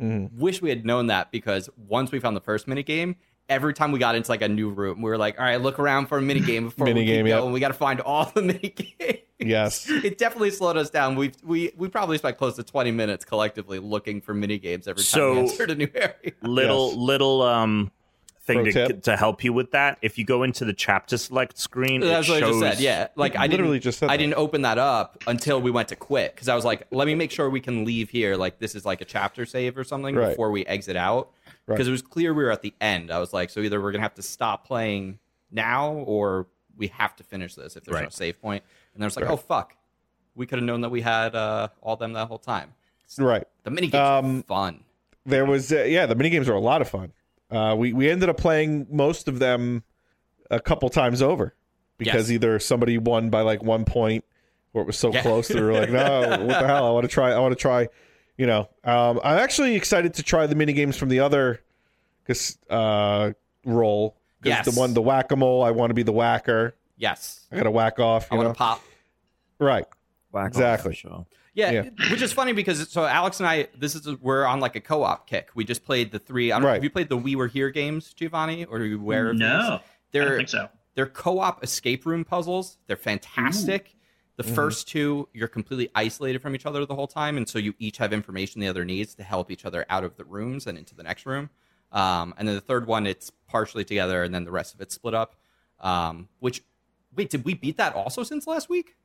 Mhm. 0.00 0.32
Wish 0.34 0.60
we 0.62 0.70
had 0.70 0.84
known 0.86 1.06
that 1.08 1.30
because 1.30 1.68
once 1.76 2.12
we 2.12 2.18
found 2.18 2.34
the 2.36 2.40
first 2.40 2.66
mini 2.66 2.82
game, 2.82 3.16
every 3.52 3.74
time 3.74 3.92
we 3.92 3.98
got 3.98 4.14
into 4.14 4.30
like 4.30 4.42
a 4.42 4.48
new 4.48 4.70
room, 4.70 5.02
we 5.02 5.10
were 5.10 5.18
like, 5.18 5.38
"All 5.38 5.44
right, 5.44 5.60
look 5.60 5.78
around 5.78 6.06
for 6.06 6.18
a 6.18 6.22
mini 6.22 6.40
game 6.40 6.64
before 6.68 6.86
we 6.86 6.92
Minigame, 6.92 7.18
keep 7.20 7.26
yep. 7.28 7.40
going. 7.40 7.52
We 7.52 7.60
got 7.60 7.68
to 7.68 7.74
find 7.74 8.00
all 8.00 8.26
the 8.34 8.42
mini 8.50 8.70
games." 8.70 9.18
Yes. 9.38 9.86
it 9.90 10.18
definitely 10.18 10.50
slowed 10.50 10.76
us 10.76 10.90
down. 10.90 11.16
We 11.16 11.32
we 11.44 11.72
we 11.76 11.88
probably 11.88 12.18
spent 12.18 12.38
close 12.38 12.56
to 12.56 12.62
twenty 12.62 12.90
minutes 12.90 13.24
collectively 13.24 13.78
looking 13.78 14.20
for 14.20 14.34
mini 14.34 14.58
games 14.58 14.86
every 14.88 15.02
time 15.02 15.20
So- 15.20 15.32
we 15.34 15.40
entered 15.50 15.70
a 15.70 15.74
new 15.74 15.88
area. 15.94 16.32
little 16.42 16.88
Yes. 16.88 16.96
little 16.96 17.42
um 17.42 17.90
thing 18.44 18.56
Pro 18.64 18.72
to, 18.72 18.88
tip. 18.88 19.02
to 19.04 19.16
help 19.16 19.44
you 19.44 19.52
with 19.52 19.70
that 19.70 19.98
if 20.02 20.18
you 20.18 20.24
go 20.24 20.42
into 20.42 20.64
the 20.64 20.72
chapter 20.72 21.16
select 21.16 21.56
screen 21.58 22.00
That's 22.00 22.28
it 22.28 22.32
what 22.32 22.42
I 22.42 22.46
just 22.48 22.58
said. 22.58 22.80
Yeah, 22.80 23.06
like 23.14 23.36
I 23.36 23.46
Literally 23.46 23.74
didn't, 23.78 23.84
just 23.84 23.98
said 24.00 24.10
I 24.10 24.14
that. 24.14 24.18
didn't 24.18 24.34
open 24.34 24.62
that 24.62 24.78
up 24.78 25.22
until 25.28 25.60
we 25.62 25.70
went 25.70 25.88
to 25.90 25.96
quit 25.96 26.34
because 26.34 26.48
I 26.48 26.56
was 26.56 26.64
like, 26.64 26.84
let 26.90 27.06
me 27.06 27.14
make 27.14 27.30
sure 27.30 27.48
we 27.48 27.60
can 27.60 27.84
leave 27.84 28.10
here. 28.10 28.34
Like 28.36 28.58
this 28.58 28.74
is 28.74 28.84
like 28.84 29.00
a 29.00 29.04
chapter 29.04 29.46
save 29.46 29.78
or 29.78 29.84
something 29.84 30.16
Right. 30.16 30.30
before 30.30 30.50
we 30.50 30.66
exit 30.66 30.96
out 30.96 31.30
Right. 31.66 31.76
because 31.76 31.86
it 31.88 31.92
was 31.92 32.02
clear 32.02 32.34
we 32.34 32.42
were 32.44 32.50
at 32.50 32.62
the 32.62 32.74
end. 32.80 33.10
I 33.10 33.18
was 33.18 33.32
like, 33.32 33.50
so 33.50 33.60
either 33.60 33.80
we're 33.80 33.92
gonna 33.92 34.02
have 34.02 34.14
to 34.14 34.22
stop 34.22 34.66
playing 34.66 35.18
now 35.50 35.92
or 35.92 36.46
we 36.76 36.88
have 36.88 37.14
to 37.16 37.24
finish 37.24 37.54
this 37.54 37.76
if 37.76 37.84
there's 37.84 38.02
no 38.02 38.08
save 38.08 38.40
point. 38.40 38.64
And 38.94 39.02
then 39.02 39.06
it's 39.06 39.16
like, 39.16 39.26
Right. 39.26 39.32
oh 39.32 39.36
fuck, 39.36 39.76
we 40.34 40.46
could 40.46 40.58
have 40.58 40.66
known 40.66 40.80
that 40.80 40.88
we 40.90 41.02
had 41.02 41.34
uh, 41.36 41.68
all 41.80 41.96
them 41.96 42.14
that 42.14 42.28
whole 42.28 42.38
time. 42.38 42.74
right. 43.18 43.46
The 43.64 43.70
mini 43.70 43.88
games 43.88 44.00
Um, 44.24 44.42
fun. 44.44 44.84
there 45.26 45.44
was 45.46 45.72
uh, 45.72 45.82
yeah 45.84 46.06
the 46.06 46.14
mini 46.14 46.30
games 46.30 46.48
were 46.48 46.54
a 46.54 46.60
lot 46.60 46.80
of 46.82 46.88
fun 46.88 47.12
uh, 47.50 47.74
we 47.78 47.92
we 47.92 48.10
ended 48.10 48.28
up 48.28 48.38
playing 48.38 48.86
most 48.90 49.28
of 49.28 49.38
them 49.38 49.84
a 50.50 50.58
couple 50.58 50.88
times 50.88 51.22
over 51.22 51.54
because 51.98 52.28
Yes. 52.28 52.34
either 52.34 52.58
somebody 52.58 52.98
won 52.98 53.30
by 53.30 53.42
like 53.42 53.62
one 53.62 53.84
point 53.84 54.24
or 54.72 54.82
it 54.82 54.86
was 54.86 54.98
so 54.98 55.12
Yeah. 55.12 55.22
close 55.22 55.46
that 55.48 55.56
we 55.58 55.62
were 55.62 55.72
like 55.74 55.90
no 56.00 56.20
what 56.44 56.60
the 56.60 56.66
hell 56.66 56.86
i 56.86 56.90
want 56.90 57.04
to 57.04 57.08
try 57.08 57.30
i 57.30 57.38
want 57.38 57.52
to 57.52 57.60
try 57.60 57.88
you 58.36 58.46
know 58.46 58.68
um, 58.84 59.20
i'm 59.24 59.38
actually 59.38 59.74
excited 59.74 60.14
to 60.14 60.22
try 60.22 60.46
the 60.46 60.54
mini 60.54 60.72
games 60.72 60.96
from 60.96 61.08
the 61.08 61.20
other 61.20 61.60
'cause, 62.26 62.58
uh 62.70 63.32
role 63.64 64.16
'Cause 64.42 64.48
Yes. 64.50 64.64
the 64.74 64.78
one 64.80 64.92
the 64.94 65.02
whack-a-mole 65.02 65.62
i 65.62 65.70
want 65.70 65.90
to 65.90 65.94
be 65.94 66.02
the 66.02 66.12
whacker 66.12 66.74
Yes, 66.96 67.46
i 67.52 67.56
gotta 67.56 67.70
whack 67.70 67.98
off 67.98 68.28
I 68.30 68.34
you 68.36 68.42
want 68.42 68.54
to 68.54 68.58
pop. 68.58 68.82
right 69.58 69.86
Whack 70.32 70.46
Exactly. 70.48 70.92
for 70.92 70.96
sure. 70.96 71.26
Yeah, 71.52 71.70
Yeah. 71.70 71.82
which 72.10 72.22
is 72.22 72.32
funny 72.32 72.54
because 72.54 72.88
so 72.88 73.04
Alex 73.04 73.38
and 73.38 73.46
I, 73.46 73.68
this 73.78 73.94
is 73.94 74.08
we're 74.22 74.46
on 74.46 74.60
like 74.60 74.76
a 74.76 74.80
co-op 74.80 75.26
kick. 75.26 75.50
We 75.54 75.64
just 75.66 75.84
played 75.84 76.10
the 76.10 76.18
three. 76.18 76.50
I 76.50 76.54
don't 76.54 76.62
know 76.62 76.68
Right. 76.68 76.74
have 76.76 76.84
you 76.84 76.88
played 76.88 77.10
the 77.10 77.18
We 77.18 77.36
Were 77.36 77.48
Here 77.48 77.68
games, 77.68 78.14
Giovanni, 78.14 78.64
or 78.64 78.78
are 78.78 78.84
you 78.86 78.98
aware 78.98 79.28
of 79.28 79.36
No, 79.36 79.46
these? 79.46 79.64
I 79.66 79.68
don't 79.68 79.82
They're 80.12 80.36
think 80.38 80.48
so. 80.48 80.68
they're 80.94 81.04
co-op 81.06 81.62
escape 81.62 82.06
room 82.06 82.24
puzzles. 82.24 82.78
They're 82.86 82.96
fantastic. 82.96 83.94
The 84.42 84.48
Mm-hmm. 84.48 84.54
first 84.56 84.88
two, 84.88 85.28
you're 85.32 85.46
completely 85.48 85.88
isolated 85.94 86.40
from 86.42 86.56
each 86.56 86.66
other 86.66 86.84
the 86.84 86.96
whole 86.96 87.06
time, 87.06 87.36
and 87.36 87.48
so 87.48 87.58
you 87.60 87.74
each 87.78 87.98
have 87.98 88.12
information 88.12 88.60
the 88.60 88.66
other 88.66 88.84
needs 88.84 89.14
to 89.14 89.22
help 89.22 89.50
each 89.52 89.64
other 89.64 89.86
out 89.88 90.02
of 90.02 90.16
the 90.16 90.24
rooms 90.24 90.66
and 90.66 90.76
into 90.76 90.96
the 90.96 91.02
next 91.04 91.26
room. 91.26 91.48
Um, 91.92 92.34
and 92.36 92.48
then 92.48 92.56
the 92.56 92.60
third 92.60 92.86
one, 92.88 93.06
it's 93.06 93.30
partially 93.46 93.84
together, 93.84 94.24
and 94.24 94.34
then 94.34 94.44
the 94.44 94.50
rest 94.50 94.74
of 94.74 94.80
it's 94.80 94.94
split 94.96 95.14
up. 95.14 95.36
Um, 95.80 96.28
which, 96.40 96.62
wait, 97.14 97.30
did 97.30 97.44
we 97.44 97.54
beat 97.54 97.76
that 97.76 97.94
also 97.94 98.22
since 98.24 98.46
last 98.46 98.68
week? 98.68 98.96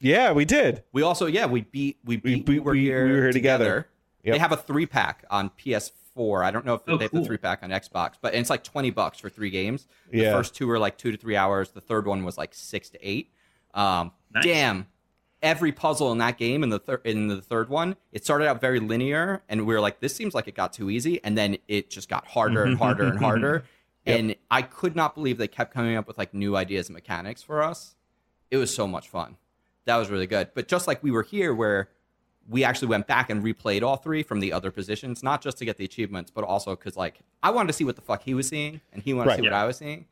yeah 0.00 0.30
we 0.30 0.44
did 0.44 0.84
We 0.92 1.02
also, 1.02 1.26
yeah, 1.26 1.44
we 1.46 1.62
beat 1.62 1.98
we 2.04 2.16
beat 2.16 2.46
beat- 2.46 2.48
we, 2.48 2.60
were 2.60 2.70
we- 2.72 2.82
here, 2.84 3.04
we 3.04 3.10
were 3.12 3.16
here 3.24 3.32
together. 3.32 3.64
together. 3.64 3.88
Yep. 4.22 4.34
They 4.34 4.38
have 4.38 4.52
a 4.52 4.56
three 4.56 4.86
pack 4.86 5.24
on 5.28 5.50
PS4. 5.50 6.44
I 6.44 6.50
don't 6.52 6.64
know 6.64 6.74
if 6.74 6.82
Oh, 6.86 6.96
they 6.96 7.04
have 7.04 7.10
cool. 7.10 7.20
the 7.20 7.26
three 7.26 7.36
pack 7.36 7.62
on 7.64 7.70
Xbox, 7.70 8.12
but 8.22 8.32
it's 8.34 8.48
like 8.48 8.62
twenty 8.64 8.90
bucks 8.90 9.18
for 9.18 9.28
three 9.28 9.50
games. 9.50 9.86
The 10.10 10.18
Yeah. 10.22 10.32
first 10.32 10.54
two 10.54 10.66
were 10.68 10.78
like 10.78 10.96
two 10.98 11.10
to 11.10 11.16
three 11.18 11.34
hours. 11.36 11.70
The 11.72 11.80
third 11.80 12.06
one 12.06 12.24
was 12.24 12.38
like 12.38 12.54
six 12.54 12.88
to 12.90 12.98
eight. 13.06 13.32
Um, 13.74 14.12
Nice. 14.34 14.44
Damn, 14.44 14.86
every 15.42 15.72
puzzle 15.72 16.10
in 16.12 16.18
that 16.18 16.36
game 16.38 16.62
in 16.62 16.68
the 16.70 16.78
third 16.78 17.00
in 17.04 17.28
the 17.28 17.40
third 17.42 17.68
one, 17.68 17.96
it 18.12 18.24
started 18.24 18.46
out 18.48 18.60
very 18.60 18.80
linear, 18.80 19.42
and 19.48 19.66
we 19.66 19.74
were 19.74 19.80
like, 19.80 20.00
this 20.00 20.14
seems 20.14 20.34
like 20.34 20.48
it 20.48 20.54
got 20.54 20.72
too 20.72 20.90
easy, 20.90 21.22
and 21.24 21.36
then 21.38 21.58
it 21.68 21.90
just 21.90 22.08
got 22.08 22.26
harder 22.26 22.64
and 22.64 22.76
harder 22.78 23.06
and 23.08 23.18
harder. 23.18 23.64
And 24.06 24.36
I 24.50 24.62
could 24.62 24.96
not 24.96 25.14
believe 25.14 25.36
they 25.36 25.48
kept 25.48 25.74
coming 25.74 25.94
up 25.94 26.08
with 26.08 26.16
like 26.16 26.32
new 26.32 26.56
ideas 26.56 26.88
and 26.88 26.94
mechanics 26.94 27.42
for 27.42 27.62
us. 27.62 27.94
It 28.50 28.56
was 28.56 28.74
so 28.74 28.86
much 28.86 29.06
fun. 29.10 29.36
That 29.84 29.96
was 29.98 30.08
really 30.08 30.26
good. 30.26 30.48
But 30.54 30.66
just 30.66 30.86
like 30.86 31.02
we 31.02 31.10
were 31.10 31.24
here, 31.24 31.52
where 31.54 31.90
we 32.48 32.64
actually 32.64 32.88
went 32.88 33.06
back 33.06 33.28
and 33.28 33.44
replayed 33.44 33.82
all 33.82 33.96
three 33.98 34.22
from 34.22 34.40
the 34.40 34.50
other 34.50 34.70
positions, 34.70 35.22
not 35.22 35.42
just 35.42 35.58
to 35.58 35.66
get 35.66 35.76
the 35.76 35.84
achievements, 35.84 36.30
but 36.30 36.42
also 36.44 36.74
because 36.74 36.96
like 36.96 37.18
I 37.42 37.50
wanted 37.50 37.66
to 37.66 37.72
see 37.74 37.84
what 37.84 37.96
the 37.96 38.02
fuck 38.02 38.22
he 38.22 38.32
was 38.32 38.48
seeing, 38.48 38.80
and 38.94 39.02
he 39.02 39.12
wanted 39.12 39.28
Right. 39.30 39.36
to 39.36 39.42
see 39.42 39.48
what 39.48 39.52
I 39.52 39.66
was 39.66 39.76
seeing. 39.76 40.06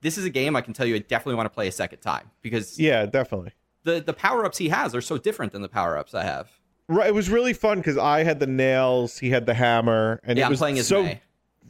Right 0.00 0.02
This 0.02 0.18
is 0.18 0.24
a 0.24 0.30
game 0.30 0.56
I 0.56 0.60
can 0.60 0.74
tell 0.74 0.86
you 0.86 0.94
I 0.96 0.98
definitely 0.98 1.36
want 1.36 1.46
to 1.46 1.54
play 1.54 1.68
a 1.68 1.72
second 1.72 2.00
time 2.00 2.30
because 2.42 2.78
yeah 2.78 3.06
definitely 3.06 3.52
the 3.84 4.00
the 4.00 4.12
power 4.12 4.44
ups 4.44 4.58
he 4.58 4.68
has 4.68 4.94
are 4.94 5.00
so 5.00 5.18
different 5.18 5.52
than 5.52 5.62
the 5.62 5.68
power 5.68 5.96
ups 5.96 6.14
I 6.14 6.24
have. 6.24 6.50
Right, 6.88 7.06
it 7.06 7.14
was 7.14 7.30
really 7.30 7.52
fun 7.52 7.78
because 7.78 7.96
I 7.96 8.24
had 8.24 8.40
the 8.40 8.46
nails, 8.48 9.18
he 9.18 9.30
had 9.30 9.46
the 9.46 9.54
hammer, 9.54 10.20
and 10.24 10.38
yeah, 10.38 10.46
it 10.46 10.50
was 10.50 10.58
playing 10.58 10.78
as 10.78 10.88
so 10.88 11.04
May. 11.04 11.20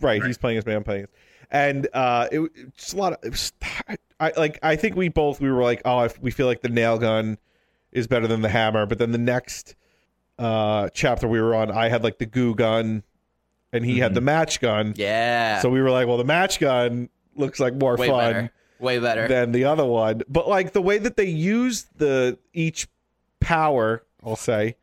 right. 0.01 0.23
He's 0.25 0.39
playing 0.39 0.57
as 0.59 0.65
May. 0.65 0.75
I'm 0.75 0.83
playing 0.83 1.03
as, 1.03 1.09
and 1.51 1.89
uh, 1.93 2.29
it 2.33 2.39
was 2.39 2.93
a 2.95 2.97
lot 2.97 3.13
of. 3.13 3.19
It 3.23 3.31
was, 3.31 3.53
I 4.19 4.33
like. 4.37 4.59
I 4.63 4.77
think 4.77 4.97
we 4.97 5.09
both 5.09 5.41
we 5.41 5.51
were 5.51 5.63
like, 5.63 5.83
oh, 5.85 6.09
we 6.23 6.31
feel 6.31 6.47
like 6.47 6.63
the 6.63 6.71
nail 6.71 6.99
gun 6.99 7.39
is 7.93 8.07
better 8.07 8.27
than 8.27 8.41
the 8.41 8.49
hammer, 8.49 8.87
but 8.87 8.99
then 8.99 9.13
the 9.13 9.19
next 9.19 9.75
uh 10.39 10.89
chapter 10.95 11.29
we 11.29 11.41
were 11.41 11.55
on, 11.55 11.71
I 11.71 11.91
had 11.91 12.03
like 12.03 12.19
the 12.19 12.27
goo 12.27 12.55
gun, 12.55 13.03
and 13.75 13.85
he 13.85 13.99
had 13.99 14.15
the 14.15 14.23
match 14.23 14.61
gun. 14.61 14.95
Yeah. 14.97 15.61
So 15.61 15.69
we 15.69 15.83
were 15.83 15.91
like, 15.91 16.07
well, 16.09 16.17
the 16.17 16.25
match 16.25 16.59
gun 16.61 17.11
looks 17.37 17.61
like 17.61 17.75
more 17.75 17.97
way 17.97 18.09
fun 18.09 18.19
better. 18.33 18.53
Way 18.79 18.99
better. 18.99 19.29
than 19.29 19.53
the 19.53 19.65
other 19.65 19.85
one. 19.85 20.23
But 20.29 20.49
like 20.49 20.73
the 20.73 20.81
way 20.83 20.99
that 20.99 21.17
they 21.17 21.27
use 21.27 21.87
the 21.97 22.39
each 22.55 22.89
power, 23.41 24.03
I'll 24.25 24.37
say, 24.37 24.77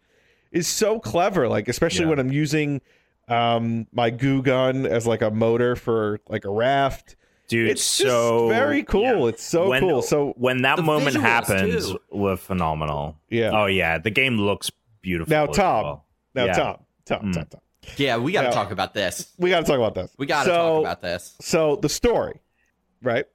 is 0.51 0.67
so 0.67 0.99
clever. 0.99 1.47
Like 1.47 1.67
especially 1.67 2.05
Yeah. 2.05 2.09
when 2.11 2.19
I'm 2.19 2.31
using 2.31 2.81
um 3.27 3.87
my 3.91 4.09
goo 4.09 4.41
gun 4.41 4.85
as 4.85 5.05
like 5.07 5.21
a 5.21 5.31
motor 5.31 5.75
for 5.75 6.19
like 6.29 6.45
a 6.45 6.49
raft. 6.49 7.15
Dude, 7.49 7.69
It's 7.69 7.81
so 7.83 8.49
just 8.49 8.57
very 8.59 8.83
cool. 8.83 9.01
yeah. 9.03 9.29
It's 9.29 9.43
so 9.43 9.69
when, 9.69 9.81
cool. 9.81 10.01
So 10.01 10.33
when 10.37 10.63
that 10.63 10.83
moment 10.83 11.15
happens, 11.15 11.87
too. 11.91 11.99
were 12.11 12.35
phenomenal. 12.35 13.17
yeah. 13.29 13.51
Oh 13.53 13.65
yeah, 13.67 13.97
the 13.99 14.09
game 14.11 14.37
looks 14.37 14.69
beautiful. 15.01 15.31
now 15.31 15.47
as 15.47 15.55
Tom, 15.55 15.83
well. 15.85 16.05
now 16.35 16.45
Yeah. 16.45 16.53
Tom, 16.53 16.77
Tom, 17.05 17.19
Mm. 17.21 17.33
Tom, 17.33 17.45
Tom. 17.45 17.61
Yeah, 17.95 18.17
we 18.17 18.31
got 18.31 18.41
to 18.41 18.47
Yeah. 18.49 18.53
talk 18.53 18.71
about 18.71 18.93
this. 18.93 19.31
We 19.37 19.49
got 19.49 19.61
to 19.61 19.65
talk 19.65 19.77
about 19.77 19.95
this. 19.95 20.11
We 20.17 20.25
got 20.25 20.43
to 20.43 20.49
so, 20.49 20.55
talk 20.55 20.79
about 20.81 21.01
this. 21.01 21.35
So 21.41 21.75
the 21.77 21.89
story, 21.89 22.41
right? 23.01 23.25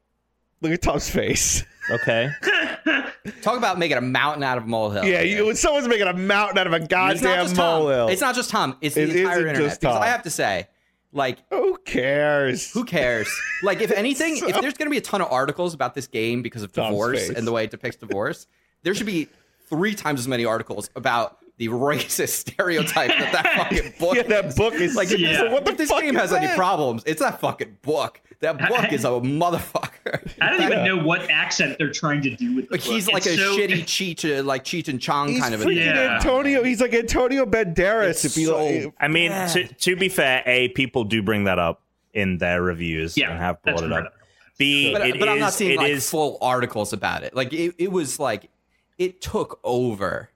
Look 0.61 0.73
at 0.73 0.83
Tom's 0.83 1.09
face. 1.11 1.65
Okay. 1.91 2.31
Talk 3.43 3.57
about 3.59 3.79
making 3.79 3.97
a 3.97 4.01
mountain 4.01 4.43
out 4.45 4.57
of 4.59 4.65
a 4.65 4.67
molehill. 4.69 5.05
yeah, 5.05 5.23
you, 5.23 5.47
when 5.47 5.55
someoust 5.57 5.89
making 5.89 6.07
a 6.07 6.13
mountain 6.13 6.59
out 6.59 6.67
of 6.69 6.73
a 6.73 6.77
It's 6.77 6.83
not 6.83 6.89
goddamn 6.91 7.45
just 7.47 7.57
molehill. 7.57 8.09
It's 8.09 8.21
not 8.21 8.35
just 8.37 8.51
Tom. 8.51 8.77
It's 8.81 8.95
the 8.95 9.03
It 9.03 9.17
entire 9.17 9.33
isn't 9.39 9.49
internet. 9.49 9.69
just 9.71 9.81
Because 9.81 9.97
I 9.97 10.07
have 10.07 10.23
to 10.23 10.31
say, 10.31 10.69
like, 11.13 11.39
Who 11.51 11.77
cares? 11.85 12.71
who 12.73 12.85
cares? 12.85 13.29
Like, 13.65 13.81
if 13.81 13.91
anything, 13.97 14.37
So- 14.37 14.49
if 14.49 14.61
there's 14.61 14.75
going 14.75 14.87
to 14.87 14.91
be 14.91 14.97
a 14.99 15.03
ton 15.03 15.21
of 15.21 15.31
articles 15.33 15.75
about 15.75 15.95
this 15.95 16.07
game 16.07 16.43
because 16.43 16.63
of 16.63 16.73
Tom's 16.73 16.91
divorce 16.91 17.27
face. 17.29 17.37
and 17.37 17.47
the 17.47 17.53
way 17.53 17.65
it 17.65 17.71
depicts 17.73 17.97
divorce, 17.97 18.47
there 18.85 18.95
should 18.95 19.07
be 19.07 19.29
three 19.69 19.95
times 19.95 20.21
as 20.21 20.29
many 20.29 20.45
articles 20.45 20.91
about 20.95 21.39
the 21.59 21.69
racist 21.69 22.31
stereotype 22.31 23.09
that 23.11 23.33
that 23.33 23.55
fucking 23.57 23.95
book. 23.99 24.17
yeah, 24.17 24.23
that 24.25 24.57
book 24.57 24.75
is 24.75 24.95
Like, 24.97 25.11
like. 25.11 25.21
if, 25.21 25.53
What 25.53 25.65
the 25.65 25.73
if 25.73 25.79
this 25.79 25.91
game 25.91 26.17
is 26.17 26.21
has 26.21 26.33
any 26.33 26.53
problems, 26.57 27.03
it's 27.07 27.21
that 27.21 27.41
fucking 27.41 27.79
book. 27.83 28.21
That 28.41 28.59
book 28.59 28.93
is 28.93 29.05
a 29.05 29.09
motherfucker. 29.09 30.29
I 30.41 30.51
don't 30.51 30.63
even 30.63 30.85
know 30.85 30.97
what 31.05 31.31
accent 31.31 31.77
they're 31.79 31.93
trying 31.93 32.23
to 32.23 32.35
do 32.35 32.57
with 32.57 32.69
the 32.69 32.73
Like 32.75 32.81
he's 32.81 33.05
book. 33.05 33.15
like 33.15 33.27
It's 33.27 33.35
a 33.35 33.39
so- 33.39 33.57
shitty 33.57 33.83
Cheech, 33.85 34.39
uh, 34.41 34.43
like 34.43 34.65
Cheech 34.65 34.89
and 34.89 35.01
Chong 35.01 35.39
kind 35.39 35.55
of 35.55 35.65
a. 35.65 35.73
Yeah. 35.73 36.17
Antonio. 36.17 36.65
He's 36.65 36.81
like 36.81 36.93
Antonio 36.95 37.47
Banderas. 37.47 38.11
It's 38.11 38.25
if 38.25 38.37
you 38.37 38.47
so- 38.47 38.65
like, 38.65 38.95
I 38.99 39.07
mean, 39.09 39.31
to, 39.31 39.67
to 39.69 39.95
be 39.97 40.09
fair, 40.09 40.43
a 40.47 40.69
people 40.71 41.05
do 41.05 41.23
bring 41.23 41.45
that 41.45 41.61
up 41.61 41.83
in 42.15 42.39
their 42.39 42.61
reviews 42.63 43.17
Yeah, 43.17 43.31
and 43.31 43.39
have 43.39 43.63
brought 43.63 43.83
it 43.85 43.89
right. 43.91 44.07
up. 44.07 44.13
B, 44.59 44.93
but, 44.93 45.07
it 45.07 45.19
but 45.21 45.29
I'm 45.29 45.39
not 45.39 45.53
seeing 45.53 45.73
it 45.73 45.77
like 45.79 45.91
is- 45.93 46.11
full 46.11 46.39
articles 46.41 46.93
about 46.93 47.23
it. 47.23 47.35
Like 47.37 47.53
it, 47.53 47.75
it 47.79 47.93
was 47.93 48.19
like 48.19 48.51
it 48.99 49.21
took 49.21 49.61
over. 49.63 50.31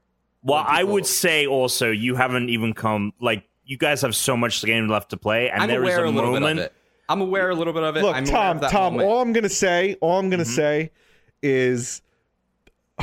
Well, 0.46 0.64
when 0.64 0.74
I 0.74 0.84
would 0.84 1.06
say 1.06 1.46
also 1.46 1.90
you 1.90 2.14
haven't 2.14 2.48
even 2.50 2.72
come 2.72 3.12
like 3.20 3.44
you 3.64 3.76
guys 3.76 4.00
have 4.02 4.14
so 4.14 4.36
much 4.36 4.62
game 4.62 4.88
left 4.88 5.10
to 5.10 5.16
play, 5.16 5.50
and 5.50 5.62
I'm 5.64 5.68
there 5.68 5.82
is 5.84 5.94
aware 5.94 6.04
a 6.04 6.08
a 6.08 6.10
little 6.10 6.30
moment. 6.32 6.56
bit 6.56 6.58
of 6.58 6.64
it. 6.66 6.72
I'm 7.08 7.20
aware 7.20 7.50
a 7.50 7.54
little 7.54 7.72
bit 7.72 7.82
of 7.82 7.96
it. 7.96 8.02
look, 8.02 8.14
I'm 8.16 8.24
aware 8.24 8.34
Tom, 8.36 8.56
of 8.56 8.60
that 8.62 8.70
Tom. 8.70 8.92
moment. 8.94 9.08
All 9.10 9.20
I'm 9.20 9.32
gonna 9.32 9.48
say, 9.48 9.96
all 10.00 10.18
I'm 10.18 10.30
gonna 10.30 10.42
Mm-hmm. 10.44 10.52
say, 10.52 10.90
is, 11.42 12.02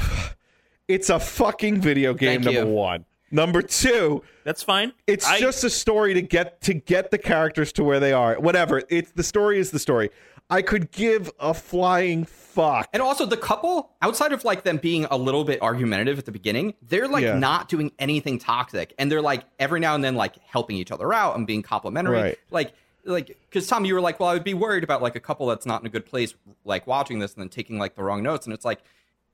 it's 0.87 1.09
a 1.09 1.19
fucking 1.19 1.81
video 1.81 2.13
game. 2.13 2.41
Thank 2.41 2.55
number 2.55 2.69
you. 2.69 2.75
one. 2.75 3.05
Number 3.31 3.61
two, 3.63 4.23
That's 4.43 4.61
fine. 4.61 4.93
it's 5.07 5.25
I- 5.27 5.39
just 5.39 5.63
a 5.63 5.69
story 5.69 6.13
to 6.13 6.21
get 6.21 6.61
to 6.61 6.73
get 6.75 7.09
the 7.11 7.17
characters 7.17 7.71
to 7.73 7.83
where 7.83 7.99
they 7.99 8.13
are. 8.13 8.35
Whatever. 8.35 8.83
It's 8.89 9.11
the 9.11 9.23
story 9.23 9.57
is 9.59 9.71
the 9.71 9.79
story. 9.79 10.11
I 10.49 10.61
could 10.61 10.91
give 10.91 11.31
a 11.39 11.53
flying 11.53 12.25
fuck. 12.53 12.87
And 12.93 13.01
also 13.01 13.25
the 13.25 13.37
couple, 13.37 13.91
outside 14.01 14.31
of 14.33 14.43
like 14.43 14.63
them 14.63 14.77
being 14.77 15.05
a 15.05 15.17
little 15.17 15.43
bit 15.43 15.61
argumentative 15.61 16.19
at 16.19 16.25
the 16.25 16.31
beginning, 16.31 16.73
they're 16.81 17.07
like 17.07 17.23
Yeah. 17.23 17.37
not 17.37 17.69
doing 17.69 17.91
anything 17.99 18.39
toxic. 18.39 18.93
And 18.97 19.11
they're 19.11 19.21
like 19.21 19.43
every 19.59 19.79
now 19.79 19.95
and 19.95 20.03
then 20.03 20.15
like 20.15 20.37
helping 20.45 20.75
each 20.77 20.91
other 20.91 21.11
out 21.13 21.35
and 21.35 21.45
being 21.47 21.61
complimentary. 21.61 22.17
Right. 22.21 22.39
Like 22.51 22.73
like 23.05 23.37
because 23.49 23.67
Tom, 23.67 23.83
you 23.85 23.93
were 23.93 24.01
like, 24.01 24.19
well, 24.19 24.29
I 24.29 24.33
would 24.33 24.43
be 24.45 24.53
worried 24.53 24.83
about 24.83 25.01
like 25.01 25.15
a 25.15 25.19
couple 25.19 25.47
that's 25.47 25.65
not 25.65 25.81
in 25.81 25.87
a 25.87 25.89
good 25.89 26.05
place, 26.05 26.35
like 26.63 26.87
watching 26.87 27.19
this 27.19 27.33
and 27.33 27.41
then 27.41 27.49
taking 27.49 27.77
like 27.77 27.95
the 27.95 28.03
wrong 28.03 28.23
notes. 28.23 28.45
And 28.45 28.53
it's 28.53 28.63
like 28.65 28.81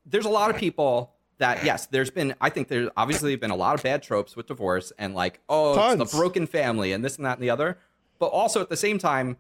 there's 0.05 0.26
a 0.26 0.30
lot 0.30 0.49
of 0.49 0.55
people 0.57 1.13
that 1.38 1.63
yes, 1.63 1.86
there's 1.86 2.09
been 2.09 2.34
I 2.41 2.49
think 2.49 2.67
there's 2.67 2.89
obviously 2.97 3.36
been 3.36 3.51
a 3.51 3.55
lot 3.55 3.76
of 3.76 3.84
bad 3.84 4.01
tropes 4.01 4.36
with 4.36 4.47
divorce 4.47 4.91
and 4.97 5.13
like, 5.13 5.39
oh, 5.49 5.91
it's 5.91 6.11
the 6.11 6.17
broken 6.17 6.47
family 6.47 6.91
and 6.93 7.03
this 7.05 7.17
and 7.17 7.26
that 7.26 7.34
and 7.38 7.43
the 7.43 7.49
other. 7.49 7.78
But 8.17 8.28
also 8.28 8.59
at 8.59 8.70
the 8.70 8.76
same 8.78 8.97
time, 8.97 9.38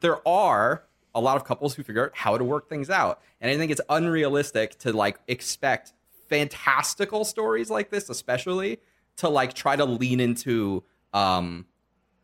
there 0.00 0.26
are 0.28 0.84
a 1.14 1.20
lot 1.20 1.36
of 1.36 1.44
couples 1.44 1.74
who 1.74 1.82
figure 1.82 2.04
out 2.06 2.10
how 2.14 2.38
to 2.38 2.44
work 2.44 2.68
things 2.68 2.90
out. 2.90 3.20
And 3.40 3.50
I 3.50 3.56
think 3.56 3.70
it's 3.72 3.80
unrealistic 3.88 4.78
to 4.80 4.92
like 4.92 5.18
expect 5.28 5.92
fantastical 6.28 7.24
stories 7.24 7.70
like 7.70 7.90
this, 7.90 8.08
especially 8.08 8.78
to 9.16 9.28
like 9.28 9.52
try 9.54 9.76
to 9.76 9.84
lean 9.84 10.20
into 10.20 10.82
um 11.12 11.66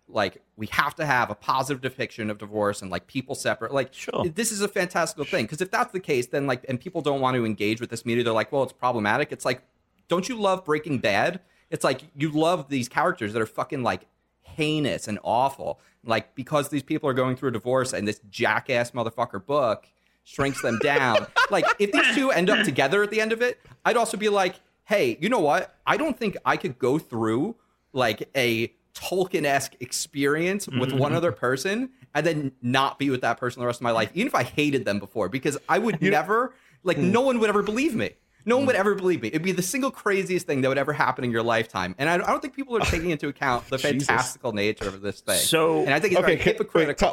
like 0.08 0.40
we 0.56 0.68
have 0.68 0.94
to 0.94 1.04
have 1.04 1.30
a 1.30 1.34
positive 1.34 1.82
depiction 1.82 2.30
of 2.30 2.38
divorce 2.38 2.80
and 2.80 2.90
like 2.90 3.06
people 3.08 3.34
separate. 3.34 3.72
Like 3.72 3.92
Sure. 3.92 4.24
this 4.24 4.52
is 4.52 4.60
a 4.60 4.68
fantastical 4.68 5.24
thing. 5.24 5.44
Because 5.44 5.60
if 5.60 5.70
that's 5.70 5.92
the 5.92 6.00
case 6.00 6.28
then 6.28 6.46
like 6.46 6.64
and 6.68 6.80
people 6.80 7.00
don't 7.00 7.20
want 7.20 7.34
to 7.36 7.44
engage 7.44 7.80
with 7.80 7.90
this 7.90 8.06
media 8.06 8.22
they're 8.22 8.32
like 8.32 8.52
well 8.52 8.62
it's 8.62 8.72
problematic. 8.72 9.32
It's 9.32 9.44
like 9.44 9.62
don't 10.08 10.28
you 10.28 10.38
love 10.40 10.64
breaking 10.64 10.98
bad? 11.00 11.40
It's 11.70 11.82
like 11.82 12.02
you 12.14 12.30
love 12.30 12.68
these 12.68 12.88
characters 12.88 13.32
that 13.32 13.42
are 13.42 13.46
fucking 13.46 13.82
like 13.82 14.06
heinous 14.42 15.08
and 15.08 15.18
awful 15.24 15.80
like 16.06 16.34
because 16.34 16.68
these 16.68 16.82
people 16.82 17.08
are 17.08 17.14
going 17.14 17.36
through 17.36 17.50
a 17.50 17.52
divorce 17.52 17.92
and 17.92 18.06
this 18.06 18.20
jackass 18.30 18.92
motherfucker 18.92 19.44
book 19.44 19.86
shrinks 20.24 20.62
them 20.62 20.78
down. 20.82 21.26
Like 21.48 21.64
if 21.78 21.92
these 21.92 22.14
two 22.16 22.32
end 22.32 22.50
up 22.50 22.64
together 22.64 23.04
at 23.04 23.10
the 23.10 23.20
end 23.20 23.30
of 23.30 23.40
it 23.40 23.60
i'd 23.84 23.96
also 23.96 24.16
be 24.16 24.28
like 24.28 24.56
hey 24.84 25.16
you 25.20 25.28
know 25.28 25.38
what? 25.38 25.76
I 25.86 25.96
don't 25.96 26.18
think 26.18 26.36
i 26.44 26.56
could 26.56 26.76
go 26.76 26.98
through 26.98 27.54
like 27.92 28.28
a 28.36 28.72
Tolkien-esque 28.96 29.74
experience 29.80 30.66
with 30.66 30.92
one 30.92 31.12
other 31.12 31.30
mm-hmm. 31.30 31.40
person 31.40 31.90
and 32.14 32.26
then 32.26 32.52
not 32.62 32.98
be 32.98 33.10
with 33.10 33.20
that 33.20 33.38
person 33.38 33.60
the 33.60 33.66
rest 33.66 33.80
of 33.80 33.84
my 33.84 33.90
life, 33.90 34.10
even 34.14 34.26
if 34.26 34.34
I 34.34 34.42
hated 34.42 34.86
them 34.86 34.98
before, 34.98 35.28
because 35.28 35.58
I 35.68 35.78
would 35.78 36.00
never, 36.00 36.54
like, 36.82 36.96
no 36.96 37.20
hmm. 37.20 37.26
one 37.26 37.38
would 37.40 37.50
ever 37.50 37.62
believe 37.62 37.94
me. 37.94 38.12
No 38.46 38.56
one 38.56 38.66
would 38.66 38.76
ever 38.76 38.94
believe 38.94 39.20
me. 39.22 39.28
It'd 39.28 39.42
be 39.42 39.52
the 39.52 39.60
single 39.62 39.90
craziest 39.90 40.46
thing 40.46 40.60
that 40.62 40.68
would 40.68 40.78
ever 40.78 40.92
happen 40.92 41.24
in 41.24 41.30
your 41.32 41.42
lifetime. 41.42 41.94
And 41.98 42.08
I, 42.08 42.14
I 42.14 42.18
don't 42.18 42.40
think 42.40 42.54
people 42.54 42.76
are 42.76 42.80
taking 42.86 43.10
into 43.10 43.28
account 43.28 43.68
the 43.68 43.76
fantastical 43.78 44.52
nature 44.52 44.86
of 44.88 45.00
this 45.02 45.20
thing. 45.20 45.36
So- 45.38 45.80
and 45.80 45.92
I 45.92 46.00
think 46.00 46.12
it's 46.12 46.20
Okay, 46.22 46.36
wait, 46.36 46.40
hypocritical 46.42 47.08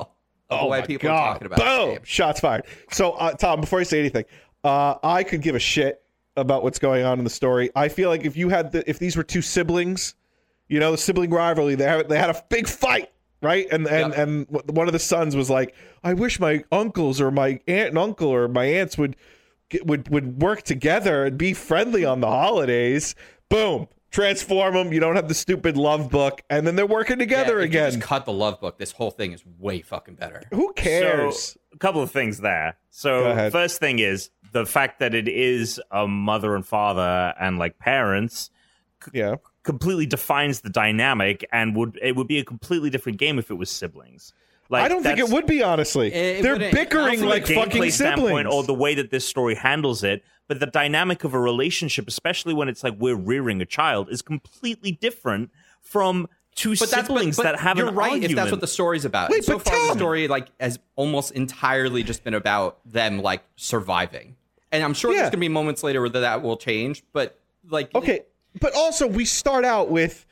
of 0.49 0.59
the 0.59 0.65
Oh 0.65 0.67
way 0.67 0.81
my 0.81 0.86
people 0.86 1.09
God. 1.09 1.17
are 1.17 1.34
talking 1.34 1.47
about 1.47 1.59
Boom! 1.59 1.97
Shots 2.03 2.39
fired. 2.39 2.63
So, 2.91 3.11
uh, 3.13 3.34
Tom, 3.34 3.61
before 3.61 3.79
I 3.79 3.84
say 3.84 3.99
anything, 3.99 4.25
uh, 4.63 4.95
I 5.03 5.23
could 5.23 5.41
give 5.41 5.55
a 5.55 5.59
shit 5.59 6.01
about 6.38 6.63
what's 6.63 6.79
going 6.79 7.03
on 7.05 7.17
in 7.17 7.23
the 7.23 7.29
story. 7.29 7.69
I 7.75 7.89
feel 7.89 8.09
like 8.09 8.25
if 8.25 8.38
you 8.38 8.49
had 8.49 8.71
the, 8.71 8.88
if 8.89 8.99
these 8.99 9.17
were 9.17 9.23
two 9.23 9.41
siblings, 9.41 10.15
you 10.67 10.79
know, 10.79 10.91
the 10.91 10.97
sibling 10.97 11.29
rivalry, 11.31 11.75
they 11.75 11.84
had 11.86 12.07
they 12.09 12.17
had 12.17 12.29
a 12.29 12.43
big 12.49 12.67
fight, 12.67 13.09
right? 13.41 13.67
And 13.71 13.86
and 13.88 14.13
Yep. 14.13 14.17
and 14.17 14.47
one 14.75 14.88
of 14.88 14.93
the 14.93 14.99
sons 14.99 15.36
was 15.36 15.49
like, 15.49 15.75
"I 16.03 16.13
wish 16.13 16.39
my 16.39 16.63
uncles 16.71 17.19
or 17.21 17.29
my 17.31 17.59
aunt 17.67 17.89
and 17.89 17.97
uncle 17.97 18.29
or 18.29 18.47
my 18.47 18.65
aunts 18.65 18.97
would 18.97 19.15
would 19.84 20.09
would 20.09 20.41
work 20.41 20.63
together 20.63 21.26
and 21.26 21.38
be 21.38 21.53
friendly 21.53 22.05
on 22.05 22.21
the 22.21 22.28
holidays." 22.28 23.15
Boom. 23.49 23.88
Transform 24.11 24.76
them. 24.76 24.93
You 24.93 24.99
don't 24.99 25.15
have 25.15 25.28
the 25.28 25.34
stupid 25.34 25.76
love 25.76 26.11
book, 26.11 26.43
and 26.47 26.67
then 26.67 26.76
they're 26.76 26.86
working 26.86 27.17
together 27.17 27.57
Yeah, 27.59 27.65
again. 27.65 27.91
just 27.93 28.03
cut 28.03 28.26
the 28.26 28.34
love 28.34 28.59
book. 28.61 28.78
This 28.78 28.91
whole 28.91 29.09
thing 29.09 29.32
is 29.32 29.43
way 29.57 29.82
fucking 29.82 30.15
better. 30.15 30.43
Who 30.51 30.71
cares? 30.74 31.39
So, 31.39 31.59
a 31.74 31.78
couple 31.80 32.01
of 32.03 32.11
things 32.11 32.39
there. 32.39 32.78
So, 32.91 33.49
first 33.51 33.80
thing 33.80 33.97
is 33.97 34.30
the 34.51 34.65
fact 34.65 34.99
that 34.99 35.13
it 35.13 35.28
is 35.28 35.82
a 35.91 36.07
mother 36.07 36.55
and 36.55 36.65
father 36.65 37.34
and 37.39 37.57
like 37.57 37.80
parents 37.80 38.51
yeah. 39.11 39.36
completely 39.63 40.05
defines 40.05 40.61
the 40.61 40.69
dynamic 40.69 41.45
and 41.51 41.76
would 41.76 41.99
it 42.01 42.15
would 42.15 42.28
be 42.28 42.39
a 42.39 42.45
completely 42.45 42.89
different 42.89 43.17
game 43.17 43.39
if 43.39 43.49
it 43.49 43.55
was 43.55 43.69
siblings. 43.69 44.34
Like 44.74 44.84
I 44.84 44.88
don't 44.89 45.03
think 45.03 45.19
it 45.19 45.30
would 45.30 45.45
be 45.45 45.63
honestly. 45.63 46.07
It- 46.13 46.39
it 46.39 46.43
They're 46.43 46.71
bickering 46.71 47.21
like 47.21 47.49
a 47.49 47.55
fucking 47.55 47.89
siblings. 47.91 48.47
or 48.51 48.63
the 48.63 48.74
way 48.74 48.95
that 48.95 49.09
this 49.11 49.28
story 49.28 49.55
handles 49.55 50.03
it 50.03 50.24
but 50.49 50.59
the 50.59 50.65
dynamic 50.65 51.24
of 51.24 51.34
a 51.34 51.39
relationship 51.39 52.05
especially 52.07 52.53
when 52.53 52.67
it's 52.67 52.84
like 52.84 52.93
we're 52.99 53.15
rearing 53.15 53.61
a 53.61 53.65
child 53.65 54.09
is 54.11 54.21
completely 54.21 54.91
different 54.91 55.49
from 55.82 56.28
two 56.55 56.71
But 56.71 56.80
that's 56.91 56.91
but, 56.91 57.05
siblings 57.07 57.38
but 57.38 57.43
that 57.43 57.59
have 57.61 57.78
you're 57.78 57.88
an 57.88 57.95
right 57.95 58.11
argument. 58.11 58.32
if 58.32 58.36
that's 58.36 58.51
what 58.51 58.59
the 58.61 58.67
story's 58.67 59.05
about. 59.05 59.30
Wait, 59.30 59.43
so 59.45 59.57
but 59.57 59.65
far, 59.69 59.88
the 59.88 59.93
story 59.95 60.28
like 60.28 60.49
has 60.59 60.78
almost 60.95 61.32
entirely 61.32 62.03
just 62.03 62.24
been 62.24 62.34
about 62.34 62.80
them 62.86 63.21
like 63.21 63.41
surviving, 63.55 64.36
and 64.71 64.84
I'm 64.84 64.93
sure 64.93 65.11
Yeah. 65.11 65.19
there's 65.19 65.30
gonna 65.32 65.39
be 65.39 65.49
moments 65.49 65.82
later 65.84 66.01
where 66.01 66.09
that 66.09 66.41
will 66.43 66.57
change. 66.57 67.03
But 67.13 67.39
like, 67.69 67.93
okay, 67.95 68.21
but 68.59 68.76
also 68.76 69.07
we 69.07 69.26
start 69.26 69.65
out 69.65 69.89
with 69.89 70.26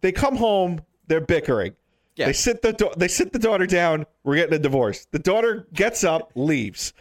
they 0.00 0.10
come 0.12 0.36
home, 0.36 0.80
they're 1.06 1.20
bickering. 1.20 1.74
Yeah. 2.18 2.26
They 2.26 2.32
sit 2.32 2.62
the 2.62 2.72
da- 2.72 2.92
they 2.96 3.08
sit 3.08 3.32
the 3.32 3.38
daughter 3.38 3.66
down. 3.66 4.04
We're 4.24 4.36
getting 4.36 4.54
a 4.54 4.58
divorce. 4.58 5.06
The 5.12 5.18
daughter 5.20 5.66
gets 5.72 6.04
up, 6.04 6.32
leaves. 6.34 6.92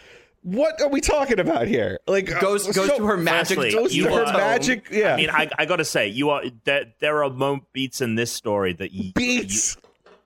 what 0.43 0.79
are 0.81 0.87
we 0.89 1.01
talking 1.01 1.39
about 1.39 1.67
here? 1.67 1.99
Like 2.07 2.31
uh, 2.31 2.39
Goes 2.39 2.65
goes 2.67 2.87
so- 2.87 2.97
to 2.99 3.05
her 3.05 3.17
magic. 3.17 3.57
Firstly, 3.57 3.71
goes 3.73 3.95
you 3.95 4.03
to 4.05 4.11
her 4.13 4.23
are- 4.25 4.33
magic. 4.37 4.87
Yeah, 4.91 5.13
I 5.15 5.17
mean, 5.17 5.29
I, 5.29 5.49
I 5.57 5.65
gotta 5.65 5.83
say, 5.85 6.07
you 6.07 6.29
are 6.29 6.43
there. 6.63 6.85
There 6.99 7.23
are 7.23 7.29
mo- 7.29 7.65
beats 7.73 7.99
in 8.01 8.15
this 8.15 8.31
story 8.31 8.73
that 8.73 8.91
you, 8.93 9.11
beats. 9.13 9.75
you- 9.75 9.81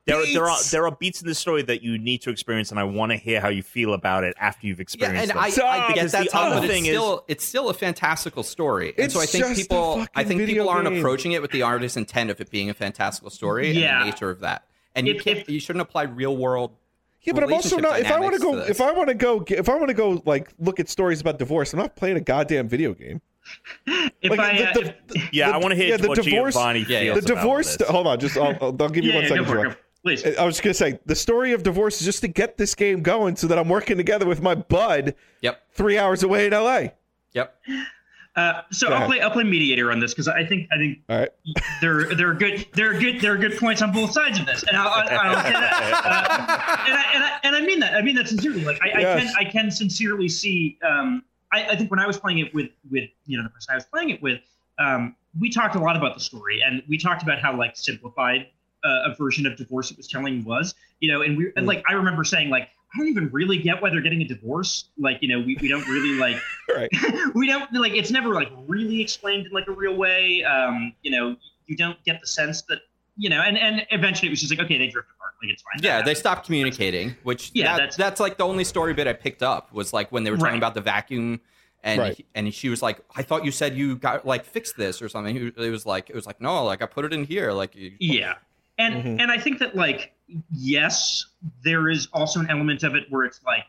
there, 0.08 0.18
are- 0.18 0.26
there 0.26 0.50
are 0.50 0.58
there 0.72 0.86
are 0.88 0.96
beats 0.96 1.22
in 1.22 1.28
this 1.28 1.40
story 1.40 1.62
that 1.62 1.82
you 1.84 1.98
need 1.98 2.24
to 2.24 2.32
experience, 2.32 2.72
and 2.72 2.80
I 2.80 2.84
want 2.84 3.12
to 3.12 3.18
hear 3.18 3.40
how 3.40 3.50
you 3.50 3.64
feel 3.64 3.94
about 3.94 4.24
it 4.24 4.36
after 4.40 4.68
you've 4.68 4.80
experienced. 4.82 5.34
Yeah, 5.34 5.46
experienced 5.46 5.58
and 5.60 5.68
them. 5.68 5.74
I, 5.74 5.86
I 5.86 5.88
get 5.88 5.96
Because 5.96 6.12
that, 6.12 6.24
the 6.26 6.30
Tom, 6.32 6.52
other 6.52 6.62
but 6.62 6.70
thing 6.70 6.86
it's 6.86 6.90
is- 6.90 6.96
still 6.98 7.26
it's 7.28 7.46
still 7.46 7.70
a 7.70 7.74
fantastical 7.74 8.44
story, 8.44 8.90
and 8.98 9.06
It's 9.06 9.14
so 9.14 9.22
I 9.22 9.26
think 9.28 9.56
people 9.56 10.06
I 10.16 10.24
think 10.24 10.46
people 10.46 10.70
aren't 10.70 10.90
game. 10.90 10.98
approaching 11.00 11.32
it 11.32 11.42
with 11.42 11.52
the 11.52 11.62
artist's 11.62 11.98
intent 11.98 12.30
of 12.32 12.42
it 12.42 12.50
being 12.50 12.70
a 12.70 12.74
fantastical 12.74 13.30
story 13.30 13.72
Yeah. 13.72 13.94
and 14.02 14.02
the 14.02 14.12
nature 14.12 14.30
of 14.30 14.42
that. 14.42 14.66
And 14.96 15.08
you 15.08 15.16
If- 15.16 15.24
can't 15.24 15.40
if- 15.40 15.50
you 15.50 15.60
shouldn't 15.60 15.82
apply 15.82 16.04
real 16.04 16.36
world. 16.38 16.72
Yeah, 17.24 17.34
but 17.34 17.44
I'm 17.44 17.54
also 17.54 17.78
not. 17.78 18.00
If 18.00 18.12
I 18.12 18.20
want 18.20 18.34
to 18.34 18.40
go, 18.42 18.58
if 18.58 18.82
I 18.82 18.92
want 18.92 19.10
to 19.10 19.14
go, 19.14 19.44
if 19.48 19.70
I 19.70 19.76
want 19.76 19.90
to 19.90 19.94
go, 19.94 20.22
like 20.26 20.50
look 20.60 20.80
at 20.80 20.90
stories 20.90 21.22
about 21.22 21.38
divorce, 21.38 21.72
I'm 21.72 21.80
not 21.80 21.96
playing 21.96 22.18
a 22.18 22.22
goddamn 22.22 22.68
video 22.68 22.94
game. 22.96 23.22
If 23.86 24.32
Like 24.32 24.40
I, 24.40 24.58
the- 24.58 24.70
uh, 24.70 24.74
the- 24.74 24.94
if- 25.16 25.34
yeah, 25.34 25.50
the- 25.50 25.54
I 25.56 25.58
want 25.58 25.72
to 25.72 25.76
hear 25.76 25.90
yeah, 25.90 25.98
the 25.98 26.08
what 26.08 26.22
divorce- 26.22 26.56
Giovanni 26.56 26.86
Yeah, 26.90 27.02
yeah. 27.02 27.14
The 27.14 27.22
divorce. 27.22 27.78
this. 27.78 27.88
hold 27.88 28.08
on, 28.08 28.20
just 28.20 28.38
I'll, 28.38 28.58
I'll, 28.62 28.76
I'll 28.80 28.90
give 28.90 29.04
you 29.04 29.12
yeah, 29.12 29.16
one 29.18 29.24
yeah, 29.24 29.30
second. 29.30 29.44
go 29.46 29.50
for 29.52 29.58
it, 29.58 29.62
Joel. 29.62 29.64
go 29.66 29.70
for 29.72 29.78
it. 29.78 29.84
Please. 30.04 30.26
I 30.38 30.44
was 30.46 30.56
just 30.56 30.64
gonna 30.64 30.74
say 30.74 31.00
the 31.06 31.16
story 31.16 31.54
of 31.54 31.62
divorce 31.62 32.00
is 32.02 32.06
just 32.06 32.22
to 32.22 32.28
get 32.28 32.58
this 32.58 32.74
game 32.74 33.04
going, 33.04 33.36
so 33.36 33.46
that 33.46 33.60
I'm 33.60 33.70
working 33.70 33.98
together 33.98 34.26
with 34.26 34.42
my 34.42 34.56
bud 34.56 35.14
Yep, 35.42 35.62
three 35.74 36.00
hours 36.00 36.24
away 36.24 36.48
in 36.48 36.54
LA. 36.54 36.88
yep. 37.34 37.56
Uh, 38.36 38.62
so 38.72 38.88
I'll 38.88 39.08
play. 39.08 39.20
I'll 39.20 39.32
play 39.32 39.44
mediator 39.44 39.92
on 39.92 40.00
this 40.00 40.14
because 40.14 40.30
I 40.30 40.46
think 40.46 40.70
I 40.72 40.78
think 40.78 41.00
right. 41.10 41.30
there 41.82 42.16
there 42.16 42.30
are 42.30 42.34
good 42.34 42.66
there 42.74 42.96
are 42.96 43.00
good 43.00 43.20
there 43.20 43.34
are 43.34 43.38
good 43.38 43.58
points 43.58 43.82
on 43.82 43.92
both 43.92 44.14
sides 44.14 44.40
of 44.40 44.46
this, 44.46 44.64
and 44.64 44.78
I'll, 44.78 44.88
I'll, 44.88 45.10
I'll 45.10 45.38
and, 45.38 45.56
I, 45.58 46.84
and, 46.86 46.96
I, 46.96 47.12
and, 47.14 47.24
I, 47.24 47.40
and 47.44 47.56
I 47.58 47.62
mean 47.62 47.82
that 47.82 47.94
I 47.94 48.02
mean 48.02 48.16
that 48.16 48.30
sincerely. 48.30 48.64
Like 48.64 48.80
I, 48.82 49.00
I 49.00 49.04
can 49.04 49.28
I 49.38 49.44
can 49.44 49.70
sincerely 49.70 50.30
see. 50.30 50.78
Um, 50.82 51.24
I, 51.52 51.72
I 51.72 51.76
think 51.76 51.92
when 51.92 52.00
I 52.00 52.08
was 52.08 52.18
playing 52.18 52.40
it 52.40 52.54
with 52.54 52.70
with 52.90 53.10
you 53.26 53.38
know 53.38 53.44
the 53.44 53.50
person 53.50 53.74
I 53.74 53.76
was 53.76 53.86
playing 53.86 54.12
it 54.12 54.22
with, 54.22 54.40
um, 54.80 55.14
we 55.38 55.50
talked 55.50 55.76
a 55.76 55.80
lot 55.80 55.98
about 55.98 56.14
the 56.14 56.22
story, 56.22 56.62
and 56.66 56.82
we 56.88 56.98
talked 56.98 57.24
about 57.24 57.40
how 57.40 57.54
like 57.58 57.76
simplified 57.76 58.48
uh, 58.86 59.12
a 59.12 59.16
version 59.16 59.46
of 59.46 59.58
divorce 59.58 59.92
it 59.92 59.98
was 59.98 60.08
telling 60.08 60.46
was. 60.46 60.74
You 61.02 61.12
know, 61.12 61.22
and 61.22 61.36
we 61.36 61.52
and 61.58 61.66
Mm. 61.66 61.68
like 61.68 61.84
I 61.90 61.94
remember 61.94 62.24
saying 62.24 62.50
like 62.50 62.70
I 62.94 62.98
don't 62.98 63.08
even 63.08 63.30
really 63.32 63.58
get 63.58 63.82
why 63.82 63.90
they're 63.90 64.02
getting 64.02 64.22
a 64.22 64.28
divorce. 64.28 64.86
Like 64.98 65.20
you 65.22 65.28
know 65.30 65.40
we, 65.40 65.58
we 65.62 65.68
don't 65.68 65.88
really 65.88 66.18
like 66.20 66.38
Right. 66.76 66.90
we 67.36 67.48
don't 67.48 67.72
like 67.74 67.94
it's 67.94 68.12
never 68.12 68.34
like 68.34 68.50
really 68.68 69.02
explained 69.02 69.46
in 69.48 69.52
like 69.52 69.68
a 69.68 69.72
real 69.74 69.96
way 69.96 70.44
um 70.44 70.94
you 71.02 71.12
know 71.12 71.36
you 71.68 71.76
don't 71.78 72.02
get 72.06 72.20
the 72.22 72.28
sense 72.28 72.62
that 72.64 72.80
you 73.18 73.30
know 73.30 73.42
and 73.42 73.58
and 73.58 73.86
eventually 73.92 74.28
it 74.28 74.32
was 74.32 74.40
just 74.42 74.52
like 74.52 74.60
okay 74.66 74.78
they 74.78 74.88
drift 74.88 75.10
apart 75.16 75.34
like 75.42 75.52
it's 75.52 75.62
fine 75.64 75.82
Yeah, 75.84 76.02
they 76.02 76.14
stopped 76.16 76.46
communicating, 76.46 77.16
which 77.24 77.52
Yeah, 77.54 77.64
yeah, 77.66 77.72
that, 77.72 77.78
that's- 77.78 77.96
that's 77.98 78.20
like 78.20 78.38
the 78.38 78.46
only 78.46 78.64
story 78.64 78.94
bit 78.94 79.08
I 79.08 79.14
picked 79.14 79.44
up 79.44 79.74
was 79.74 79.92
like 79.94 80.12
when 80.12 80.24
they 80.24 80.32
were 80.32 80.38
talking 80.38 80.52
Right. 80.54 80.58
about 80.58 80.76
the 80.76 80.82
vacuum, 80.82 81.42
and 81.84 82.00
Right. 82.00 82.16
he- 82.18 82.26
and 82.36 82.54
she 82.54 82.70
was 82.70 82.82
like, 82.84 83.02
"I 83.16 83.24
thought 83.24 83.44
you 83.44 83.52
said 83.52 83.76
you 83.76 83.96
got 83.96 84.26
like 84.26 84.46
fixed 84.46 84.78
this 84.78 85.02
or 85.02 85.10
something." 85.10 85.36
It 85.58 85.70
was 85.72 85.86
like 85.86 86.10
it 86.10 86.16
was 86.16 86.26
like 86.28 86.40
no, 86.42 86.64
like 86.64 86.82
I 86.84 86.86
put 86.86 87.06
it 87.06 87.14
in 87.14 87.24
here, 87.24 87.52
like 87.54 87.76
you, 87.76 87.92
yeah 88.00 88.36
and 88.78 88.96
Mhm. 89.04 89.22
and 89.22 89.30
i 89.32 89.38
think 89.38 89.60
that 89.60 89.76
like 89.76 90.14
yes 90.52 91.26
there 91.64 91.90
is 91.90 92.08
also 92.14 92.40
an 92.40 92.50
element 92.50 92.84
of 92.84 92.96
it 92.96 93.04
where 93.10 93.24
it's 93.24 93.42
like 93.44 93.64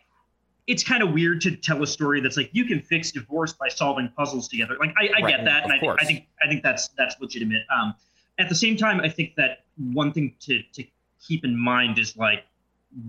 it's 0.66 0.84
kind 0.84 1.02
of 1.02 1.12
weird 1.12 1.40
to 1.40 1.56
tell 1.56 1.82
a 1.82 1.86
story 1.86 2.20
that's 2.20 2.36
like 2.36 2.50
you 2.52 2.64
can 2.64 2.80
fix 2.80 3.10
divorce 3.10 3.52
by 3.52 3.68
solving 3.68 4.08
puzzles 4.16 4.48
together. 4.48 4.76
Like 4.78 4.94
i, 5.00 5.06
I 5.18 5.22
Right, 5.22 5.36
get 5.36 5.44
that 5.44 5.64
and 5.64 5.72
I, 5.72 5.78
think- 5.78 6.00
I 6.00 6.04
think 6.04 6.26
i 6.44 6.48
think 6.48 6.62
that's 6.62 6.88
that's 6.96 7.16
legitimate. 7.20 7.62
Um 7.76 7.94
at 8.38 8.48
the 8.48 8.54
same 8.54 8.76
time 8.76 9.00
i 9.00 9.08
think 9.08 9.34
that 9.36 9.64
one 9.76 10.12
thing 10.12 10.34
to 10.40 10.62
to 10.74 10.84
keep 11.26 11.44
in 11.44 11.58
mind 11.58 11.98
is 11.98 12.16
like 12.16 12.44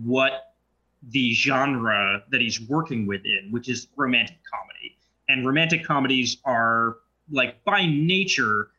what 0.03 0.53
the 1.09 1.33
genre 1.33 2.23
that 2.31 2.39
he's 2.41 2.61
working 2.61 3.05
within 3.07 3.49
which 3.51 3.69
is 3.69 3.87
romantic 3.97 4.37
comedy. 4.51 4.97
And 5.29 5.45
romantic 5.45 5.85
comedies 5.85 6.37
are 6.45 6.97
like 7.31 7.63
by 7.65 7.85
nature 7.85 8.69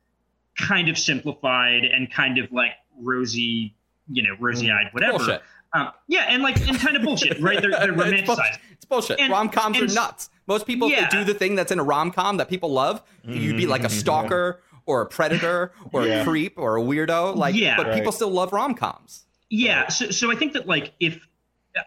kind 0.58 0.88
of 0.88 0.98
simplified 0.98 1.84
and 1.84 2.10
kind 2.12 2.38
of 2.38 2.50
like 2.52 2.72
rosy 3.00 3.74
you 4.10 4.22
know 4.22 4.30
rosy 4.40 4.70
eyed 4.70 4.88
whatever 4.92 5.18
bullshit. 5.18 5.42
um, 5.72 5.90
yeah 6.08 6.26
and 6.28 6.42
like 6.42 6.56
and 6.68 6.78
kind 6.78 6.96
of 6.96 7.02
bullshit 7.02 7.40
right 7.40 7.60
they're, 7.60 7.70
they're 7.70 7.92
It's 8.14 8.26
bull- 8.26 8.36
romanticized 8.36 8.58
It's 8.72 8.84
bullshit. 8.84 9.18
And- 9.20 9.30
rom 9.32 9.48
coms 9.48 9.78
are 9.80 9.86
nuts. 9.86 10.30
Most 10.46 10.66
people, 10.66 10.88
if 10.88 10.92
Yeah. 10.94 11.08
they 11.08 11.18
do 11.18 11.24
the 11.24 11.32
thing 11.32 11.54
that's 11.54 11.72
in 11.72 11.78
a 11.78 11.82
rom 11.84 12.10
com 12.10 12.36
that 12.36 12.50
people 12.50 12.70
love, 12.70 13.02
you'd 13.22 13.56
be 13.56 13.66
like 13.66 13.82
a 13.84 13.88
stalker 13.88 14.60
or 14.84 15.00
a 15.00 15.06
predator 15.06 15.72
or 15.92 16.06
Yeah. 16.06 16.20
a 16.20 16.24
creep 16.24 16.58
or 16.58 16.76
a 16.76 16.82
weirdo. 16.82 17.34
Like, 17.34 17.54
Yeah. 17.54 17.76
but 17.78 17.94
people 17.94 18.12
still 18.12 18.30
love 18.30 18.52
rom 18.52 18.74
coms. 18.74 19.24
Yeah, 19.48 19.88
so, 19.88 20.10
so 20.10 20.30
I 20.30 20.34
think 20.34 20.52
that 20.52 20.66
like 20.66 20.92
if 21.00 21.26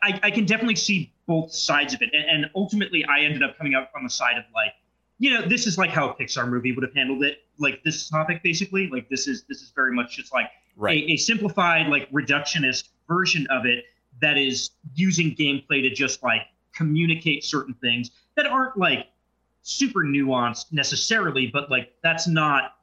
I, 0.02 0.20
I 0.24 0.32
can 0.32 0.46
definitely 0.46 0.76
see 0.76 1.14
both 1.28 1.52
sides 1.54 1.94
of 1.94 2.02
it, 2.02 2.10
and, 2.14 2.26
and 2.44 2.52
ultimately 2.56 3.06
I 3.06 3.20
ended 3.20 3.44
up 3.44 3.58
coming 3.60 3.76
out 3.76 3.90
on 3.96 4.04
the 4.04 4.10
side 4.10 4.38
of 4.38 4.44
like, 4.56 4.74
you 5.20 5.32
know, 5.32 5.44
this 5.48 5.68
is 5.68 5.78
like 5.78 5.92
how 5.92 6.10
a 6.10 6.16
Pixar 6.16 6.50
movie 6.50 6.72
would 6.72 6.84
have 6.84 6.94
handled 6.96 7.24
it, 7.24 7.44
like 7.60 7.84
this 7.84 8.10
topic 8.10 8.44
basically. 8.44 8.88
Like 8.88 9.10
this 9.10 9.28
is 9.28 9.44
this 9.50 9.62
is 9.62 9.72
very 9.76 9.94
much 9.94 10.16
just 10.16 10.34
like 10.34 10.50
Right. 10.80 11.04
a, 11.10 11.14
a 11.14 11.18
simplified, 11.18 11.88
like 11.88 12.10
reductionist 12.12 12.90
version 13.08 13.48
of 13.50 13.66
it 13.66 13.86
that 14.22 14.38
is 14.38 14.72
using 14.94 15.36
gameplay 15.36 15.82
to 15.82 15.90
just 15.90 16.22
like 16.22 16.42
communicate 16.76 17.44
certain 17.44 17.74
things 17.76 18.12
that 18.36 18.46
aren't 18.46 18.78
like 18.78 19.08
super 19.64 20.02
nuanced 20.02 20.72
necessarily, 20.72 21.48
but 21.48 21.72
like 21.72 21.94
that's 22.04 22.28
not 22.28 22.76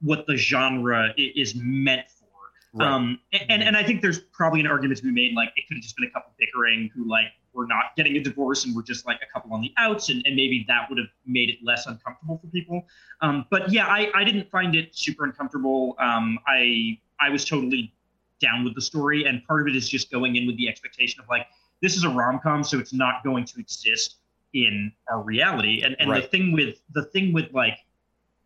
what 0.00 0.26
the 0.26 0.36
genre 0.36 1.12
is 1.18 1.54
meant 1.54 2.10
for. 2.10 2.24
Right. 2.72 2.88
Um, 2.90 3.20
and 3.48 3.62
and 3.62 3.76
I 3.76 3.84
think 3.84 4.00
there's 4.00 4.18
probably 4.18 4.60
an 4.60 4.66
argument 4.66 4.98
to 4.98 5.04
be 5.04 5.12
made 5.12 5.34
like 5.34 5.50
it 5.56 5.68
could 5.68 5.76
have 5.76 5.82
just 5.82 5.96
been 5.96 6.06
a 6.06 6.10
couple 6.10 6.32
bickering 6.38 6.90
who 6.94 7.06
like 7.08 7.26
were 7.52 7.66
not 7.66 7.94
getting 7.96 8.16
a 8.16 8.20
divorce 8.20 8.64
and 8.64 8.74
were 8.74 8.82
just 8.82 9.06
like 9.06 9.20
a 9.22 9.32
couple 9.44 9.54
on 9.54 9.62
the 9.62 9.72
outs, 9.76 10.08
and, 10.08 10.22
and 10.24 10.34
maybe 10.34 10.64
that 10.68 10.88
would 10.88 10.98
have 10.98 11.08
made 11.26 11.50
it 11.50 11.56
less 11.62 11.86
uncomfortable 11.86 12.38
for 12.38 12.46
people. 12.48 12.86
Um, 13.20 13.46
but 13.50 13.70
yeah, 13.70 13.86
I, 13.86 14.10
I 14.14 14.24
didn't 14.24 14.50
find 14.50 14.74
it 14.74 14.94
super 14.94 15.24
uncomfortable. 15.24 15.96
Um, 15.98 16.38
I 16.46 16.98
I 17.20 17.30
was 17.30 17.44
totally 17.44 17.92
down 18.40 18.64
with 18.64 18.74
the 18.74 18.82
story, 18.82 19.24
and 19.24 19.44
part 19.46 19.62
of 19.62 19.68
it 19.68 19.76
is 19.76 19.88
just 19.88 20.10
going 20.10 20.36
in 20.36 20.46
with 20.46 20.56
the 20.56 20.68
expectation 20.68 21.20
of 21.20 21.28
like 21.28 21.46
this 21.80 21.96
is 21.96 22.04
a 22.04 22.08
rom 22.08 22.40
com, 22.42 22.64
so 22.64 22.78
it's 22.78 22.92
not 22.92 23.22
going 23.22 23.44
to 23.44 23.60
exist 23.60 24.16
in 24.52 24.92
our 25.10 25.22
reality. 25.22 25.82
And 25.82 25.96
and 25.98 26.10
the 26.10 26.22
thing 26.22 26.52
with 26.52 26.80
the 26.92 27.04
thing 27.06 27.32
with 27.32 27.52
like 27.52 27.78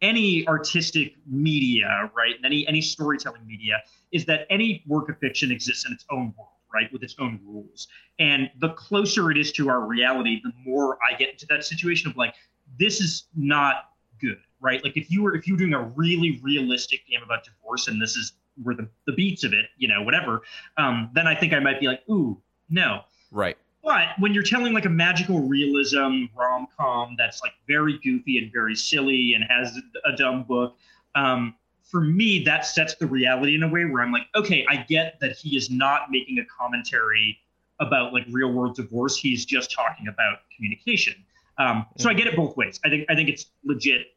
any 0.01 0.47
artistic 0.47 1.15
media, 1.27 2.11
right? 2.15 2.37
And 2.37 2.45
any 2.45 2.67
any 2.67 2.81
storytelling 2.81 3.47
media 3.47 3.83
is 4.13 4.25
that 4.27 4.47
any 4.51 4.83
work 4.87 5.09
of 5.09 5.19
fiction 5.19 5.51
exists 5.51 5.87
in 5.87 5.93
its 5.93 6.05
own 6.11 6.35
world, 6.37 6.51
right, 6.73 6.93
with 6.93 7.03
its 7.03 7.15
own 7.19 7.41
rules. 7.45 7.89
And 8.19 8.51
the 8.61 8.71
closer 8.71 9.31
it 9.31 9.39
is 9.39 9.53
to 9.53 9.69
our 9.69 9.81
reality, 9.81 10.41
the 10.43 10.53
more 10.65 10.99
I 11.09 11.17
get 11.17 11.31
into 11.31 11.47
that 11.47 11.65
situation 11.65 12.11
of 12.11 12.17
like, 12.17 12.35
this 12.79 13.01
is 13.01 13.25
not 13.37 13.91
good, 14.21 14.39
right? 14.61 14.83
Like 14.85 14.97
if 14.97 15.11
you 15.11 15.23
were 15.23 15.35
if 15.35 15.47
you 15.47 15.55
were 15.55 15.59
doing 15.59 15.75
a 15.75 15.83
really 15.83 16.41
realistic 16.43 17.07
game 17.07 17.21
about 17.25 17.45
divorce 17.45 17.89
and 17.89 18.01
this 18.01 18.17
is 18.17 18.33
where 18.63 18.75
the, 18.75 18.89
the 19.07 19.13
beats 19.13 19.45
of 19.45 19.53
it, 19.53 19.67
you 19.77 19.89
know, 19.89 20.03
whatever, 20.03 20.43
um, 20.77 21.11
then 21.15 21.27
I 21.27 21.35
think 21.35 21.53
I 21.53 21.61
might 21.61 21.81
be 21.81 21.87
like, 21.87 22.03
ooh, 22.11 22.41
no. 22.69 23.03
Right. 23.31 23.57
But 23.85 24.09
when 24.19 24.35
you're 24.35 24.43
telling 24.43 24.73
like 24.75 24.85
a 24.85 24.91
magical 24.91 25.41
realism 25.41 26.25
rom 26.37 26.67
com 26.77 27.15
that's 27.17 27.41
like 27.41 27.53
very 27.67 27.99
goofy 28.01 28.39
and 28.39 28.53
very 28.53 28.75
silly 28.75 29.35
and 29.35 29.45
has 29.49 29.79
a 30.05 30.17
dumb 30.17 30.43
book, 30.43 30.77
um, 31.15 31.55
for 31.89 32.03
me 32.03 32.43
that 32.45 32.67
sets 32.67 32.95
the 32.97 33.07
reality 33.07 33.55
in 33.55 33.63
a 33.63 33.69
way 33.69 33.85
where 33.87 34.03
I'm 34.03 34.13
like, 34.13 34.27
okay, 34.37 34.65
I 34.69 34.77
get 34.77 35.19
that 35.21 35.33
he 35.33 35.57
is 35.57 35.71
not 35.71 36.11
making 36.11 36.39
a 36.39 36.45
commentary 36.45 37.39
about 37.81 38.13
like 38.13 38.25
real 38.31 38.53
world 38.53 38.77
divorce. 38.77 39.17
He's 39.17 39.47
just 39.47 39.73
talking 39.73 40.07
about 40.09 40.41
communication. 40.55 41.15
Um, 41.57 41.87
so 41.97 42.11
I 42.11 42.15
get 42.15 42.27
it 42.27 42.37
both 42.37 42.57
ways. 42.57 42.79
I 42.85 42.89
think 42.89 43.07
I 43.09 43.15
think 43.15 43.29
it's 43.29 43.47
legit, 43.65 44.09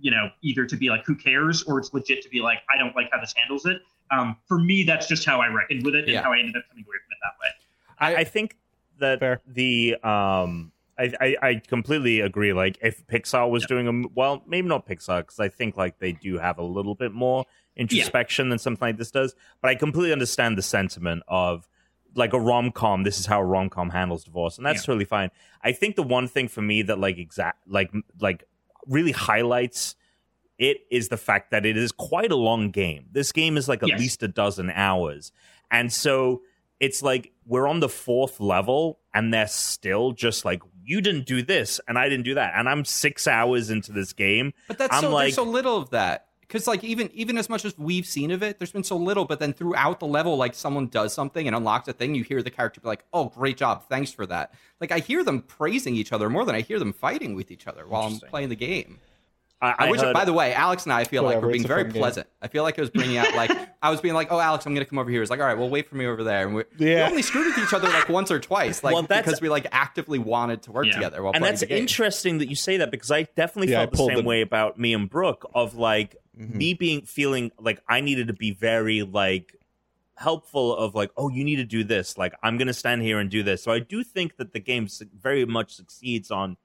you 0.00 0.10
know, 0.10 0.28
either 0.42 0.66
to 0.66 0.76
be 0.76 0.90
like 0.90 1.04
who 1.04 1.14
cares 1.14 1.62
or 1.62 1.78
it's 1.78 1.94
legit 1.94 2.22
to 2.22 2.28
be 2.28 2.40
like 2.40 2.58
I 2.74 2.76
don't 2.76 2.94
like 2.96 3.08
how 3.12 3.20
this 3.20 3.32
handles 3.36 3.64
it. 3.64 3.80
Um, 4.10 4.36
for 4.48 4.58
me, 4.58 4.82
that's 4.82 5.06
just 5.06 5.24
how 5.24 5.40
I 5.40 5.46
reckoned 5.48 5.84
with 5.84 5.94
it 5.94 6.04
and 6.04 6.08
Yeah. 6.12 6.22
how 6.22 6.32
I 6.32 6.38
ended 6.38 6.56
up 6.56 6.64
coming 6.68 6.84
away 6.84 6.96
from 6.96 7.12
it 7.12 7.18
that 7.22 7.34
way. 7.40 8.16
I, 8.16 8.20
I 8.22 8.24
think 8.24 8.56
that 8.98 9.20
Fair. 9.20 9.40
the 9.46 9.96
um 10.02 10.72
I, 11.00 11.12
I 11.20 11.36
I 11.48 11.54
completely 11.66 12.20
agree. 12.20 12.52
Like 12.52 12.78
if 12.82 13.06
Pixar 13.06 13.48
was 13.50 13.64
doing 13.66 13.86
a 13.86 13.90
m- 13.90 14.06
well, 14.14 14.42
maybe 14.46 14.68
not 14.68 14.86
Pixar 14.86 15.20
because 15.20 15.40
I 15.40 15.48
think 15.48 15.76
like 15.76 15.98
they 15.98 16.12
do 16.12 16.38
have 16.38 16.58
a 16.58 16.62
little 16.62 16.94
bit 16.94 17.12
more 17.12 17.44
introspection 17.76 18.48
than 18.50 18.58
something 18.58 18.86
like 18.88 18.98
this 18.98 19.10
does. 19.10 19.34
But 19.62 19.70
I 19.70 19.74
completely 19.74 20.12
understand 20.12 20.58
the 20.58 20.62
sentiment 20.62 21.22
of 21.28 21.66
like 22.14 22.32
a 22.32 22.40
rom 22.40 22.70
com. 22.72 23.04
This 23.04 23.18
is 23.18 23.26
how 23.26 23.40
a 23.40 23.44
rom 23.44 23.70
com 23.70 23.90
handles 23.90 24.24
divorce, 24.24 24.56
and 24.58 24.66
that's 24.66 24.82
Yeah. 24.82 24.86
totally 24.86 25.04
fine. 25.06 25.30
I 25.62 25.72
think 25.72 25.96
the 25.96 26.02
one 26.02 26.28
thing 26.28 26.48
for 26.48 26.60
me 26.62 26.82
that 26.82 26.98
like 26.98 27.18
exact 27.18 27.66
like 27.68 27.90
like 28.20 28.44
really 28.86 29.12
highlights 29.12 29.96
it 30.58 30.78
is 30.90 31.08
the 31.08 31.16
fact 31.16 31.50
that 31.52 31.64
it 31.64 31.76
is 31.76 31.90
quite 31.92 32.30
a 32.30 32.36
long 32.36 32.70
game. 32.70 33.06
This 33.12 33.32
game 33.32 33.56
is 33.56 33.68
like 33.68 33.82
at 33.82 33.88
Yes. 33.90 34.00
least 34.00 34.22
a 34.22 34.28
dozen 34.28 34.70
hours. 34.70 35.32
And 35.70 35.90
so 35.92 36.42
it's 36.80 37.02
like 37.02 37.32
we're 37.46 37.66
on 37.66 37.80
the 37.80 37.88
fourth 37.88 38.40
level 38.40 38.98
and 39.14 39.32
they're 39.32 39.46
still 39.46 40.12
just 40.12 40.44
like, 40.44 40.62
you 40.90 41.00
didn't 41.00 41.24
do 41.26 41.40
this 41.42 41.80
and 41.86 41.96
I 41.96 42.08
didn't 42.08 42.24
do 42.24 42.34
that. 42.34 42.52
And 42.56 42.68
I'm 42.68 42.84
six 42.84 43.28
hours 43.28 43.70
into 43.70 43.92
this 43.92 44.12
game. 44.12 44.52
But 44.68 44.78
that's 44.78 44.94
I'm 44.94 45.02
so 45.02 45.10
like- 45.12 45.24
there's 45.26 45.34
so 45.36 45.44
little 45.44 45.76
of 45.76 45.90
that 45.90 46.26
because 46.40 46.66
like 46.66 46.82
even 46.82 47.08
even 47.14 47.38
as 47.38 47.48
much 47.48 47.64
as 47.64 47.78
we've 47.78 48.04
seen 48.06 48.32
of 48.32 48.42
it, 48.42 48.58
there's 48.58 48.72
been 48.72 48.82
so 48.82 48.96
little. 48.96 49.24
But 49.24 49.38
then 49.38 49.52
throughout 49.52 50.00
the 50.00 50.06
level, 50.08 50.36
like 50.36 50.52
someone 50.54 50.88
does 50.88 51.14
something 51.14 51.46
and 51.46 51.54
unlocks 51.54 51.86
a 51.86 51.92
thing, 51.92 52.16
you 52.16 52.24
hear 52.24 52.42
the 52.42 52.50
character 52.50 52.80
be 52.80 52.88
like, 52.88 53.04
"Oh, 53.12 53.26
great 53.28 53.56
job, 53.56 53.84
thanks 53.88 54.10
for 54.12 54.26
that." 54.26 54.52
Like 54.80 54.90
I 54.90 54.98
hear 54.98 55.22
them 55.22 55.42
praising 55.42 55.94
each 55.94 56.12
other 56.12 56.28
more 56.28 56.44
than 56.44 56.56
I 56.56 56.62
hear 56.62 56.80
them 56.80 56.92
fighting 56.92 57.36
with 57.36 57.52
each 57.52 57.68
other 57.68 57.86
while 57.86 58.02
I'm 58.02 58.18
playing 58.18 58.48
the 58.48 58.56
game. 58.56 58.98
I, 59.62 59.74
I, 59.86 59.90
wish. 59.90 60.00
heard- 60.00 60.14
by 60.14 60.24
the 60.24 60.32
way, 60.32 60.54
Alex 60.54 60.84
and 60.84 60.92
I 60.92 61.04
feel 61.04 61.22
like 61.22 61.42
we're 61.42 61.52
being 61.52 61.66
very 61.66 61.82
fun 61.82 61.92
game. 61.92 62.00
pleasant. 62.00 62.26
I 62.40 62.48
feel 62.48 62.62
like 62.62 62.78
it 62.78 62.80
was 62.80 62.88
bringing 62.90 63.18
out 63.18 63.34
like 63.34 63.50
I 63.82 63.90
was 63.90 64.00
being 64.00 64.14
like, 64.14 64.32
"Oh, 64.32 64.40
Alex, 64.40 64.64
I'm 64.64 64.72
gonna 64.74 64.86
come 64.86 64.98
over 64.98 65.10
here." 65.10 65.20
It's 65.20 65.30
like, 65.30 65.40
"All 65.40 65.46
right, 65.46 65.58
well, 65.58 65.68
wait 65.68 65.86
for 65.88 65.96
me 65.96 66.06
over 66.06 66.24
there." 66.24 66.46
And 66.46 66.54
we, 66.54 66.64
we 66.78 66.92
Yeah. 66.92 67.08
only 67.10 67.20
screwed 67.22 67.46
with 67.46 67.58
each 67.58 67.74
other 67.74 67.88
like 67.88 68.08
once 68.08 68.30
or 68.30 68.40
twice, 68.40 68.82
like 68.82 68.94
Well, 68.94 69.02
that's- 69.02 69.26
because 69.26 69.40
we 69.42 69.48
like 69.50 69.66
actively 69.72 70.18
wanted 70.18 70.62
to 70.62 70.72
work 70.72 70.86
Yeah. 70.86 70.94
together 70.94 71.22
while 71.22 71.32
and 71.34 71.42
playing 71.42 71.50
that's 71.52 71.60
the 71.60 71.66
game. 71.66 71.78
interesting 71.78 72.38
that 72.38 72.48
you 72.48 72.56
say 72.56 72.78
that 72.78 72.90
because 72.90 73.10
I 73.10 73.24
definitely 73.36 73.72
Yeah, 73.72 73.82
I 73.82 73.86
felt 73.86 73.92
the 73.92 74.06
same 74.06 74.16
the- 74.16 74.22
way 74.22 74.40
about 74.40 74.78
me 74.78 74.94
and 74.94 75.10
Brooke 75.10 75.50
of 75.54 75.74
like 75.74 76.16
Mhm. 76.40 76.54
me 76.54 76.72
being 76.74 77.02
feeling 77.02 77.52
like 77.58 77.82
I 77.88 78.00
needed 78.00 78.28
to 78.28 78.32
be 78.32 78.52
very 78.52 79.02
like 79.02 79.56
helpful 80.16 80.76
of 80.76 80.94
like 80.94 81.10
oh 81.16 81.28
you 81.30 81.44
need 81.44 81.56
to 81.56 81.64
do 81.64 81.82
this 81.82 82.18
like 82.18 82.34
I'm 82.42 82.58
gonna 82.58 82.74
stand 82.74 83.00
here 83.02 83.18
and 83.18 83.30
do 83.30 83.42
this 83.42 83.62
so 83.62 83.72
I 83.72 83.78
do 83.78 84.02
think 84.04 84.36
that 84.36 84.52
the 84.52 84.60
game 84.60 84.86
very 85.18 85.46
much 85.46 85.72
succeeds 85.74 86.30
on 86.30 86.56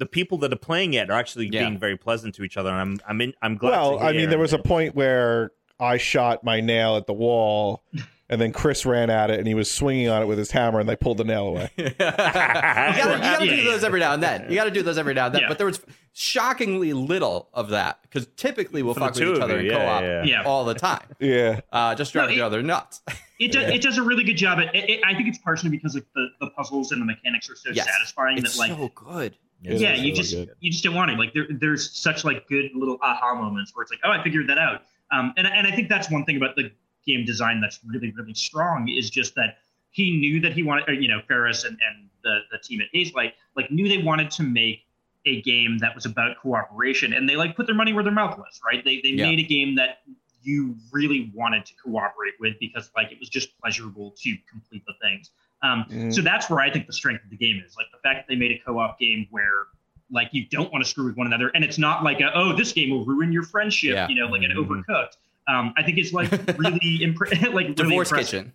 the 0.00 0.06
people 0.06 0.38
that 0.38 0.52
are 0.52 0.56
playing 0.56 0.94
it 0.94 1.08
are 1.10 1.12
actually 1.18 1.48
Yeah. 1.52 1.60
being 1.68 1.78
very 1.78 1.96
pleasant 1.96 2.34
to 2.36 2.42
each 2.42 2.56
other 2.56 2.70
and 2.70 2.80
I'm 2.80 3.00
I'm 3.06 3.20
in, 3.20 3.34
I'm 3.42 3.56
glad 3.56 3.70
Well, 3.70 3.98
to 3.98 4.04
I 4.04 4.12
mean, 4.12 4.28
there 4.30 4.38
was 4.40 4.52
a 4.52 4.58
point 4.58 4.96
where 4.96 5.52
I 5.78 5.96
shot 5.98 6.42
my 6.42 6.60
nail 6.60 6.96
at 6.96 7.06
the 7.06 7.12
wall, 7.14 7.82
and 8.28 8.38
then 8.40 8.52
Chris 8.52 8.84
ran 8.84 9.08
at 9.08 9.30
it, 9.30 9.38
and 9.38 9.48
he 9.48 9.54
was 9.54 9.70
swinging 9.70 10.08
on 10.08 10.20
it 10.20 10.26
with 10.26 10.36
his 10.36 10.50
hammer, 10.50 10.78
and 10.80 10.86
they 10.88 10.94
pulled 10.96 11.16
the 11.16 11.24
nail 11.24 11.46
away. 11.48 11.70
you 11.76 11.88
gotta, 11.98 13.12
you 13.14 13.22
gotta 13.22 13.46
Yeah, 13.46 13.56
do 13.56 13.64
those 13.70 13.82
every 13.84 14.00
now 14.00 14.12
and 14.12 14.22
then. 14.22 14.46
You 14.50 14.56
gotta 14.56 14.70
do 14.70 14.82
those 14.82 14.98
every 14.98 15.14
now 15.14 15.26
and 15.26 15.34
then. 15.34 15.42
Yeah. 15.42 15.48
But 15.48 15.56
there 15.58 15.66
was 15.66 15.80
shockingly 16.12 16.92
little 16.92 17.48
of 17.54 17.68
that 17.70 18.02
because 18.02 18.26
typically 18.36 18.82
we'll 18.82 18.94
For 18.94 19.00
fuck 19.00 19.14
with 19.14 19.22
each 19.22 19.36
of 19.36 19.42
other 19.42 19.58
in 19.60 19.66
yeah, 19.66 19.72
co-op 19.72 20.02
yeah. 20.02 20.24
Yeah. 20.24 20.42
all 20.44 20.64
the 20.64 20.74
time, 20.74 21.06
Yeah, 21.20 21.60
uh, 21.72 21.94
just 21.94 22.12
driving 22.12 22.36
No, 22.36 22.42
each 22.42 22.46
other 22.46 22.62
nuts. 22.62 23.00
It, 23.38 23.52
do, 23.52 23.60
it 23.60 23.80
does 23.80 23.96
a 23.96 24.02
really 24.02 24.24
good 24.24 24.36
job. 24.36 24.58
At, 24.58 24.74
it, 24.74 24.90
it, 24.90 25.00
I 25.04 25.14
think 25.14 25.28
it's 25.28 25.38
partially 25.38 25.70
because 25.70 25.94
like 25.94 26.04
the, 26.14 26.26
the 26.40 26.50
puzzles 26.50 26.92
and 26.92 27.00
the 27.00 27.06
mechanics 27.06 27.48
are 27.48 27.56
so 27.56 27.70
Yes. 27.72 27.86
satisfying 27.90 28.36
It's 28.38 28.54
that 28.58 28.60
like 28.60 28.70
so 28.72 28.90
good. 28.94 29.34
It 29.64 29.80
yeah, 29.80 29.94
you 29.94 30.04
really 30.04 30.12
just 30.12 30.32
good. 30.32 30.50
you 30.60 30.70
just 30.70 30.82
don't 30.84 30.94
want 30.94 31.10
it. 31.10 31.18
Like 31.18 31.34
there, 31.34 31.46
there's 31.50 31.90
such 31.90 32.24
like 32.24 32.48
good 32.48 32.70
little 32.74 32.98
aha 33.02 33.34
moments 33.34 33.74
where 33.74 33.82
it's 33.82 33.92
like, 33.92 34.00
oh, 34.04 34.10
I 34.10 34.22
figured 34.22 34.48
that 34.48 34.58
out. 34.58 34.82
Um, 35.12 35.34
and 35.36 35.46
and 35.46 35.66
I 35.66 35.70
think 35.70 35.88
that's 35.88 36.10
one 36.10 36.24
thing 36.24 36.36
about 36.36 36.56
the 36.56 36.70
game 37.06 37.24
design 37.24 37.60
that's 37.60 37.80
really 37.86 38.12
really 38.12 38.34
strong 38.34 38.88
is 38.88 39.10
just 39.10 39.34
that 39.34 39.58
he 39.90 40.16
knew 40.16 40.40
that 40.40 40.52
he 40.52 40.62
wanted, 40.62 40.88
or, 40.88 40.92
you 40.94 41.08
know, 41.08 41.20
Fares 41.28 41.64
and 41.64 41.78
and 41.86 42.08
the 42.22 42.40
the 42.50 42.58
team 42.58 42.80
at 42.80 42.86
Hazelight 42.94 43.32
like 43.56 43.70
knew 43.70 43.88
they 43.88 43.98
wanted 44.02 44.30
to 44.32 44.42
make 44.42 44.86
a 45.26 45.42
game 45.42 45.76
that 45.78 45.94
was 45.94 46.06
about 46.06 46.38
cooperation, 46.40 47.12
and 47.12 47.28
they 47.28 47.36
like 47.36 47.54
put 47.54 47.66
their 47.66 47.74
money 47.74 47.92
where 47.92 48.04
their 48.04 48.12
mouth 48.12 48.38
was. 48.38 48.60
Right? 48.64 48.82
They 48.84 49.00
they 49.02 49.10
Yeah. 49.10 49.26
made 49.28 49.40
a 49.40 49.42
game 49.44 49.74
that 49.76 49.98
you 50.42 50.74
really 50.90 51.30
wanted 51.34 51.66
to 51.66 51.74
cooperate 51.74 52.32
with 52.40 52.58
because 52.58 52.90
like 52.96 53.12
it 53.12 53.18
was 53.20 53.28
just 53.28 53.58
pleasurable 53.60 54.12
to 54.22 54.34
complete 54.50 54.82
the 54.86 54.94
things. 55.02 55.30
Um, 55.62 55.84
Mhm. 55.90 56.14
so 56.14 56.22
that's 56.22 56.48
where 56.48 56.60
I 56.60 56.70
think 56.70 56.86
the 56.86 56.92
strength 56.92 57.22
of 57.24 57.30
the 57.30 57.36
game 57.36 57.62
is. 57.66 57.76
Like 57.76 57.86
the 57.92 57.98
fact 57.98 58.26
that 58.26 58.32
they 58.32 58.36
made 58.38 58.50
a 58.52 58.58
co-op 58.64 58.98
game 58.98 59.26
where 59.30 59.66
like 60.12 60.28
you 60.32 60.46
don't 60.50 60.72
want 60.72 60.82
to 60.84 60.90
screw 60.90 61.04
with 61.04 61.16
one 61.16 61.26
another, 61.26 61.50
and 61.54 61.62
it's 61.62 61.78
not 61.78 62.02
like 62.02 62.20
a, 62.20 62.32
oh 62.34 62.56
this 62.56 62.72
game 62.72 62.90
will 62.90 63.04
ruin 63.04 63.30
your 63.32 63.42
friendship, 63.44 63.92
Yeah. 63.94 64.08
you 64.08 64.14
know, 64.16 64.26
like 64.26 64.42
an 64.42 64.50
Mhm. 64.50 64.66
overcooked. 64.84 65.16
Um, 65.48 65.72
I 65.76 65.82
think 65.82 65.98
it's 65.98 66.12
like 66.12 66.30
really 66.58 66.98
impre- 67.00 67.30
like 67.52 67.52
really 67.68 67.74
Divorce 67.74 68.10
impressive. 68.10 68.40
Kitchen. 68.40 68.52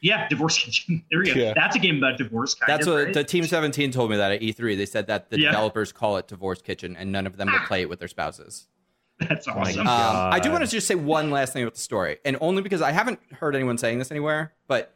Yeah, 0.00 0.28
divorce 0.28 0.56
kitchen. 0.64 1.04
There 1.10 1.20
we 1.20 1.26
go. 1.26 1.32
Yeah. 1.40 1.52
That's 1.54 1.76
a 1.76 1.78
game 1.78 1.98
about 1.98 2.18
divorce. 2.18 2.54
Kind 2.54 2.68
That's 2.72 2.86
of, 2.86 2.94
what 2.94 3.04
right? 3.06 3.14
the 3.14 3.24
Team 3.24 3.44
17 3.44 3.90
told 3.90 4.10
me 4.10 4.16
that 4.16 4.32
at 4.32 4.40
E3. 4.40 4.76
They 4.76 4.86
said 4.86 5.06
that 5.08 5.28
the 5.30 5.38
Yeah. 5.40 5.50
developers 5.50 5.92
call 5.92 6.16
it 6.16 6.28
Divorce 6.28 6.62
Kitchen 6.62 6.96
and 6.96 7.10
none 7.12 7.26
of 7.26 7.36
them 7.36 7.48
will 7.48 7.58
Ah. 7.60 7.66
play 7.66 7.82
it 7.82 7.88
with 7.88 7.98
their 7.98 8.08
spouses. 8.08 8.68
That's 9.20 9.48
awesome. 9.48 9.84
God. 9.84 10.26
Um, 10.28 10.32
I 10.32 10.38
do 10.40 10.50
want 10.52 10.64
to 10.64 10.70
just 10.70 10.86
say 10.86 10.94
one 10.94 11.30
last 11.30 11.52
thing 11.52 11.62
about 11.64 11.74
the 11.74 11.80
story, 11.80 12.18
and 12.24 12.36
only 12.40 12.62
because 12.62 12.80
I 12.80 12.92
haven't 12.92 13.18
heard 13.32 13.56
anyone 13.56 13.76
saying 13.76 13.98
this 13.98 14.12
anywhere, 14.12 14.52
but 14.68 14.94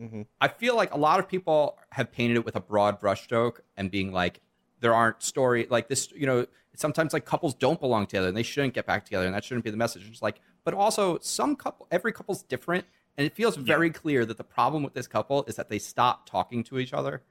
Mhm. 0.00 0.26
I 0.40 0.48
feel 0.48 0.76
like 0.76 0.92
a 0.94 0.98
lot 0.98 1.18
of 1.18 1.28
people 1.28 1.78
have 1.90 2.12
painted 2.12 2.36
it 2.36 2.44
with 2.44 2.56
a 2.56 2.60
broad 2.60 3.00
brushstroke 3.00 3.60
and 3.76 3.90
being 3.90 4.12
like, 4.12 4.40
there 4.80 4.94
aren't 4.94 5.22
story 5.22 5.66
like 5.70 5.88
this. 5.88 6.10
You 6.12 6.26
know, 6.26 6.46
sometimes 6.76 7.12
like 7.12 7.24
couples 7.24 7.54
don't 7.54 7.80
belong 7.80 8.06
together 8.06 8.28
and 8.28 8.36
they 8.36 8.44
shouldn't 8.44 8.74
get 8.74 8.86
back 8.86 9.04
together, 9.04 9.26
and 9.26 9.34
that 9.34 9.44
shouldn't 9.44 9.64
be 9.64 9.70
the 9.70 9.76
message. 9.76 10.08
It's 10.08 10.22
like, 10.22 10.40
but 10.64 10.74
also 10.74 11.18
some 11.20 11.56
couple, 11.56 11.88
every 11.90 12.12
couple's 12.12 12.42
different, 12.44 12.86
and 13.16 13.26
it 13.26 13.34
feels 13.34 13.56
very 13.56 13.90
clear 13.90 14.24
that 14.24 14.36
the 14.36 14.44
problem 14.44 14.84
with 14.84 14.94
this 14.94 15.08
couple 15.08 15.44
is 15.48 15.56
that 15.56 15.68
they 15.68 15.80
stop 15.80 16.28
talking 16.28 16.62
to 16.64 16.78
each 16.78 16.92
other, 16.92 17.22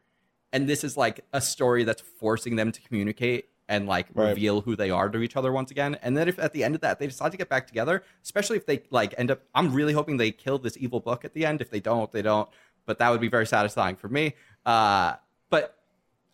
and 0.52 0.68
this 0.68 0.84
is 0.84 0.98
like 0.98 1.22
a 1.32 1.40
story 1.40 1.86
that's 1.86 2.02
forcing 2.02 2.58
them 2.58 2.74
to 2.74 2.82
communicate 2.82 3.50
and 3.70 3.88
like 3.88 4.08
Right. 4.14 4.30
reveal 4.30 4.62
who 4.62 4.76
they 4.76 4.90
are 4.90 5.10
to 5.10 5.20
each 5.22 5.36
other 5.36 5.52
once 5.52 5.72
again. 5.72 5.96
And 6.02 6.16
then 6.16 6.28
if 6.28 6.40
at 6.40 6.54
the 6.54 6.64
end 6.64 6.76
of 6.76 6.82
that 6.82 7.00
they 7.00 7.08
decide 7.08 7.32
to 7.32 7.38
get 7.38 7.50
back 7.50 7.68
together, 7.68 8.04
especially 8.24 8.58
if 8.58 8.66
they 8.66 8.84
like 8.90 9.14
end 9.18 9.32
up, 9.32 9.42
I'm 9.54 9.74
really 9.74 9.94
hoping 9.94 10.18
they 10.18 10.32
kill 10.32 10.58
this 10.58 10.78
evil 10.78 11.00
book 11.00 11.26
at 11.26 11.34
the 11.34 11.46
end. 11.46 11.62
If 11.62 11.70
they 11.70 11.80
don't, 11.80 12.12
they 12.12 12.22
don't. 12.22 12.50
But 12.86 13.00
that 13.00 13.10
would 13.10 13.22
be 13.22 13.28
very 13.28 13.46
satisfying 13.46 13.96
for 13.98 14.08
me. 14.08 14.36
Uh, 14.66 15.16
but 15.50 15.78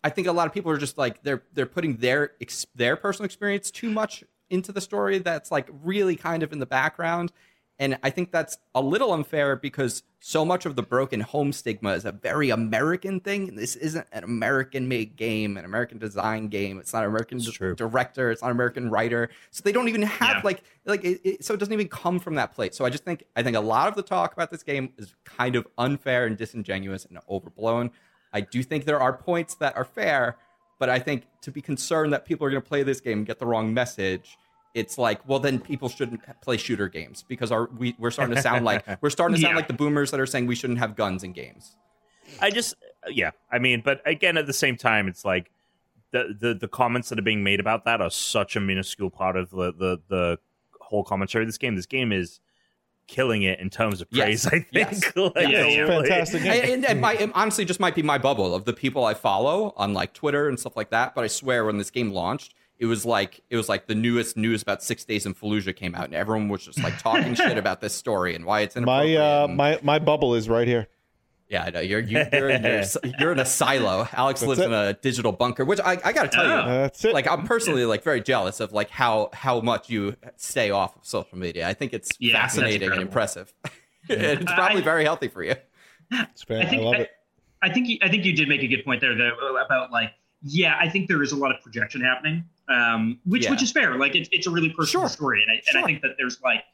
I 0.04 0.10
think 0.10 0.28
a 0.28 0.32
lot 0.32 0.46
of 0.46 0.52
people 0.52 0.70
are 0.70 0.78
just 0.78 0.96
like 0.98 1.22
they're 1.22 1.42
they're 1.52 1.66
putting 1.66 1.96
their 1.96 2.32
ex- 2.40 2.66
their 2.74 2.94
personal 2.96 3.24
experience 3.24 3.70
too 3.70 3.90
much 3.90 4.22
into 4.50 4.70
the 4.70 4.80
story. 4.80 5.18
That's 5.18 5.50
like 5.50 5.68
really 5.82 6.14
kind 6.16 6.42
of 6.42 6.52
in 6.52 6.58
the 6.60 6.66
background. 6.66 7.32
And 7.78 7.98
I 8.04 8.10
think 8.10 8.30
that's 8.30 8.56
a 8.74 8.80
little 8.80 9.12
unfair 9.12 9.56
because 9.56 10.04
so 10.20 10.44
much 10.44 10.64
of 10.64 10.76
the 10.76 10.82
broken 10.82 11.20
home 11.20 11.52
stigma 11.52 11.90
is 11.94 12.04
a 12.04 12.12
very 12.12 12.50
American 12.50 13.18
thing. 13.18 13.56
This 13.56 13.74
isn't 13.74 14.06
an 14.12 14.22
American 14.22 14.86
made 14.86 15.16
game, 15.16 15.56
an 15.56 15.64
American 15.64 15.98
design 15.98 16.46
game. 16.48 16.78
It's 16.78 16.92
not 16.92 17.02
an 17.02 17.08
American 17.08 17.38
It's 17.38 17.50
true. 17.50 17.74
director. 17.74 18.30
It's 18.30 18.42
not 18.42 18.48
an 18.52 18.56
American 18.56 18.90
writer. 18.90 19.28
So 19.50 19.62
they 19.64 19.72
don't 19.72 19.88
even 19.88 20.02
have 20.02 20.36
Yeah. 20.36 20.40
like 20.44 20.62
like 20.86 21.04
it, 21.04 21.20
it, 21.24 21.44
so 21.44 21.52
it 21.52 21.58
doesn't 21.58 21.74
even 21.74 21.88
come 21.88 22.20
from 22.20 22.36
that 22.36 22.54
place. 22.54 22.76
So 22.76 22.84
I 22.84 22.90
just 22.90 23.04
think 23.04 23.24
I 23.34 23.42
think 23.42 23.56
a 23.56 23.60
lot 23.60 23.88
of 23.88 23.96
the 23.96 24.02
talk 24.02 24.32
about 24.32 24.52
this 24.52 24.62
game 24.62 24.92
is 24.96 25.14
kind 25.24 25.56
of 25.56 25.66
unfair 25.76 26.26
and 26.26 26.36
disingenuous 26.36 27.04
and 27.06 27.18
overblown. 27.28 27.90
I 28.32 28.40
do 28.40 28.62
think 28.62 28.84
there 28.84 29.00
are 29.00 29.12
points 29.12 29.56
that 29.56 29.76
are 29.76 29.84
fair, 29.84 30.36
but 30.78 30.88
I 30.88 31.00
think 31.00 31.24
to 31.42 31.50
be 31.50 31.60
concerned 31.60 32.12
that 32.12 32.24
people 32.24 32.46
are 32.46 32.50
going 32.50 32.62
to 32.62 32.68
play 32.68 32.84
this 32.84 33.00
game 33.00 33.18
and 33.18 33.26
get 33.26 33.40
the 33.40 33.46
wrong 33.46 33.74
message, 33.74 34.38
it's 34.74 34.98
like, 34.98 35.26
well, 35.28 35.38
then 35.38 35.60
people 35.60 35.88
shouldn't 35.88 36.20
play 36.42 36.56
shooter 36.56 36.88
games 36.88 37.24
because 37.28 37.50
our 37.52 37.66
we, 37.78 37.94
we're 37.98 38.10
starting 38.10 38.34
to 38.34 38.42
sound 38.42 38.64
like 38.64 38.84
we're 39.00 39.10
starting 39.10 39.36
to 39.36 39.40
sound 39.40 39.52
Yeah. 39.52 39.56
like 39.56 39.68
the 39.68 39.74
boomers 39.74 40.10
that 40.10 40.20
are 40.20 40.26
saying 40.26 40.46
we 40.46 40.54
shouldn't 40.56 40.80
have 40.80 40.96
guns 40.96 41.22
in 41.22 41.32
games. 41.32 41.76
I 42.40 42.50
just 42.50 42.74
uh, 43.06 43.10
yeah, 43.10 43.30
I 43.52 43.58
mean, 43.58 43.82
but 43.84 44.02
again, 44.06 44.36
at 44.36 44.46
the 44.46 44.52
same 44.52 44.76
time, 44.76 45.08
it's 45.08 45.24
like 45.24 45.50
the 46.10 46.36
the 46.38 46.54
the 46.54 46.68
comments 46.68 47.08
that 47.10 47.18
are 47.18 47.22
being 47.22 47.42
made 47.44 47.60
about 47.60 47.84
that 47.84 48.00
are 48.00 48.10
such 48.10 48.56
a 48.56 48.60
minuscule 48.60 49.10
part 49.10 49.36
of 49.36 49.50
the 49.50 49.72
the 49.72 50.00
the 50.08 50.38
whole 50.80 51.04
commentary 51.04 51.44
of 51.44 51.48
this 51.48 51.58
game. 51.58 51.76
This 51.76 51.86
game 51.86 52.12
is 52.12 52.40
killing 53.06 53.42
it 53.42 53.60
in 53.60 53.68
terms 53.68 54.00
of 54.00 54.08
Yes. 54.10 54.24
praise. 54.24 54.46
I 54.46 54.50
think. 54.50 54.66
Yes. 54.72 55.12
Like, 55.16 55.34
Yeah, 55.36 55.66
yeah. 55.66 55.86
totally. 55.86 56.08
fantastic 56.08 56.42
game. 56.42 56.52
and, 56.52 56.70
and, 56.70 56.84
and 56.86 57.00
my, 57.02 57.12
it 57.14 57.30
honestly 57.34 57.64
just 57.66 57.78
might 57.78 57.94
be 57.94 58.02
my 58.02 58.16
bubble 58.18 58.54
of 58.54 58.64
the 58.64 58.72
people 58.72 59.04
I 59.04 59.12
follow 59.14 59.74
on 59.76 59.92
like 59.92 60.14
Twitter 60.14 60.48
and 60.48 60.58
stuff 60.58 60.74
like 60.76 60.88
that. 60.90 61.14
But 61.14 61.24
I 61.24 61.26
swear, 61.26 61.64
when 61.66 61.76
this 61.76 61.90
game 61.90 62.10
launched, 62.12 62.54
it 62.84 62.88
was 62.88 63.04
like 63.06 63.40
it 63.50 63.56
was 63.56 63.68
like 63.68 63.86
the 63.86 63.94
newest 63.94 64.36
news 64.36 64.60
about 64.62 64.82
Six 64.82 65.04
Days 65.04 65.24
in 65.26 65.34
Fallujah 65.34 65.74
came 65.74 65.94
out, 65.94 66.04
and 66.04 66.14
everyone 66.14 66.48
was 66.48 66.64
just 66.64 66.82
like 66.82 66.98
talking 66.98 67.34
shit 67.34 67.56
about 67.58 67.80
this 67.80 67.94
story 67.94 68.34
and 68.34 68.44
why 68.44 68.60
it's 68.60 68.76
my 68.76 68.80
inappropriate. 69.04 69.20
uh, 69.20 69.44
and- 69.46 69.56
my 69.56 69.78
my 69.82 69.98
bubble 69.98 70.34
is 70.34 70.48
right 70.48 70.68
here. 70.68 70.86
yeah, 71.48 71.64
I 71.64 71.70
know 71.70 71.80
you're 71.80 72.00
you, 72.00 72.24
you're, 72.32 72.50
in 72.50 72.62
your, 72.64 72.82
you're 73.18 73.32
in 73.32 73.38
a 73.38 73.44
silo. 73.44 74.08
Alex 74.12 74.40
That's 74.40 74.48
lives 74.48 74.60
it. 74.60 74.66
in 74.66 74.72
a 74.72 74.92
digital 74.94 75.30
bunker, 75.32 75.64
which 75.64 75.78
I, 75.80 75.98
I 76.04 76.12
got 76.12 76.22
to 76.24 76.28
tell 76.28 76.44
Oh. 76.46 76.58
you, 76.60 76.66
That's 76.82 77.04
it. 77.04 77.12
like 77.14 77.26
I'm 77.28 77.46
personally 77.46 77.84
like 77.84 78.02
very 78.02 78.20
jealous 78.22 78.60
of 78.60 78.72
like 78.72 78.90
how 78.90 79.30
how 79.32 79.60
much 79.60 79.88
you 79.90 80.16
stay 80.36 80.70
off 80.70 80.96
of 80.96 81.04
social 81.06 81.38
media. 81.38 81.66
I 81.68 81.74
think 81.74 81.92
it's 81.92 82.10
Yeah, 82.18 82.34
fascinating 82.42 82.90
and 82.92 83.02
incredible. 83.02 83.02
impressive. 83.08 83.54
it's 84.08 84.44
probably 84.52 84.80
I- 84.82 84.84
very 84.84 85.04
healthy 85.04 85.28
for 85.28 85.42
you. 85.42 85.54
It's 86.10 86.42
fan- 86.44 86.62
I 86.62 86.64
I, 86.66 86.68
think 86.70 86.82
love 86.82 86.94
I, 86.94 86.98
it. 86.98 87.10
I 87.62 87.72
think 87.72 87.88
you, 87.88 87.98
I 88.02 88.08
think 88.10 88.24
you 88.26 88.34
did 88.34 88.46
make 88.48 88.62
a 88.62 88.66
good 88.66 88.84
point 88.84 89.00
there 89.00 89.14
though 89.16 89.56
about 89.56 89.90
like 89.90 90.10
yeah 90.44 90.76
I 90.80 90.88
think 90.88 91.08
there 91.08 91.22
is 91.22 91.32
a 91.32 91.36
lot 91.36 91.54
of 91.54 91.60
projection 91.62 92.00
happening 92.00 92.44
um 92.68 93.18
which 93.24 93.44
Yeah. 93.44 93.50
which 93.50 93.62
is 93.62 93.72
fair 93.72 93.98
like 93.98 94.14
it's 94.14 94.28
it's 94.32 94.46
a 94.46 94.50
really 94.50 94.70
personal 94.70 95.06
Sure. 95.06 95.08
story 95.10 95.42
and 95.42 95.50
I 95.50 95.62
and 95.68 95.82
I 95.82 95.86
think 95.86 96.02
that 96.02 96.12
there's 96.18 96.40
like 96.42 96.64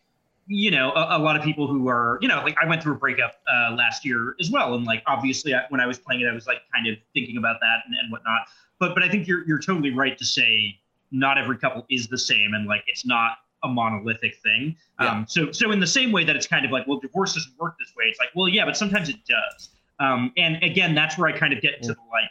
you 0.46 0.70
know 0.70 0.90
a, 0.92 1.16
a 1.16 1.20
lot 1.20 1.36
of 1.36 1.42
people 1.42 1.66
who 1.68 1.88
are 1.88 2.18
you 2.20 2.28
know 2.28 2.42
like 2.42 2.56
I 2.62 2.66
went 2.68 2.82
through 2.82 2.94
a 2.94 2.98
breakup 2.98 3.34
uh, 3.48 3.74
last 3.74 4.04
year 4.04 4.34
as 4.40 4.50
well 4.50 4.74
and 4.74 4.84
like 4.84 5.02
obviously 5.06 5.54
I, 5.54 5.62
when 5.68 5.80
I 5.80 5.86
was 5.86 5.98
playing 5.98 6.20
it 6.22 6.26
I 6.28 6.32
was 6.34 6.46
like 6.46 6.58
kind 6.74 6.86
of 6.88 6.96
thinking 7.14 7.36
about 7.36 7.56
that 7.60 7.78
and, 7.86 7.94
and 8.00 8.10
whatnot 8.10 8.42
but 8.78 8.94
but 8.94 9.02
I 9.04 9.08
think 9.08 9.26
you're 9.28 9.46
you're 9.46 9.60
totally 9.60 9.92
right 9.94 10.16
to 10.18 10.24
say 10.24 10.76
not 11.12 11.38
every 11.38 11.56
couple 11.58 11.84
is 11.90 12.08
the 12.08 12.18
same 12.18 12.54
and 12.54 12.66
like 12.66 12.82
it's 12.88 13.04
not 13.06 13.32
a 13.62 13.68
monolithic 13.68 14.36
thing 14.42 14.74
Yeah. 15.00 15.10
um 15.12 15.26
so 15.28 15.52
so 15.52 15.70
in 15.70 15.78
the 15.80 15.86
same 15.86 16.10
way 16.12 16.24
that 16.24 16.34
it's 16.34 16.46
kind 16.46 16.64
of 16.64 16.70
like 16.72 16.86
well 16.88 16.98
divorce 16.98 17.34
doesn't 17.34 17.56
work 17.58 17.76
this 17.78 17.92
way 17.96 18.04
it's 18.06 18.18
like 18.18 18.30
well 18.34 18.48
yeah 18.48 18.64
but 18.64 18.76
sometimes 18.76 19.08
it 19.08 19.16
does 19.28 19.70
um, 20.00 20.32
and 20.38 20.56
again, 20.62 20.94
that's 20.94 21.18
where 21.18 21.28
I 21.28 21.38
kind 21.38 21.52
of 21.52 21.60
get 21.60 21.82
to 21.82 21.88
the, 21.88 22.00
like 22.10 22.30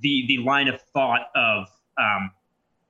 the 0.00 0.24
the 0.28 0.38
line 0.38 0.68
of 0.68 0.80
thought 0.92 1.28
of 1.34 1.66
um, 1.98 2.30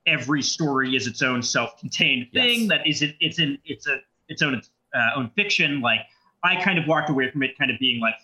every 0.07 0.43
story 0.43 0.95
is 0.97 1.07
its 1.07 1.23
own 1.23 1.43
self-contained 1.43 2.29
thing 2.33 2.61
Yes. 2.61 2.69
that 2.69 2.87
is 2.87 3.03
it, 3.03 3.17
it's 3.21 3.39
in 3.39 3.59
it's 3.65 3.87
a 3.87 3.99
its 4.29 4.43
own 4.43 4.61
uh, 4.95 4.99
own 5.17 5.31
fiction. 5.37 5.81
Like 5.81 6.01
I 6.45 6.61
kind 6.63 6.79
of 6.79 6.87
walked 6.87 7.11
away 7.11 7.31
from 7.31 7.43
it, 7.43 7.57
kind 7.59 7.71
of 7.71 7.79
being 7.79 8.01
like 8.01 8.15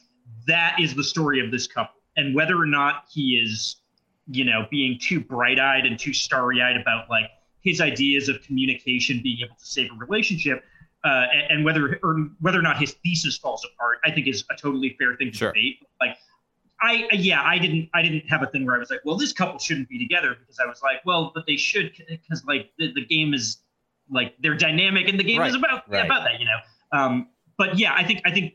that 0.47 0.77
is 0.81 0.95
the 0.95 1.05
story 1.05 1.45
of 1.45 1.51
this 1.51 1.67
couple, 1.67 2.01
and 2.17 2.35
whether 2.35 2.57
or 2.61 2.67
not 2.67 3.05
he 3.13 3.37
is, 3.37 3.77
you 4.29 4.45
know, 4.45 4.67
being 4.71 4.99
too 5.01 5.21
bright-eyed 5.21 5.87
and 5.87 5.99
too 5.99 6.13
starry-eyed 6.13 6.77
about 6.81 7.09
like 7.11 7.27
his 7.61 7.81
ideas 7.81 8.29
of 8.29 8.43
communication 8.43 9.21
being 9.23 9.39
able 9.45 9.55
to 9.57 9.65
save 9.67 9.91
a 9.93 9.95
relationship. 9.95 10.65
Uh, 11.05 11.27
and, 11.33 11.43
and 11.51 11.65
whether 11.65 11.99
or 12.05 12.29
whether 12.41 12.59
or 12.59 12.63
not 12.63 12.79
his 12.79 12.93
thesis 13.05 13.37
falls 13.37 13.65
apart, 13.75 13.99
I 14.05 14.11
think 14.13 14.29
is 14.29 14.45
a 14.51 14.57
totally 14.57 14.95
fair 15.01 15.17
thing 15.17 15.33
to 15.33 15.37
Sure. 15.37 15.49
debate. 15.51 15.79
Like, 16.01 16.17
I 16.83 17.09
yeah, 17.13 17.43
I 17.43 17.59
didn't 17.59 17.89
I 17.95 18.03
didn't 18.03 18.29
have 18.29 18.43
a 18.43 18.47
thing 18.47 18.67
where 18.67 18.75
I 18.75 18.79
was 18.79 18.91
like, 18.91 19.01
well, 19.05 19.17
this 19.17 19.33
couple 19.33 19.59
shouldn't 19.59 19.89
be 19.89 19.99
together 19.99 20.37
because 20.39 20.59
I 20.59 20.67
was 20.67 20.83
like, 20.83 21.05
well, 21.05 21.31
but 21.35 21.47
they 21.47 21.57
should 21.57 21.93
because 22.09 22.45
like 22.45 22.71
the, 22.79 22.93
the 22.93 23.05
game 23.07 23.35
is 23.35 23.59
like 24.11 24.35
they're 24.41 24.57
dynamic 24.57 25.09
and 25.09 25.19
the 25.19 25.25
game 25.25 25.43
is 25.43 25.55
about 25.55 25.89
right. 25.89 26.05
about 26.05 26.25
that, 26.25 26.41
you 26.41 26.47
know. 26.47 26.59
Um, 26.99 27.29
but 27.57 27.79
yeah, 27.79 27.95
I 27.95 28.05
think 28.05 28.23
I 28.25 28.33
think 28.33 28.55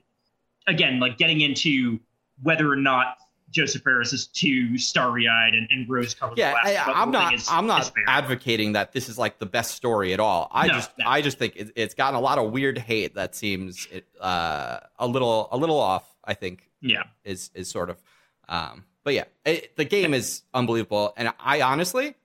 again, 0.67 0.99
like 0.99 1.17
getting 1.17 1.41
into 1.41 1.99
whether 2.43 2.71
or 2.71 2.75
not 2.75 3.17
Josef 3.49 3.81
Fares 3.81 4.11
is 4.11 4.27
too 4.27 4.77
starry-eyed 4.77 5.53
and, 5.53 5.67
and 5.71 5.89
rose-colored 5.89 6.37
Yeah, 6.37 6.51
glasses. 6.51 6.77
I, 6.85 6.91
I'm 7.01 7.11
not. 7.11 7.33
is- 7.33 7.47
I'm 7.49 7.65
not 7.65 7.91
advocating 8.07 8.73
that 8.73 8.91
this 8.91 9.07
is 9.07 9.17
like 9.17 9.39
the 9.39 9.45
best 9.45 9.73
story 9.73 10.13
at 10.13 10.19
all. 10.19 10.49
I 10.51 10.67
No, 10.67 10.73
just, 10.73 10.91
no. 10.99 11.05
I 11.07 11.21
just 11.21 11.39
think 11.39 11.55
it, 11.55 11.71
it's 11.77 11.93
gotten 11.93 12.15
a 12.15 12.19
lot 12.19 12.37
of 12.39 12.51
weird 12.51 12.77
hate 12.77 13.15
that 13.15 13.35
seems 13.35 13.87
uh, 14.19 14.79
a 14.99 15.07
little, 15.07 15.47
a 15.51 15.57
little 15.57 15.79
off. 15.79 16.13
I 16.25 16.33
think 16.33 16.69
Yeah, 16.81 17.03
is 17.23 17.49
is 17.53 17.69
sort 17.69 17.89
of, 17.89 18.03
um, 18.49 18.85
but 19.03 19.13
yeah, 19.13 19.23
it, 19.45 19.75
the 19.77 19.85
game 19.85 20.13
is 20.13 20.43
unbelievable, 20.53 21.13
and 21.17 21.31
I 21.39 21.61
honestly 21.61 22.15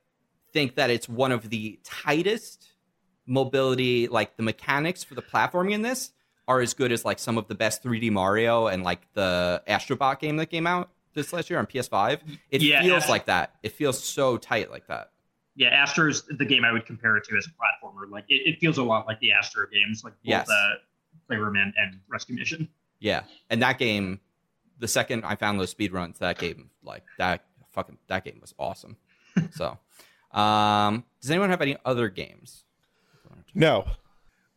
think 0.52 0.74
that 0.76 0.90
it's 0.90 1.08
one 1.08 1.32
of 1.32 1.48
the 1.50 1.78
tightest 1.84 2.66
mobility. 3.26 4.08
Like 4.08 4.36
the 4.36 4.42
mechanics 4.42 5.04
for 5.04 5.14
the 5.14 5.22
platforming 5.22 5.72
in 5.72 5.82
this 5.82 6.12
are 6.48 6.60
as 6.60 6.74
good 6.74 6.92
as 6.92 7.04
like 7.04 7.18
some 7.18 7.38
of 7.38 7.46
the 7.48 7.54
best 7.54 7.82
3D 7.84 8.10
Mario 8.10 8.66
and 8.66 8.82
like 8.82 9.00
the 9.14 9.62
Astrobot 9.68 10.18
game 10.18 10.36
that 10.36 10.46
came 10.46 10.66
out 10.66 10.90
this 11.14 11.32
last 11.32 11.48
year 11.48 11.58
on 11.58 11.66
PS5. 11.66 12.20
It 12.50 12.62
Yeah, 12.62 12.82
feels 12.82 13.08
like 13.08 13.26
that. 13.26 13.54
It 13.62 13.72
feels 13.72 14.02
so 14.02 14.36
tight 14.36 14.70
like 14.70 14.86
that. 14.88 15.10
yeah. 15.54 15.68
Astro 15.68 16.08
is 16.08 16.22
the 16.24 16.44
game 16.44 16.64
I 16.64 16.72
would 16.72 16.84
compare 16.84 17.16
it 17.16 17.24
to 17.28 17.36
as 17.36 17.46
a 17.46 17.50
platformer. 17.50 18.10
Like 18.10 18.24
it, 18.28 18.42
it 18.54 18.58
feels 18.58 18.78
a 18.78 18.82
lot 18.82 19.06
like 19.06 19.20
the 19.20 19.30
Astro 19.32 19.66
games, 19.72 20.02
like 20.02 20.14
both 20.14 20.20
Yes. 20.24 20.50
uh, 20.50 20.70
Playroom 21.28 21.56
and, 21.56 21.72
and 21.76 22.00
Rescue 22.08 22.34
Mission. 22.34 22.68
Yeah, 22.98 23.22
and 23.50 23.62
that 23.62 23.78
game, 23.78 24.20
the 24.82 24.88
second 24.88 25.24
I 25.24 25.36
found 25.36 25.60
those 25.60 25.70
speed 25.70 25.92
runs, 25.92 26.18
that 26.18 26.38
game 26.38 26.68
like 26.82 27.04
that 27.16 27.44
fucking 27.70 27.98
that 28.08 28.24
game 28.24 28.38
was 28.40 28.52
awesome. 28.58 28.96
so, 29.52 29.78
um, 30.38 31.04
does 31.20 31.30
anyone 31.30 31.50
have 31.50 31.62
any 31.62 31.76
other 31.84 32.08
games? 32.08 32.64
No. 33.54 33.86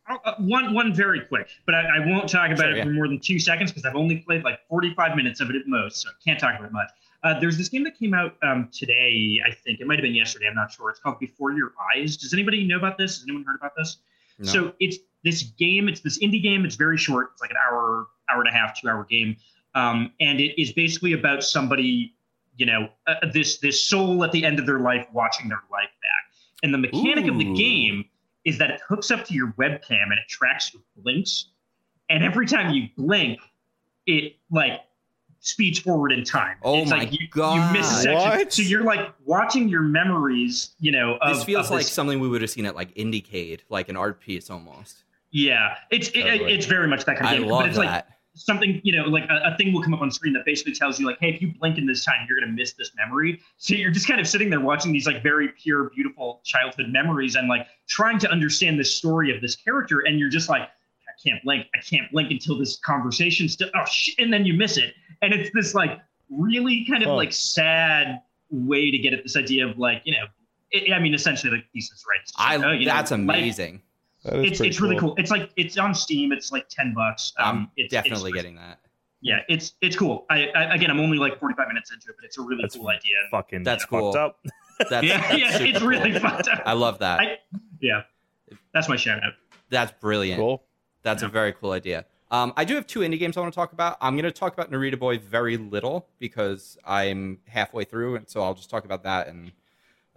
Uh, 0.08 0.16
uh, 0.24 0.34
one 0.38 0.74
one 0.74 0.92
very 0.92 1.20
quick, 1.20 1.48
but 1.64 1.76
I, 1.76 1.98
I 1.98 2.06
won't 2.06 2.28
talk 2.28 2.50
about 2.50 2.58
Sure, 2.58 2.70
it 2.72 2.76
yeah. 2.78 2.84
for 2.84 2.90
more 2.90 3.06
than 3.06 3.20
two 3.20 3.38
seconds 3.38 3.70
because 3.70 3.84
I've 3.84 3.96
only 3.96 4.18
played 4.18 4.42
like 4.42 4.58
45 4.68 5.16
minutes 5.16 5.40
of 5.40 5.48
it 5.48 5.56
at 5.56 5.62
most, 5.66 6.02
so 6.02 6.08
I 6.08 6.12
can't 6.24 6.38
talk 6.40 6.58
about 6.58 6.66
it 6.66 6.72
much. 6.72 6.90
Uh, 7.22 7.38
there's 7.38 7.56
this 7.56 7.68
game 7.68 7.84
that 7.84 7.98
came 7.98 8.14
out 8.14 8.36
um, 8.42 8.68
today, 8.72 9.40
I 9.46 9.52
think. 9.52 9.80
It 9.80 9.86
might 9.86 9.98
have 9.98 10.04
been 10.04 10.14
yesterday, 10.14 10.46
I'm 10.48 10.54
not 10.54 10.72
sure. 10.72 10.90
It's 10.90 11.00
called 11.00 11.18
Before 11.18 11.52
Your 11.52 11.72
Eyes. 11.94 12.16
Does 12.16 12.32
anybody 12.32 12.66
know 12.66 12.76
about 12.76 12.98
this? 12.98 13.18
Has 13.18 13.24
anyone 13.24 13.44
heard 13.44 13.56
about 13.56 13.72
this? 13.76 13.98
No. 14.38 14.46
So 14.46 14.72
it's 14.80 14.98
this 15.24 15.42
game. 15.42 15.88
It's 15.88 16.00
this 16.00 16.18
indie 16.18 16.42
game. 16.42 16.64
It's 16.64 16.76
very 16.76 16.96
short. 16.98 17.30
It's 17.32 17.40
like 17.40 17.50
an 17.50 17.56
hour, 17.56 18.06
hour 18.30 18.40
and 18.40 18.48
a 18.48 18.52
half, 18.52 18.80
two 18.80 18.88
hour 18.88 19.04
game, 19.04 19.36
um, 19.76 20.12
and 20.20 20.40
it 20.40 20.60
is 20.60 20.72
basically 20.72 21.12
about 21.12 21.44
somebody, 21.44 22.14
you 22.56 22.66
know, 22.66 22.88
uh, 23.06 23.14
this 23.32 23.58
this 23.58 23.84
soul 23.84 24.24
at 24.24 24.32
the 24.32 24.44
end 24.44 24.58
of 24.58 24.66
their 24.66 24.80
life 24.80 25.06
watching 25.12 25.48
their 25.48 25.62
life 25.70 25.90
back. 26.02 26.34
And 26.62 26.72
the 26.72 26.78
mechanic 26.78 27.28
of 27.28 27.38
the 27.38 27.54
game 27.54 28.06
is 28.44 28.56
that 28.58 28.70
it 28.70 28.80
hooks 28.88 29.10
up 29.10 29.24
to 29.26 29.34
your 29.34 29.48
webcam 29.58 30.04
and 30.04 30.14
it 30.14 30.28
tracks 30.28 30.72
your 30.72 30.82
blinks, 30.96 31.50
and 32.08 32.24
every 32.24 32.46
time 32.46 32.72
you 32.72 32.88
blink, 32.96 33.38
it 34.06 34.36
like 34.50 34.80
speeds 35.40 35.78
forward 35.78 36.10
in 36.10 36.24
time. 36.24 36.56
Oh 36.62 36.80
it's 36.80 36.90
my 36.90 36.98
like 37.00 37.12
you, 37.12 37.18
you 37.20 37.28
God. 37.28 37.72
miss 37.74 37.90
a 37.90 38.02
section. 38.02 38.14
What? 38.14 38.52
So 38.54 38.62
you're 38.62 38.82
like 38.82 39.12
watching 39.26 39.68
your 39.68 39.82
memories, 39.82 40.70
you 40.80 40.90
know. 40.90 41.18
Of, 41.20 41.36
this 41.36 41.44
feels 41.44 41.66
of 41.66 41.72
like 41.72 41.80
this 41.84 41.92
something 41.92 42.18
we 42.18 42.28
would 42.28 42.40
have 42.40 42.50
seen 42.50 42.64
at 42.64 42.74
like 42.74 42.94
Indiecade, 42.94 43.60
like 43.68 43.90
an 43.90 43.96
art 43.96 44.20
piece 44.20 44.48
almost. 44.48 45.04
Yeah, 45.32 45.76
it's 45.90 46.08
it, 46.08 46.22
Totally. 46.22 46.54
it's 46.54 46.64
very 46.64 46.88
much 46.88 47.04
that 47.04 47.18
kind 47.18 47.26
of 47.26 47.32
I 47.32 47.38
game. 47.42 47.48
love 47.50 47.60
but 47.60 47.68
it's 47.68 47.78
like 47.78 47.88
that. 47.88 48.15
Something 48.36 48.80
you 48.84 48.96
know, 48.96 49.04
like 49.08 49.24
a, 49.30 49.52
a 49.52 49.56
thing 49.56 49.72
will 49.72 49.82
come 49.82 49.94
up 49.94 50.02
on 50.02 50.10
screen 50.10 50.32
that 50.34 50.44
basically 50.44 50.74
tells 50.74 51.00
you 51.00 51.06
like, 51.06 51.18
hey, 51.20 51.30
if 51.30 51.40
you 51.42 51.52
blink 51.58 51.78
in 51.78 51.86
this 51.86 52.04
time, 52.04 52.26
you're 52.28 52.38
gonna 52.38 52.52
miss 52.52 52.74
this 52.74 52.92
memory. 52.96 53.40
So 53.56 53.74
you're 53.74 53.90
just 53.90 54.06
kind 54.06 54.20
of 54.20 54.28
sitting 54.28 54.50
there 54.50 54.60
watching 54.60 54.92
these 54.92 55.06
like 55.06 55.22
very 55.22 55.48
pure, 55.48 55.90
beautiful 55.90 56.40
childhood 56.44 56.86
memories 56.90 57.34
and 57.34 57.48
like 57.48 57.66
trying 57.88 58.18
to 58.20 58.30
understand 58.30 58.78
the 58.78 58.84
story 58.84 59.34
of 59.34 59.40
this 59.40 59.56
character, 59.56 60.00
and 60.06 60.18
you're 60.18 60.28
just 60.28 60.48
like, 60.48 60.62
I 60.62 61.28
can't 61.28 61.42
blink, 61.42 61.66
I 61.74 61.80
can't 61.82 62.10
blink 62.12 62.30
until 62.30 62.58
this 62.58 62.78
conversation. 62.78 63.48
St- 63.48 63.70
oh 63.74 63.84
shit, 63.86 64.14
and 64.18 64.32
then 64.32 64.44
you 64.44 64.54
miss 64.54 64.76
it, 64.76 64.94
and 65.22 65.32
it's 65.32 65.50
this 65.54 65.74
like 65.74 65.98
really 66.30 66.84
kind 66.88 67.02
of 67.02 67.08
Huh. 67.08 67.16
like 67.16 67.32
sad 67.32 68.20
way 68.50 68.90
to 68.90 68.98
get 68.98 69.12
at 69.14 69.22
this 69.22 69.36
idea 69.36 69.66
of 69.66 69.78
like 69.78 70.02
you 70.04 70.12
know. 70.12 70.26
It, 70.72 70.92
I 70.92 70.98
mean, 70.98 71.14
essentially, 71.14 71.56
the 71.56 71.62
thesis, 71.72 72.04
right? 72.08 72.18
I 72.36 72.56
like, 72.56 72.66
oh, 72.66 72.72
you 72.72 72.86
know, 72.86 72.92
that's 72.92 73.12
amazing. 73.12 73.76
Is 73.76 73.80
it's 74.32 74.60
it's 74.60 74.80
really 74.80 74.98
cool. 74.98 75.14
It's 75.16 75.30
like 75.30 75.50
it's 75.56 75.78
on 75.78 75.94
Steam. 75.94 76.32
It's 76.32 76.52
like 76.52 76.68
ten 76.68 76.94
bucks. 76.94 77.32
Um, 77.38 77.46
I'm 77.46 77.70
it's, 77.76 77.92
definitely 77.92 78.30
it's, 78.30 78.36
getting 78.36 78.56
that. 78.56 78.80
Yeah, 79.20 79.40
it's 79.48 79.74
it's 79.80 79.96
cool. 79.96 80.26
I, 80.30 80.48
I 80.54 80.74
again, 80.74 80.90
I'm 80.90 81.00
only 81.00 81.18
like 81.18 81.40
45 81.40 81.68
minutes 81.68 81.92
into 81.92 82.10
it, 82.10 82.16
but 82.16 82.24
it's 82.24 82.38
a 82.38 82.42
really 82.42 82.62
That's 82.62 82.76
cool 82.76 82.88
idea. 82.88 83.16
Fucking 83.30 83.62
That's 83.62 83.84
fucked 83.84 83.90
cool. 83.90 84.16
up. 84.16 84.38
That's, 84.90 84.90
yeah, 85.06 85.20
that's 85.20 85.38
yeah, 85.38 85.50
super 85.58 85.64
it's 85.64 85.80
really 85.80 86.12
fucked 86.18 86.48
up. 86.48 86.62
I 86.64 86.74
love 86.74 86.98
that. 87.00 87.20
I- 87.20 87.38
yeah, 87.80 88.02
that's 88.72 88.88
my 88.88 88.96
shout 88.96 89.22
out. 89.24 89.32
That's 89.70 89.92
brilliant. 90.00 90.38
cool. 90.38 90.62
That's 91.02 91.22
a 91.22 91.28
very 91.28 91.52
cool 91.52 91.72
idea. 91.72 92.04
Um, 92.30 92.52
I 92.56 92.64
do 92.64 92.74
have 92.74 92.86
two 92.86 93.00
indie 93.00 93.18
games 93.18 93.36
I 93.36 93.40
want 93.40 93.52
to 93.52 93.56
talk 93.56 93.72
about. 93.72 93.96
I'm 94.00 94.14
going 94.14 94.24
to 94.24 94.32
talk 94.32 94.52
about 94.52 94.70
Narita 94.70 94.98
Boy 94.98 95.18
very 95.18 95.56
little 95.56 96.08
because 96.18 96.76
I'm 96.84 97.38
halfway 97.46 97.84
through, 97.84 98.16
and 98.16 98.28
so 98.28 98.42
I'll 98.42 98.54
just 98.54 98.68
talk 98.68 98.84
about 98.84 99.04
that 99.04 99.28
and 99.28 99.52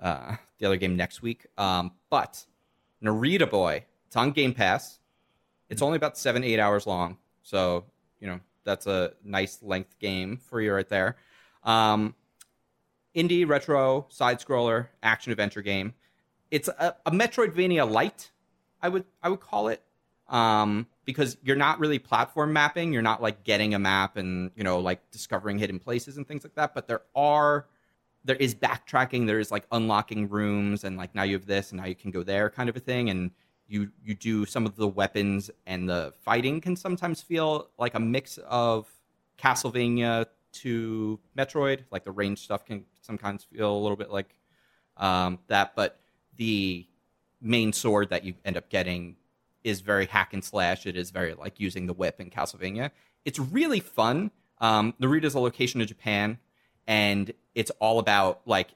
uh, 0.01 0.35
the 0.57 0.65
other 0.65 0.77
game 0.77 0.95
next 0.95 1.21
week. 1.21 1.45
Um, 1.57 1.91
but 2.09 2.45
Narita 3.03 3.49
Boy, 3.49 3.85
it's 4.09 4.15
on 4.15 4.31
Game 4.31 4.55
Pass. 4.55 4.97
It's 5.69 5.83
only 5.83 5.97
about 5.97 6.17
seven, 6.17 6.43
eight 6.43 6.59
hours 6.59 6.87
long, 6.87 7.17
so 7.43 7.85
you 8.19 8.25
know 8.25 8.39
that's 8.63 8.87
a 8.87 9.13
nice 9.23 9.59
length 9.61 9.99
game 9.99 10.37
for 10.37 10.59
you 10.59 10.73
right 10.73 10.89
there. 10.89 11.15
Um, 11.63 12.15
indie 13.15 13.47
retro 13.47 14.07
side 14.09 14.39
scroller 14.39 14.87
action 15.03 15.31
adventure 15.31 15.61
game. 15.61 15.93
It's 16.49 16.67
a, 16.69 16.95
a 17.05 17.11
Metroidvania 17.11 17.87
light, 17.87 18.31
I 18.81 18.89
would 18.89 19.05
I 19.21 19.29
would 19.29 19.41
call 19.41 19.67
it 19.67 19.83
um, 20.27 20.87
because 21.05 21.37
you're 21.43 21.55
not 21.55 21.79
really 21.79 21.99
platform 21.99 22.51
mapping. 22.51 22.91
You're 22.91 23.03
not 23.03 23.21
like 23.21 23.43
getting 23.43 23.75
a 23.75 23.79
map 23.79 24.17
and 24.17 24.49
you 24.55 24.63
know 24.63 24.79
like 24.79 25.11
discovering 25.11 25.59
hidden 25.59 25.77
places 25.77 26.17
and 26.17 26.27
things 26.27 26.43
like 26.43 26.55
that. 26.55 26.73
But 26.73 26.87
there 26.87 27.03
are 27.15 27.67
there 28.25 28.37
is 28.37 28.55
backtracking. 28.55 29.27
There 29.27 29.39
is 29.39 29.51
like 29.51 29.65
unlocking 29.71 30.29
rooms 30.29 30.83
and 30.83 30.97
like 30.97 31.13
now 31.13 31.23
you 31.23 31.33
have 31.33 31.45
this 31.45 31.71
and 31.71 31.79
now 31.79 31.87
you 31.87 31.95
can 31.95 32.09
go 32.09 32.23
there 32.23 32.49
kind 32.49 32.69
of 32.69 32.75
a 32.75 32.79
thing. 32.79 33.11
And 33.11 33.31
you 33.69 33.91
you 34.03 34.15
do 34.15 34.45
some 34.45 34.65
of 34.65 34.75
the 34.75 34.87
weapons 34.87 35.51
and 35.65 35.87
the 35.87 36.13
fighting 36.23 36.59
can 36.59 36.75
sometimes 36.75 37.21
feel 37.21 37.69
like 37.77 37.93
a 37.93 37.99
mix 37.99 38.39
of 38.39 38.87
Castlevania 39.37 40.25
to 40.51 41.19
Metroid. 41.37 41.81
Like 41.91 42.03
the 42.03 42.11
range 42.11 42.39
stuff 42.39 42.65
can 42.65 42.85
sometimes 43.01 43.43
feel 43.43 43.71
a 43.71 43.79
little 43.79 43.95
bit 43.95 44.09
like 44.09 44.35
um, 44.97 45.39
that, 45.47 45.75
but 45.75 45.99
the 46.35 46.85
main 47.41 47.71
sword 47.71 48.09
that 48.09 48.23
you 48.23 48.33
end 48.43 48.57
up 48.57 48.69
getting 48.69 49.15
is 49.63 49.81
very 49.81 50.07
hack 50.07 50.33
and 50.33 50.43
slash. 50.43 50.85
It 50.85 50.97
is 50.97 51.11
very 51.11 51.35
like 51.35 51.59
using 51.59 51.85
the 51.85 51.93
whip 51.93 52.19
in 52.19 52.29
Castlevania. 52.29 52.91
It's 53.23 53.39
really 53.39 53.79
fun. 53.79 54.31
Um, 54.59 54.93
Narita's 54.99 55.35
a 55.35 55.39
location 55.39 55.79
in 55.79 55.87
Japan, 55.87 56.39
and 56.87 57.31
it's 57.55 57.71
all 57.79 57.99
about 57.99 58.41
like 58.45 58.69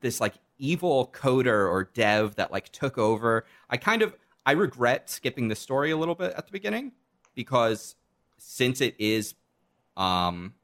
this 0.00 0.20
like 0.20 0.34
evil 0.58 1.10
coder 1.14 1.70
or 1.70 1.84
dev 1.94 2.36
that 2.36 2.52
like 2.52 2.68
took 2.70 2.98
over. 2.98 3.44
I 3.70 3.76
kind 3.76 4.02
of 4.02 4.14
I 4.46 4.52
regret 4.52 5.08
skipping 5.10 5.48
the 5.48 5.56
story 5.56 5.90
a 5.90 5.96
little 5.96 6.14
bit 6.14 6.34
at 6.36 6.46
the 6.46 6.52
beginning 6.52 6.92
because 7.34 7.96
since 8.38 8.80
it 8.80 8.94
is 8.98 9.34
um 9.96 10.54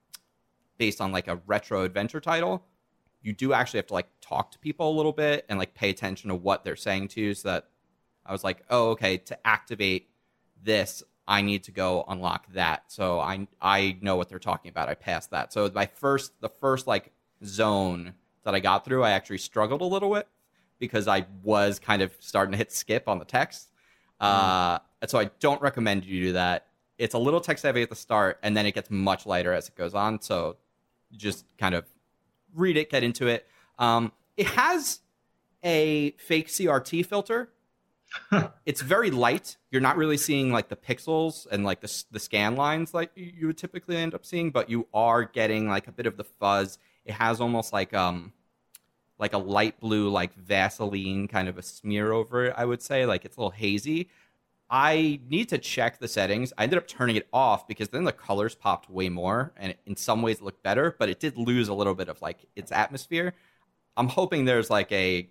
based 0.79 1.01
on 1.01 1.13
like 1.13 1.29
a 1.29 1.37
retro 1.47 1.85
adventure 1.85 2.21
title, 2.21 2.65
you 3.23 3.33
do 3.33 3.53
actually 3.53 3.79
have 3.79 3.87
to 3.87 3.95
like 3.95 4.09
talk 4.21 4.51
to 4.53 4.59
people 4.59 4.91
a 4.91 4.97
little 4.97 5.13
bit 5.13 5.45
and 5.49 5.59
like 5.59 5.75
pay 5.75 5.91
attention 5.91 6.29
to 6.29 6.35
what 6.35 6.65
they're 6.65 6.77
saying 6.77 7.09
to 7.09 7.21
you 7.21 7.35
so 7.35 7.49
that 7.49 7.69
I 8.25 8.33
was 8.33 8.45
like, 8.45 8.65
oh, 8.71 8.91
okay, 8.91 9.19
to 9.19 9.47
activate 9.47 10.09
this, 10.63 11.03
I 11.27 11.43
need 11.43 11.65
to 11.65 11.73
go 11.73 12.05
unlock 12.09 12.53
that. 12.55 12.85
So 12.89 13.21
I 13.21 13.47
I 13.61 13.99
know 14.01 14.17
what 14.17 14.29
they're 14.29 14.39
talking 14.39 14.71
about. 14.71 14.89
I 14.89 14.95
passed 14.95 15.31
that. 15.31 15.53
So 15.53 15.71
my 15.75 15.87
first 15.87 16.41
the 16.41 16.49
first 16.49 16.87
like 16.87 17.13
zone 17.45 18.15
that 18.45 18.55
I 18.55 18.61
got 18.61 18.85
through, 18.85 19.05
I 19.05 19.11
actually 19.11 19.39
struggled 19.39 19.81
a 19.81 19.85
little 19.85 20.13
bit 20.13 20.29
because 20.79 21.07
I 21.07 21.27
was 21.43 21.79
kind 21.79 22.03
of 22.03 22.13
starting 22.21 22.53
to 22.53 22.59
hit 22.59 22.73
skip 22.73 23.09
on 23.09 23.19
the 23.19 23.25
text. 23.25 23.70
Uh, 24.21 24.79
so 25.07 25.19
I 25.19 25.31
don't 25.41 25.61
recommend 25.63 26.05
you 26.05 26.27
do 26.27 26.33
that. 26.33 26.67
It's 26.99 27.15
a 27.15 27.19
little 27.19 27.41
text 27.41 27.65
heavy 27.65 27.83
at 27.83 27.89
the 27.89 27.97
start, 27.97 28.39
and 28.43 28.57
then 28.57 28.67
it 28.67 28.75
gets 28.75 28.91
much 28.91 29.27
lighter 29.27 29.53
as 29.53 29.69
it 29.69 29.75
goes 29.75 29.95
on. 29.95 30.21
So 30.21 30.57
just 31.13 31.47
kind 31.59 31.75
of 31.75 31.85
read 32.55 32.77
it, 32.77 32.91
get 32.91 33.03
into 33.03 33.27
it. 33.27 33.47
Um, 33.79 34.13
it 34.37 34.47
has 34.49 35.01
a 35.65 36.13
fake 36.13 36.49
CRT 36.49 37.07
filter. 37.07 37.51
it's 38.67 38.81
very 38.81 39.11
light. 39.11 39.57
You're 39.71 39.81
not 39.81 39.97
really 39.97 40.17
seeing 40.17 40.53
like 40.53 40.69
the 40.69 40.77
pixels 40.77 41.47
and 41.51 41.65
like 41.65 41.81
the 41.81 42.05
the 42.11 42.19
scan 42.19 42.57
lines 42.57 42.93
like 42.93 43.11
you 43.15 43.47
would 43.47 43.59
typically 43.59 43.97
end 43.97 44.15
up 44.15 44.27
seeing, 44.27 44.51
but 44.51 44.69
you 44.69 44.89
are 44.93 45.25
getting 45.25 45.69
like 45.69 45.87
a 45.87 45.93
bit 45.93 46.07
of 46.07 46.17
the 46.17 46.25
fuzz. 46.25 46.79
It 47.05 47.13
has 47.13 47.41
almost 47.41 47.73
like 47.73 47.95
um 47.95 48.33
like 49.21 49.35
a 49.35 49.39
light 49.39 49.79
blue, 49.79 50.09
like 50.09 50.35
Vaseline 50.35 51.29
kind 51.29 51.49
of 51.49 51.59
a 51.59 51.63
smear 51.63 52.13
over 52.13 52.47
it. 52.47 52.55
I 52.57 52.65
would 52.65 52.83
say 52.83 53.07
like 53.07 53.25
it's 53.25 53.37
a 53.37 53.41
little 53.41 53.51
hazy. 53.51 54.09
I 54.71 55.21
need 55.29 55.49
to 55.51 55.59
check 55.59 55.99
the 55.99 56.09
settings. 56.09 56.53
I 56.57 56.63
ended 56.63 56.79
up 56.79 56.87
turning 56.87 57.17
it 57.17 57.29
off 57.33 57.69
because 57.69 57.89
then 57.89 58.05
the 58.05 58.13
colors 58.13 58.55
popped 58.55 58.89
way 58.89 59.09
more, 59.09 59.53
and 59.57 59.75
in 59.85 59.97
some 59.97 60.23
ways 60.23 60.39
it 60.39 60.45
looked 60.45 60.63
better, 60.63 60.95
but 60.99 61.09
it 61.09 61.21
did 61.21 61.37
lose 61.37 61.69
a 61.69 61.75
little 61.75 61.95
bit 61.95 62.09
of 62.09 62.23
like 62.23 62.47
its 62.57 62.73
atmosphere. 62.73 63.35
I'm 63.97 64.09
hoping 64.09 64.45
there's 64.45 64.71
like 64.71 64.91
a 64.93 65.29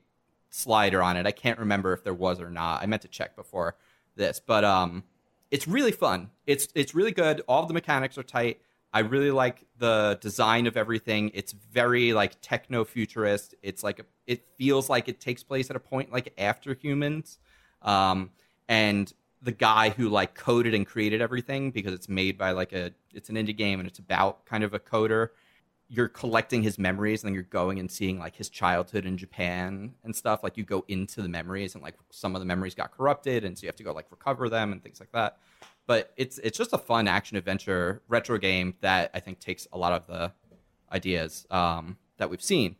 slider 0.49 1.01
on 1.01 1.15
it. 1.15 1.25
I 1.25 1.31
can't 1.31 1.57
remember 1.57 1.93
if 1.93 2.03
there 2.03 2.13
was 2.13 2.41
or 2.41 2.49
not. 2.49 2.83
I 2.83 2.85
meant 2.85 3.01
to 3.03 3.07
check 3.07 3.35
before 3.35 3.75
this, 4.15 4.41
but 4.45 4.65
um, 4.65 5.03
it's 5.51 5.67
really 5.67 5.93
fun. 5.93 6.29
It's 6.45 6.67
it's 6.75 6.93
really 6.93 7.11
good. 7.13 7.41
All 7.47 7.65
the 7.65 7.73
mechanics 7.73 8.17
are 8.17 8.23
tight. 8.23 8.61
I 8.91 8.99
really 8.99 9.31
like 9.31 9.65
the 9.77 10.17
design 10.21 10.65
of 10.65 10.75
everything. 10.75 11.31
It's 11.33 11.51
very 11.51 12.13
like 12.13 12.41
techno 12.41 12.83
futurist. 12.85 13.55
It's 13.61 13.83
like 13.83 13.99
a, 13.99 14.05
it 14.25 14.45
feels 14.57 14.89
like 14.89 15.07
it 15.07 15.19
takes 15.19 15.43
place 15.43 15.69
at 15.69 15.75
a 15.75 15.79
point 15.79 16.11
like 16.11 16.33
after 16.37 16.73
humans, 16.73 17.37
um, 17.81 18.31
and 18.67 19.11
the 19.41 19.51
guy 19.51 19.89
who 19.89 20.09
like 20.09 20.35
coded 20.35 20.73
and 20.73 20.85
created 20.85 21.21
everything 21.21 21.71
because 21.71 21.93
it's 21.93 22.09
made 22.09 22.37
by 22.37 22.51
like 22.51 22.73
a 22.73 22.91
it's 23.13 23.29
an 23.29 23.35
indie 23.35 23.55
game 23.55 23.79
and 23.79 23.87
it's 23.87 23.99
about 23.99 24.45
kind 24.45 24.63
of 24.63 24.73
a 24.73 24.79
coder 24.79 25.29
you're 25.91 26.07
collecting 26.07 26.61
his 26.61 26.77
memories 26.77 27.23
and 27.23 27.29
then 27.29 27.33
you're 27.33 27.43
going 27.43 27.79
and 27.79 27.89
seeing 27.89 28.19
like 28.19 28.35
his 28.35 28.47
childhood 28.47 29.05
in 29.05 29.17
Japan 29.17 29.95
and 30.03 30.15
stuff. 30.15 30.43
Like 30.43 30.55
you 30.55 30.63
go 30.63 30.85
into 30.87 31.23
the 31.23 31.27
memories 31.27 31.73
and 31.73 31.83
like 31.83 31.95
some 32.11 32.35
of 32.35 32.41
the 32.41 32.45
memories 32.45 32.75
got 32.75 32.91
corrupted 32.91 33.43
and 33.43 33.57
so 33.57 33.63
you 33.63 33.67
have 33.67 33.75
to 33.77 33.83
go 33.83 33.91
like 33.91 34.05
recover 34.11 34.49
them 34.49 34.71
and 34.71 34.83
things 34.83 34.99
like 34.99 35.11
that. 35.13 35.39
But 35.89 36.13
it's 36.17 36.37
it's 36.37 36.55
just 36.55 36.71
a 36.71 36.77
fun 36.77 37.07
action 37.07 37.35
adventure 37.35 38.03
retro 38.07 38.37
game 38.37 38.75
that 38.81 39.09
I 39.15 39.19
think 39.19 39.39
takes 39.39 39.67
a 39.73 39.77
lot 39.79 39.91
of 39.91 40.05
the 40.05 40.31
ideas 40.93 41.47
um, 41.49 41.97
that 42.17 42.29
we've 42.29 42.43
seen. 42.43 42.75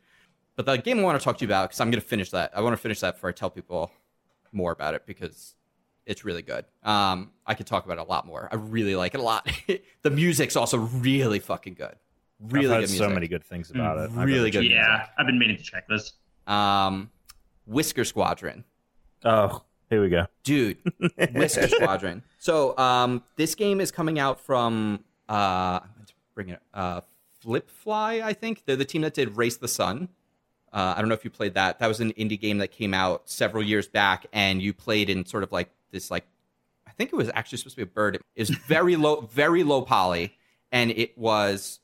But 0.56 0.68
the 0.68 0.76
game 0.78 1.00
I 1.00 1.02
want 1.02 1.20
to 1.20 1.24
talk 1.26 1.40
to 1.40 1.42
you 1.44 1.48
about 1.48 1.70
because 1.70 1.80
I'm 1.82 1.90
going 1.90 2.00
to 2.00 2.08
finish 2.08 2.30
that. 2.30 2.52
I 2.56 2.62
want 2.62 2.74
to 2.74 2.78
finish 2.78 3.00
that 3.00 3.16
before 3.16 3.32
I 3.32 3.34
tell 3.34 3.50
people 3.50 3.90
more 4.52 4.72
about 4.72 4.94
it 4.94 5.08
because 5.08 5.56
it's 6.06 6.24
really 6.24 6.44
good. 6.44 6.66
Um, 6.84 7.32
I 7.48 7.56
could 7.56 7.66
talk 7.66 7.84
about 7.84 7.98
it 7.98 8.02
a 8.02 8.04
lot 8.04 8.28
more. 8.28 8.48
I 8.52 8.56
really 8.58 8.96
like 8.96 9.16
it 9.16 9.22
a 9.22 9.24
lot. 9.24 9.50
the 10.04 10.12
music's 10.12 10.56
also 10.56 10.78
really 10.78 11.40
fucking 11.40 11.74
good. 11.74 11.96
Really 12.40 12.68
I've 12.68 12.72
heard 12.74 12.82
good 12.82 12.90
music. 12.92 13.08
so 13.08 13.10
many 13.10 13.28
good 13.28 13.44
things 13.44 13.72
about 13.72 13.98
it. 13.98 14.12
I 14.16 14.24
Really 14.24 14.52
gotta 14.52 14.66
good. 14.68 14.72
check- 14.76 14.84
Yeah, 14.86 15.08
I've 15.18 15.26
been 15.26 15.40
meaning 15.40 15.58
to 15.58 15.64
check 15.64 15.88
this. 15.88 16.14
Um, 16.46 17.10
Whisker 17.66 18.06
Squadron, 18.06 18.66
Oh, 19.26 19.64
here 19.90 20.02
we 20.02 20.10
go. 20.10 20.28
dude. 20.44 20.78
Whisker 21.34 21.68
Squadron. 21.68 22.24
So, 22.38 22.78
um, 22.78 23.24
this 23.36 23.56
game 23.56 23.82
is 23.82 23.92
coming 23.92 24.20
out 24.20 24.40
from 24.40 25.04
uh, 25.28 25.82
bring 26.36 26.50
it 26.50 26.62
uh, 26.74 27.02
Flippfly. 27.44 28.22
I 28.22 28.34
think 28.34 28.64
they're 28.66 28.76
the 28.76 28.86
team 28.86 29.02
that 29.02 29.14
did 29.14 29.38
Race 29.38 29.58
the 29.58 29.68
Sun. 29.68 30.10
Uh, 30.72 30.94
I 30.96 31.00
don't 31.00 31.10
know 31.10 31.16
if 31.16 31.26
you 31.26 31.32
played 31.32 31.56
that. 31.56 31.80
That 31.80 31.88
was 31.88 32.00
an 32.00 32.14
indie 32.14 32.40
game 32.40 32.60
that 32.60 32.70
came 32.70 32.94
out 32.94 33.30
several 33.30 33.64
years 33.64 33.88
back, 33.88 34.28
and 34.32 34.62
you 34.62 34.74
played 34.74 35.10
in 35.10 35.26
sort 35.26 35.44
of 35.44 35.52
like 35.52 35.70
this 35.92 36.12
like 36.12 36.26
I 36.88 36.92
think 36.92 37.12
it 37.12 37.16
was 37.16 37.30
actually 37.34 37.58
supposed 37.60 37.76
to 37.76 37.86
be 37.86 37.90
a 37.90 37.94
bird. 37.94 38.16
It 38.36 38.42
was 38.42 38.50
very 38.50 38.96
low, 39.06 39.22
very 39.22 39.64
low 39.64 39.82
poly, 39.82 40.38
and 40.72 40.92
it 40.92 41.18
was 41.18 41.80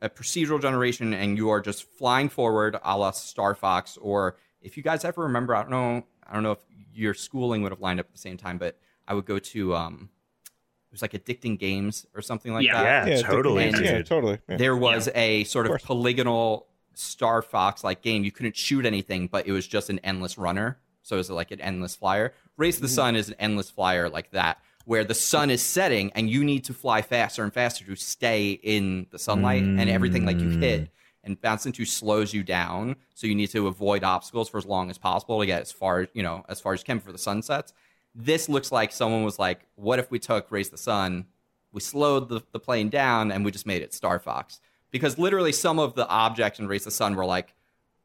a 0.00 0.08
procedural 0.08 0.60
generation, 0.60 1.14
and 1.14 1.36
you 1.36 1.48
are 1.50 1.60
just 1.60 1.84
flying 1.84 2.28
forward, 2.28 2.76
a 2.82 2.98
la 2.98 3.10
Star 3.12 3.54
Fox. 3.54 3.96
Or 3.96 4.36
if 4.60 4.76
you 4.76 4.82
guys 4.82 5.04
ever 5.04 5.22
remember, 5.22 5.54
I 5.54 5.62
don't 5.62 5.70
know, 5.70 6.04
I 6.28 6.34
don't 6.34 6.42
know 6.42 6.52
if 6.52 6.58
your 6.94 7.14
schooling 7.14 7.62
would 7.62 7.72
have 7.72 7.80
lined 7.80 8.00
up 8.00 8.06
at 8.06 8.12
the 8.12 8.18
same 8.18 8.36
time, 8.36 8.58
but 8.58 8.78
I 9.06 9.14
would 9.14 9.24
go 9.24 9.38
to 9.38 9.74
um, 9.74 10.10
it 10.44 10.92
was 10.92 11.02
like 11.02 11.12
Addicting 11.12 11.58
Games 11.58 12.06
or 12.14 12.22
something 12.22 12.52
like 12.52 12.66
Yeah. 12.66 12.82
that 12.82 13.08
Yeah, 13.08 13.16
yeah, 13.16 13.22
totally, 13.22 13.68
And- 13.68 13.84
Yeah, 13.84 14.02
totally. 14.02 14.38
Yeah. 14.48 14.56
there 14.56 14.76
was 14.76 15.08
a 15.14 15.44
sort 15.44 15.66
of, 15.66 15.70
course. 15.70 15.84
polygonal 15.84 16.66
Star 16.94 17.42
Fox 17.42 17.84
like 17.84 18.02
game. 18.02 18.24
You 18.24 18.32
couldn't 18.32 18.56
shoot 18.56 18.84
anything, 18.84 19.28
but 19.28 19.46
it 19.46 19.52
was 19.52 19.66
just 19.66 19.88
an 19.90 19.98
endless 20.00 20.36
runner. 20.38 20.78
So 21.02 21.16
it 21.16 21.18
was 21.18 21.30
like 21.30 21.50
an 21.52 21.60
endless 21.60 21.94
flyer. 21.96 22.34
Race 22.56 22.76
Mm-hmm. 22.76 22.82
the 22.82 22.88
Sun 22.88 23.16
is 23.16 23.28
an 23.28 23.36
endless 23.38 23.70
flyer 23.70 24.08
like 24.10 24.30
that, 24.32 24.58
where 24.84 25.04
the 25.04 25.14
sun 25.14 25.48
is 25.50 25.62
setting 25.62 26.10
and 26.14 26.28
you 26.28 26.42
need 26.44 26.64
to 26.64 26.74
fly 26.74 27.02
faster 27.02 27.44
and 27.44 27.52
faster 27.52 27.84
to 27.84 27.94
stay 27.96 28.52
in 28.52 29.06
the 29.10 29.18
sunlight, 29.18 29.62
and 29.62 29.88
everything 29.88 30.24
like 30.26 30.38
you 30.40 30.48
Mm. 30.48 30.62
hit 30.62 30.90
and 31.28 31.40
bounce 31.40 31.66
into 31.66 31.84
slows 31.84 32.34
you 32.34 32.42
down. 32.42 32.96
So 33.14 33.26
you 33.26 33.34
need 33.34 33.50
to 33.50 33.66
avoid 33.66 34.02
obstacles 34.02 34.48
for 34.48 34.58
as 34.58 34.66
long 34.66 34.90
as 34.90 34.98
possible 34.98 35.40
to 35.40 35.46
get 35.46 35.62
as 35.62 35.72
far 35.72 36.08
you 36.12 36.22
know 36.22 36.44
as 36.48 36.60
far 36.60 36.72
as 36.72 36.80
you 36.80 36.86
can 36.86 37.00
for 37.00 37.12
the 37.12 37.18
sunsets. 37.18 37.72
This 38.14 38.48
looks 38.48 38.72
like 38.72 38.90
someone 38.92 39.22
was 39.22 39.38
like, 39.38 39.66
"What 39.76 39.98
if 39.98 40.10
we 40.10 40.18
took 40.18 40.50
Race 40.50 40.70
the 40.70 40.78
Sun, 40.78 41.26
we 41.72 41.80
slowed 41.80 42.28
the, 42.28 42.40
the 42.52 42.58
plane 42.58 42.88
down, 42.88 43.30
and 43.30 43.44
we 43.44 43.52
just 43.52 43.66
made 43.66 43.82
it 43.82 43.94
Star 43.94 44.18
Fox?" 44.18 44.60
Because 44.90 45.18
literally, 45.18 45.52
some 45.52 45.78
of 45.78 45.94
the 45.94 46.08
objects 46.08 46.58
in 46.58 46.66
Race 46.66 46.84
the 46.84 46.90
Sun 46.90 47.14
were 47.14 47.26
like 47.26 47.54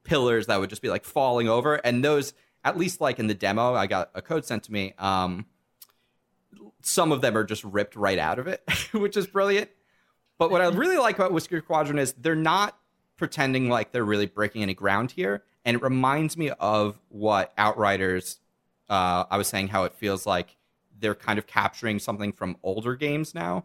pillars 0.03 0.47
that 0.47 0.59
would 0.59 0.69
just 0.69 0.81
be 0.81 0.89
like 0.89 1.05
falling 1.05 1.47
over, 1.47 1.75
and 1.75 2.03
those, 2.03 2.33
at 2.63 2.77
least 2.77 3.01
like 3.01 3.17
in 3.17 3.27
the 3.27 3.33
demo, 3.33 3.73
I 3.73 3.87
got 3.87 4.11
a 4.13 4.21
code 4.21 4.45
sent 4.45 4.63
to 4.63 4.71
me. 4.71 4.93
Um, 4.99 5.45
some 6.81 7.11
of 7.11 7.21
them 7.21 7.37
are 7.37 7.43
just 7.43 7.63
ripped 7.63 7.95
right 7.95 8.19
out 8.19 8.39
of 8.39 8.47
it, 8.47 8.61
which 8.91 9.17
is 9.17 9.25
brilliant. 9.25 9.69
But 10.37 10.51
what 10.51 10.61
I 10.61 10.67
really 10.67 10.97
like 10.97 11.15
about 11.15 11.31
Whisker 11.31 11.59
Squadron 11.59 11.99
is 11.99 12.13
they're 12.13 12.35
not 12.35 12.77
pretending 13.23 13.69
like 13.69 13.93
they're 13.93 14.03
really 14.03 14.25
breaking 14.25 14.63
any 14.63 14.73
ground 14.73 15.09
here, 15.09 15.45
and 15.63 15.77
it 15.77 15.81
reminds 15.81 16.35
me 16.35 16.49
of 16.59 16.99
what 17.07 17.53
Outriders. 17.57 18.41
Uh, 18.89 19.23
I 19.31 19.37
was 19.37 19.47
saying 19.47 19.69
how 19.69 19.85
it 19.85 19.93
feels 19.93 20.25
like 20.25 20.57
they're 20.99 21.15
kind 21.15 21.39
of 21.39 21.47
capturing 21.47 21.99
something 21.99 22.33
from 22.33 22.57
older 22.63 22.97
games 22.97 23.33
now 23.33 23.63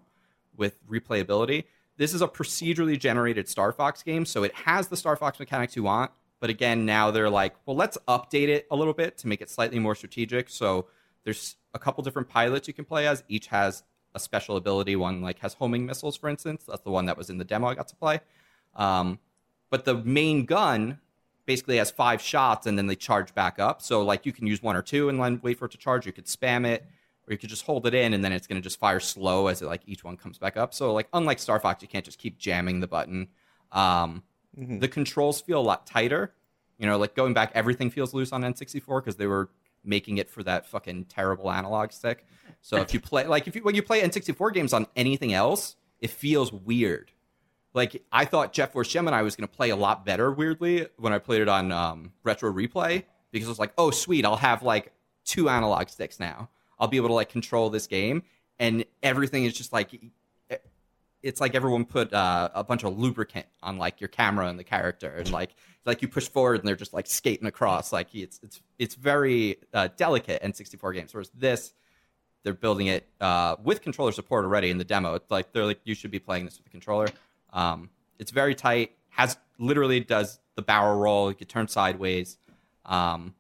with 0.57 0.79
replayability. 0.89 1.65
This 1.97 2.15
is 2.15 2.23
a 2.23 2.29
procedurally 2.29 2.97
generated 2.97 3.49
Star 3.49 3.73
Fox 3.73 4.05
game, 4.05 4.25
so 4.25 4.45
it 4.45 4.55
has 4.55 4.87
the 4.87 4.97
Star 4.97 5.17
Fox 5.17 5.41
mechanics 5.41 5.75
you 5.75 5.83
want. 5.83 6.13
But 6.39 6.51
again, 6.51 6.87
now 6.87 7.11
they're 7.11 7.29
like, 7.29 7.57
well, 7.67 7.75
let's 7.75 7.99
update 8.07 8.47
it 8.47 8.69
a 8.71 8.77
little 8.77 8.95
bit 8.95 9.19
to 9.19 9.27
make 9.27 9.41
it 9.41 9.51
slightly 9.51 9.81
more 9.81 9.97
strategic. 9.97 10.51
So 10.51 10.87
there's 11.25 11.57
a 11.75 11.81
couple 11.81 12.05
different 12.05 12.29
pilots 12.29 12.69
you 12.69 12.75
can 12.75 12.85
play 12.85 13.09
as. 13.09 13.25
Each 13.27 13.49
has 13.49 13.83
a 14.15 14.21
special 14.21 14.57
ability. 14.57 14.95
One 14.95 15.21
like 15.21 15.41
has 15.41 15.55
homing 15.55 15.85
missiles, 15.85 16.17
for 16.17 16.29
instance. 16.29 16.63
That's 16.69 16.83
the 16.83 16.93
one 16.93 17.07
that 17.07 17.19
was 17.19 17.29
in 17.29 17.39
the 17.39 17.45
demo 17.45 17.67
I 17.67 17.75
got 17.75 17.89
to 17.89 17.97
play. 17.97 18.21
Um, 18.77 19.19
but 19.71 19.85
the 19.85 19.95
main 19.97 20.45
gun 20.45 21.01
basically 21.47 21.77
has 21.79 21.91
five 21.91 22.21
shots 22.21 22.67
and 22.67 22.77
then 22.77 22.87
they 22.87 22.97
charge 22.97 23.35
back 23.35 23.59
up. 23.59 23.81
So 23.83 24.03
like 24.03 24.27
you 24.27 24.33
can 24.33 24.47
use 24.47 24.63
one 24.63 24.77
or 24.77 24.83
two 24.83 25.09
and 25.09 25.19
then 25.21 25.41
wait 25.43 25.59
for 25.59 25.65
it 25.67 25.71
to 25.73 25.79
charge. 25.79 26.05
You 26.07 26.13
could 26.13 26.27
spam 26.27 26.67
it, 26.67 26.85
or 27.27 27.33
you 27.33 27.39
could 27.39 27.49
just 27.51 27.65
hold 27.65 27.87
it 27.87 27.95
in 27.95 28.13
and 28.15 28.23
then 28.25 28.33
it's 28.33 28.47
going 28.47 28.61
to 28.61 28.63
just 28.67 28.79
fire 28.79 29.01
slow 29.01 29.47
as 29.47 29.63
it 29.63 29.67
like 29.67 29.83
each 29.87 30.05
one 30.05 30.17
comes 30.17 30.39
back 30.39 30.57
up. 30.57 30.75
So 30.75 30.93
like 30.93 31.09
unlike 31.13 31.39
Star 31.39 31.59
Fox, 31.61 31.81
you 31.83 31.89
can't 31.89 32.05
just 32.05 32.19
keep 32.19 32.39
jamming 32.39 32.81
the 32.81 32.87
button. 32.89 33.29
Um, 33.73 34.23
Mhm. 34.59 34.81
The 34.81 34.89
controls 34.89 35.41
feel 35.41 35.61
a 35.61 35.63
lot 35.63 35.87
tighter. 35.87 36.33
You 36.79 36.87
know, 36.87 36.99
like 36.99 37.15
going 37.15 37.33
back, 37.35 37.53
everything 37.55 37.91
feels 37.91 38.13
loose 38.15 38.33
on 38.33 38.43
N64 38.43 39.01
because 39.05 39.17
they 39.17 39.27
were 39.27 39.51
making 39.85 40.19
it 40.19 40.29
for 40.29 40.43
that 40.43 40.67
fucking 40.67 41.05
terrible 41.05 41.51
analog 41.51 41.93
stick. 41.93 42.27
So 42.61 42.79
if 42.79 42.93
you 42.93 42.99
play 42.99 43.27
like 43.27 43.47
if 43.47 43.55
you 43.55 43.63
when 43.63 43.75
you 43.75 43.83
play 43.83 44.01
N64 44.03 44.53
games 44.53 44.73
on 44.73 44.87
anything 44.97 45.33
else, 45.33 45.77
it 46.01 46.11
feels 46.11 46.53
weird. 46.53 47.13
Like 47.79 48.03
I 48.11 48.25
thought 48.25 48.53
Jet 48.53 48.73
Force 48.73 48.89
Gemini 48.89 49.23
was 49.23 49.37
going 49.37 49.47
to 49.47 49.55
play 49.55 49.71
a 49.71 49.77
lot 49.77 50.05
better 50.05 50.33
weirdly 50.33 50.89
when 50.97 51.13
I 51.13 51.19
played 51.21 51.43
it 51.43 51.49
on 51.49 51.71
um, 51.71 52.13
Rare 52.25 52.35
Replay 52.35 53.05
because 53.31 53.47
I 53.47 53.51
was 53.51 53.61
like, 53.61 53.73
oh 53.79 53.93
sweet, 53.93 54.25
I'll 54.25 54.35
have 54.35 54.65
like 54.65 54.93
two 55.25 55.49
analog 55.49 55.89
sticks 55.89 56.19
now. 56.19 56.49
I'll 56.81 56.89
be 56.89 56.97
able 56.97 57.07
to 57.07 57.15
like 57.15 57.29
control 57.29 57.71
this 57.71 57.87
game, 57.87 58.25
and 58.59 58.85
everything 59.01 59.45
is 59.45 59.53
just 59.53 59.73
like 59.73 59.97
it's 61.23 61.41
like 61.41 61.55
everyone 61.55 61.85
put 61.85 62.13
uh, 62.13 62.49
a 62.53 62.65
bunch 62.65 62.83
of 62.83 62.99
lubricant 62.99 63.47
on 63.63 63.79
like 63.79 64.01
your 64.01 64.09
camera 64.09 64.49
and 64.49 64.59
the 64.59 64.65
character, 64.65 65.11
and 65.11 65.31
like 65.31 65.51
like 65.85 66.03
you 66.03 66.09
push 66.09 66.29
forward 66.29 66.59
and 66.59 66.67
they're 66.67 66.75
just 66.75 66.93
like 66.93 67.07
skating 67.07 67.47
across. 67.47 67.93
Like 67.93 68.13
it's 68.13 68.41
it's 68.43 68.61
it's 68.81 68.97
very 68.97 69.59
uh, 69.73 69.87
delicate 69.97 70.43
N64 70.43 70.95
games. 70.95 71.15
Whereas 71.15 71.31
this, 71.33 71.75
they're 72.43 72.55
building 72.55 72.89
it 72.89 73.07
uh, 73.21 73.55
with 73.63 73.83
controller 73.83 74.11
support 74.11 74.45
already 74.45 74.71
in 74.71 74.79
the 74.79 74.85
demo. 74.85 75.15
It's 75.15 75.31
like 75.31 75.53
they're 75.53 75.65
like 75.65 75.79
you 75.85 75.95
should 75.95 76.11
be 76.11 76.19
playing 76.19 76.45
this 76.45 76.59
with 76.59 76.67
a 76.67 76.71
controller. 76.71 77.07
Um, 77.59 77.91
it's 78.21 78.31
very 78.31 78.55
tight. 78.55 78.93
Has 79.09 79.37
literally 79.59 79.99
does 79.99 80.39
the 80.55 80.63
barrel 80.63 80.97
roll. 80.97 81.29
You 81.29 81.35
can 81.35 81.49
turn 81.49 81.67
sideways. 81.67 82.39
Um, 82.85 83.35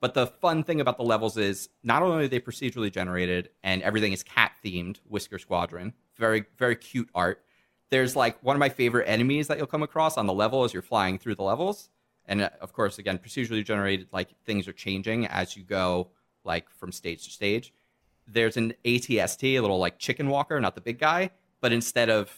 but 0.00 0.14
the 0.14 0.28
fun 0.28 0.62
thing 0.62 0.80
about 0.80 0.96
the 0.96 1.02
levels 1.02 1.36
is 1.36 1.68
not 1.82 2.02
only 2.02 2.26
are 2.26 2.28
they 2.28 2.38
procedurally 2.38 2.92
generated 2.92 3.50
and 3.64 3.82
everything 3.82 4.12
is 4.12 4.22
cat 4.22 4.52
themed, 4.64 4.98
Whisker 5.08 5.40
Squadron, 5.40 5.92
very 6.16 6.44
very 6.56 6.76
cute 6.76 7.08
art. 7.16 7.42
There's 7.90 8.14
like 8.14 8.40
one 8.44 8.54
of 8.54 8.60
my 8.60 8.68
favorite 8.68 9.06
enemies 9.08 9.48
that 9.48 9.58
you'll 9.58 9.66
come 9.66 9.82
across 9.82 10.16
on 10.16 10.26
the 10.26 10.32
level 10.32 10.62
as 10.62 10.72
you're 10.72 10.82
flying 10.82 11.18
through 11.18 11.34
the 11.34 11.42
levels, 11.42 11.88
and 12.26 12.42
uh, 12.42 12.50
of 12.60 12.72
course, 12.72 12.98
again, 12.98 13.18
procedurally 13.18 13.64
generated. 13.64 14.06
Like 14.12 14.28
things 14.44 14.68
are 14.68 14.72
changing 14.72 15.26
as 15.26 15.56
you 15.56 15.64
go, 15.64 16.10
like 16.44 16.70
from 16.70 16.92
stage 16.92 17.24
to 17.24 17.30
stage. 17.30 17.72
There's 18.28 18.56
an 18.56 18.74
ATST, 18.84 19.42
a 19.42 19.60
little 19.60 19.78
like 19.78 19.98
chicken 19.98 20.28
walker, 20.28 20.60
not 20.60 20.76
the 20.76 20.80
big 20.80 21.00
guy, 21.00 21.30
but 21.60 21.72
instead 21.72 22.08
of 22.08 22.30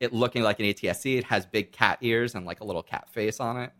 it 0.00 0.12
looking 0.12 0.42
like 0.42 0.58
an 0.58 0.66
AT-ST. 0.66 1.18
it 1.18 1.24
has 1.24 1.46
big 1.46 1.72
cat 1.72 1.98
ears 2.00 2.34
and 2.34 2.46
like 2.46 2.60
a 2.60 2.64
little 2.64 2.82
cat 2.82 3.08
face 3.10 3.38
on 3.38 3.58
it. 3.58 3.70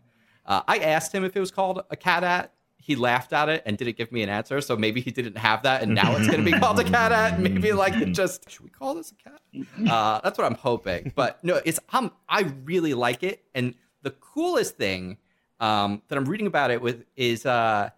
Uh, 0.45 0.61
I 0.67 0.77
asked 0.79 1.13
him 1.13 1.23
if 1.23 1.35
it 1.35 1.39
was 1.39 1.51
called 1.51 1.83
a 1.89 1.95
cat 1.95 2.23
at. 2.23 2.53
He 2.77 2.95
laughed 2.95 3.31
at 3.31 3.47
it 3.47 3.61
and 3.65 3.77
didn't 3.77 3.95
give 3.95 4.11
me 4.11 4.23
an 4.23 4.29
answer. 4.29 4.59
So 4.59 4.75
maybe 4.75 5.01
he 5.01 5.11
didn't 5.11 5.37
have 5.37 5.63
that, 5.63 5.83
and 5.83 5.93
now 5.93 6.15
it's 6.15 6.27
going 6.27 6.43
to 6.43 6.51
be 6.51 6.57
called 6.57 6.79
a 6.79 6.83
cat 6.83 7.11
at. 7.11 7.39
Maybe 7.39 7.73
like 7.73 7.93
it 7.93 8.13
just 8.13 8.49
should 8.49 8.63
we 8.63 8.71
call 8.71 8.95
this 8.95 9.11
a 9.11 9.29
cat? 9.29 9.39
Uh, 9.87 10.19
that's 10.23 10.35
what 10.35 10.45
I'm 10.45 10.55
hoping. 10.55 11.13
But 11.15 11.43
no, 11.43 11.61
it's 11.63 11.79
um, 11.93 12.11
I 12.27 12.51
really 12.63 12.95
like 12.95 13.21
it, 13.21 13.43
and 13.53 13.75
the 14.01 14.09
coolest 14.09 14.77
thing 14.77 15.17
um, 15.59 16.01
that 16.07 16.17
I'm 16.17 16.25
reading 16.25 16.47
about 16.47 16.71
it 16.71 16.81
with 16.81 17.05
is 17.15 17.45
uh, 17.45 17.91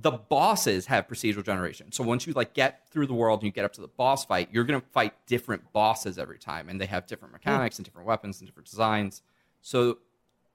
the 0.00 0.12
bosses 0.12 0.86
have 0.86 1.08
procedural 1.08 1.44
generation. 1.44 1.90
So 1.90 2.04
once 2.04 2.26
you 2.26 2.32
like 2.32 2.54
get 2.54 2.88
through 2.90 3.08
the 3.08 3.14
world 3.14 3.40
and 3.40 3.46
you 3.46 3.52
get 3.52 3.64
up 3.64 3.72
to 3.74 3.80
the 3.80 3.88
boss 3.88 4.24
fight, 4.24 4.48
you're 4.52 4.64
going 4.64 4.80
to 4.80 4.86
fight 4.88 5.12
different 5.26 5.72
bosses 5.72 6.18
every 6.18 6.38
time, 6.38 6.68
and 6.68 6.80
they 6.80 6.86
have 6.86 7.06
different 7.06 7.32
mechanics 7.32 7.78
and 7.78 7.84
different 7.84 8.06
weapons 8.06 8.40
and 8.40 8.48
different 8.48 8.68
designs. 8.70 9.22
So 9.60 9.98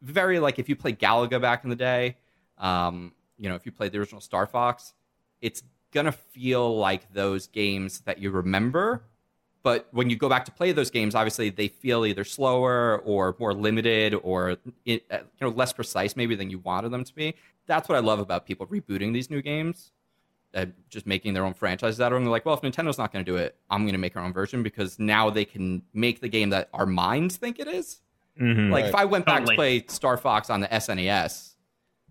very 0.01 0.39
like 0.39 0.59
if 0.59 0.69
you 0.69 0.75
play 0.75 0.93
Galaga 0.93 1.41
back 1.41 1.63
in 1.65 1.69
the 1.69 1.75
day, 1.75 2.15
um, 2.57 3.13
you 3.37 3.49
know, 3.49 3.55
if 3.55 3.65
you 3.65 3.71
played 3.71 3.91
the 3.91 3.99
original 3.99 4.21
Star 4.21 4.47
Fox, 4.47 4.93
it's 5.41 5.63
gonna 5.91 6.11
feel 6.11 6.77
like 6.77 7.13
those 7.13 7.47
games 7.47 7.99
that 8.01 8.19
you 8.19 8.31
remember. 8.31 9.03
But 9.61 9.87
when 9.91 10.09
you 10.09 10.17
go 10.17 10.27
back 10.27 10.43
to 10.45 10.51
play 10.51 10.73
those 10.73 10.91
games, 10.91 11.15
obviously 11.15 11.49
they 11.49 11.69
feel 11.69 12.05
either 12.05 12.25
slower 12.25 12.99
or 12.99 13.35
more 13.39 13.53
limited 13.53 14.13
or 14.21 14.51
uh, 14.51 14.55
you 14.83 14.99
know 15.41 15.49
less 15.49 15.71
precise 15.73 16.15
maybe 16.15 16.35
than 16.35 16.49
you 16.49 16.59
wanted 16.59 16.89
them 16.89 17.03
to 17.03 17.15
be. 17.15 17.35
That's 17.65 17.87
what 17.87 17.95
I 17.95 17.99
love 18.01 18.19
about 18.19 18.45
people 18.45 18.67
rebooting 18.67 19.13
these 19.13 19.29
new 19.29 19.41
games, 19.41 19.91
and 20.53 20.73
just 20.89 21.07
making 21.07 21.33
their 21.33 21.45
own 21.45 21.53
franchises 21.53 21.99
out 22.01 22.11
of 22.11 22.17
them. 22.17 22.25
They're 22.25 22.31
like, 22.31 22.45
well, 22.45 22.55
if 22.55 22.61
Nintendo's 22.61 22.97
not 22.97 23.11
going 23.11 23.23
to 23.25 23.31
do 23.31 23.37
it, 23.37 23.57
I'm 23.69 23.83
going 23.83 23.93
to 23.93 23.97
make 23.99 24.15
our 24.15 24.23
own 24.23 24.33
version 24.33 24.61
because 24.63 24.99
now 24.99 25.29
they 25.29 25.45
can 25.45 25.81
make 25.93 26.19
the 26.21 26.29
game 26.29 26.49
that 26.51 26.69
our 26.73 26.85
minds 26.85 27.37
think 27.37 27.59
it 27.59 27.67
is. 27.67 28.01
Mhm. 28.39 28.69
Like 28.71 28.83
Right. 28.83 28.89
if 28.89 28.95
I 28.95 29.05
went 29.05 29.25
back 29.25 29.39
Totally. 29.39 29.55
to 29.55 29.57
play 29.57 29.85
Star 29.87 30.17
Fox 30.17 30.49
on 30.49 30.59
the 30.59 30.67
SNES 30.73 31.55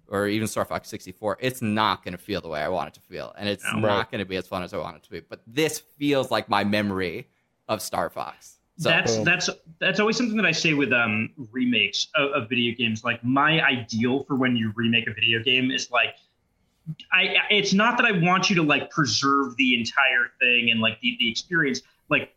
or 0.08 0.26
even 0.26 0.46
Star 0.48 0.64
Fox 0.64 0.88
64, 0.88 1.38
it's 1.40 1.60
not 1.62 2.04
going 2.04 2.12
to 2.12 2.18
feel 2.18 2.40
the 2.40 2.48
way 2.48 2.60
I 2.62 2.68
want 2.68 2.88
it 2.88 2.94
to 2.94 3.00
feel, 3.00 3.32
and 3.38 3.48
it's 3.48 3.64
No. 3.72 3.78
not 3.80 3.88
Right. 3.98 4.10
going 4.10 4.18
to 4.20 4.24
be 4.28 4.36
as 4.36 4.46
fun 4.46 4.62
as 4.62 4.72
I 4.74 4.78
want 4.78 4.96
it 4.96 5.02
to 5.04 5.10
be. 5.10 5.20
But 5.20 5.40
this 5.46 5.78
feels 5.78 6.30
like 6.30 6.48
my 6.48 6.64
memory 6.64 7.28
of 7.68 7.80
Star 7.82 8.10
Fox. 8.10 8.58
So 8.82 8.88
that's 8.88 9.14
Boom. 9.16 9.24
that's 9.24 9.50
that's 9.78 10.00
always 10.00 10.16
something 10.16 10.36
that 10.36 10.46
I 10.46 10.50
say 10.50 10.74
with 10.74 10.92
um 10.92 11.30
remakes 11.52 12.08
of, 12.16 12.32
of 12.32 12.48
video 12.48 12.74
games. 12.74 13.04
Like 13.04 13.22
my 13.22 13.60
ideal 13.62 14.24
for 14.24 14.34
when 14.34 14.56
you 14.56 14.72
remake 14.74 15.06
a 15.06 15.12
video 15.14 15.40
game 15.40 15.70
is 15.70 15.88
like 15.90 16.16
I 17.12 17.36
it's 17.50 17.72
not 17.72 17.96
that 17.98 18.06
I 18.06 18.12
want 18.12 18.50
you 18.50 18.56
to 18.56 18.62
like 18.62 18.90
preserve 18.90 19.56
the 19.56 19.78
entire 19.78 20.32
thing 20.40 20.70
and 20.70 20.80
like 20.80 21.00
the, 21.00 21.16
the 21.20 21.30
experience, 21.30 21.82
like 22.08 22.34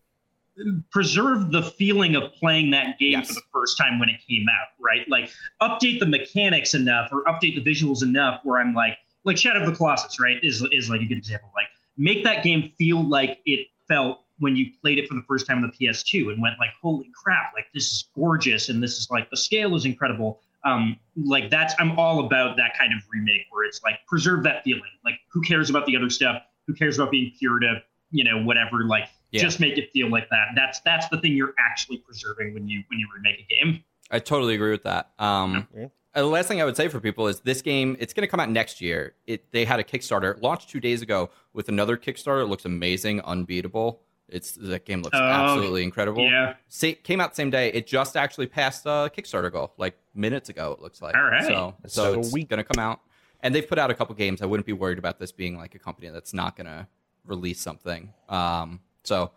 preserve 0.92 1.52
the 1.52 1.64
feeling 1.64 2.16
of 2.16 2.32
playing 2.34 2.70
that 2.72 3.00
game 3.00 3.14
Yes. 3.14 3.28
for 3.30 3.34
the 3.34 3.42
first 3.52 3.76
time 3.78 3.98
when 4.00 4.08
it 4.10 4.22
came 4.30 4.46
out, 4.48 4.68
right? 4.80 5.08
Like 5.10 5.32
update 5.62 6.00
the 6.00 6.06
mechanics 6.06 6.76
enough 6.76 7.10
or 7.12 7.24
update 7.24 7.56
the 7.56 7.64
visuals 7.64 8.04
enough 8.04 8.42
where 8.44 8.60
I'm 8.60 8.76
like 8.76 9.00
like 9.24 9.38
Shadow 9.38 9.62
of 9.62 9.66
the 9.66 9.76
Colossus, 9.76 10.20
right? 10.20 10.38
Is 10.44 10.64
is 10.72 10.92
like 10.92 11.02
a 11.02 11.06
good 11.06 11.18
example. 11.18 11.50
Like 11.56 11.68
make 11.98 12.24
that 12.24 12.44
game 12.44 12.72
feel 12.78 13.04
like 13.04 13.40
it 13.48 13.68
felt 13.88 14.25
when 14.40 14.56
you 14.56 14.68
played 14.82 14.98
it 15.00 15.08
for 15.08 15.14
the 15.16 15.24
first 15.28 15.48
time 15.48 15.64
on 15.64 15.72
the 15.72 15.86
PS2 15.88 16.32
and 16.32 16.42
went 16.42 16.60
like, 16.60 16.72
holy 16.82 17.10
crap, 17.16 17.54
like 17.54 17.66
this 17.74 17.86
is 17.92 18.10
gorgeous 18.16 18.70
and 18.70 18.82
this 18.84 18.98
is 18.98 19.10
like 19.10 19.30
the 19.30 19.38
scale 19.38 19.76
is 19.76 19.86
incredible. 19.86 20.42
Um, 20.66 20.98
like 21.16 21.50
that's 21.50 21.74
I'm 21.80 21.98
all 22.00 22.26
about 22.26 22.58
that 22.58 22.78
kind 22.78 22.92
of 22.94 23.00
remake 23.12 23.44
where 23.52 23.64
it's 23.66 23.82
like 23.84 24.00
preserve 24.08 24.44
that 24.44 24.64
feeling. 24.64 24.82
Like 25.06 25.20
who 25.32 25.42
cares 25.42 25.70
about 25.70 25.86
the 25.86 25.96
other 25.96 26.10
stuff? 26.10 26.42
Who 26.68 26.74
cares 26.74 26.98
about 26.98 27.12
being 27.12 27.32
pure 27.40 27.60
to, 27.60 27.82
you 28.12 28.24
know, 28.24 28.42
whatever, 28.44 28.84
like 28.86 29.08
Yeah. 29.32 29.42
just 29.44 29.60
make 29.60 29.78
it 29.78 29.92
feel 29.94 30.10
like 30.10 30.28
that. 30.32 30.50
That's 30.56 30.80
that's 30.82 31.08
the 31.10 31.20
thing 31.20 31.34
you're 31.34 31.54
actually 31.60 31.98
preserving 31.98 32.54
when 32.56 32.68
you 32.68 32.84
when 32.90 33.00
you 33.00 33.08
remake 33.16 33.40
a 33.50 33.54
game. 33.64 33.84
I 34.12 34.20
totally 34.20 34.56
agree 34.56 34.72
with 34.72 34.84
that. 34.84 35.12
Um, 35.20 35.68
Yeah. 35.76 35.86
uh, 36.16 36.22
The 36.22 36.26
last 36.28 36.48
thing 36.48 36.62
I 36.62 36.66
would 36.66 36.76
say 36.76 36.88
for 36.88 37.00
people 37.00 37.28
is 37.28 37.42
this 37.42 37.62
game. 37.62 37.96
It's 38.00 38.14
going 38.14 38.22
to 38.22 38.28
come 38.28 38.40
out 38.40 38.50
next 38.50 38.82
year. 38.82 39.14
It 39.28 39.52
they 39.52 39.66
had 39.66 39.80
a 39.80 39.84
Kickstarter 39.84 40.42
launched 40.42 40.70
two 40.70 40.80
days 40.80 41.02
ago 41.04 41.30
with 41.54 41.70
another 41.70 41.96
Kickstarter. 41.96 42.42
It 42.42 42.48
looks 42.48 42.66
amazing, 42.66 43.22
unbeatable. 43.22 44.02
It's 44.28 44.54
that 44.54 44.86
game 44.86 45.02
looks 45.04 45.18
Oh, 45.18 45.24
absolutely 45.24 45.84
incredible. 45.84 46.24
Yeah. 46.24 46.56
Sa- 46.68 46.94
came 47.04 47.22
out 47.22 47.32
the 47.32 47.36
same 47.36 47.52
day. 47.52 47.70
It 47.72 47.86
just 47.86 48.18
actually 48.18 48.48
passed 48.48 48.86
a 48.86 49.12
Kickstarter 49.16 49.52
goal 49.52 49.74
like 49.78 49.98
minutes 50.16 50.50
ago. 50.50 50.72
It 50.72 50.82
looks 50.82 51.02
like. 51.02 51.16
All 51.16 51.24
right. 51.24 51.44
So 51.46 51.76
That's 51.82 51.94
so 51.94 52.14
so 52.14 52.20
it's 52.20 52.34
weak. 52.34 52.50
going 52.50 52.58
to 52.58 52.64
come 52.64 52.84
out, 52.84 53.02
and 53.42 53.54
they've 53.54 53.68
put 53.68 53.78
out 53.78 53.92
a 53.92 53.94
couple 53.94 54.16
games. 54.16 54.42
I 54.42 54.46
wouldn't 54.48 54.66
be 54.66 54.74
worried 54.74 54.98
about 54.98 55.20
this 55.20 55.32
being 55.32 55.58
like 55.58 55.76
a 55.76 55.80
company 55.80 56.10
that's 56.10 56.34
not 56.34 56.56
going 56.56 56.66
to 56.66 56.88
release 57.24 57.60
something. 57.62 58.14
Um, 58.28 58.80
so 59.04 59.32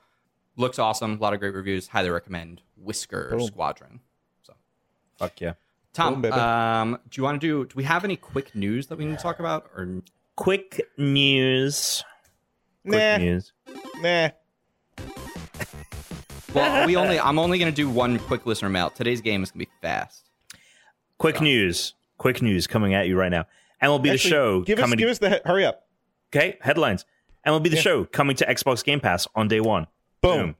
looks 0.56 0.78
awesome. 0.78 1.12
A 1.15 1.16
lot 1.19 1.35
of 1.35 1.40
great 1.40 1.55
reviews. 1.55 1.89
Highly 1.89 2.09
recommend 2.10 2.62
Whisker 2.77 3.28
Boom. 3.36 3.47
Squadron. 3.47 4.01
So 4.43 4.55
Fuck 5.19 5.40
yeah. 5.40 5.52
Tom, 5.93 6.23
Boom, 6.23 6.32
um, 6.32 6.98
do 7.10 7.19
you 7.20 7.24
want 7.24 7.40
to 7.40 7.47
do? 7.47 7.66
Do 7.66 7.74
we 7.77 7.85
have 7.85 8.05
any 8.05 8.16
quick 8.16 8.55
news 8.55 8.86
that 8.86 8.97
we 8.97 9.05
need 9.05 9.16
to 9.19 9.23
talk 9.23 9.39
about? 9.39 9.70
Or 9.77 9.86
Quick 10.36 10.81
news. 10.97 12.05
Quick 12.86 12.98
Nah, 12.98 13.16
news. 13.19 13.52
nah. 14.01 14.28
Well, 16.59 16.86
we 16.86 16.97
only. 16.97 17.18
I'm 17.28 17.39
only 17.39 17.59
going 17.59 17.70
to 17.72 17.76
do 17.76 17.89
one 17.89 18.18
quick 18.18 18.47
listener 18.47 18.68
mail. 18.68 18.90
Today's 18.90 19.20
game 19.20 19.43
is 19.43 19.51
going 19.51 19.60
to 19.64 19.66
be 19.66 19.72
fast. 19.82 20.24
Quick 21.18 21.40
news. 21.40 21.94
Quick 22.18 22.43
news 22.43 22.66
coming 22.66 22.94
at 22.94 23.06
you 23.09 23.16
right 23.16 23.30
now. 23.30 23.47
MLB 23.82 24.02
the 24.05 24.10
Actually, 24.10 24.30
show 24.30 24.60
Give 24.62 24.78
us, 24.78 24.82
coming. 24.82 24.98
give 24.98 25.09
us 25.09 25.18
the 25.18 25.40
hurry 25.44 25.64
up. 25.64 25.86
okay, 26.35 26.59
headlines. 26.60 27.05
MLB 27.47 27.70
the 27.70 27.76
Yeah. 27.76 27.82
show 27.82 28.05
coming 28.05 28.35
to 28.36 28.47
Xbox 28.47 28.85
Game 28.85 29.01
Pass 29.01 29.26
on 29.35 29.47
day 29.48 29.60
one. 29.60 29.86
Boom. 30.20 30.56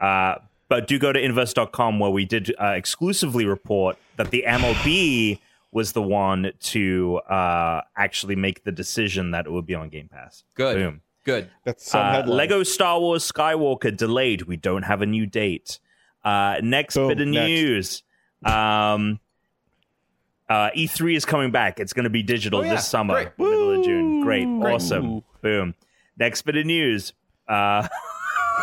Uh, 0.00 0.36
but 0.68 0.86
do 0.88 0.98
go 0.98 1.12
to 1.12 1.20
inverse.com 1.20 1.98
where 2.00 2.10
we 2.10 2.24
did 2.24 2.52
uh, 2.60 2.72
exclusively 2.76 3.46
report 3.46 3.96
that 4.16 4.30
the 4.30 4.44
MLB 4.46 5.38
was 5.70 5.92
the 5.92 6.02
one 6.02 6.52
to 6.60 7.18
uh, 7.30 7.82
actually 7.96 8.36
make 8.36 8.64
the 8.64 8.72
decision 8.72 9.30
that 9.30 9.46
it 9.46 9.52
would 9.52 9.66
be 9.66 9.74
on 9.74 9.88
Game 9.88 10.08
Pass. 10.08 10.42
Good. 10.54 10.76
Boom. 10.76 11.00
Good. 11.24 11.50
That's 11.64 11.90
some 11.90 12.00
Uh. 12.00 12.22
Lego 12.26 12.62
Star 12.62 12.98
Wars 13.00 13.30
Skywalker 13.30 13.94
delayed. 13.96 14.42
We 14.42 14.56
don't 14.56 14.84
have 14.84 15.02
a 15.02 15.06
new 15.06 15.26
date. 15.26 15.78
Uh, 16.24 16.56
next 16.62 16.94
Boom, 16.94 17.08
bit 17.08 17.20
of 17.20 17.28
next. 17.28 17.48
news. 17.48 18.02
Um, 18.44 19.20
uh, 20.48 20.70
E3 20.76 21.16
is 21.16 21.24
coming 21.24 21.50
back. 21.50 21.78
It's 21.80 21.92
going 21.92 22.04
to 22.04 22.10
be 22.10 22.22
digital 22.22 22.60
Oh, 22.60 22.62
yeah. 22.62 22.74
this 22.76 22.86
summer, 22.88 23.14
Great. 23.14 23.38
middle 23.38 23.78
of 23.78 23.84
June. 23.84 24.20
Great, 24.22 24.46
Woo. 24.46 24.66
awesome, 24.66 25.22
boom. 25.42 25.74
Next 26.18 26.42
bit 26.42 26.56
of 26.56 26.64
news. 26.66 27.12
Uh, 27.46 27.86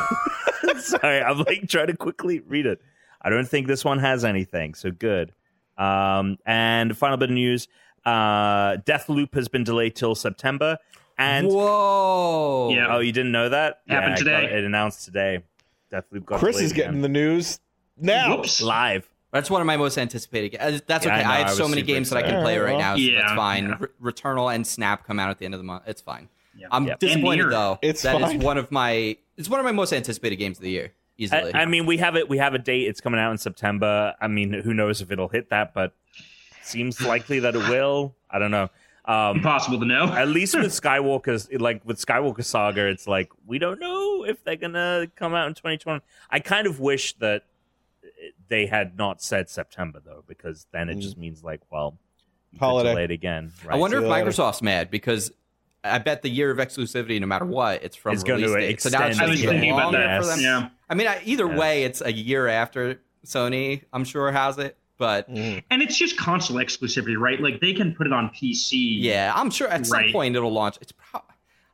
sorry, 0.80 1.22
I'm 1.22 1.40
like 1.40 1.68
trying 1.68 1.88
to 1.88 1.95
quickly 1.98 2.40
read 2.40 2.65
it. 2.65 2.82
I 3.22 3.30
don't 3.30 3.48
think 3.48 3.68
this 3.68 3.84
one 3.86 3.99
has 3.99 4.26
anything, 4.26 4.73
so 4.73 4.91
good. 4.91 5.32
Um, 5.77 6.38
and 6.45 6.98
final 6.98 7.18
bit 7.18 7.30
of 7.30 7.36
news: 7.36 7.68
uh, 8.06 8.77
Deathloop 8.77 9.34
has 9.36 9.48
been 9.48 9.64
delayed 9.64 9.95
till 9.95 10.15
September. 10.15 10.77
And 11.17 11.47
Whoa. 11.47 12.71
Yeah. 12.73 12.87
Oh, 12.95 12.99
you 12.99 13.11
didn't 13.11 13.31
know 13.31 13.49
that? 13.49 13.81
Happened 13.87 14.13
it 14.19 14.25
got- 14.25 14.41
today. 14.41 14.57
It 14.57 14.63
announced 14.63 15.05
today. 15.05 15.43
Deathloop 15.91 16.25
got 16.25 16.39
Chris 16.39 16.59
is 16.59 16.73
getting 16.73 16.91
again. 16.91 17.01
the 17.01 17.09
news 17.09 17.59
now. 17.97 18.35
Whoops. 18.37 18.61
live. 18.61 19.07
That's 19.31 19.49
one 19.49 19.61
of 19.61 19.67
my 19.67 19.77
most 19.77 19.97
anticipated. 19.97 20.53
ga- 20.53 20.57
uh, 20.59 20.79
That's 20.87 21.05
Yeah, 21.05 21.13
okay. 21.17 21.21
I 21.21 21.23
know, 21.23 21.29
I, 21.29 21.33
I 21.33 21.37
have 21.39 21.51
so 21.51 21.67
many 21.67 21.81
super 21.81 21.87
games 21.87 22.09
that 22.09 22.17
I 22.17 22.21
can 22.23 22.41
play 22.41 22.57
right 22.57 22.77
now, 22.77 22.95
so 22.95 23.01
Yeah, 23.01 23.19
that's 23.21 23.33
fine. 23.33 23.67
yeah. 23.69 23.77
Re- 23.99 24.11
Returnal 24.13 24.53
and 24.53 24.65
Snap 24.65 25.05
come 25.05 25.19
out 25.19 25.29
at 25.29 25.39
the 25.39 25.45
end 25.45 25.53
of 25.53 25.59
the 25.59 25.63
month. 25.65 25.83
It's 25.87 26.01
fine. 26.01 26.29
Yeah. 26.57 26.67
I'm 26.71 26.87
Yep. 26.87 26.99
disappointed 26.99 27.49
though. 27.51 27.77
It's 27.81 28.01
that 28.03 28.15
is 28.15 28.21
fine. 28.21 28.39
one 28.39 28.57
of 28.57 28.71
my. 28.71 29.17
It's 29.37 29.49
one 29.49 29.59
of 29.59 29.65
my 29.65 29.73
most 29.73 29.91
anticipated 29.93 30.37
games 30.37 30.57
of 30.57 30.63
the 30.63 30.69
year. 30.71 30.93
Easily. 31.17 31.53
I, 31.53 31.61
I 31.61 31.65
mean, 31.65 31.85
we 31.85 31.97
have 31.97 32.15
it. 32.15 32.27
We 32.29 32.37
have 32.39 32.53
a 32.53 32.57
date. 32.59 32.87
It's 32.87 32.99
coming 33.01 33.19
out 33.19 33.31
in 33.31 33.37
September. 33.37 34.15
I 34.21 34.27
mean, 34.27 34.51
who 34.53 34.73
knows 34.73 35.01
if 35.01 35.11
it'll 35.11 35.27
hit 35.29 35.49
that, 35.49 35.73
but 35.73 35.93
seems 36.63 37.01
likely 37.01 37.39
that 37.39 37.55
it 37.55 37.69
will. 37.69 38.15
I 38.29 38.39
don't 38.39 38.51
know. 38.51 38.69
Um, 39.07 39.38
Impossible 39.38 39.80
to 39.80 39.86
know. 39.86 40.06
at 40.06 40.27
least 40.30 40.56
with 40.57 40.72
Skywalker's, 40.82 41.48
like 41.53 41.82
with 41.86 41.98
Skywalker 42.03 42.44
Saga, 42.44 42.88
it's 42.88 43.07
like 43.07 43.30
we 43.45 43.60
don't 43.60 43.80
know 43.80 44.26
if 44.26 44.44
they're 44.44 44.56
gonna 44.56 45.07
come 45.15 45.36
out 45.36 45.48
in 45.48 45.53
2020. 45.53 46.02
I 46.32 46.40
kind 46.40 46.65
of 46.65 46.80
wish 46.80 47.14
that 47.18 47.44
they 48.48 48.65
had 48.65 48.98
not 48.98 49.22
said 49.22 49.49
September 49.49 50.02
though, 50.03 50.23
because 50.27 50.65
then 50.72 50.90
it 50.90 50.98
Mm. 50.98 51.02
just 51.02 51.18
means 51.18 51.44
like, 51.44 51.61
well, 51.72 51.98
you 52.52 52.60
Holiday. 52.60 52.90
could 52.90 52.94
delay 52.94 53.03
it 53.06 53.11
again. 53.11 53.52
Right? 53.64 53.76
I 53.76 53.77
wonder 53.77 53.98
if. 53.99 54.06
Microsoft's 54.06 54.61
mad 54.61 54.90
because 54.90 55.32
I 55.84 55.99
bet 55.99 56.23
the 56.23 56.30
year 56.30 56.49
of 56.49 56.57
exclusivity, 56.57 57.19
no 57.22 57.27
matter 57.27 57.45
what, 57.45 57.84
it's 57.84 57.95
from 57.95 58.14
It's 58.14 58.23
going 58.23 58.41
release 58.41 58.56
to 58.56 58.60
date. 58.60 58.82
So 58.82 58.90
now 58.90 59.06
it's 59.07 59.18
extend 59.19 59.22
I 59.22 59.27
just 59.27 59.30
was 59.32 59.40
Yeah. 59.41 59.44
even 59.49 59.56
thinking 59.61 59.72
about 59.72 59.84
longer 59.94 59.99
that. 59.99 60.22
for 60.22 60.27
them. 60.27 60.40
Yeah. 60.40 60.69
I 60.90 60.95
mean, 60.95 61.07
I, 61.07 61.22
either 61.26 61.45
Yeah. 61.48 61.57
way, 61.57 61.84
it's 61.84 62.02
a 62.02 62.11
year 62.11 62.48
after 62.48 63.02
Sony. 63.23 63.84
I'm 63.94 64.03
sure 64.03 64.32
has 64.32 64.57
it, 64.57 64.77
but 64.97 65.30
Mm. 65.30 65.63
And 65.69 65.81
it's 65.81 65.97
just 65.97 66.17
console 66.17 66.57
exclusivity, 66.57 67.17
right? 67.17 67.39
Like 67.41 67.59
they 67.61 67.73
can 67.73 67.93
put 67.95 68.07
it 68.07 68.13
on 68.13 68.30
PC. 68.30 68.97
yeah, 69.01 69.34
I'm 69.35 69.49
sure 69.49 69.67
at 69.67 69.85
some 69.85 69.99
Right. 69.99 70.13
point 70.13 70.35
it'll 70.35 70.51
launch. 70.53 70.77
It's 70.81 70.91
pro- 70.91 71.22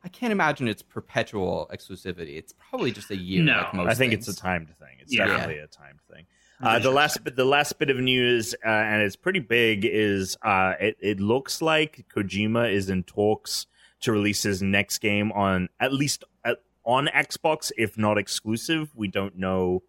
I 0.04 0.08
can't 0.08 0.32
imagine 0.32 0.66
it's 0.66 0.82
perpetual 0.82 1.70
exclusivity. 1.72 2.36
It's 2.36 2.52
probably 2.52 2.90
just 2.90 3.10
a 3.10 3.16
year. 3.16 3.42
No. 3.44 3.58
like 3.58 3.74
most 3.74 3.88
I 3.90 3.94
think 3.94 4.12
things. 4.12 4.28
it's 4.28 4.38
a 4.38 4.40
timed 4.40 4.68
thing. 4.78 4.96
It's 5.00 5.14
Yeah. 5.14 5.26
definitely 5.26 5.58
a 5.58 5.66
timed 5.68 6.00
thing. 6.12 6.26
Uh, 6.60 6.78
the 6.78 6.90
last 6.90 7.22
bit, 7.24 7.34
the 7.36 7.44
last 7.44 7.78
bit 7.78 7.90
of 7.90 7.96
news, 7.98 8.54
uh, 8.64 8.68
and 8.68 9.02
it's 9.02 9.16
pretty 9.16 9.40
big, 9.40 9.84
is 9.84 10.36
uh, 10.42 10.74
it, 10.80 10.96
it 11.00 11.20
looks 11.20 11.60
like 11.62 12.04
Kojima 12.14 12.72
is 12.72 12.88
in 12.88 13.02
talks 13.02 13.66
to 14.00 14.12
release 14.12 14.42
his 14.44 14.62
next 14.62 14.98
game 14.98 15.30
on 15.32 15.68
at 15.80 15.92
least 15.92 16.22
at, 16.44 16.58
on 16.84 17.06
Xbox, 17.08 17.70
if 17.76 17.96
not 17.98 18.16
exclusive. 18.18 18.90
We 18.94 19.08
don't 19.08 19.36
know 19.38 19.82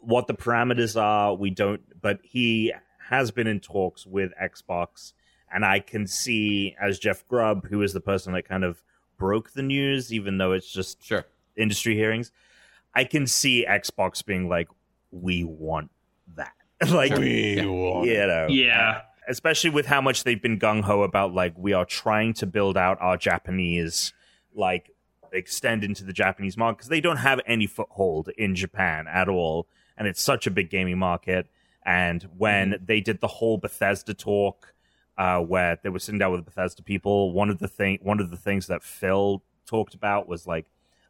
what 0.00 0.26
the 0.26 0.34
parameters 0.34 1.00
are. 1.00 1.34
We 1.34 1.50
don't, 1.50 1.82
but 2.00 2.20
he 2.22 2.72
has 3.08 3.30
been 3.30 3.46
in 3.46 3.60
talks 3.60 4.06
with 4.06 4.32
Xbox, 4.40 5.12
and 5.52 5.64
I 5.64 5.80
can 5.80 6.06
see 6.06 6.74
as 6.80 6.98
Jeff 6.98 7.26
Grubb, 7.28 7.66
who 7.68 7.82
is 7.82 7.92
the 7.92 8.00
person 8.00 8.32
that 8.34 8.48
kind 8.48 8.64
of 8.64 8.82
broke 9.18 9.52
the 9.52 9.62
news, 9.62 10.12
even 10.12 10.38
though 10.38 10.52
it's 10.52 10.70
just 10.72 11.02
Sure. 11.04 11.26
industry 11.56 11.94
hearings, 11.94 12.30
I 12.94 13.04
can 13.04 13.26
see 13.26 13.66
Xbox 13.68 14.24
being 14.24 14.48
like, 14.48 14.68
"We 15.10 15.44
want 15.44 15.90
that," 16.36 16.54
like 16.90 17.12
Sure. 17.12 17.22
you 17.24 17.62
We 17.62 17.66
want 17.68 18.06
know, 18.06 18.46
Yeah. 18.48 19.02
especially 19.28 19.70
with 19.70 19.86
how 19.86 20.00
much 20.00 20.24
they've 20.24 20.40
been 20.40 20.58
gung 20.58 20.82
ho 20.82 21.02
about 21.02 21.34
like 21.34 21.54
we 21.58 21.72
are 21.72 21.84
trying 21.84 22.32
to 22.34 22.46
build 22.46 22.76
out 22.76 22.96
our 23.00 23.16
Japanese 23.16 24.12
like 24.54 24.90
extend 25.32 25.84
into 25.84 26.02
the 26.04 26.12
Japanese 26.12 26.56
market 26.56 26.78
because 26.78 26.88
they 26.88 27.00
don't 27.00 27.18
have 27.18 27.40
any 27.46 27.66
foothold 27.66 28.28
in 28.36 28.54
Japan 28.56 29.06
at 29.06 29.28
all, 29.28 29.68
and 30.00 30.08
it's 30.08 30.22
such 30.22 30.48
a 30.48 30.50
big 30.50 30.70
gaming 30.70 30.98
market. 30.98 31.46
And 31.84 32.22
when 32.36 32.70
Mm-hmm. 32.70 32.84
they 32.86 33.00
did 33.00 33.20
the 33.20 33.28
whole 33.28 33.58
Bethesda 33.58 34.14
talk, 34.14 34.74
uh, 35.18 35.40
where 35.40 35.78
they 35.82 35.90
were 35.90 35.98
sitting 35.98 36.18
down 36.18 36.32
with 36.32 36.44
Bethesda 36.44 36.82
people, 36.82 37.32
one 37.32 37.50
of 37.50 37.58
the 37.58 37.68
thing 37.68 37.98
one 38.02 38.18
of 38.18 38.30
the 38.30 38.36
things 38.36 38.66
that 38.68 38.82
Phil 38.82 39.42
talked 39.66 39.94
about 39.94 40.26
was 40.26 40.46
like, 40.46 40.66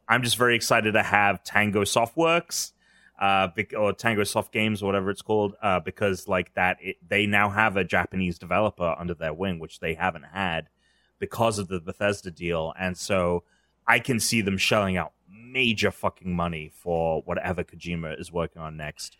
I'm 0.07 0.21
just 0.21 0.37
very 0.37 0.55
excited 0.55 0.91
to 0.91 1.03
have 1.03 1.41
Tango 1.43 1.83
Softworks 1.83 2.73
uh, 3.17 3.47
or 3.77 3.93
Tango 3.93 4.25
Soft 4.25 4.51
Games 4.51 4.83
or 4.83 4.87
whatever 4.87 5.09
it's 5.09 5.21
called, 5.21 5.55
uh, 5.61 5.79
because 5.79 6.27
like 6.27 6.53
that, 6.55 6.77
it, 6.81 6.97
they 7.07 7.25
now 7.25 7.49
have 7.49 7.77
a 7.77 7.83
Japanese 7.85 8.37
developer 8.37 8.95
under 8.99 9.13
their 9.13 9.33
wing, 9.33 9.59
which 9.59 9.79
they 9.79 9.93
haven't 9.93 10.25
had 10.33 10.67
because 11.19 11.59
of 11.59 11.69
the 11.69 11.79
Bethesda 11.79 12.31
deal, 12.31 12.73
and 12.77 12.97
so 12.97 13.43
I 13.87 13.99
can 13.99 14.19
see 14.19 14.41
them 14.41 14.57
shelling 14.57 14.97
out 14.97 15.13
major 15.51 15.91
fucking 15.91 16.33
money 16.33 16.71
for 16.73 17.21
whatever 17.23 17.63
Kojima 17.63 18.19
is 18.19 18.31
working 18.31 18.61
on 18.61 18.77
next. 18.77 19.17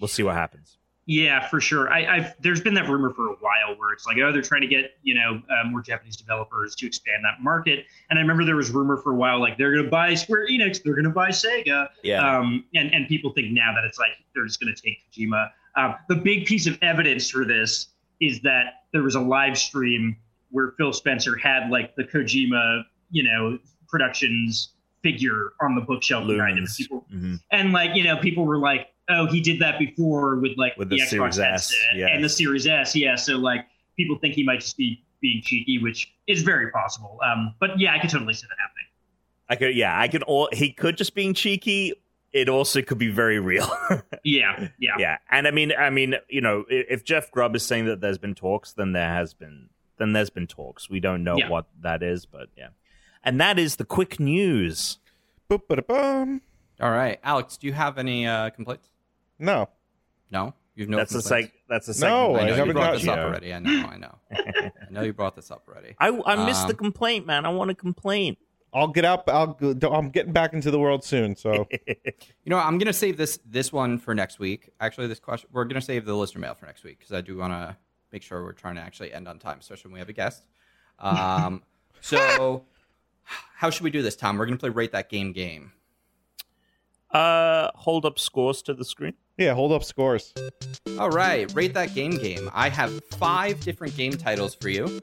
We'll 0.00 0.08
see 0.08 0.22
what 0.22 0.34
happens. 0.34 0.78
Yeah, 1.06 1.48
for 1.48 1.60
sure. 1.60 1.92
I, 1.92 2.16
I've 2.16 2.34
there's 2.40 2.60
been 2.60 2.74
that 2.74 2.88
rumor 2.88 3.10
for 3.10 3.26
a 3.26 3.34
while 3.40 3.76
where 3.76 3.92
it's 3.92 4.06
like, 4.06 4.18
oh, 4.18 4.30
they're 4.30 4.40
trying 4.40 4.60
to 4.60 4.68
get 4.68 4.92
you 5.02 5.14
know 5.14 5.42
uh, 5.50 5.68
more 5.68 5.82
Japanese 5.82 6.16
developers 6.16 6.76
to 6.76 6.86
expand 6.86 7.24
that 7.24 7.42
market. 7.42 7.86
And 8.08 8.18
I 8.18 8.22
remember 8.22 8.44
there 8.44 8.56
was 8.56 8.70
rumor 8.70 8.96
for 8.96 9.12
a 9.12 9.16
while 9.16 9.40
like 9.40 9.58
they're 9.58 9.72
going 9.72 9.84
to 9.84 9.90
buy 9.90 10.14
Square 10.14 10.48
Enix, 10.48 10.82
they're 10.82 10.94
going 10.94 11.04
to 11.04 11.10
buy 11.10 11.30
Sega. 11.30 11.88
Um, 12.20 12.64
and 12.74 12.94
and 12.94 13.08
people 13.08 13.32
think 13.32 13.50
now 13.50 13.72
that 13.74 13.84
it's 13.84 13.98
like 13.98 14.10
they're 14.34 14.46
just 14.46 14.60
going 14.60 14.72
to 14.72 14.80
take 14.80 14.98
Kojima. 15.12 15.50
Um, 15.76 15.96
the 16.08 16.16
big 16.16 16.46
piece 16.46 16.66
of 16.68 16.78
evidence 16.82 17.30
for 17.30 17.44
this 17.44 17.88
is 18.20 18.40
that 18.42 18.84
there 18.92 19.02
was 19.02 19.16
a 19.16 19.20
live 19.20 19.58
stream 19.58 20.16
where 20.50 20.74
Phil 20.78 20.92
Spencer 20.92 21.36
had 21.36 21.70
like 21.70 21.96
the 21.96 22.04
Kojima, 22.04 22.84
you 23.10 23.24
know, 23.24 23.58
Productions 23.88 24.72
figure 25.02 25.52
on 25.60 25.74
the 25.74 25.80
bookshelf 25.80 26.26
behind 26.26 26.58
him. 26.58 26.66
People 26.76 27.06
Mhm. 27.12 27.40
and 27.50 27.72
like 27.72 27.94
you 27.96 28.04
know 28.04 28.16
people 28.16 28.44
were 28.46 28.58
like 28.58 28.88
oh 29.08 29.26
he 29.26 29.40
did 29.40 29.58
that 29.60 29.78
before 29.78 30.36
with 30.36 30.52
like 30.56 30.76
With 30.76 30.88
the, 30.88 30.96
the 30.96 31.02
xbox 31.02 31.34
Series 31.34 31.38
S, 31.38 31.74
yes. 31.94 32.10
and 32.12 32.22
the 32.24 32.28
series 32.28 32.66
s 32.68 32.94
yeah 32.94 33.16
so 33.16 33.36
like 33.36 33.66
people 33.96 34.16
think 34.18 34.34
he 34.34 34.44
might 34.44 34.60
just 34.60 34.76
be 34.76 35.02
being 35.20 35.42
cheeky 35.42 35.78
which 35.78 36.12
is 36.28 36.42
very 36.42 36.70
possible 36.70 37.18
um 37.24 37.52
but 37.58 37.78
yeah 37.80 37.92
i 37.94 37.98
could 37.98 38.10
totally 38.10 38.32
see 38.34 38.46
that 38.48 38.56
happening 38.60 38.86
I 39.48 39.56
could, 39.56 39.74
yeah, 39.76 40.00
I 40.00 40.08
could. 40.08 40.22
All 40.22 40.48
he 40.50 40.72
could 40.72 40.96
just 40.96 41.14
being 41.14 41.34
cheeky. 41.34 41.92
It 42.32 42.48
also 42.48 42.80
could 42.80 42.96
be 42.96 43.08
very 43.10 43.38
real. 43.38 43.68
yeah 44.24 44.68
yeah 44.78 44.92
yeah, 44.98 45.18
and 45.30 45.46
I 45.46 45.50
mean, 45.50 45.72
I 45.78 45.90
mean, 45.90 46.14
you 46.30 46.40
know, 46.40 46.64
if 46.70 47.04
Jeff 47.04 47.30
Grubb 47.30 47.54
is 47.54 47.62
saying 47.62 47.84
that 47.86 48.00
there's 48.00 48.16
been 48.16 48.34
talks, 48.34 48.72
then 48.72 48.92
there 48.92 49.08
has 49.08 49.34
been, 49.34 49.68
then 49.98 50.14
there's 50.14 50.30
been 50.30 50.46
talks. 50.46 50.88
We 50.88 51.00
don't 51.00 51.22
know 51.22 51.36
Yeah. 51.36 51.50
what 51.50 51.66
that 51.82 52.02
is, 52.02 52.24
but 52.24 52.48
yeah, 52.56 52.68
and 53.24 53.40
that 53.40 53.58
is 53.58 53.76
the 53.76 53.84
quick 53.84 54.18
news. 54.20 54.98
Boop. 55.50 56.40
All 56.80 56.90
right, 56.90 57.18
Alex, 57.22 57.56
do 57.56 57.66
you 57.66 57.72
have 57.72 57.98
any 57.98 58.26
uh, 58.26 58.50
complaints? 58.50 58.88
No. 59.38 59.68
No, 60.30 60.54
you've 60.74 60.88
no. 60.88 60.96
that's 60.96 61.14
a 61.14 61.20
complaints? 61.20 61.50
seg. 61.52 61.52
That's 61.68 61.88
a 61.88 62.00
No, 62.00 62.34
segment. 62.34 62.36
I 62.36 62.42
I 62.42 62.44
know 62.46 62.46
you 62.48 62.54
haven't 62.58 62.72
brought 62.74 62.92
this 62.94 63.04
you. 63.04 63.12
up 63.12 63.18
already. 63.18 63.52
I 63.54 63.58
know. 63.58 63.86
I 63.86 63.96
know. 63.98 64.18
I 64.32 64.70
know 64.90 65.02
you 65.02 65.12
brought 65.12 65.36
this 65.36 65.50
up 65.50 65.64
already. 65.68 65.94
I 65.98 66.08
I 66.08 66.46
missed 66.46 66.66
the 66.66 66.72
Um, 66.74 66.78
complaint, 66.78 67.26
man. 67.26 67.44
I 67.44 67.50
want 67.50 67.68
to 67.68 67.74
complain. 67.74 68.36
I'll 68.74 68.88
get 68.88 69.04
up. 69.04 69.28
I'll. 69.28 69.58
I'm 69.92 70.08
getting 70.08 70.32
back 70.32 70.54
into 70.54 70.70
the 70.70 70.78
world 70.78 71.04
soon. 71.04 71.36
So 71.36 71.68
You 71.86 72.14
know, 72.46 72.56
I'm 72.58 72.78
gonna 72.78 72.94
save 72.94 73.18
this 73.18 73.38
this 73.44 73.70
one 73.72 73.98
for 73.98 74.14
next 74.14 74.38
week. 74.38 74.70
Actually, 74.80 75.08
this 75.08 75.20
question 75.20 75.50
we're 75.52 75.64
gonna 75.66 75.82
save 75.82 76.06
the 76.06 76.14
listener 76.16 76.40
mail 76.40 76.54
for 76.54 76.64
next 76.64 76.82
week 76.82 76.98
because 76.98 77.12
I 77.12 77.20
do 77.20 77.36
want 77.36 77.52
to 77.52 77.76
make 78.10 78.22
sure 78.22 78.42
we're 78.42 78.52
trying 78.52 78.76
to 78.76 78.80
actually 78.80 79.12
end 79.12 79.28
on 79.28 79.38
time, 79.38 79.58
especially 79.60 79.88
when 79.90 79.94
we 79.94 79.98
have 80.00 80.08
a 80.08 80.12
guest. 80.14 80.46
Um, 80.98 81.62
so, 82.00 82.64
how 83.24 83.70
should 83.70 83.84
we 83.84 83.90
do 83.90 84.02
this, 84.02 84.16
Tom? 84.16 84.38
We're 84.38 84.46
gonna 84.46 84.58
play 84.58 84.70
rate 84.70 84.92
that 84.92 85.08
game 85.08 85.32
game. 85.32 85.72
Uh, 87.10 87.70
hold 87.74 88.06
up 88.06 88.18
scores 88.18 88.62
to 88.62 88.74
the 88.74 88.84
screen. 88.84 89.14
Yeah, 89.42 89.54
hold 89.54 89.72
up 89.72 89.84
scores. 89.84 90.32
All 90.98 91.10
right, 91.10 91.52
rate 91.54 91.74
that 91.74 91.94
game 91.94 92.16
game. 92.16 92.50
I 92.52 92.68
have 92.68 93.02
five 93.04 93.60
different 93.60 93.96
game 93.96 94.12
titles 94.12 94.54
for 94.54 94.68
you. 94.68 95.00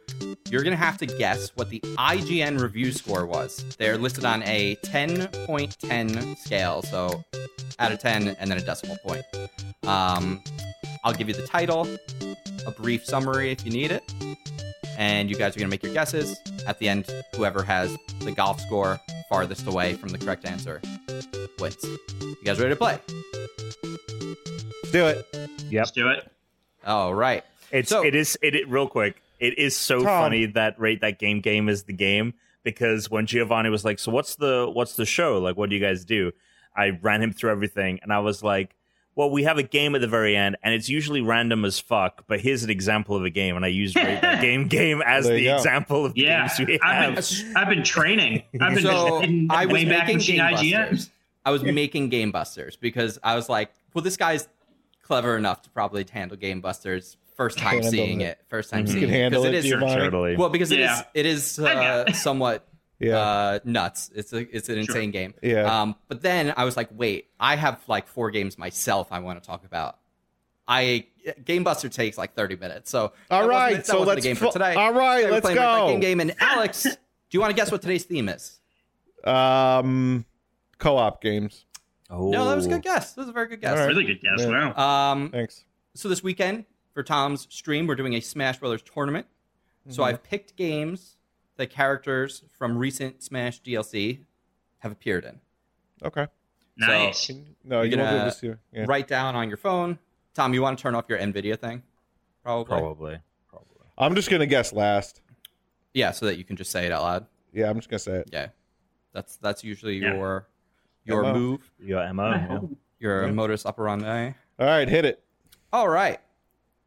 You're 0.50 0.64
gonna 0.64 0.76
have 0.76 0.98
to 1.00 1.06
guess 1.06 1.50
what 1.56 1.70
the 1.70 1.80
IGN 1.82 2.62
review 2.62 2.92
score 2.92 3.26
was. 3.26 3.66
They're 3.78 3.98
listed 3.98 4.26
on 4.26 4.42
a 4.44 4.76
10.10 4.78 6.38
scale, 6.38 6.82
so 6.84 7.24
out 7.80 7.92
of 7.92 8.00
10 8.00 8.36
and 8.40 8.52
then 8.52 8.58
a 8.58 8.62
decimal 8.62 8.98
point. 8.98 9.24
Um, 9.84 10.42
I'll 11.04 11.14
give 11.14 11.28
you 11.28 11.36
the 11.36 11.48
title, 11.48 11.88
a 12.66 12.72
brief 12.72 13.06
summary 13.06 13.52
if 13.52 13.66
you 13.66 13.72
need 13.72 13.92
it, 13.92 14.04
and 14.98 15.30
you 15.30 15.36
guys 15.36 15.56
are 15.56 15.60
gonna 15.60 15.70
make 15.70 15.84
your 15.84 15.94
guesses. 15.94 16.40
At 16.66 16.80
the 16.80 16.88
end, 16.88 17.06
whoever 17.36 17.64
has 17.64 17.98
the 18.22 18.32
golf 18.32 18.62
score 18.62 19.00
farthest 19.30 19.68
away 19.68 19.94
from 19.94 20.10
the 20.10 20.18
correct 20.18 20.46
answer 20.46 20.82
wins. 21.60 21.84
You 21.84 22.36
guys 22.44 22.60
ready 22.60 22.74
to 22.74 22.76
play? 22.76 23.00
Do 24.92 25.08
it. 25.08 25.26
let's 25.72 25.92
do 25.92 26.10
it 26.10 26.30
All 26.86 27.14
right. 27.14 27.44
It's 27.72 27.90
So- 27.90 28.04
it 28.04 28.16
is 28.16 28.38
it, 28.42 28.56
it 28.56 28.68
real 28.70 28.88
quick. 28.88 29.22
It 29.40 29.58
is 29.58 29.76
so 29.76 29.98
Tom. 29.98 30.06
funny 30.06 30.46
that 30.48 30.80
rate 30.80 31.02
that 31.02 31.18
game 31.20 31.40
game 31.42 31.70
is 31.70 31.84
the 31.84 31.94
game 31.94 32.34
because 32.64 33.10
when 33.10 33.26
Giovanni 33.26 33.70
was 33.70 33.86
like, 33.86 34.00
"So 34.00 34.12
what's 34.12 34.36
the 34.36 34.70
what's 34.72 34.96
the 34.96 35.06
show? 35.06 35.38
Like, 35.40 35.56
what 35.56 35.70
do 35.70 35.76
you 35.76 35.82
guys 35.82 36.04
do?" 36.04 36.32
I 36.76 36.90
ran 37.02 37.22
him 37.22 37.32
through 37.32 37.52
everything, 37.52 38.00
and 38.04 38.12
I 38.12 38.20
was 38.20 38.44
like, 38.44 38.76
"Well, 39.16 39.30
we 39.30 39.44
have 39.44 39.58
a 39.58 39.64
game 39.64 39.96
at 39.96 40.02
the 40.02 40.08
very 40.08 40.36
end, 40.36 40.58
and 40.62 40.74
it's 40.74 40.90
usually 40.90 41.22
random 41.22 41.64
as 41.64 41.80
fuck. 41.80 42.26
But 42.28 42.42
here's 42.42 42.64
an 42.64 42.70
example 42.70 43.16
of 43.16 43.24
a 43.24 43.30
game, 43.30 43.56
and 43.56 43.64
I 43.64 43.70
used 43.70 43.96
rate 43.96 44.20
that 44.22 44.42
game 44.50 44.68
game 44.68 45.02
as 45.06 45.26
the 45.26 45.46
go. 45.46 45.56
example 45.56 46.06
of 46.06 46.18
yeah 46.18 46.48
games 46.58 46.68
we 46.68 46.80
I've 46.82 47.16
been, 47.16 47.56
I've 47.58 47.70
been 47.70 47.84
training 47.84 48.44
i've 48.60 48.74
been 48.76 48.84
So 48.84 49.22
in, 49.22 49.48
I 49.52 49.66
was 49.68 49.74
way 49.74 49.86
back 49.86 50.08
making 50.08 50.16
machine 50.18 50.36
Game 50.38 50.46
ign 50.56 50.82
Busters. 50.90 51.10
I 51.46 51.52
was 51.52 51.64
making 51.64 52.10
Game 52.10 52.32
Busters 52.32 52.76
because 52.76 53.20
I 53.24 53.36
was 53.36 53.48
like, 53.48 53.72
well, 53.94 54.04
this 54.04 54.18
guy's 54.18 54.48
clever 55.02 55.38
enough 55.38 55.62
to 55.64 55.70
probably 55.72 56.06
handle 56.12 56.38
Game 56.38 56.62
Busters. 56.62 57.18
First 57.36 57.58
time 57.58 57.76
Handle 57.76 57.92
seeing 57.92 58.22
it. 58.22 58.38
it. 58.40 58.40
First 58.50 58.70
time 58.70 58.84
Mhm. 58.86 58.90
seeing 58.90 59.02
You 59.02 59.08
can 59.08 59.16
it 59.16 59.20
handle 59.20 59.44
because 59.44 59.54
it, 59.56 59.58
it 59.58 59.66
is 59.66 59.72
Giovanni. 59.72 59.96
Totally. 60.02 60.36
well 60.38 60.50
because 60.50 60.72
it 60.72 60.80
is 60.82 60.90
Yeah. 60.90 61.04
it 61.14 61.26
is 61.26 61.58
I 61.60 61.74
uh, 61.88 62.12
somewhat 62.14 62.68
Yeah. 63.00 63.18
uh, 63.18 63.60
nuts. 63.64 64.12
It's 64.14 64.34
a 64.34 64.40
it's 64.56 64.68
an 64.68 64.76
Sure. 64.76 64.82
insane 64.82 65.12
game. 65.12 65.34
Yeah. 65.42 65.82
Um, 65.82 65.96
but 66.10 66.22
then 66.22 66.54
I 66.58 66.66
was 66.66 66.76
like, 66.76 66.90
wait, 66.92 67.30
I 67.40 67.56
have 67.56 67.82
like 67.88 68.08
four 68.08 68.30
games 68.30 68.58
myself. 68.58 69.08
I 69.12 69.20
want 69.20 69.42
to 69.42 69.48
talk 69.48 69.64
about. 69.66 69.98
I 70.68 71.06
Game 71.46 71.64
Buster 71.64 71.88
takes 71.90 72.18
like 72.18 72.36
thirty 72.36 72.58
minutes. 72.58 72.92
So 72.92 73.14
all 73.32 73.48
right, 73.48 73.68
wasn't- 73.70 73.86
that 73.86 73.86
so 73.88 73.94
wasn't 74.00 74.08
let's 74.10 74.22
the 74.24 74.30
game 74.30 74.36
fu- 74.36 74.46
for 74.48 74.52
today. 74.54 74.74
all 74.76 74.92
right, 74.94 75.16
Today 75.22 75.26
we're 75.28 75.32
let's 75.32 75.44
playing 75.46 75.58
Red 75.60 75.78
go. 75.80 75.88
Game 75.88 76.00
game. 76.02 76.20
And 76.20 76.36
Alex, 76.42 76.84
do 76.84 76.90
you 77.32 77.40
want 77.40 77.52
to 77.52 77.56
guess 77.56 77.72
what 77.72 77.82
today's 77.82 78.04
theme 78.04 78.28
is? 78.30 78.60
Um, 79.24 80.26
co-op 80.78 81.22
games. 81.22 81.66
Oh, 82.10 82.30
No, 82.30 82.46
that 82.50 82.56
was 82.56 82.66
a 82.66 82.70
good 82.70 82.82
guess. 82.82 83.14
That 83.14 83.22
was 83.22 83.30
a 83.30 83.34
very 83.34 83.48
good 83.48 83.62
guess. 83.62 83.72
All 83.72 83.78
right. 83.78 83.86
really 83.88 84.04
good 84.06 84.22
guess 84.22 84.40
Yeah. 84.40 84.72
wow 84.74 85.12
Um, 85.12 85.30
Thanks. 85.32 85.66
so 85.94 86.10
this 86.10 86.24
weekend 86.24 86.66
for 86.94 87.04
Tom's 87.04 87.48
stream, 87.50 87.86
we're 87.88 87.96
doing 87.96 88.14
a 88.16 88.20
Smash 88.20 88.58
Brothers 88.60 88.82
tournament. 88.82 89.28
So 89.90 90.02
Mm-hmm. 90.02 90.10
I've 90.10 90.24
picked 90.24 90.56
games 90.56 91.18
that 91.58 91.70
characters 91.70 92.44
from 92.58 92.78
recent 92.78 93.22
Smash 93.24 93.62
DLC 93.62 94.22
have 94.80 94.92
appeared 94.92 95.26
in. 95.26 95.40
Okay. 96.04 96.28
nice 96.78 97.28
Can- 97.28 97.56
No, 97.64 97.82
You're 97.82 97.92
you 97.92 97.98
won't 97.98 98.10
be 98.10 98.12
gonna 98.14 98.22
able 98.22 98.32
to 98.32 98.38
see. 98.38 98.54
Yeah. 98.72 98.86
Write 98.88 99.08
down 99.08 99.36
on 99.36 99.48
your 99.50 99.58
phone. 99.58 100.00
Tom, 100.34 100.54
you 100.54 100.62
want 100.62 100.78
to 100.78 100.82
turn 100.82 100.96
off 100.96 101.06
your 101.10 101.20
NVIDIA 101.20 101.58
thing? 101.60 101.84
Probably. 102.44 102.66
probably 102.80 103.20
probably. 103.50 103.68
I'm 103.98 104.16
just 104.16 104.30
gonna 104.30 104.46
guess 104.46 104.72
last. 104.74 105.22
Yeah, 105.94 106.12
so 106.12 106.26
that 106.28 106.38
you 106.38 106.44
can 106.46 106.56
just 106.56 106.72
say 106.72 106.86
it 106.86 106.92
out 106.92 107.02
loud. 107.02 107.26
Yeah, 107.52 107.70
I'm 107.70 107.76
just 107.78 107.90
gonna 107.90 108.00
say 108.00 108.14
it. 108.20 108.30
Yeah, 108.32 108.48
that's 109.12 109.36
that's 109.38 109.64
usually 109.64 109.98
Yeah. 109.98 110.14
your 110.16 110.48
your 111.10 111.24
MO. 111.24 111.34
move, 111.34 111.72
Your 111.80 112.14
MO. 112.14 112.32
yeah. 112.32 112.60
your 113.00 113.26
Yeah. 113.26 113.32
modus 113.32 113.66
operandi. 113.66 114.34
All 114.60 114.66
right, 114.66 114.88
hit 114.88 115.06
it. 115.06 115.24
All 115.74 115.88
right. 115.88 116.20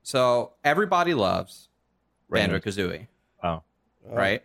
So 0.02 0.52
everybody 0.64 1.14
loves 1.14 1.68
Banjo 2.30 2.54
Raymond. 2.54 2.64
Kazooie, 2.64 3.06
Oh, 3.42 3.48
Uh, 3.48 4.14
right? 4.14 4.42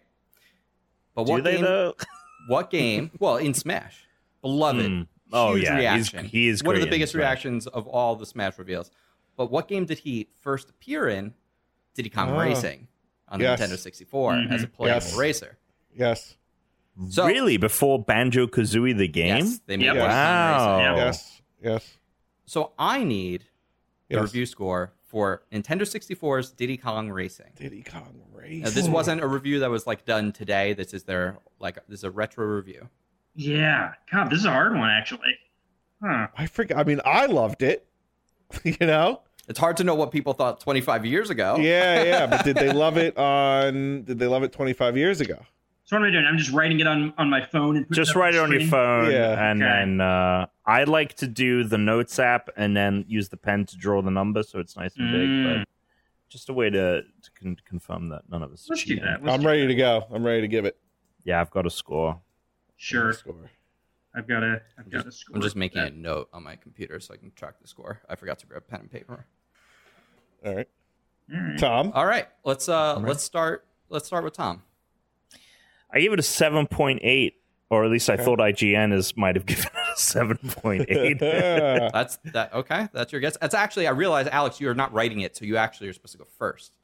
But 1.15 1.25
do 1.25 1.31
what 1.33 1.43
they 1.43 1.55
game? 1.55 1.63
though? 1.63 1.95
What 2.47 2.69
game? 2.69 3.11
Well, 3.19 3.35
in 3.37 3.53
Smash, 3.53 4.07
beloved. 4.41 4.85
Mm. 4.85 5.07
Oh 5.33 5.55
huge 5.55 5.65
yeah, 5.65 5.97
he's, 5.97 6.09
he 6.11 6.47
is 6.47 6.63
one 6.63 6.75
of 6.75 6.81
the 6.81 6.87
biggest 6.87 7.13
reactions 7.13 7.67
of 7.67 7.85
all 7.87 8.15
the 8.15 8.25
Smash 8.25 8.57
reveals. 8.57 8.89
But 9.35 9.51
what 9.51 9.67
game 9.67 9.83
did 9.85 9.99
he 9.99 10.29
first 10.39 10.69
appear 10.69 11.09
in? 11.09 11.33
Diddy 11.93 12.09
Kong 12.09 12.29
Ah. 12.29 12.39
Racing 12.39 12.87
on 13.27 13.39
the 13.39 13.45
Yes. 13.45 13.59
Nintendo 13.59 13.77
64 13.77 14.33
as 14.49 14.63
a 14.63 14.67
Mhm. 14.67 14.71
playable 14.71 14.95
Yes. 14.95 15.17
racer. 15.17 15.57
Yes. 15.93 16.36
So- 17.09 17.25
really 17.27 17.57
before 17.57 18.01
Banjo 18.03 18.47
Kazooie 18.47 18.97
the 18.97 19.07
game? 19.07 19.37
Yes, 19.45 19.59
they 19.65 19.77
made 19.77 19.85
Yep. 19.85 19.97
Wow. 19.97 20.77
Yeah. 20.79 20.95
Yes. 20.95 21.41
Yes. 21.63 21.97
So 22.45 22.71
I 22.79 23.03
need 23.03 23.41
the 24.09 24.15
Yes. 24.15 24.23
review 24.23 24.45
score 24.45 24.93
for 25.05 25.43
Nintendo 25.51 25.81
64's 25.85 26.51
Diddy 26.51 26.77
Kong 26.77 27.09
Racing. 27.09 27.51
Diddy 27.55 27.83
Kong 27.83 28.21
Race. 28.33 28.63
Now, 28.63 28.69
this 28.69 28.87
wasn't 28.87 29.21
a 29.21 29.27
review 29.27 29.59
that 29.59 29.69
was 29.69 29.85
like 29.87 30.05
done 30.05 30.31
today. 30.31 30.73
This 30.73 30.93
is 30.93 31.03
their 31.03 31.39
like 31.59 31.75
this 31.87 31.99
is 31.99 32.03
a 32.03 32.11
retro 32.11 32.45
review. 32.45 32.89
yeah 33.35 33.93
god 34.11 34.29
this 34.31 34.39
is 34.39 34.45
a 34.45 34.51
hard 34.51 34.73
one 34.73 34.89
actually 34.89 35.37
huh 36.01 36.27
I 36.35 36.45
forget. 36.47 36.77
I 36.77 36.83
mean, 36.83 37.01
I 37.05 37.25
loved 37.27 37.61
it. 37.63 37.85
you 38.63 38.75
know. 38.81 39.21
It's 39.49 39.59
hard 39.59 39.77
to 39.77 39.83
know 39.83 39.95
what 39.95 40.11
people 40.11 40.33
thought 40.33 40.59
25 40.59 41.05
years 41.05 41.29
ago. 41.29 41.57
Yeah, 41.59 42.03
yeah. 42.03 42.27
But 42.27 42.43
did 42.43 42.55
they 42.57 42.71
love 42.83 42.97
it 42.97 43.17
on? 43.17 44.03
Did 44.03 44.19
they 44.19 44.27
love 44.27 44.43
it 44.43 44.51
25 44.51 44.97
years 44.97 45.21
ago? 45.21 45.39
So 45.87 45.95
what 45.95 46.01
am 46.03 46.09
I 46.09 46.11
doing? 46.11 46.25
I'm 46.25 46.37
just 46.37 46.51
writing 46.51 46.81
it 46.81 46.85
on, 46.87 47.13
on 47.17 47.29
my 47.29 47.45
phone 47.45 47.77
and 47.77 47.85
Just 47.93 48.11
it 48.11 48.19
write 48.19 48.35
it 48.35 48.39
on 48.39 48.51
your 48.51 48.67
phone, 48.67 49.09
Yeah. 49.09 49.51
and 49.51 49.63
Okay. 49.63 49.71
then 49.71 50.01
uh, 50.01 50.47
I 50.65 50.83
like 50.83 51.13
to 51.15 51.27
do 51.27 51.63
the 51.63 51.77
notes 51.77 52.19
app 52.19 52.49
and 52.57 52.75
then 52.75 53.05
use 53.07 53.29
the 53.29 53.37
pen 53.37 53.65
to 53.67 53.77
draw 53.77 54.01
the 54.01 54.11
number, 54.11 54.43
so 54.43 54.59
it's 54.59 54.75
nice 54.75 54.97
and 54.97 55.09
big. 55.13 55.29
Mm. 55.29 55.59
But 55.59 55.67
just 56.27 56.49
a 56.49 56.53
way 56.53 56.69
to, 56.69 57.03
to 57.03 57.31
con- 57.39 57.55
confirm 57.65 58.09
that 58.09 58.23
none 58.29 58.43
of 58.43 58.51
us. 58.51 58.67
Let's 58.69 58.83
do 58.83 58.99
that. 58.99 59.23
Let's 59.23 59.33
I'm 59.33 59.39
do 59.39 59.47
ready 59.47 59.61
that. 59.61 59.67
to 59.67 59.75
go. 59.75 60.05
I'm 60.11 60.25
ready 60.25 60.41
to 60.41 60.47
give 60.49 60.65
it. 60.65 60.77
Yeah, 61.23 61.39
I've 61.39 61.51
got 61.51 61.65
a 61.65 61.69
score. 61.69 62.19
Sure. 62.75 63.13
Score. 63.13 63.49
I've 64.13 64.27
got 64.27 64.43
a. 64.43 64.61
I've 64.77 64.85
I'm 64.87 64.89
got 64.91 65.05
a 65.07 65.11
score. 65.13 65.37
I'm 65.37 65.41
just 65.41 65.55
making 65.55 65.81
that. 65.81 65.93
a 65.93 65.95
note 65.95 66.27
on 66.33 66.43
my 66.43 66.57
computer 66.57 66.99
so 66.99 67.13
I 67.13 67.17
can 67.17 67.31
track 67.31 67.61
the 67.61 67.67
score. 67.67 68.01
I 68.09 68.15
forgot 68.15 68.39
to 68.39 68.45
grab 68.45 68.63
pen 68.67 68.81
and 68.81 68.91
paper. 68.91 69.25
All 70.45 70.53
right, 70.53 70.67
All 71.33 71.39
right. 71.41 71.57
Tom. 71.57 71.91
All 71.95 72.05
right, 72.05 72.27
let's 72.43 72.67
uh 72.67 72.95
right. 72.97 73.07
let's 73.07 73.23
start 73.23 73.65
let's 73.89 74.05
start 74.07 74.25
with 74.25 74.33
Tom. 74.33 74.63
I 75.91 75.99
gave 75.99 76.13
it 76.13 76.19
a 76.19 76.23
seven 76.23 76.67
point 76.67 76.99
eight, 77.03 77.35
or 77.69 77.83
at 77.85 77.91
least 77.91 78.09
I 78.09 78.13
Okay. 78.13 78.23
thought 78.23 78.39
IGN 78.39 78.93
is 78.93 79.15
might 79.15 79.35
have 79.35 79.45
given 79.45 79.65
it 79.65 79.93
a 79.95 79.99
seven 79.99 80.37
point 80.37 80.85
eight. 80.89 81.19
That's 81.19 82.17
that 82.33 82.53
okay? 82.53 82.89
That's 82.93 83.11
your 83.11 83.21
guess. 83.21 83.37
That's 83.39 83.55
actually 83.55 83.87
I 83.87 83.91
realize 83.91 84.27
Alex, 84.27 84.59
you 84.59 84.69
are 84.69 84.75
not 84.75 84.91
writing 84.93 85.21
it, 85.21 85.35
so 85.37 85.45
you 85.45 85.57
actually 85.57 85.87
are 85.89 85.93
supposed 85.93 86.13
to 86.13 86.17
go 86.19 86.27
first. 86.37 86.75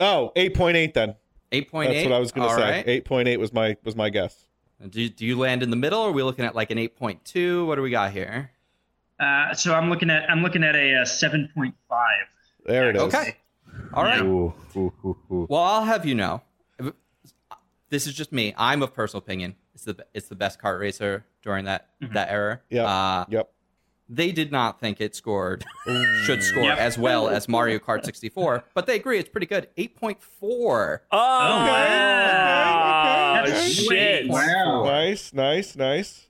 oh, 0.00 0.32
8.8 0.36 0.94
then. 0.94 1.14
Eight 1.50 1.70
point 1.70 1.90
eight. 1.90 1.94
That's 1.94 2.04
what 2.06 2.14
I 2.14 2.18
was 2.18 2.32
going 2.32 2.48
to 2.48 2.54
say. 2.54 3.02
8.8 3.06 3.38
was 3.38 3.52
my 3.52 3.76
was 3.84 3.96
my 3.96 4.10
guess. 4.10 4.44
Do 4.90 5.00
you, 5.02 5.08
do 5.08 5.26
you 5.26 5.36
land 5.36 5.62
in 5.62 5.70
the 5.70 5.76
middle? 5.76 6.00
Or 6.00 6.10
are 6.10 6.12
we 6.12 6.22
looking 6.22 6.44
at 6.44 6.54
like 6.54 6.70
an 6.70 6.78
eight 6.78 6.94
point 6.96 7.24
two? 7.24 7.64
What 7.66 7.76
do 7.76 7.82
we 7.82 7.90
got 7.90 8.12
here? 8.12 8.50
Uh, 9.18 9.52
so 9.54 9.74
I'm 9.74 9.88
looking 9.90 10.10
at 10.10 10.30
I'm 10.30 10.42
looking 10.42 10.62
at 10.62 10.76
a, 10.76 10.96
uh 11.00 11.04
seven 11.04 11.48
point 11.54 11.74
five. 11.88 12.26
There 12.66 12.90
it 12.90 12.96
is. 12.96 13.02
Okay. 13.02 13.36
All 13.94 14.04
right. 14.04 14.20
Ooh, 14.22 14.52
ooh, 14.76 14.92
ooh, 15.04 15.16
ooh. 15.32 15.46
Well, 15.48 15.62
I'll 15.62 15.84
have 15.84 16.04
you 16.06 16.14
know, 16.14 16.42
this 17.90 18.06
is 18.06 18.14
just 18.14 18.32
me. 18.32 18.54
I'm 18.56 18.82
of 18.82 18.94
personal 18.94 19.22
opinion. 19.22 19.56
It's 19.74 19.84
the 19.84 20.04
it's 20.14 20.28
the 20.28 20.34
best 20.34 20.60
kart 20.60 20.78
racer 20.80 21.24
during 21.42 21.64
that 21.66 21.88
mm-hmm. 22.02 22.14
that 22.14 22.30
era. 22.30 22.60
Yep. 22.70 22.86
Uh, 22.86 23.24
Yep. 23.28 23.50
they 24.08 24.32
did 24.32 24.50
not 24.52 24.80
think 24.80 25.00
it 25.00 25.14
scored 25.14 25.64
should 26.24 26.42
score 26.42 26.64
Yep. 26.64 26.78
as 26.78 26.98
well 26.98 27.28
as 27.28 27.48
Mario 27.48 27.78
Kart 27.78 28.04
64, 28.04 28.64
but 28.74 28.86
they 28.86 28.96
agree 28.96 29.18
it's 29.18 29.28
pretty 29.28 29.46
good. 29.46 29.68
8.4. 29.76 31.00
Oh, 31.10 31.18
wow. 31.18 31.66
wow. 31.66 33.42
That's 33.44 33.72
shit. 33.72 34.28
Wow. 34.28 34.84
Nice, 34.84 35.32
nice, 35.32 35.76
nice. 35.76 36.28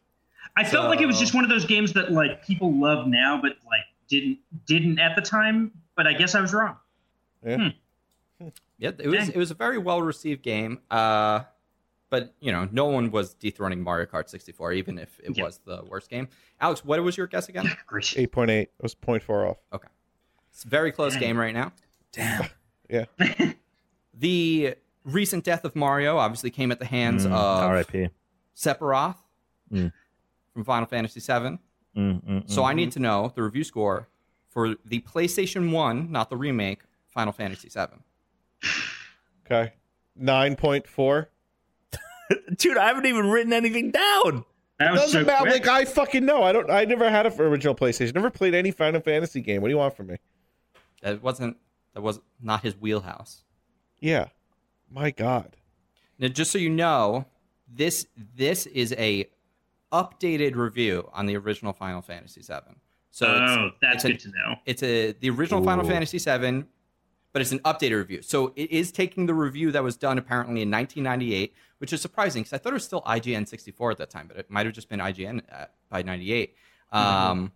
I 0.56 0.64
felt 0.64 0.89
like 0.89 1.01
it 1.01 1.06
was 1.06 1.20
just 1.20 1.35
uh, 1.35 1.39
one 1.39 1.44
of 1.44 1.51
those 1.51 1.64
games 1.66 1.93
that 1.93 2.10
like 2.10 2.44
people 2.44 2.72
love 2.74 3.06
now, 3.06 3.40
but 3.40 3.52
like 3.64 3.85
didn't 4.09 4.39
didn't 4.66 4.98
at 4.98 5.14
the 5.14 5.22
time. 5.22 5.70
But 5.97 6.06
I 6.06 6.14
guess 6.14 6.35
I 6.35 6.40
was 6.40 6.52
wrong. 6.52 6.76
Yeah, 7.47 7.56
hmm. 7.56 7.68
Hmm. 8.44 8.48
It 8.81 9.07
was 9.07 9.15
Dang. 9.27 9.33
it 9.33 9.37
was 9.37 9.51
a 9.51 9.55
very 9.55 9.79
well 9.79 10.03
received 10.03 10.43
game. 10.43 10.81
Uh, 10.91 11.41
but 12.11 12.35
you 12.41 12.53
know, 12.53 12.69
no 12.73 12.87
one 12.87 13.11
was 13.11 13.35
dethroning 13.35 13.83
Mario 13.83 14.07
Kart 14.07 14.29
64, 14.31 14.73
even 14.73 14.99
if 14.99 15.21
it 15.23 15.37
Yeah. 15.37 15.45
was 15.45 15.59
the 15.65 15.83
worst 15.85 16.09
game. 16.09 16.29
Alex, 16.61 16.85
what 16.85 17.03
was 17.03 17.17
your 17.17 17.27
guess 17.27 17.49
again? 17.49 17.71
Great. 17.87 18.05
8.8. 18.05 18.49
It 18.63 18.73
was 18.81 18.95
0.4 18.95 19.51
off. 19.51 19.59
Okay, 19.73 19.89
it's 20.53 20.65
a 20.65 20.69
very 20.69 20.91
close 20.93 21.13
Dang. 21.13 21.21
game 21.21 21.37
right 21.39 21.55
now. 21.55 21.73
Damn. 22.13 22.45
Yeah. 22.91 23.05
The 24.15 24.75
recent 25.05 25.45
death 25.45 25.65
of 25.65 25.77
Mario 25.77 26.17
obviously 26.17 26.51
came 26.51 26.73
at 26.73 26.79
the 26.79 26.87
hands 26.87 27.25
Mm, 27.25 27.33
of 27.33 27.63
R.I.P. 27.65 28.09
Sephiroth 28.57 29.17
Mm. 29.73 29.93
from 30.55 30.65
Final 30.65 30.87
Fantasy 30.87 31.21
VII. 31.21 31.59
Mm, 31.97 32.25
mm, 32.25 32.51
So 32.51 32.63
mm. 32.63 32.67
I 32.67 32.73
need 32.73 32.91
to 32.93 32.99
know 32.99 33.31
the 33.35 33.43
review 33.43 33.63
score 33.65 34.09
for 34.49 34.75
the 34.85 35.01
PlayStation 35.01 35.71
1, 35.71 36.11
not 36.11 36.31
the 36.31 36.37
remake, 36.37 36.81
Final 37.07 37.33
Fantasy 37.33 37.69
VII. 37.69 37.99
Okay. 39.51 39.73
9.4. 40.20 41.27
dude, 42.59 42.77
I 42.77 42.87
haven't 42.87 43.07
even 43.07 43.29
written 43.29 43.53
anything 43.53 43.91
down. 43.91 44.45
That 44.79 44.93
was 44.93 45.01
Doesn't 45.03 45.23
so 45.23 45.27
matter. 45.27 45.51
Like 45.51 45.66
I 45.66 45.85
fucking 45.85 46.25
know. 46.25 46.43
I 46.43 46.53
don't. 46.53 46.70
I 46.70 46.85
never 46.85 47.11
had 47.11 47.27
an 47.27 47.41
original 47.41 47.75
PlayStation. 47.75 48.15
Never 48.15 48.31
played 48.31 48.55
any 48.55 48.70
Final 48.70 49.01
Fantasy 49.01 49.41
game. 49.41 49.61
What 49.61 49.69
do 49.69 49.73
you 49.73 49.79
want 49.79 49.97
from 49.97 50.09
me? 50.09 50.16
That 51.03 51.23
wasn't 51.23 51.57
that 51.95 52.03
was 52.03 52.20
not 52.41 52.62
his 52.62 52.77
wheelhouse. 52.77 53.43
Yeah. 53.99 54.27
My 54.91 55.11
God. 55.11 55.57
Now, 56.19 56.29
just 56.29 56.53
so 56.53 56.59
you 56.59 56.70
know, 56.70 57.27
this 57.73 58.07
this 58.37 58.66
is 58.66 58.95
a 58.99 59.29
updated 59.93 60.55
review 60.55 61.09
on 61.12 61.27
the 61.27 61.37
original 61.37 61.73
Final 61.73 62.03
Fantasy 62.03 62.43
VII. 62.43 62.77
So 63.11 63.27
oh, 63.27 63.66
it's, 63.66 63.77
that's 63.81 63.95
it's 63.95 64.03
good 64.05 64.12
an- 64.12 64.19
to 64.19 64.29
know. 64.29 64.57
it's 64.65 64.83
a 64.83 65.12
the 65.12 65.31
original 65.31 65.65
Final 65.65 65.85
Fantasy 65.85 66.19
VII, 66.19 66.65
but 67.33 67.43
it's 67.43 67.53
an 67.53 67.59
updated 67.61 67.97
review. 67.99 68.23
So 68.23 68.53
it 68.57 68.71
is 68.71 68.91
taking 68.93 69.27
the 69.27 69.35
review 69.35 69.71
that 69.73 69.83
was 69.83 69.97
done 69.97 70.19
apparently 70.19 70.63
in 70.63 70.71
1998, 70.71 71.55
which 71.79 71.93
is 71.93 72.01
surprising 72.01 72.43
because 72.43 72.53
I 72.53 72.59
thought 72.59 72.73
it 72.73 72.75
was 72.75 72.85
still 72.85 73.03
IGN 73.03 73.47
64 73.47 73.93
at 73.93 73.99
that 73.99 74.11
time, 74.11 74.27
but 74.29 74.37
it 74.39 74.51
might 74.51 74.67
have 74.67 74.75
just 74.75 74.89
been 74.89 75.01
IGN 75.01 75.43
at, 75.51 75.75
by 75.91 76.03
98. 76.03 76.55
Um, 76.93 77.53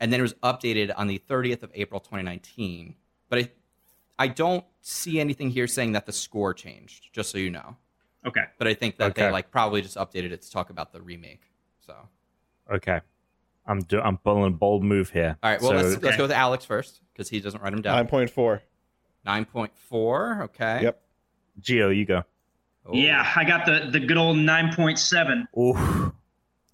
and 0.00 0.12
then 0.12 0.20
it 0.20 0.22
was 0.22 0.34
updated 0.34 0.92
on 0.96 1.06
the 1.06 1.20
30th 1.28 1.62
of 1.62 1.70
April 1.74 2.00
2019. 2.00 2.96
But 3.28 3.38
I, 3.38 3.50
I 4.18 4.28
don't 4.28 4.64
see 4.80 5.20
anything 5.20 5.50
here 5.50 5.66
saying 5.66 5.92
that 5.92 6.06
the 6.06 6.12
score 6.12 6.52
changed. 6.52 7.08
Just 7.12 7.30
so 7.30 7.38
you 7.38 7.50
know. 7.50 7.76
Okay. 8.26 8.42
But 8.58 8.66
I 8.68 8.74
think 8.74 8.96
that 8.98 9.14
they 9.14 9.30
like 9.30 9.50
probably 9.50 9.82
just 9.82 9.96
updated 9.96 10.32
it 10.32 10.42
to 10.42 10.50
talk 10.50 10.70
about 10.70 10.92
the 10.92 11.00
remake. 11.00 11.42
So 11.86 11.94
Okay. 12.72 13.00
I'm 13.66 13.80
do- 13.80 14.00
I'm 14.00 14.18
pulling 14.18 14.52
a 14.52 14.56
bold 14.56 14.82
move 14.82 15.10
here. 15.10 15.36
All 15.42 15.50
right. 15.50 15.60
well 15.60 15.70
So- 15.70 15.76
let's 15.76 16.02
let's 16.02 16.16
go 16.16 16.24
with 16.24 16.32
Alex 16.32 16.64
first 16.64 17.00
because 17.12 17.28
he 17.28 17.40
doesn't 17.40 17.62
write 17.62 17.70
them 17.70 17.82
down. 17.82 17.96
Nine 17.96 18.06
point 18.08 18.30
four. 18.30 18.62
Okay. 19.26 20.80
Yep. 20.82 21.00
Gio, 21.60 21.96
you 21.96 22.04
go. 22.04 22.22
Oh. 22.86 22.92
Yeah, 22.94 23.26
I 23.36 23.44
got 23.44 23.64
the 23.66 23.88
the 23.90 24.00
good 24.00 24.16
old 24.18 24.36
nine 24.36 24.74
point 24.74 24.98
seven. 24.98 25.46
Ooh. 25.58 26.12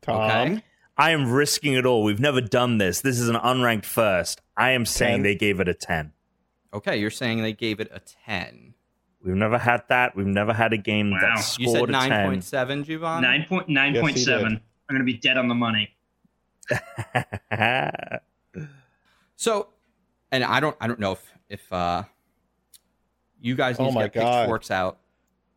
Tom. 0.02 0.30
Okay. 0.30 0.62
I 0.96 1.10
am 1.12 1.30
risking 1.30 1.74
it 1.74 1.86
all. 1.86 2.02
We've 2.02 2.20
never 2.20 2.40
done 2.40 2.78
this. 2.78 3.00
This 3.00 3.18
is 3.18 3.28
an 3.28 3.36
unranked 3.36 3.86
first. 3.86 4.42
I 4.56 4.72
am 4.72 4.84
saying 4.84 5.18
10. 5.18 5.22
they 5.22 5.34
gave 5.34 5.58
it 5.60 5.68
a 5.68 5.72
10. 5.72 6.12
Okay, 6.74 6.98
you're 6.98 7.10
saying 7.10 7.40
they 7.42 7.54
gave 7.54 7.80
it 7.80 7.88
a 7.92 8.00
ten. 8.00 8.74
We've 9.22 9.34
never 9.34 9.56
had 9.58 9.82
that. 9.88 10.14
We've 10.14 10.26
never 10.26 10.52
had 10.52 10.72
a 10.72 10.76
game 10.76 11.10
Wow. 11.10 11.18
that 11.20 11.36
You 11.58 11.66
said 11.68 11.74
scored 11.76 11.88
a 11.90 11.92
nine 11.92 12.10
10. 12.10 12.26
point 12.28 12.44
seven, 12.44 12.84
Giovanni. 12.84 13.26
Nine 13.26 13.44
point 13.48 13.68
nine 13.68 13.94
Yes, 13.94 14.02
point 14.02 14.16
he 14.16 14.22
seven. 14.24 14.48
did. 14.54 14.60
I'm 14.88 14.94
gonna 14.96 15.04
be 15.04 15.14
dead 15.14 15.36
on 15.38 15.48
the 15.48 15.54
money. 15.54 15.96
So, 19.36 19.68
and 20.30 20.44
I 20.44 20.60
don't, 20.60 20.76
I 20.82 20.86
don't 20.86 20.98
know 21.00 21.12
if 21.12 21.34
if 21.48 21.72
uh, 21.72 22.02
you 23.40 23.54
guys 23.56 23.78
need 23.78 23.86
Oh 23.86 23.88
to 23.88 23.94
my 23.94 24.02
get 24.04 24.14
God. 24.14 24.42
pitchforks 24.42 24.70
out 24.70 24.98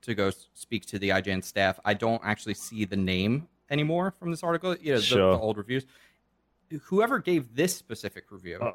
to 0.01 0.13
go 0.15 0.31
speak 0.53 0.85
to 0.87 0.99
the 0.99 1.09
IGN 1.09 1.43
staff. 1.43 1.79
I 1.85 1.93
don't 1.93 2.21
actually 2.23 2.53
see 2.55 2.85
the 2.85 2.95
name 2.97 3.47
anymore 3.69 4.11
from 4.11 4.31
this 4.31 4.43
article. 4.43 4.75
You 4.79 4.93
know, 4.93 4.99
the, 4.99 5.05
Sure. 5.05 5.31
the 5.35 5.39
old 5.39 5.57
reviews. 5.57 5.85
Whoever 6.83 7.19
gave 7.19 7.53
this 7.55 7.75
specific 7.75 8.31
review 8.31 8.57
oh, 8.61 8.73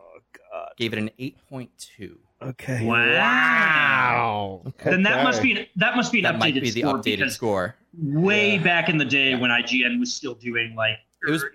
God. 0.53 0.71
gave 0.77 0.93
it 0.93 0.99
an 0.99 1.11
eight 1.19 1.37
point 1.49 1.71
two. 1.79 2.19
Okay. 2.41 2.87
Wow. 2.87 4.63
Okay. 4.67 4.91
Then 4.91 5.03
that 5.03 5.25
must 5.25 5.43
be 5.43 5.53
an, 5.59 5.67
that 5.77 5.97
must 5.97 6.13
be 6.13 6.19
an 6.19 6.25
That 6.25 6.35
updated 6.37 6.39
might 6.39 6.55
be 6.55 6.71
the 6.71 6.81
score 6.81 6.99
updated 6.99 7.31
score. 7.33 7.75
way 8.01 8.55
Yeah. 8.57 8.63
back 8.63 8.89
in 8.89 8.99
the 8.99 9.05
day 9.05 9.31
Yeah. 9.31 9.41
when 9.41 9.51
IGN 9.51 9.99
was 9.99 10.13
still 10.15 10.35
doing 10.35 10.75
like 10.77 10.99
It 11.27 11.31
was- 11.31 11.43
er, 11.43 11.53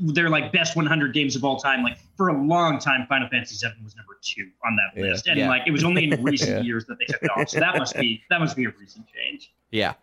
they're 0.00 0.30
like 0.30 0.52
best 0.52 0.74
100 0.76 1.12
games 1.12 1.36
of 1.36 1.44
all 1.44 1.58
time. 1.58 1.82
Like 1.82 1.98
for 2.16 2.28
a 2.28 2.42
long 2.42 2.78
time, 2.78 3.06
Final 3.08 3.28
Fantasy 3.28 3.56
VII 3.66 3.72
was 3.84 3.94
number 3.96 4.18
two 4.22 4.48
on 4.64 4.76
that 4.76 4.98
Yeah. 5.00 5.10
list, 5.10 5.26
and 5.26 5.38
Yeah. 5.38 5.48
like 5.48 5.62
it 5.66 5.70
was 5.70 5.84
only 5.84 6.04
in 6.10 6.22
recent 6.22 6.50
Yeah. 6.50 6.60
years 6.62 6.86
that 6.86 6.98
they 6.98 7.04
took 7.04 7.22
it 7.22 7.30
off. 7.36 7.48
So 7.48 7.60
that 7.60 7.76
must 7.76 7.94
be 7.96 8.22
that 8.30 8.40
must 8.40 8.56
be 8.56 8.64
a 8.64 8.70
recent 8.70 9.06
change. 9.14 9.52
Yeah. 9.70 9.94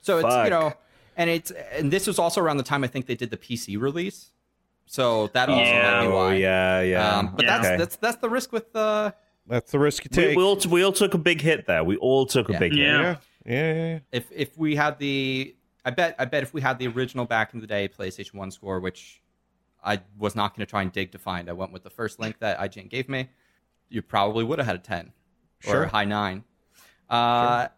So 0.00 0.18
it's 0.18 0.28
Fuck. 0.28 0.44
you 0.44 0.50
know, 0.50 0.72
and 1.16 1.30
it's 1.30 1.50
and 1.72 1.90
this 1.90 2.06
was 2.06 2.18
also 2.18 2.40
around 2.40 2.58
the 2.58 2.62
time 2.62 2.84
I 2.84 2.86
think 2.86 3.06
they 3.06 3.14
did 3.16 3.30
the 3.30 3.36
PC 3.36 3.76
release. 3.80 4.30
So 4.86 5.28
that 5.28 5.48
also 5.48 5.62
Yeah. 5.62 5.82
might 5.94 6.00
be 6.02 6.06
Oh, 6.06 6.14
why. 6.14 6.34
yeah, 6.34 6.80
yeah. 6.82 7.16
Um, 7.18 7.34
but 7.34 7.44
Yeah. 7.44 7.50
that's 7.56 7.66
Okay. 7.66 7.76
that's 7.78 7.96
that's 7.96 8.16
the 8.18 8.28
risk 8.30 8.52
with 8.52 8.74
uh 8.76 9.10
That's 9.46 9.72
the 9.72 9.78
risk 9.78 10.04
you 10.04 10.08
we, 10.12 10.16
take. 10.24 10.36
we, 10.38 10.42
all, 10.42 10.56
we 10.70 10.82
all 10.84 10.92
took 10.92 11.12
a 11.14 11.18
big 11.18 11.40
hit 11.42 11.66
there. 11.66 11.84
We 11.84 11.96
all 11.96 12.24
took 12.24 12.48
a 12.48 12.52
Yeah. 12.52 12.58
big 12.60 12.72
hit. 12.72 12.80
Yeah. 12.86 13.00
yeah. 13.02 13.16
Yeah, 13.46 13.74
yeah, 13.74 13.74
yeah. 13.92 13.98
if 14.12 14.26
if 14.32 14.56
we 14.56 14.74
had 14.76 14.98
the 14.98 15.54
I 15.84 15.90
bet 15.90 16.14
I 16.18 16.24
bet 16.24 16.42
if 16.44 16.54
we 16.54 16.60
had 16.62 16.78
the 16.78 16.86
original 16.88 17.24
back 17.26 17.52
in 17.52 17.60
the 17.60 17.66
day 17.66 17.88
PlayStation 17.88 18.34
One 18.34 18.50
score, 18.50 18.80
which 18.80 19.20
I 19.84 20.00
was 20.18 20.34
not 20.34 20.56
going 20.56 20.64
to 20.66 20.70
try 20.70 20.82
and 20.82 20.90
dig 20.90 21.12
to 21.12 21.18
find, 21.18 21.48
I 21.48 21.52
went 21.52 21.72
with 21.72 21.82
the 21.82 21.90
first 21.90 22.18
link 22.18 22.38
that 22.40 22.58
IGN 22.58 22.88
gave 22.88 23.08
me. 23.08 23.28
You 23.90 24.00
probably 24.02 24.42
would 24.44 24.58
have 24.58 24.66
had 24.66 24.76
a 24.76 24.80
ten 24.80 25.12
or 25.66 25.70
Sure. 25.70 25.82
a 25.84 25.88
high 25.88 26.04
nine. 26.06 26.44
Uh, 27.08 27.68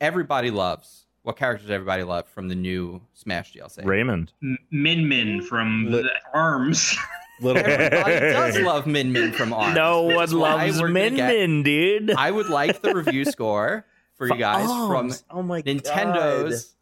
Everybody 0.00 0.50
loves 0.50 1.06
what 1.22 1.36
characters 1.36 1.66
does 1.66 1.70
everybody 1.74 2.02
love 2.02 2.26
from 2.28 2.48
the 2.48 2.54
new 2.54 3.02
Smash 3.12 3.52
DLC. 3.52 3.84
Raymond. 3.84 4.32
M- 4.42 4.56
Min 4.70 5.06
Min 5.08 5.42
from 5.42 5.86
Lit- 5.90 6.04
the 6.04 6.10
Arms. 6.38 6.96
Little 7.42 7.62
Everybody 7.62 8.12
does 8.32 8.58
love 8.60 8.86
Min 8.86 9.12
Min 9.12 9.32
from 9.32 9.52
Arms. 9.52 9.74
No 9.74 10.02
one 10.02 10.30
loves 10.30 10.80
we're 10.80 10.88
Min 10.88 11.16
Min, 11.16 11.62
dude. 11.62 12.12
I 12.12 12.30
would 12.30 12.48
like 12.48 12.80
the 12.80 12.94
review 12.94 13.24
score 13.26 13.84
for 14.16 14.26
you 14.28 14.36
guys 14.36 14.66
from 14.66 15.12
oh 15.30 15.42
my 15.42 15.60
Nintendo's. 15.62 16.74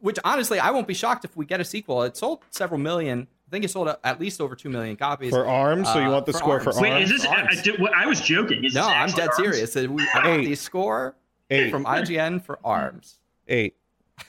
Which 0.00 0.18
honestly, 0.24 0.58
I 0.58 0.70
won't 0.72 0.88
be 0.88 0.94
shocked 0.94 1.24
if 1.24 1.36
we 1.36 1.46
get 1.46 1.60
a 1.60 1.64
sequel. 1.64 2.02
It 2.02 2.16
sold 2.16 2.40
several 2.50 2.80
million. 2.80 3.28
Think 3.52 3.64
it 3.64 3.70
sold 3.70 3.88
at 4.02 4.20
least 4.20 4.40
over 4.40 4.56
two 4.56 4.68
million 4.70 4.96
copies. 4.96 5.30
For 5.30 5.46
arms, 5.46 5.86
so 5.92 6.00
you 6.00 6.06
Uh, 6.06 6.10
want 6.12 6.26
the 6.26 6.32
for 6.32 6.38
score 6.38 6.60
for 6.60 6.70
arms. 6.70 6.78
arms? 6.78 6.82
Wait, 6.90 7.02
is 7.02 7.10
this? 7.10 7.24
I, 7.26 7.46
I, 7.50 7.54
did- 7.62 7.80
I 7.94 8.06
was 8.06 8.20
joking. 8.20 8.64
Is 8.64 8.74
no, 8.74 8.80
this 8.82 8.90
I'm 8.90 9.10
dead 9.10 9.28
arms? 9.28 9.36
serious. 9.36 9.76
Uh, 9.76 9.86
we- 9.90 10.02
I 10.14 10.22
got 10.22 10.44
the 10.44 10.54
score 10.56 11.14
Eight. 11.50 11.70
from 11.70 11.84
IGN 11.84 12.42
for 12.44 12.58
arms. 12.64 13.18
Eight. 13.46 13.76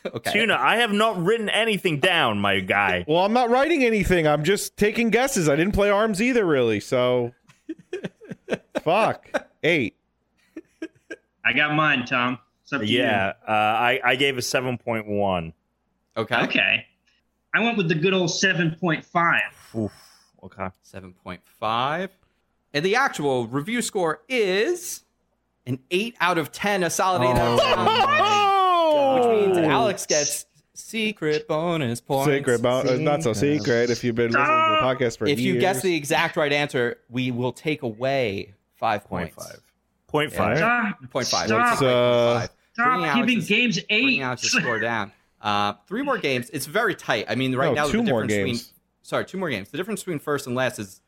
Okay. 0.06 0.32
Tuna, 0.32 0.56
I 0.60 0.78
have 0.78 0.92
not 0.92 1.22
written 1.24 1.50
anything 1.50 2.00
down, 2.00 2.40
my 2.40 2.60
guy. 2.62 3.06
Well, 3.08 3.24
I'm 3.26 3.34
not 3.34 3.50
writing 3.50 3.84
anything. 3.84 4.26
I'm 4.28 4.44
just 4.44 4.76
taking 4.76 5.10
guesses. 5.12 5.48
I 5.48 5.56
didn't 5.56 5.74
play 5.74 5.90
arms 5.92 6.22
either, 6.22 6.46
really. 6.46 6.80
So, 6.80 7.34
fuck. 8.82 9.46
Eight. 9.62 9.96
I 11.46 11.54
got 11.54 11.74
mine, 11.76 12.06
Tom. 12.06 12.40
It's 12.64 12.74
up 12.74 12.82
to 12.82 12.88
Yeah, 12.88 13.34
uh, 13.48 13.52
I, 13.52 14.00
I 14.04 14.16
gave 14.16 14.38
a 14.38 14.42
7.1. 14.42 15.54
Okay. 16.18 16.36
Okay. 16.44 16.86
I 17.54 17.62
went 17.62 17.78
with 17.78 17.88
the 17.88 17.96
good 17.96 18.14
old 18.14 18.30
7.5. 18.30 19.40
Oof. 19.76 19.92
Okay. 20.44 20.70
7.5. 20.84 22.10
And 22.74 22.84
the 22.86 22.96
actual 22.96 23.48
review 23.48 23.82
score 23.82 24.22
is 24.28 25.04
an 25.66 25.80
8 25.92 26.16
out 26.20 26.38
of 26.38 26.52
10, 26.52 26.84
a 26.84 26.90
solid 26.90 27.22
8 27.24 27.28
out 27.30 27.38
of 27.54 27.60
10. 27.62 27.74
Oh, 27.78 29.16
Which 29.16 29.48
means 29.56 29.58
Alex 29.68 30.06
gets 30.06 30.46
secret 30.74 31.48
bonus 31.48 32.02
points. 32.02 32.32
secret. 32.34 32.62
bonus. 32.62 32.92
uh, 32.92 32.98
not 32.98 33.22
so 33.24 33.34
secret 33.34 33.90
if 33.92 34.04
you've 34.04 34.16
been 34.16 34.32
listening 34.32 34.48
to 34.48 34.78
the 34.82 34.86
podcast 34.86 35.18
for 35.20 35.28
years. 35.28 35.40
If 35.40 35.46
you 35.46 35.60
guess 35.60 35.82
the 35.82 35.96
exact 35.96 36.36
right 36.36 36.52
answer, 36.52 36.98
we 37.10 37.30
will 37.32 37.54
take 37.54 37.84
away 37.84 38.54
5 38.78 39.04
points. 39.06 39.36
0.5. 39.36 39.60
Point 40.08 40.32
five. 40.32 40.58
Yeah. 40.60 40.92
Stop. 40.92 41.10
Point 41.12 41.28
five. 41.28 41.48
Stop. 41.48 41.82
We'll 41.82 41.90
take 41.90 41.98
Uh, 41.98 42.40
five. 42.42 42.50
Bringing 42.76 43.04
Stop 43.06 43.16
keeping 43.16 43.36
Alex's- 43.38 43.50
games 43.50 43.80
Bringing 43.88 44.10
eight. 44.20 44.22
Alex's 44.22 44.52
score 44.52 44.80
down. 44.80 45.12
Uh, 45.44 45.74
three 45.88 46.02
more 46.02 46.18
games. 46.18 46.50
It's 46.54 46.66
very 46.66 46.96
tight. 46.96 47.26
I 47.30 47.36
mean, 47.36 47.54
right 47.56 47.68
No, 47.76 47.84
now 47.84 47.88
two 47.88 47.98
the 47.98 48.10
more 48.10 48.24
difference 48.26 48.34
games. 48.48 48.62
between 48.64 48.74
sorry, 49.04 49.26
two 49.26 49.38
more 49.38 49.50
games. 49.50 49.70
The 49.70 49.78
difference 49.78 50.02
between 50.02 50.20
first 50.20 50.48
and 50.48 50.56
last 50.56 50.80
is 50.80 51.02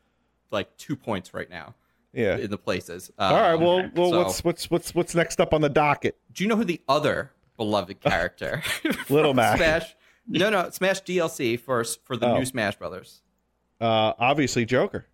like 0.50 0.76
two 0.76 0.94
points 0.94 1.32
right 1.34 1.48
now 1.50 1.74
yeah. 2.12 2.36
in 2.36 2.50
the 2.50 2.58
places. 2.58 3.10
All 3.18 3.32
right. 3.34 3.52
Um, 3.54 3.60
Well, 3.62 3.90
well, 3.94 4.10
so- 4.10 4.18
what's 4.18 4.44
what's 4.44 4.70
what's 4.70 4.94
what's 4.94 5.14
next 5.14 5.40
up 5.40 5.52
on 5.54 5.62
the 5.62 5.68
docket? 5.70 6.16
do 6.32 6.44
you 6.44 6.48
know 6.50 6.56
who 6.56 6.64
the 6.64 6.80
other 6.88 7.32
beloved 7.56 8.00
character? 8.02 8.62
Little 9.08 9.30
from 9.32 9.36
Mac. 9.36 9.56
Smash. 9.56 9.96
No, 10.28 10.50
no, 10.50 10.68
Smash 10.70 11.02
DLC 11.02 11.58
for 11.58 11.82
for 12.04 12.16
the 12.16 12.26
Oh. 12.26 12.38
new 12.38 12.44
Smash 12.44 12.76
Brothers. 12.76 13.22
Uh, 13.80 14.12
obviously 14.18 14.64
Joker. 14.66 15.06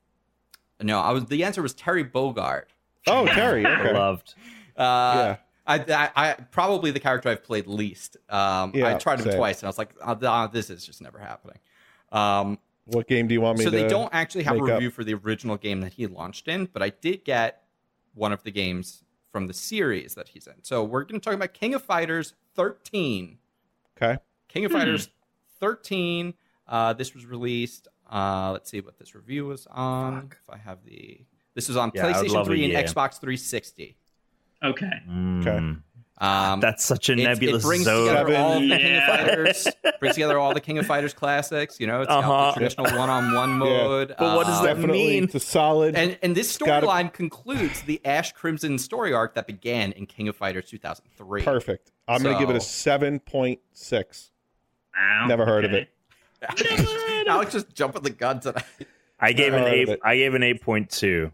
No, 0.81 0.99
I 1.01 1.13
was 1.13 1.27
the 1.27 1.45
answer 1.45 1.63
was 1.63 1.75
Terry 1.75 2.05
Bogard. 2.05 2.65
Oh, 3.07 3.27
Terry. 3.27 3.65
Okay. 3.67 3.93
Loved. 3.93 4.35
Uh, 4.77 4.83
Yeah. 4.83 5.37
I, 5.73 6.11
I, 6.17 6.29
I 6.31 6.33
probably 6.35 6.91
the 6.91 7.01
character 7.01 7.29
I've 7.29 7.45
played 7.45 7.67
least. 7.67 8.17
Um, 8.29 8.73
I 8.75 8.95
tried 8.95 9.21
him 9.21 9.27
same. 9.27 9.37
twice, 9.37 9.61
and 9.61 9.67
I 9.67 9.69
was 9.69 9.79
like, 9.79 9.95
oh, 10.05 10.15
th- 10.15 10.53
this 10.53 10.71
is 10.71 10.85
just 10.87 11.01
never 11.03 11.19
happening. 11.19 11.59
Um, 12.11 12.59
What 12.87 13.07
game 13.07 13.27
do 13.29 13.35
you 13.35 13.41
want 13.41 13.59
me 13.59 13.65
to 13.65 13.71
so 13.71 13.77
they 13.77 13.89
don't 13.89 14.13
actually 14.13 14.45
have 14.45 14.57
a 14.57 14.61
make 14.61 14.71
up? 14.71 14.75
review 14.77 14.91
for 14.91 15.05
the 15.05 15.15
original 15.15 15.57
game 15.57 15.81
that 15.81 15.93
he 15.95 16.07
launched 16.07 16.49
in, 16.49 16.67
but 16.67 16.83
I 16.83 16.91
did 16.91 17.25
get 17.25 17.63
one 18.15 18.33
of 18.33 18.43
the 18.43 18.51
games 18.51 19.03
from 19.31 19.47
the 19.47 19.55
series 19.55 20.15
that 20.15 20.29
he's 20.29 20.47
in. 20.47 20.55
So 20.63 20.85
we're 20.85 21.05
going 21.05 21.19
to 21.21 21.25
talk 21.25 21.35
about 21.35 21.55
King 21.55 21.75
of 21.75 21.83
Fighters 21.83 22.35
13. 22.55 23.39
Okay. 23.97 24.19
King 24.49 24.65
of 24.67 24.73
Hmm. 24.73 24.79
Fighters 24.79 25.09
13. 25.61 26.35
Uh, 26.69 26.93
this 26.93 27.15
was 27.15 27.25
released. 27.25 27.89
Uh, 28.11 28.51
let's 28.53 28.71
see 28.71 28.81
what 28.81 28.99
this 28.99 29.15
review 29.15 29.47
was 29.47 29.67
on. 29.71 30.31
If 30.33 30.51
I 30.51 30.59
have 30.59 30.85
the, 30.85 31.21
this 31.55 31.69
was 31.69 31.77
on 31.79 31.93
Yeah, 31.95 32.13
PlayStation 32.13 32.45
3 32.45 32.75
and. 32.75 32.87
Xbox 32.87 33.19
360. 33.21 33.97
Okay. 34.65 34.91
Mm. 35.09 35.83
Um, 36.19 36.61
That's 36.61 36.85
such 36.85 37.09
a 37.09 37.17
nebulous 37.17 37.65
it 37.65 37.67
brings 37.67 37.85
zone. 37.85 38.07
together 38.07 38.37
all 38.37 38.53
of 38.59 38.63
the 38.63 38.69
King 38.79 38.97
of 38.97 39.03
Fighters. 39.05 39.67
brings 39.99 40.15
together 40.15 40.39
all 40.39 40.55
the 40.55 40.61
King 40.61 40.79
of 40.79 40.87
Fighters 40.87 41.13
classics. 41.13 41.81
You 41.81 41.89
know, 41.89 42.03
it's 42.03 42.11
Uh-huh. 42.11 42.47
the 42.47 42.53
traditional 42.53 42.97
one-on-one 42.97 43.51
mode. 43.51 44.15
But 44.17 44.37
what 44.37 44.47
does 44.47 44.61
um, 44.61 44.67
that 44.67 44.79
mean? 44.89 45.25
it's 45.25 45.35
a 45.35 45.41
solid. 45.41 45.97
And 45.97 46.17
and 46.23 46.37
this 46.37 46.57
gotta- 46.59 46.87
storyline 46.87 47.13
concludes 47.13 47.83
the 47.83 48.01
Ash 48.05 48.31
Crimson 48.33 48.79
story 48.79 49.13
arc 49.13 49.35
that 49.35 49.49
began 49.49 49.91
in 49.93 50.07
King 50.07 50.29
of 50.29 50.37
Fighters 50.37 50.67
2003. 50.71 51.43
perfect. 51.43 51.91
I'm 52.07 52.23
going 52.23 52.37
to 52.37 52.41
give 52.41 52.51
it 52.51 52.57
a 52.57 52.61
seven 52.61 53.19
point 53.19 53.59
six. 53.73 54.31
Wow. 54.95 55.27
Never 55.27 55.45
heard 55.45 55.65
of 55.65 55.73
okay. 55.73 55.89
it. 56.43 57.27
Alex 57.29 57.53
just 57.53 57.75
jumping 57.75 58.03
the 58.03 58.11
gun 58.11 58.39
tonight. 58.41 58.65
I 59.19 59.33
gave 59.33 59.55
an 59.55 59.65
eight. 59.65 59.89
I 60.05 60.17
gave 60.17 60.35
an 60.35 60.43
eight 60.43 60.61
point 60.63 60.91
two. 60.91 61.33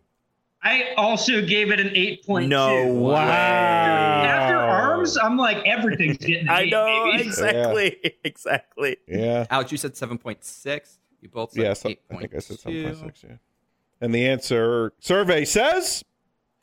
I 0.62 0.93
also 0.97 1.40
gave 1.40 1.70
it 1.70 1.78
an 1.78 1.89
8.2. 1.89 2.48
No 2.48 2.86
Wow. 2.86 3.20
After 3.20 4.56
arms, 4.56 5.16
I'm 5.16 5.36
like, 5.36 5.59
everything's 5.64 6.18
getting 6.18 6.43
an 6.43 6.48
I 6.48 6.62
eight, 6.62 6.70
know 6.70 7.10
baby. 7.12 7.22
exactly, 7.28 8.14
exactly. 8.24 8.97
Yeah. 9.06 9.47
Alex, 9.51 9.70
you 9.70 9.78
said 9.78 9.94
7.6. 9.94 10.98
You 11.20 11.28
both 11.28 11.52
said 11.52 11.62
Yeah. 11.62 11.72
So, 11.74 11.89
8.2. 11.90 11.97
I 12.10 12.16
think 12.16 12.35
I 12.35 12.39
said 12.39 12.60
seven 12.60 12.82
point 12.85 12.98
six. 13.16 13.24
Yeah. 13.28 13.36
And 14.01 14.14
the 14.14 14.26
answer 14.26 14.93
survey 15.01 15.44
says. 15.44 16.05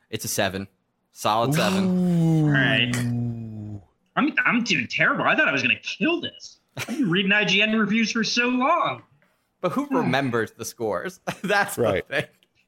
It's 0.10 0.26
a 0.26 0.30
seven. 0.30 0.68
Solid 1.12 1.54
seven. 1.54 2.44
All 2.44 2.50
right. 2.50 2.96
I'm, 4.18 4.34
I'm 4.46 4.64
doing 4.64 4.88
terrible. 4.88 5.26
I 5.26 5.36
thought 5.36 5.48
I 5.48 5.52
was 5.52 5.64
going 5.64 5.76
to 5.76 5.82
kill 5.82 6.22
this. 6.22 6.60
I've 6.78 6.88
been 6.88 7.10
reading 7.10 7.32
IGN 7.32 7.78
reviews 7.78 8.12
for 8.12 8.24
so 8.24 8.48
long. 8.48 9.04
But 9.62 9.72
who 9.72 9.86
hmm. 9.86 9.98
remembers 9.98 10.52
the 10.52 10.66
scores? 10.66 11.20
That's 11.42 11.78
Right. 11.78 12.08
the 12.08 12.22
thing. 12.22 12.26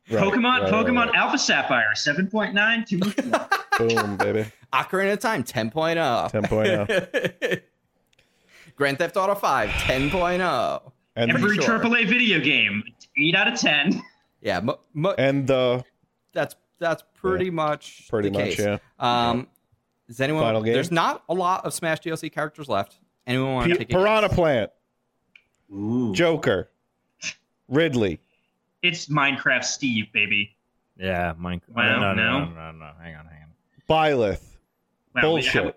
Right, 0.09 0.23
Pokemon, 0.23 0.61
right, 0.61 0.71
Pokemon 0.73 1.05
right, 1.07 1.15
Alpha 1.15 1.37
Sapphire, 1.37 1.91
7.9, 1.93 2.85
too 2.85 2.97
much 2.99 3.17
more. 3.25 3.39
right. 3.39 3.59
Boom, 3.95 4.15
baby. 4.17 4.45
Ocarina 4.71 5.13
of 5.13 5.19
Time 5.19 5.43
10.0. 5.43 6.31
10.0. 6.31 7.61
Grand 8.75 8.97
Theft 8.97 9.17
Auto 9.17 9.35
5 9.35 9.69
10.0. 9.69 10.91
And 11.15 11.31
Every 11.31 11.55
sure. 11.55 11.79
AAA 11.79 12.07
video 12.07 12.39
game, 12.39 12.83
8 13.17 13.35
out 13.35 13.47
of 13.51 13.59
10. 13.59 14.01
Yeah, 14.41 14.59
mo- 14.61 14.79
mo- 14.93 15.15
and 15.17 15.47
the 15.47 15.83
that's 16.31 16.55
that's 16.79 17.03
pretty 17.15 17.49
much 17.49 18.07
pretty 18.07 18.29
the 18.29 18.37
much 18.37 18.55
case. 18.55 18.59
yeah. 18.59 18.77
Um, 18.99 19.47
does 20.07 20.21
anyone? 20.21 20.43
Final 20.43 20.61
game? 20.61 20.73
There's 20.73 20.91
not 20.91 21.23
a 21.27 21.33
lot 21.33 21.65
of 21.65 21.73
Smash 21.73 22.01
DLC 22.01 22.31
characters 22.31 22.69
left. 22.69 22.99
Anyone 23.25 23.55
want 23.55 23.67
to 23.69 23.73
P- 23.73 23.77
take 23.79 23.89
a 23.89 23.91
guess? 23.93 23.99
Piranha 23.99 24.29
Plant, 24.29 24.71
Ooh. 25.73 26.13
Joker, 26.13 26.69
Ridley. 27.67 28.21
It's 28.83 29.07
Minecraft 29.07 29.63
Steve, 29.63 30.05
baby. 30.13 30.55
Yeah, 30.99 31.33
Minecraft. 31.39 31.69
Wow, 31.75 31.99
no, 31.99 32.13
no, 32.13 32.39
no. 32.39 32.45
no, 32.45 32.51
no, 32.53 32.71
no, 32.71 32.91
Hang 33.01 33.15
on, 33.15 33.25
hang 33.25 33.43
on. 33.43 33.49
Byleth. 33.89 34.41
Wow, 35.15 35.21
Bullshit. 35.21 35.63
how- 35.65 35.73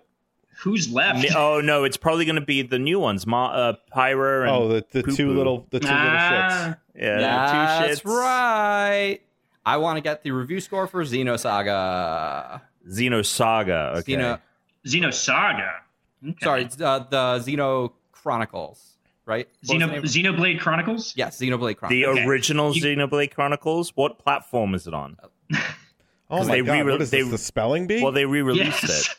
who's 0.63 0.91
left? 0.91 1.25
Oh 1.35 1.59
no, 1.61 1.83
it's 1.83 1.97
probably 1.97 2.25
going 2.25 2.35
to 2.35 2.41
be 2.45 2.61
the 2.61 2.77
new 2.79 2.99
ones. 2.99 3.25
Ma, 3.25 3.47
uh, 3.47 3.73
Pyra 3.95 4.41
and 4.43 4.51
Oh, 4.51 4.67
the, 4.67 4.85
the 4.91 5.03
two 5.11 5.33
little 5.33 5.65
the 5.71 5.79
two 5.79 5.87
little 5.87 5.99
shits. 5.99 6.49
Ah, 6.51 6.77
yeah, 6.95 7.17
That's 7.19 7.99
two 8.01 8.07
shits. 8.07 8.13
right. 8.13 9.19
I 9.65 9.77
want 9.77 9.97
to 9.97 10.01
get 10.01 10.23
the 10.23 10.31
review 10.31 10.59
score 10.59 10.87
for 10.87 11.03
Xenosaga. 11.03 12.61
Xenosaga. 12.87 13.97
Okay. 13.97 14.13
Xeno, 14.13 14.39
Xenosaga. 14.85 15.71
Okay. 16.27 16.35
sorry, 16.43 16.61
it's, 16.63 16.79
uh, 16.81 16.99
the 17.09 17.39
Xeno 17.39 17.93
Chronicles, 18.11 18.90
right? 19.31 19.47
What 19.65 19.79
was 20.01 20.13
Xeno. 20.15 20.35
Xenoblade 20.35 20.59
Chronicles? 20.59 21.13
yes, 21.15 21.39
Xenoblade 21.39 21.77
Chronicles. 21.77 21.89
the 21.89 22.05
Okay. 22.07 22.25
original 22.25 22.75
You- 22.75 22.83
Xenoblade 22.83 23.33
Chronicles. 23.33 23.91
What 23.95 24.19
platform 24.19 24.75
is 24.75 24.87
it 24.87 24.93
on? 24.93 25.17
Oh 26.29 26.39
my 26.45 26.45
they 26.45 26.61
god, 26.61 26.85
re- 26.85 26.91
what 26.91 27.01
is 27.01 27.09
they- 27.11 27.21
this? 27.21 27.31
The 27.31 27.37
spelling 27.37 27.87
bee? 27.87 28.01
Well, 28.03 28.11
they 28.11 28.25
re-released 28.25 28.83
Yes. 28.83 29.09
it. 29.09 29.15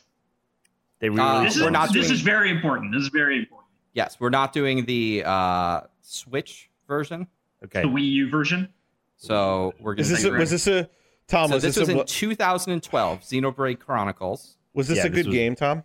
They 1.00 1.08
Uh, 1.08 1.12
re-released 1.12 1.44
This, 1.44 1.56
is, 1.56 1.62
we're 1.62 1.68
it. 1.68 1.72
not 1.72 1.92
this 1.92 2.10
is 2.10 2.20
very 2.20 2.50
important. 2.50 2.92
This 2.92 3.02
is 3.02 3.08
very 3.08 3.38
important. 3.38 3.68
yes, 3.94 4.16
we're 4.20 4.30
not 4.30 4.52
doing 4.52 4.84
the 4.84 5.22
uh, 5.26 5.80
Switch 6.02 6.70
version, 6.86 7.26
Okay. 7.64 7.82
The 7.82 7.88
Wii 7.88 8.10
U 8.12 8.30
version. 8.30 8.68
so 9.16 9.72
we're 9.80 9.94
going 9.94 10.04
to. 10.04 10.10
this 10.10 10.24
a, 10.24 10.30
was 10.30 10.50
this 10.50 10.66
a 10.66 10.88
Tom? 11.28 11.48
so 11.48 11.54
was 11.54 11.62
this 11.62 11.74
this, 11.76 11.80
was 11.82 11.88
a, 11.88 11.92
in 11.92 11.98
wa- 11.98 12.04
2012, 12.06 13.20
Xenoblade 13.20 13.78
Chronicles. 13.78 14.56
was 14.74 14.88
this 14.88 14.98
Yeah, 14.98 15.06
a 15.06 15.08
this 15.08 15.14
good 15.16 15.26
was- 15.28 15.34
game, 15.34 15.54
Tom? 15.54 15.84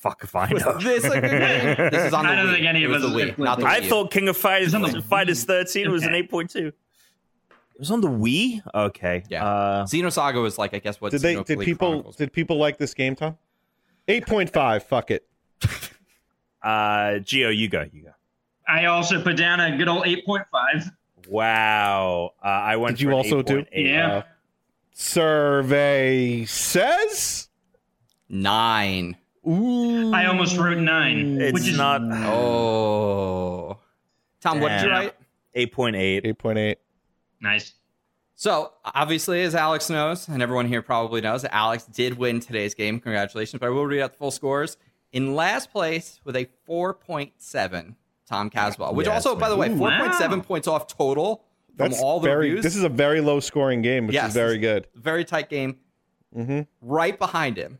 Fuck 0.00 0.20
if 0.24 0.34
I 0.34 0.50
Was 0.52 0.64
know. 0.64 0.78
this 0.78 1.04
a 1.04 1.20
good 1.20 1.22
game? 1.30 1.90
This 1.90 2.04
is 2.06 2.12
on 2.14 2.24
the 2.24 2.30
I 2.30 2.36
don't 2.36 2.46
Wii. 2.46 2.54
think 2.54 2.66
any 2.66 2.82
It 2.82 2.90
of 2.90 2.92
us 2.96 3.02
the 3.02 3.08
have 3.08 3.36
Wii, 3.36 3.38
not 3.38 3.60
the. 3.60 3.66
I 3.66 3.80
Wii. 3.80 3.88
thought 3.88 4.10
King 4.10 4.28
of 4.28 4.36
Fighters, 4.36 4.68
It's 4.68 4.74
on 4.74 4.82
the 4.82 5.02
Fighters 5.02 5.44
Wii. 5.44 5.46
13 5.46 5.90
was 5.92 6.02
an 6.04 6.12
8.2. 6.14 6.56
It 6.68 6.74
was 7.78 7.90
on 7.90 8.00
the 8.00 8.08
Wii. 8.08 8.62
Okay. 8.74 9.22
Yeah. 9.28 9.44
Uh, 9.46 9.84
Xenosaga 9.86 10.42
was 10.42 10.56
like, 10.58 10.72
I 10.74 10.78
guess, 10.78 11.00
what 11.00 11.12
Did 11.12 11.20
they? 11.20 11.42
Did 11.42 11.60
people? 11.60 11.88
Chronicles- 11.88 12.16
Did 12.16 12.32
people 12.32 12.56
like 12.56 12.78
this 12.78 12.94
game, 12.94 13.14
Tom? 13.14 13.36
Eight 14.08 14.26
point 14.26 14.50
five. 14.50 14.82
Fuck 14.84 15.10
it. 15.10 15.26
uh, 16.62 17.20
Gio, 17.20 17.54
you 17.54 17.68
go. 17.68 17.84
You 17.92 18.02
go. 18.04 18.10
I 18.66 18.86
also 18.86 19.22
put 19.22 19.36
down 19.36 19.60
a 19.60 19.76
good 19.76 19.88
old 19.88 20.04
8.5. 20.04 20.90
Wow. 21.28 22.32
Uh, 22.42 22.46
I 22.48 22.76
went. 22.76 22.96
Did 22.96 23.02
you 23.02 23.08
for 23.10 23.14
also 23.14 23.42
do- 23.42 23.58
8.8. 23.62 23.66
Yeah. 23.74 24.08
Uh, 24.16 24.22
survey 24.94 26.44
says. 26.46 27.48
nine? 28.28 29.16
Ooh. 29.50 30.12
I 30.12 30.26
almost 30.26 30.56
wrote 30.56 30.78
9. 30.78 31.40
It's 31.40 31.52
which 31.52 31.68
is 31.68 31.76
not 31.76 32.00
Oh, 32.02 33.78
Tom, 34.40 34.60
what 34.60 34.68
did 34.70 34.82
you 34.82 34.90
write? 34.90 35.14
8.8. 35.56 36.20
Eight 36.24 36.38
point 36.38 36.58
eight. 36.58 36.78
nice. 37.40 37.74
So 38.36 38.72
obviously, 38.84 39.42
as 39.42 39.54
Alex 39.54 39.90
knows, 39.90 40.26
and 40.28 40.42
everyone 40.42 40.66
here 40.66 40.80
probably 40.80 41.20
knows, 41.20 41.44
Alex 41.44 41.84
did 41.84 42.16
win 42.16 42.40
today's 42.40 42.72
game. 42.74 42.98
Congratulations! 43.00 43.60
But 43.60 43.66
I 43.66 43.70
will 43.70 43.84
read 43.86 44.00
out 44.00 44.12
the 44.12 44.18
full 44.18 44.30
scores. 44.30 44.76
In 45.12 45.34
last 45.34 45.70
place 45.72 46.20
with 46.24 46.36
a 46.36 46.46
4.7, 46.66 47.96
Tom 48.26 48.48
Caswell, 48.48 48.94
which 48.94 49.08
Yes, 49.08 49.26
also, 49.26 49.38
by 49.38 49.48
the 49.50 49.56
way, 49.56 49.68
four 49.76 49.90
point 49.90 50.14
seven 50.14 50.38
Wow. 50.38 50.44
points 50.44 50.68
off 50.68 50.86
total 50.86 51.44
from 51.76 51.90
That's 51.90 52.00
all 52.00 52.20
the 52.20 52.28
very. 52.28 52.46
reviews. 52.46 52.62
This 52.62 52.76
is 52.76 52.84
a 52.84 52.88
very 52.88 53.20
low 53.20 53.40
scoring 53.40 53.82
game, 53.82 54.06
which 54.06 54.14
Yes, 54.14 54.28
is 54.28 54.34
very 54.34 54.56
good. 54.58 54.86
very 54.94 55.24
tight 55.24 55.50
game. 55.50 55.76
Mm-hmm. 56.34 56.60
Right 56.80 57.18
behind 57.18 57.56
him, 57.58 57.78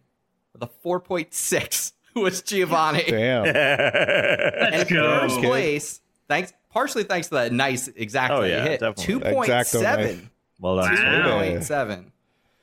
with 0.61 0.69
a 0.69 0.73
four 0.83 1.01
point 1.01 1.33
six 1.35 1.93
was 2.15 2.43
Giovanni. 2.43 3.05
Damn. 3.07 3.45
Let's 3.45 4.77
And 4.77 4.89
go. 4.89 5.21
first 5.21 5.41
place, 5.41 6.01
thanks 6.29 6.53
partially 6.71 7.03
thanks 7.05 7.29
to 7.29 7.35
that 7.35 7.53
nice 7.53 7.89
exact 7.89 8.33
Oh, 8.33 8.43
that 8.43 8.49
yeah, 8.49 8.57
you 8.65 8.71
hit 8.71 8.81
definitely. 8.81 9.05
two 9.05 9.21
Exacto 9.21 9.81
seven. 9.81 10.31
well 10.61 10.77
done. 10.77 10.95
Wow. 10.95 11.23
Two 11.25 11.31
point 11.53 11.65
seven. 11.65 12.13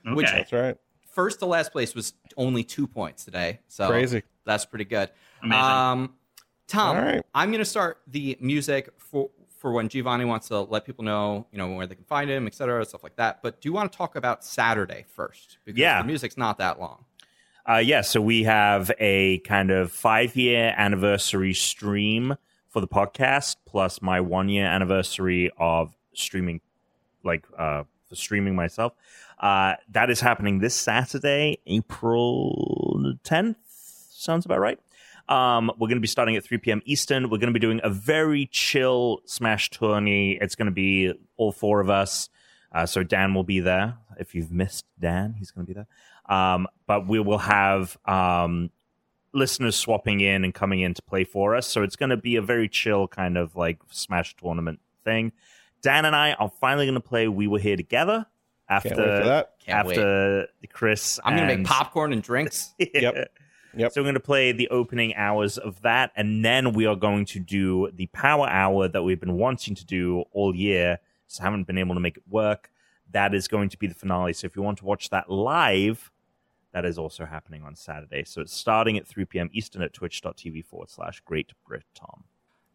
Which 0.06 0.28
Okay. 0.28 0.38
That's 0.38 0.54
right. 0.54 0.78
first 1.12 1.40
to 1.40 1.46
last 1.46 1.72
place 1.74 1.94
was 1.94 2.14
only 2.38 2.64
two 2.64 2.88
points 2.88 3.26
today. 3.26 3.60
So 3.68 3.90
Crazy. 3.90 4.24
That's 4.46 4.64
pretty 4.66 4.86
good. 4.86 5.10
Amazing. 5.44 5.62
Um, 5.64 6.14
Tom, 6.68 6.96
All 6.98 7.02
right. 7.04 7.24
I'm 7.36 7.50
going 7.50 7.60
to 7.60 7.66
start 7.66 8.00
the 8.08 8.38
music 8.40 8.90
for 8.98 9.30
for 9.58 9.72
when 9.72 9.90
Giovanni 9.90 10.24
wants 10.24 10.48
to 10.50 10.60
let 10.62 10.86
people 10.86 11.04
know, 11.04 11.48
you 11.52 11.58
know, 11.58 11.70
where 11.72 11.88
they 11.88 11.96
can 11.96 12.04
find 12.06 12.30
him, 12.30 12.46
et 12.46 12.54
cetera, 12.54 12.86
stuff 12.86 13.02
like 13.04 13.16
that. 13.16 13.42
But 13.42 13.60
do 13.60 13.68
you 13.68 13.74
want 13.74 13.92
to 13.92 13.98
talk 13.98 14.16
about 14.16 14.44
Saturday 14.46 15.04
first? 15.16 15.58
Because 15.66 15.80
Yeah. 15.80 16.00
the 16.02 16.08
music's 16.08 16.38
not 16.38 16.60
that 16.60 16.80
long. 16.80 17.06
Uh, 17.70 17.80
yeah, 17.80 18.00
so 18.00 18.22
we 18.22 18.44
have 18.44 18.90
a 18.98 19.40
kind 19.40 19.72
of 19.72 19.92
five 19.92 20.38
year 20.38 20.74
anniversary 20.78 21.54
stream 21.54 22.38
for 22.70 22.80
the 22.80 22.88
podcast, 22.88 23.58
plus 23.66 24.02
my 24.02 24.22
one 24.22 24.48
year 24.48 24.66
anniversary 24.66 25.52
of 25.58 25.94
streaming, 26.14 26.62
like 27.26 27.44
uh, 27.58 27.84
for 28.08 28.16
streaming 28.16 28.56
myself. 28.56 28.94
Uh, 29.38 29.74
that 29.90 30.10
is 30.10 30.22
happening 30.22 30.60
this 30.60 30.76
Saturday, 30.76 31.58
April 31.68 33.14
10th. 33.26 33.56
Sounds 34.12 34.46
about 34.46 34.62
right. 34.62 34.80
Um, 35.28 35.70
we're 35.78 35.90
going 35.90 35.98
to 35.98 36.02
be 36.02 36.08
starting 36.08 36.38
at 36.38 36.46
3 36.46 36.60
p.m. 36.60 36.82
Eastern. 36.86 37.24
We're 37.24 37.38
going 37.38 37.54
to 37.54 37.60
be 37.60 37.60
doing 37.60 37.82
a 37.84 37.90
very 37.90 38.48
chill 38.50 39.20
Smash 39.26 39.72
tourney. 39.72 40.38
It's 40.40 40.56
going 40.56 40.68
to 40.68 40.72
be 40.72 41.12
all 41.36 41.52
four 41.52 41.82
of 41.82 41.90
us. 41.90 42.30
Uh, 42.72 42.86
so 42.86 43.04
Dan 43.04 43.34
will 43.34 43.44
be 43.44 43.60
there. 43.60 43.98
If 44.20 44.34
you've 44.34 44.52
missed 44.52 44.86
Dan, 45.00 45.34
he's 45.38 45.52
going 45.52 45.66
to 45.66 45.68
be 45.68 45.74
there. 45.74 45.88
Um, 46.28 46.68
but 46.86 47.08
we 47.08 47.20
will 47.20 47.38
have 47.38 47.98
um, 48.06 48.72
listeners 49.34 49.76
swapping 49.76 50.20
in 50.20 50.44
and 50.44 50.54
coming 50.54 50.82
in 50.82 50.94
to 50.94 51.02
play 51.02 51.24
for 51.24 51.56
us. 51.56 51.68
So 51.68 51.84
it's 51.84 51.96
going 51.96 52.10
to 52.10 52.18
be 52.18 52.36
a 52.36 52.42
very 52.42 52.68
chill 52.68 53.08
kind 53.08 53.38
of 53.38 53.56
like 53.56 53.80
Smash 53.92 54.36
tournament 54.36 54.80
thing. 55.04 55.32
Dan 55.82 56.06
and 56.06 56.16
I 56.16 56.34
are 56.34 56.52
finally 56.60 56.86
going 56.86 56.96
to 56.96 57.00
play 57.00 57.28
We 57.28 57.48
Were 57.48 57.60
Here 57.60 57.78
Together 57.78 58.26
after 58.70 58.90
Can't 58.90 59.00
wait 59.00 59.20
for 59.20 59.26
that. 59.26 59.54
After 59.68 60.48
Chris. 60.72 61.20
I'm 61.24 61.36
going 61.36 61.48
to 61.48 61.58
make 61.58 61.66
popcorn 61.66 62.14
and 62.14 62.22
drinks. 62.22 62.74
Yep. 62.80 63.32
Yep. 63.76 63.92
So 63.92 64.02
we're 64.02 64.06
going 64.06 64.16
to 64.16 64.20
play 64.20 64.54
the 64.54 64.70
opening 64.70 65.14
hours 65.16 65.60
of 65.60 65.82
that, 65.84 66.12
and 66.16 66.44
then 66.44 66.74
we 66.74 66.88
are 66.88 66.96
going 66.96 67.26
to 67.26 67.40
do 67.40 67.92
the 67.94 68.08
power 68.08 68.48
hour 68.50 68.88
that 68.88 69.04
we've 69.04 69.20
been 69.20 69.38
wanting 69.38 69.76
to 69.76 69.86
do 69.86 70.24
all 70.32 70.56
year. 70.56 70.98
Just 71.28 71.42
haven't 71.42 71.66
been 71.66 71.78
able 71.78 71.94
to 71.94 72.00
make 72.00 72.18
it 72.18 72.24
work. 72.28 72.72
That 73.12 73.36
is 73.36 73.48
going 73.48 73.70
to 73.70 73.78
be 73.78 73.86
the 73.86 73.94
finale. 73.94 74.34
So 74.34 74.48
if 74.48 74.56
you 74.56 74.64
want 74.64 74.80
to 74.80 74.86
watch 74.86 75.12
that 75.12 75.30
live, 75.30 76.12
that 76.74 76.86
is 76.86 76.98
also 76.98 77.26
happening 77.26 77.64
on 77.64 77.76
Saturday. 77.76 78.24
So 78.26 78.42
it's 78.42 78.54
starting 78.54 78.98
at 78.98 79.08
3 79.08 79.26
p.m. 79.26 79.50
Eastern 79.54 79.82
at 79.82 79.94
twitch.tv 79.94 80.66
forward 80.66 80.90
slash 80.90 81.22
Great 81.22 81.52
Brit 81.66 81.84
Tom. 81.96 82.26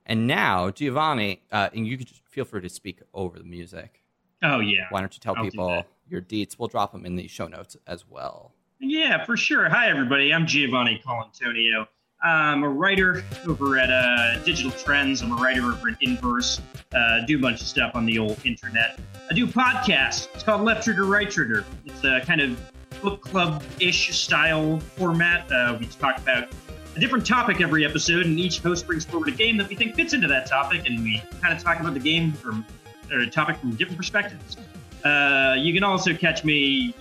And 0.07 0.27
now, 0.27 0.71
Giovanni, 0.71 1.43
uh, 1.53 1.69
and 1.75 1.87
you 1.87 1.97
could 1.97 2.09
just 2.09 2.23
feel 2.29 2.45
free 2.45 2.61
to 2.63 2.69
speak 2.69 3.01
over 3.15 3.39
the 3.39 3.45
music. 3.45 4.03
Oh 4.43 4.59
yeah. 4.59 4.87
Why 4.91 5.01
don't 5.01 5.15
you 5.15 5.21
tell 5.21 5.37
I'll 5.37 5.45
people 5.45 5.85
your 6.09 6.21
deets? 6.21 6.59
We'll 6.59 6.69
drop 6.69 6.93
them 6.93 7.07
in 7.07 7.15
the 7.15 7.29
show 7.29 7.47
notes 7.47 7.77
as 7.87 8.05
well. 8.09 8.53
Yeah, 8.81 9.25
for 9.25 9.37
sure. 9.37 9.69
Hi, 9.69 9.89
everybody. 9.89 10.35
I'm 10.35 10.45
Giovanni 10.45 11.01
Colantonio. 11.07 11.87
I'm 12.25 12.63
a 12.65 12.69
writer 12.69 13.25
over 13.47 13.79
at 13.79 13.91
uh, 13.91 14.39
Digital 14.45 14.73
Trends. 14.73 15.23
I'm 15.23 15.33
a 15.33 15.37
writer 15.37 15.63
over 15.63 15.89
at 15.89 15.97
Inverse. 16.01 16.61
Uh, 16.93 17.21
do 17.27 17.37
a 17.37 17.41
bunch 17.41 17.61
of 17.61 17.67
stuff 17.67 17.93
on 17.95 18.07
the 18.07 18.19
old 18.19 18.39
internet. 18.45 18.99
I 19.31 19.35
do 19.35 19.45
a 19.45 19.49
podcast. 19.49 20.29
It's 20.35 20.43
called 20.43 20.63
Left 20.63 20.85
Trigger, 20.85 21.05
Right 21.05 21.31
Trigger. 21.31 21.65
It's 21.85 22.05
a 22.05 22.21
kind 22.21 22.41
of 22.41 22.73
book 23.01 23.21
club-ish 23.23 24.15
style 24.17 24.79
format. 24.97 25.51
Uh, 25.51 25.77
we 25.79 25.87
talk 25.87 26.19
about 26.19 26.49
a 26.95 27.01
different 27.01 27.25
topic 27.27 27.61
every 27.61 27.85
episode, 27.85 28.27
and 28.27 28.39
each 28.39 28.59
host 28.61 28.87
brings 28.87 29.05
forward 29.05 29.29
a 29.29 29.33
game 29.33 29.57
that 29.57 29.69
we 29.69 29.75
think 29.75 29.95
fits 29.95 30.13
into 30.13 30.29
that 30.29 30.47
topic, 30.47 30.87
and 30.87 31.03
we 31.03 31.23
kind 31.41 31.57
of 31.57 31.63
talk 31.63 31.81
about 31.81 31.95
the 31.95 32.01
game 32.01 32.33
from 32.33 32.65
or 33.11 33.21
a 33.21 33.27
topic 33.31 33.57
from 33.59 33.71
different 33.77 33.97
perspectives. 33.99 34.57
Uh, 35.05 35.55
you 35.59 35.75
can 35.75 35.83
also 35.83 36.15
catch 36.15 36.45
me, 36.45 36.95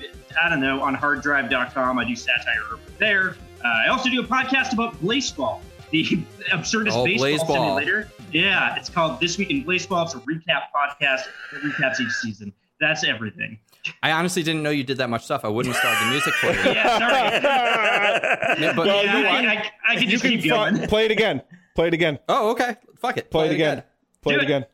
I 0.44 0.50
don't 0.50 0.60
know, 0.60 0.82
on 0.82 0.96
harddrive.com. 0.96 2.00
I 2.00 2.04
do 2.06 2.16
satire 2.16 2.64
over 2.72 2.82
there. 2.98 3.36
Uh, 3.64 3.68
I 3.86 3.88
also 3.90 4.10
do 4.10 4.20
a 4.22 4.24
podcast 4.26 4.74
about 4.74 5.00
baseball, 5.06 5.62
the 5.92 6.04
absurdist 6.52 6.94
Oh, 6.94 7.06
baseball 7.06 7.28
Blaseball. 7.30 7.48
simulator. 7.54 8.10
Yeah, 8.32 8.76
it's 8.76 8.90
called 8.90 9.20
This 9.20 9.38
Week 9.38 9.52
in 9.52 9.64
Blaseball. 9.64 10.06
It's 10.06 10.16
a 10.16 10.20
recap 10.20 10.64
podcast 10.76 11.26
that 11.52 11.62
recaps 11.62 12.00
each 12.00 12.12
season. 12.14 12.52
That's 12.80 13.04
everything. 13.04 13.60
I 14.04 14.12
honestly 14.12 14.44
didn't 14.44 14.62
know 14.64 14.70
you 14.70 14.84
did 14.84 14.98
that 14.98 15.10
much 15.10 15.24
stuff. 15.26 15.44
I 15.44 15.48
wouldn't 15.48 15.76
have 15.76 15.82
started 15.82 16.06
the 16.06 16.12
music 16.12 16.34
for 16.36 16.48
you. 16.48 16.76
Yeah, 16.76 16.98
sorry. 17.00 18.62
Yeah, 18.62 18.74
but 18.76 18.86
Well, 18.86 19.04
yeah, 19.06 19.18
you 19.18 19.24
know 19.24 19.30
I. 19.30 19.54
I, 19.54 19.72
I 19.90 19.94
can 19.96 20.04
You 20.04 20.10
just 20.10 20.24
can 20.24 20.32
keep 20.40 20.50
going. 20.50 20.78
fi- 20.78 20.88
play 20.88 21.06
it 21.06 21.12
again. 21.12 21.42
Play 21.76 21.88
it 21.88 21.94
again. 21.94 22.20
oh, 22.30 22.52
okay. 22.52 22.76
Fuck 22.98 23.18
it. 23.18 23.32
Play 23.32 23.48
it 23.48 23.54
again. 23.54 23.84
Play 24.22 24.34
Do 24.34 24.40
it 24.40 24.44
it. 24.44 24.46
again. 24.46 24.66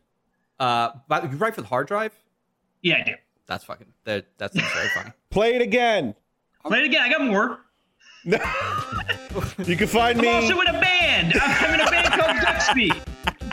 Uh, 0.60 0.90
but 1.08 1.30
you 1.30 1.38
write 1.38 1.54
for 1.54 1.60
the 1.62 1.68
hard 1.68 1.86
drive? 1.86 2.12
yeah, 2.82 2.98
I 2.98 3.02
do. 3.04 3.14
That's 3.46 3.64
fucking. 3.64 3.86
That, 4.04 4.26
that's 4.36 4.54
very 4.54 4.88
funny. 4.88 5.10
Play 5.30 5.54
it 5.54 5.62
again. 5.62 6.14
Play 6.66 6.80
it 6.80 6.84
again. 6.86 7.02
I 7.02 7.08
got 7.08 7.22
more. 7.22 7.60
You 8.24 9.76
can 9.76 9.86
find 9.86 10.20
me. 10.20 10.28
I'm 10.28 10.42
also 10.42 10.60
in 10.60 10.66
a 10.66 10.72
band. 10.80 11.32
I'm 11.40 11.74
in 11.74 11.80
a 11.80 11.90
band 11.90 12.08
called 12.08 13.07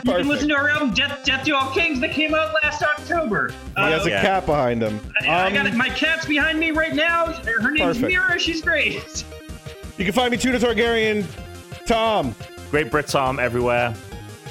Duckspeed. 0.06 0.16
You 0.18 0.22
can 0.24 0.28
listen 0.28 0.48
to 0.48 0.54
our 0.56 0.68
album 0.70 0.94
Death, 0.94 1.24
Death 1.24 1.44
to 1.44 1.52
All 1.52 1.70
Kings 1.72 2.00
that 2.00 2.12
came 2.12 2.34
out 2.34 2.54
last 2.62 2.82
October. 2.82 3.50
He 3.76 3.82
has 3.82 4.06
a 4.06 4.10
Yeah. 4.10 4.22
cat 4.22 4.46
behind 4.46 4.82
him. 4.82 5.00
I, 5.22 5.26
I 5.28 5.46
Um, 5.48 5.54
got 5.54 5.66
it. 5.66 5.74
My 5.74 5.88
cat's 5.90 6.26
behind 6.26 6.58
me 6.58 6.70
right 6.70 6.94
now. 6.94 7.26
Her 7.26 7.70
name's 7.70 7.98
Perfect. 7.98 8.08
Mira. 8.08 8.38
She's 8.38 8.62
great. 8.62 9.24
You 9.98 10.04
can 10.04 10.12
find 10.12 10.30
me, 10.30 10.36
Tuna 10.36 10.58
Targaryen, 10.58 11.24
Tom, 11.86 12.34
Great 12.70 12.90
Brit 12.90 13.06
Tom 13.06 13.38
everywhere. 13.40 13.94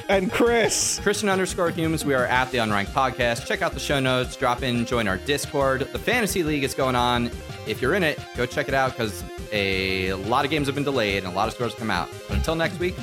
and 0.10 0.32
Chris. 0.32 1.00
Christian 1.04 1.30
underscore 1.30 1.70
humans. 1.70 2.04
We 2.04 2.16
are 2.16 2.26
at 2.26 2.50
the 2.50 2.58
Unranked 2.58 2.88
Podcast. 2.94 3.46
Check 3.46 3.62
out 3.62 3.74
the 3.74 3.80
show 3.80 4.00
notes. 4.00 4.36
Drop 4.36 4.64
in, 4.64 4.88
join 4.88 5.08
our 5.08 5.18
Discord. 5.18 5.82
The 5.94 6.00
Fantasy 6.00 6.42
League 6.42 6.64
is 6.64 6.74
going 6.74 6.96
on. 6.96 7.30
If 7.68 7.80
you're 7.80 7.94
in 7.94 8.02
it, 8.02 8.20
go 8.36 8.48
check 8.48 8.68
it 8.70 8.74
out 8.74 8.92
because 8.98 9.24
a 9.54 10.14
lot 10.14 10.46
of 10.46 10.50
games 10.52 10.66
have 10.66 10.74
been 10.74 10.84
delayed 10.84 11.24
and 11.24 11.32
a 11.32 11.36
lot 11.36 11.48
of 11.48 11.54
scores 11.54 11.76
come 11.76 11.92
out. 11.92 12.10
But 12.28 12.38
until 12.38 12.56
next 12.56 12.80
week, 12.80 12.96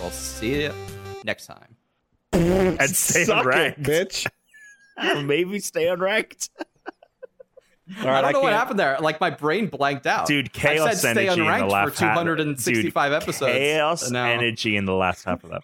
we'll 0.00 0.10
see 0.12 0.62
you 0.62 0.72
next 1.24 1.46
time. 1.46 1.77
And 2.32 2.80
stay 2.96 3.24
Suck 3.24 3.44
it, 3.46 3.48
unranked. 3.48 3.82
bitch. 3.82 4.26
Maybe 5.26 5.58
stay 5.60 5.84
unranked. 5.86 6.50
All 8.00 8.04
right, 8.04 8.18
I 8.18 8.20
don't 8.20 8.32
know 8.34 8.40
what 8.40 8.48
can't- 8.50 8.58
happened 8.58 8.78
there. 8.78 8.98
Like 9.00 9.20
my 9.20 9.30
brain 9.30 9.68
blanked 9.68 10.06
out. 10.06 10.26
Dude, 10.26 10.46
I 10.46 10.58
chaos 10.58 11.00
said 11.00 11.12
stay 11.12 11.26
energy 11.28 11.40
in 11.40 11.46
the 11.46 11.52
unranked 11.52 11.70
last 11.70 11.90
for 11.94 11.98
265 12.00 13.12
half. 13.12 13.22
Dude, 13.22 13.28
episodes. 13.28 13.52
Chaos 13.52 14.02
and 14.04 14.12
now- 14.12 14.26
energy 14.26 14.76
in 14.76 14.84
the 14.84 14.92
last 14.94 15.24
half 15.24 15.42
of 15.44 15.50
that. 15.50 15.62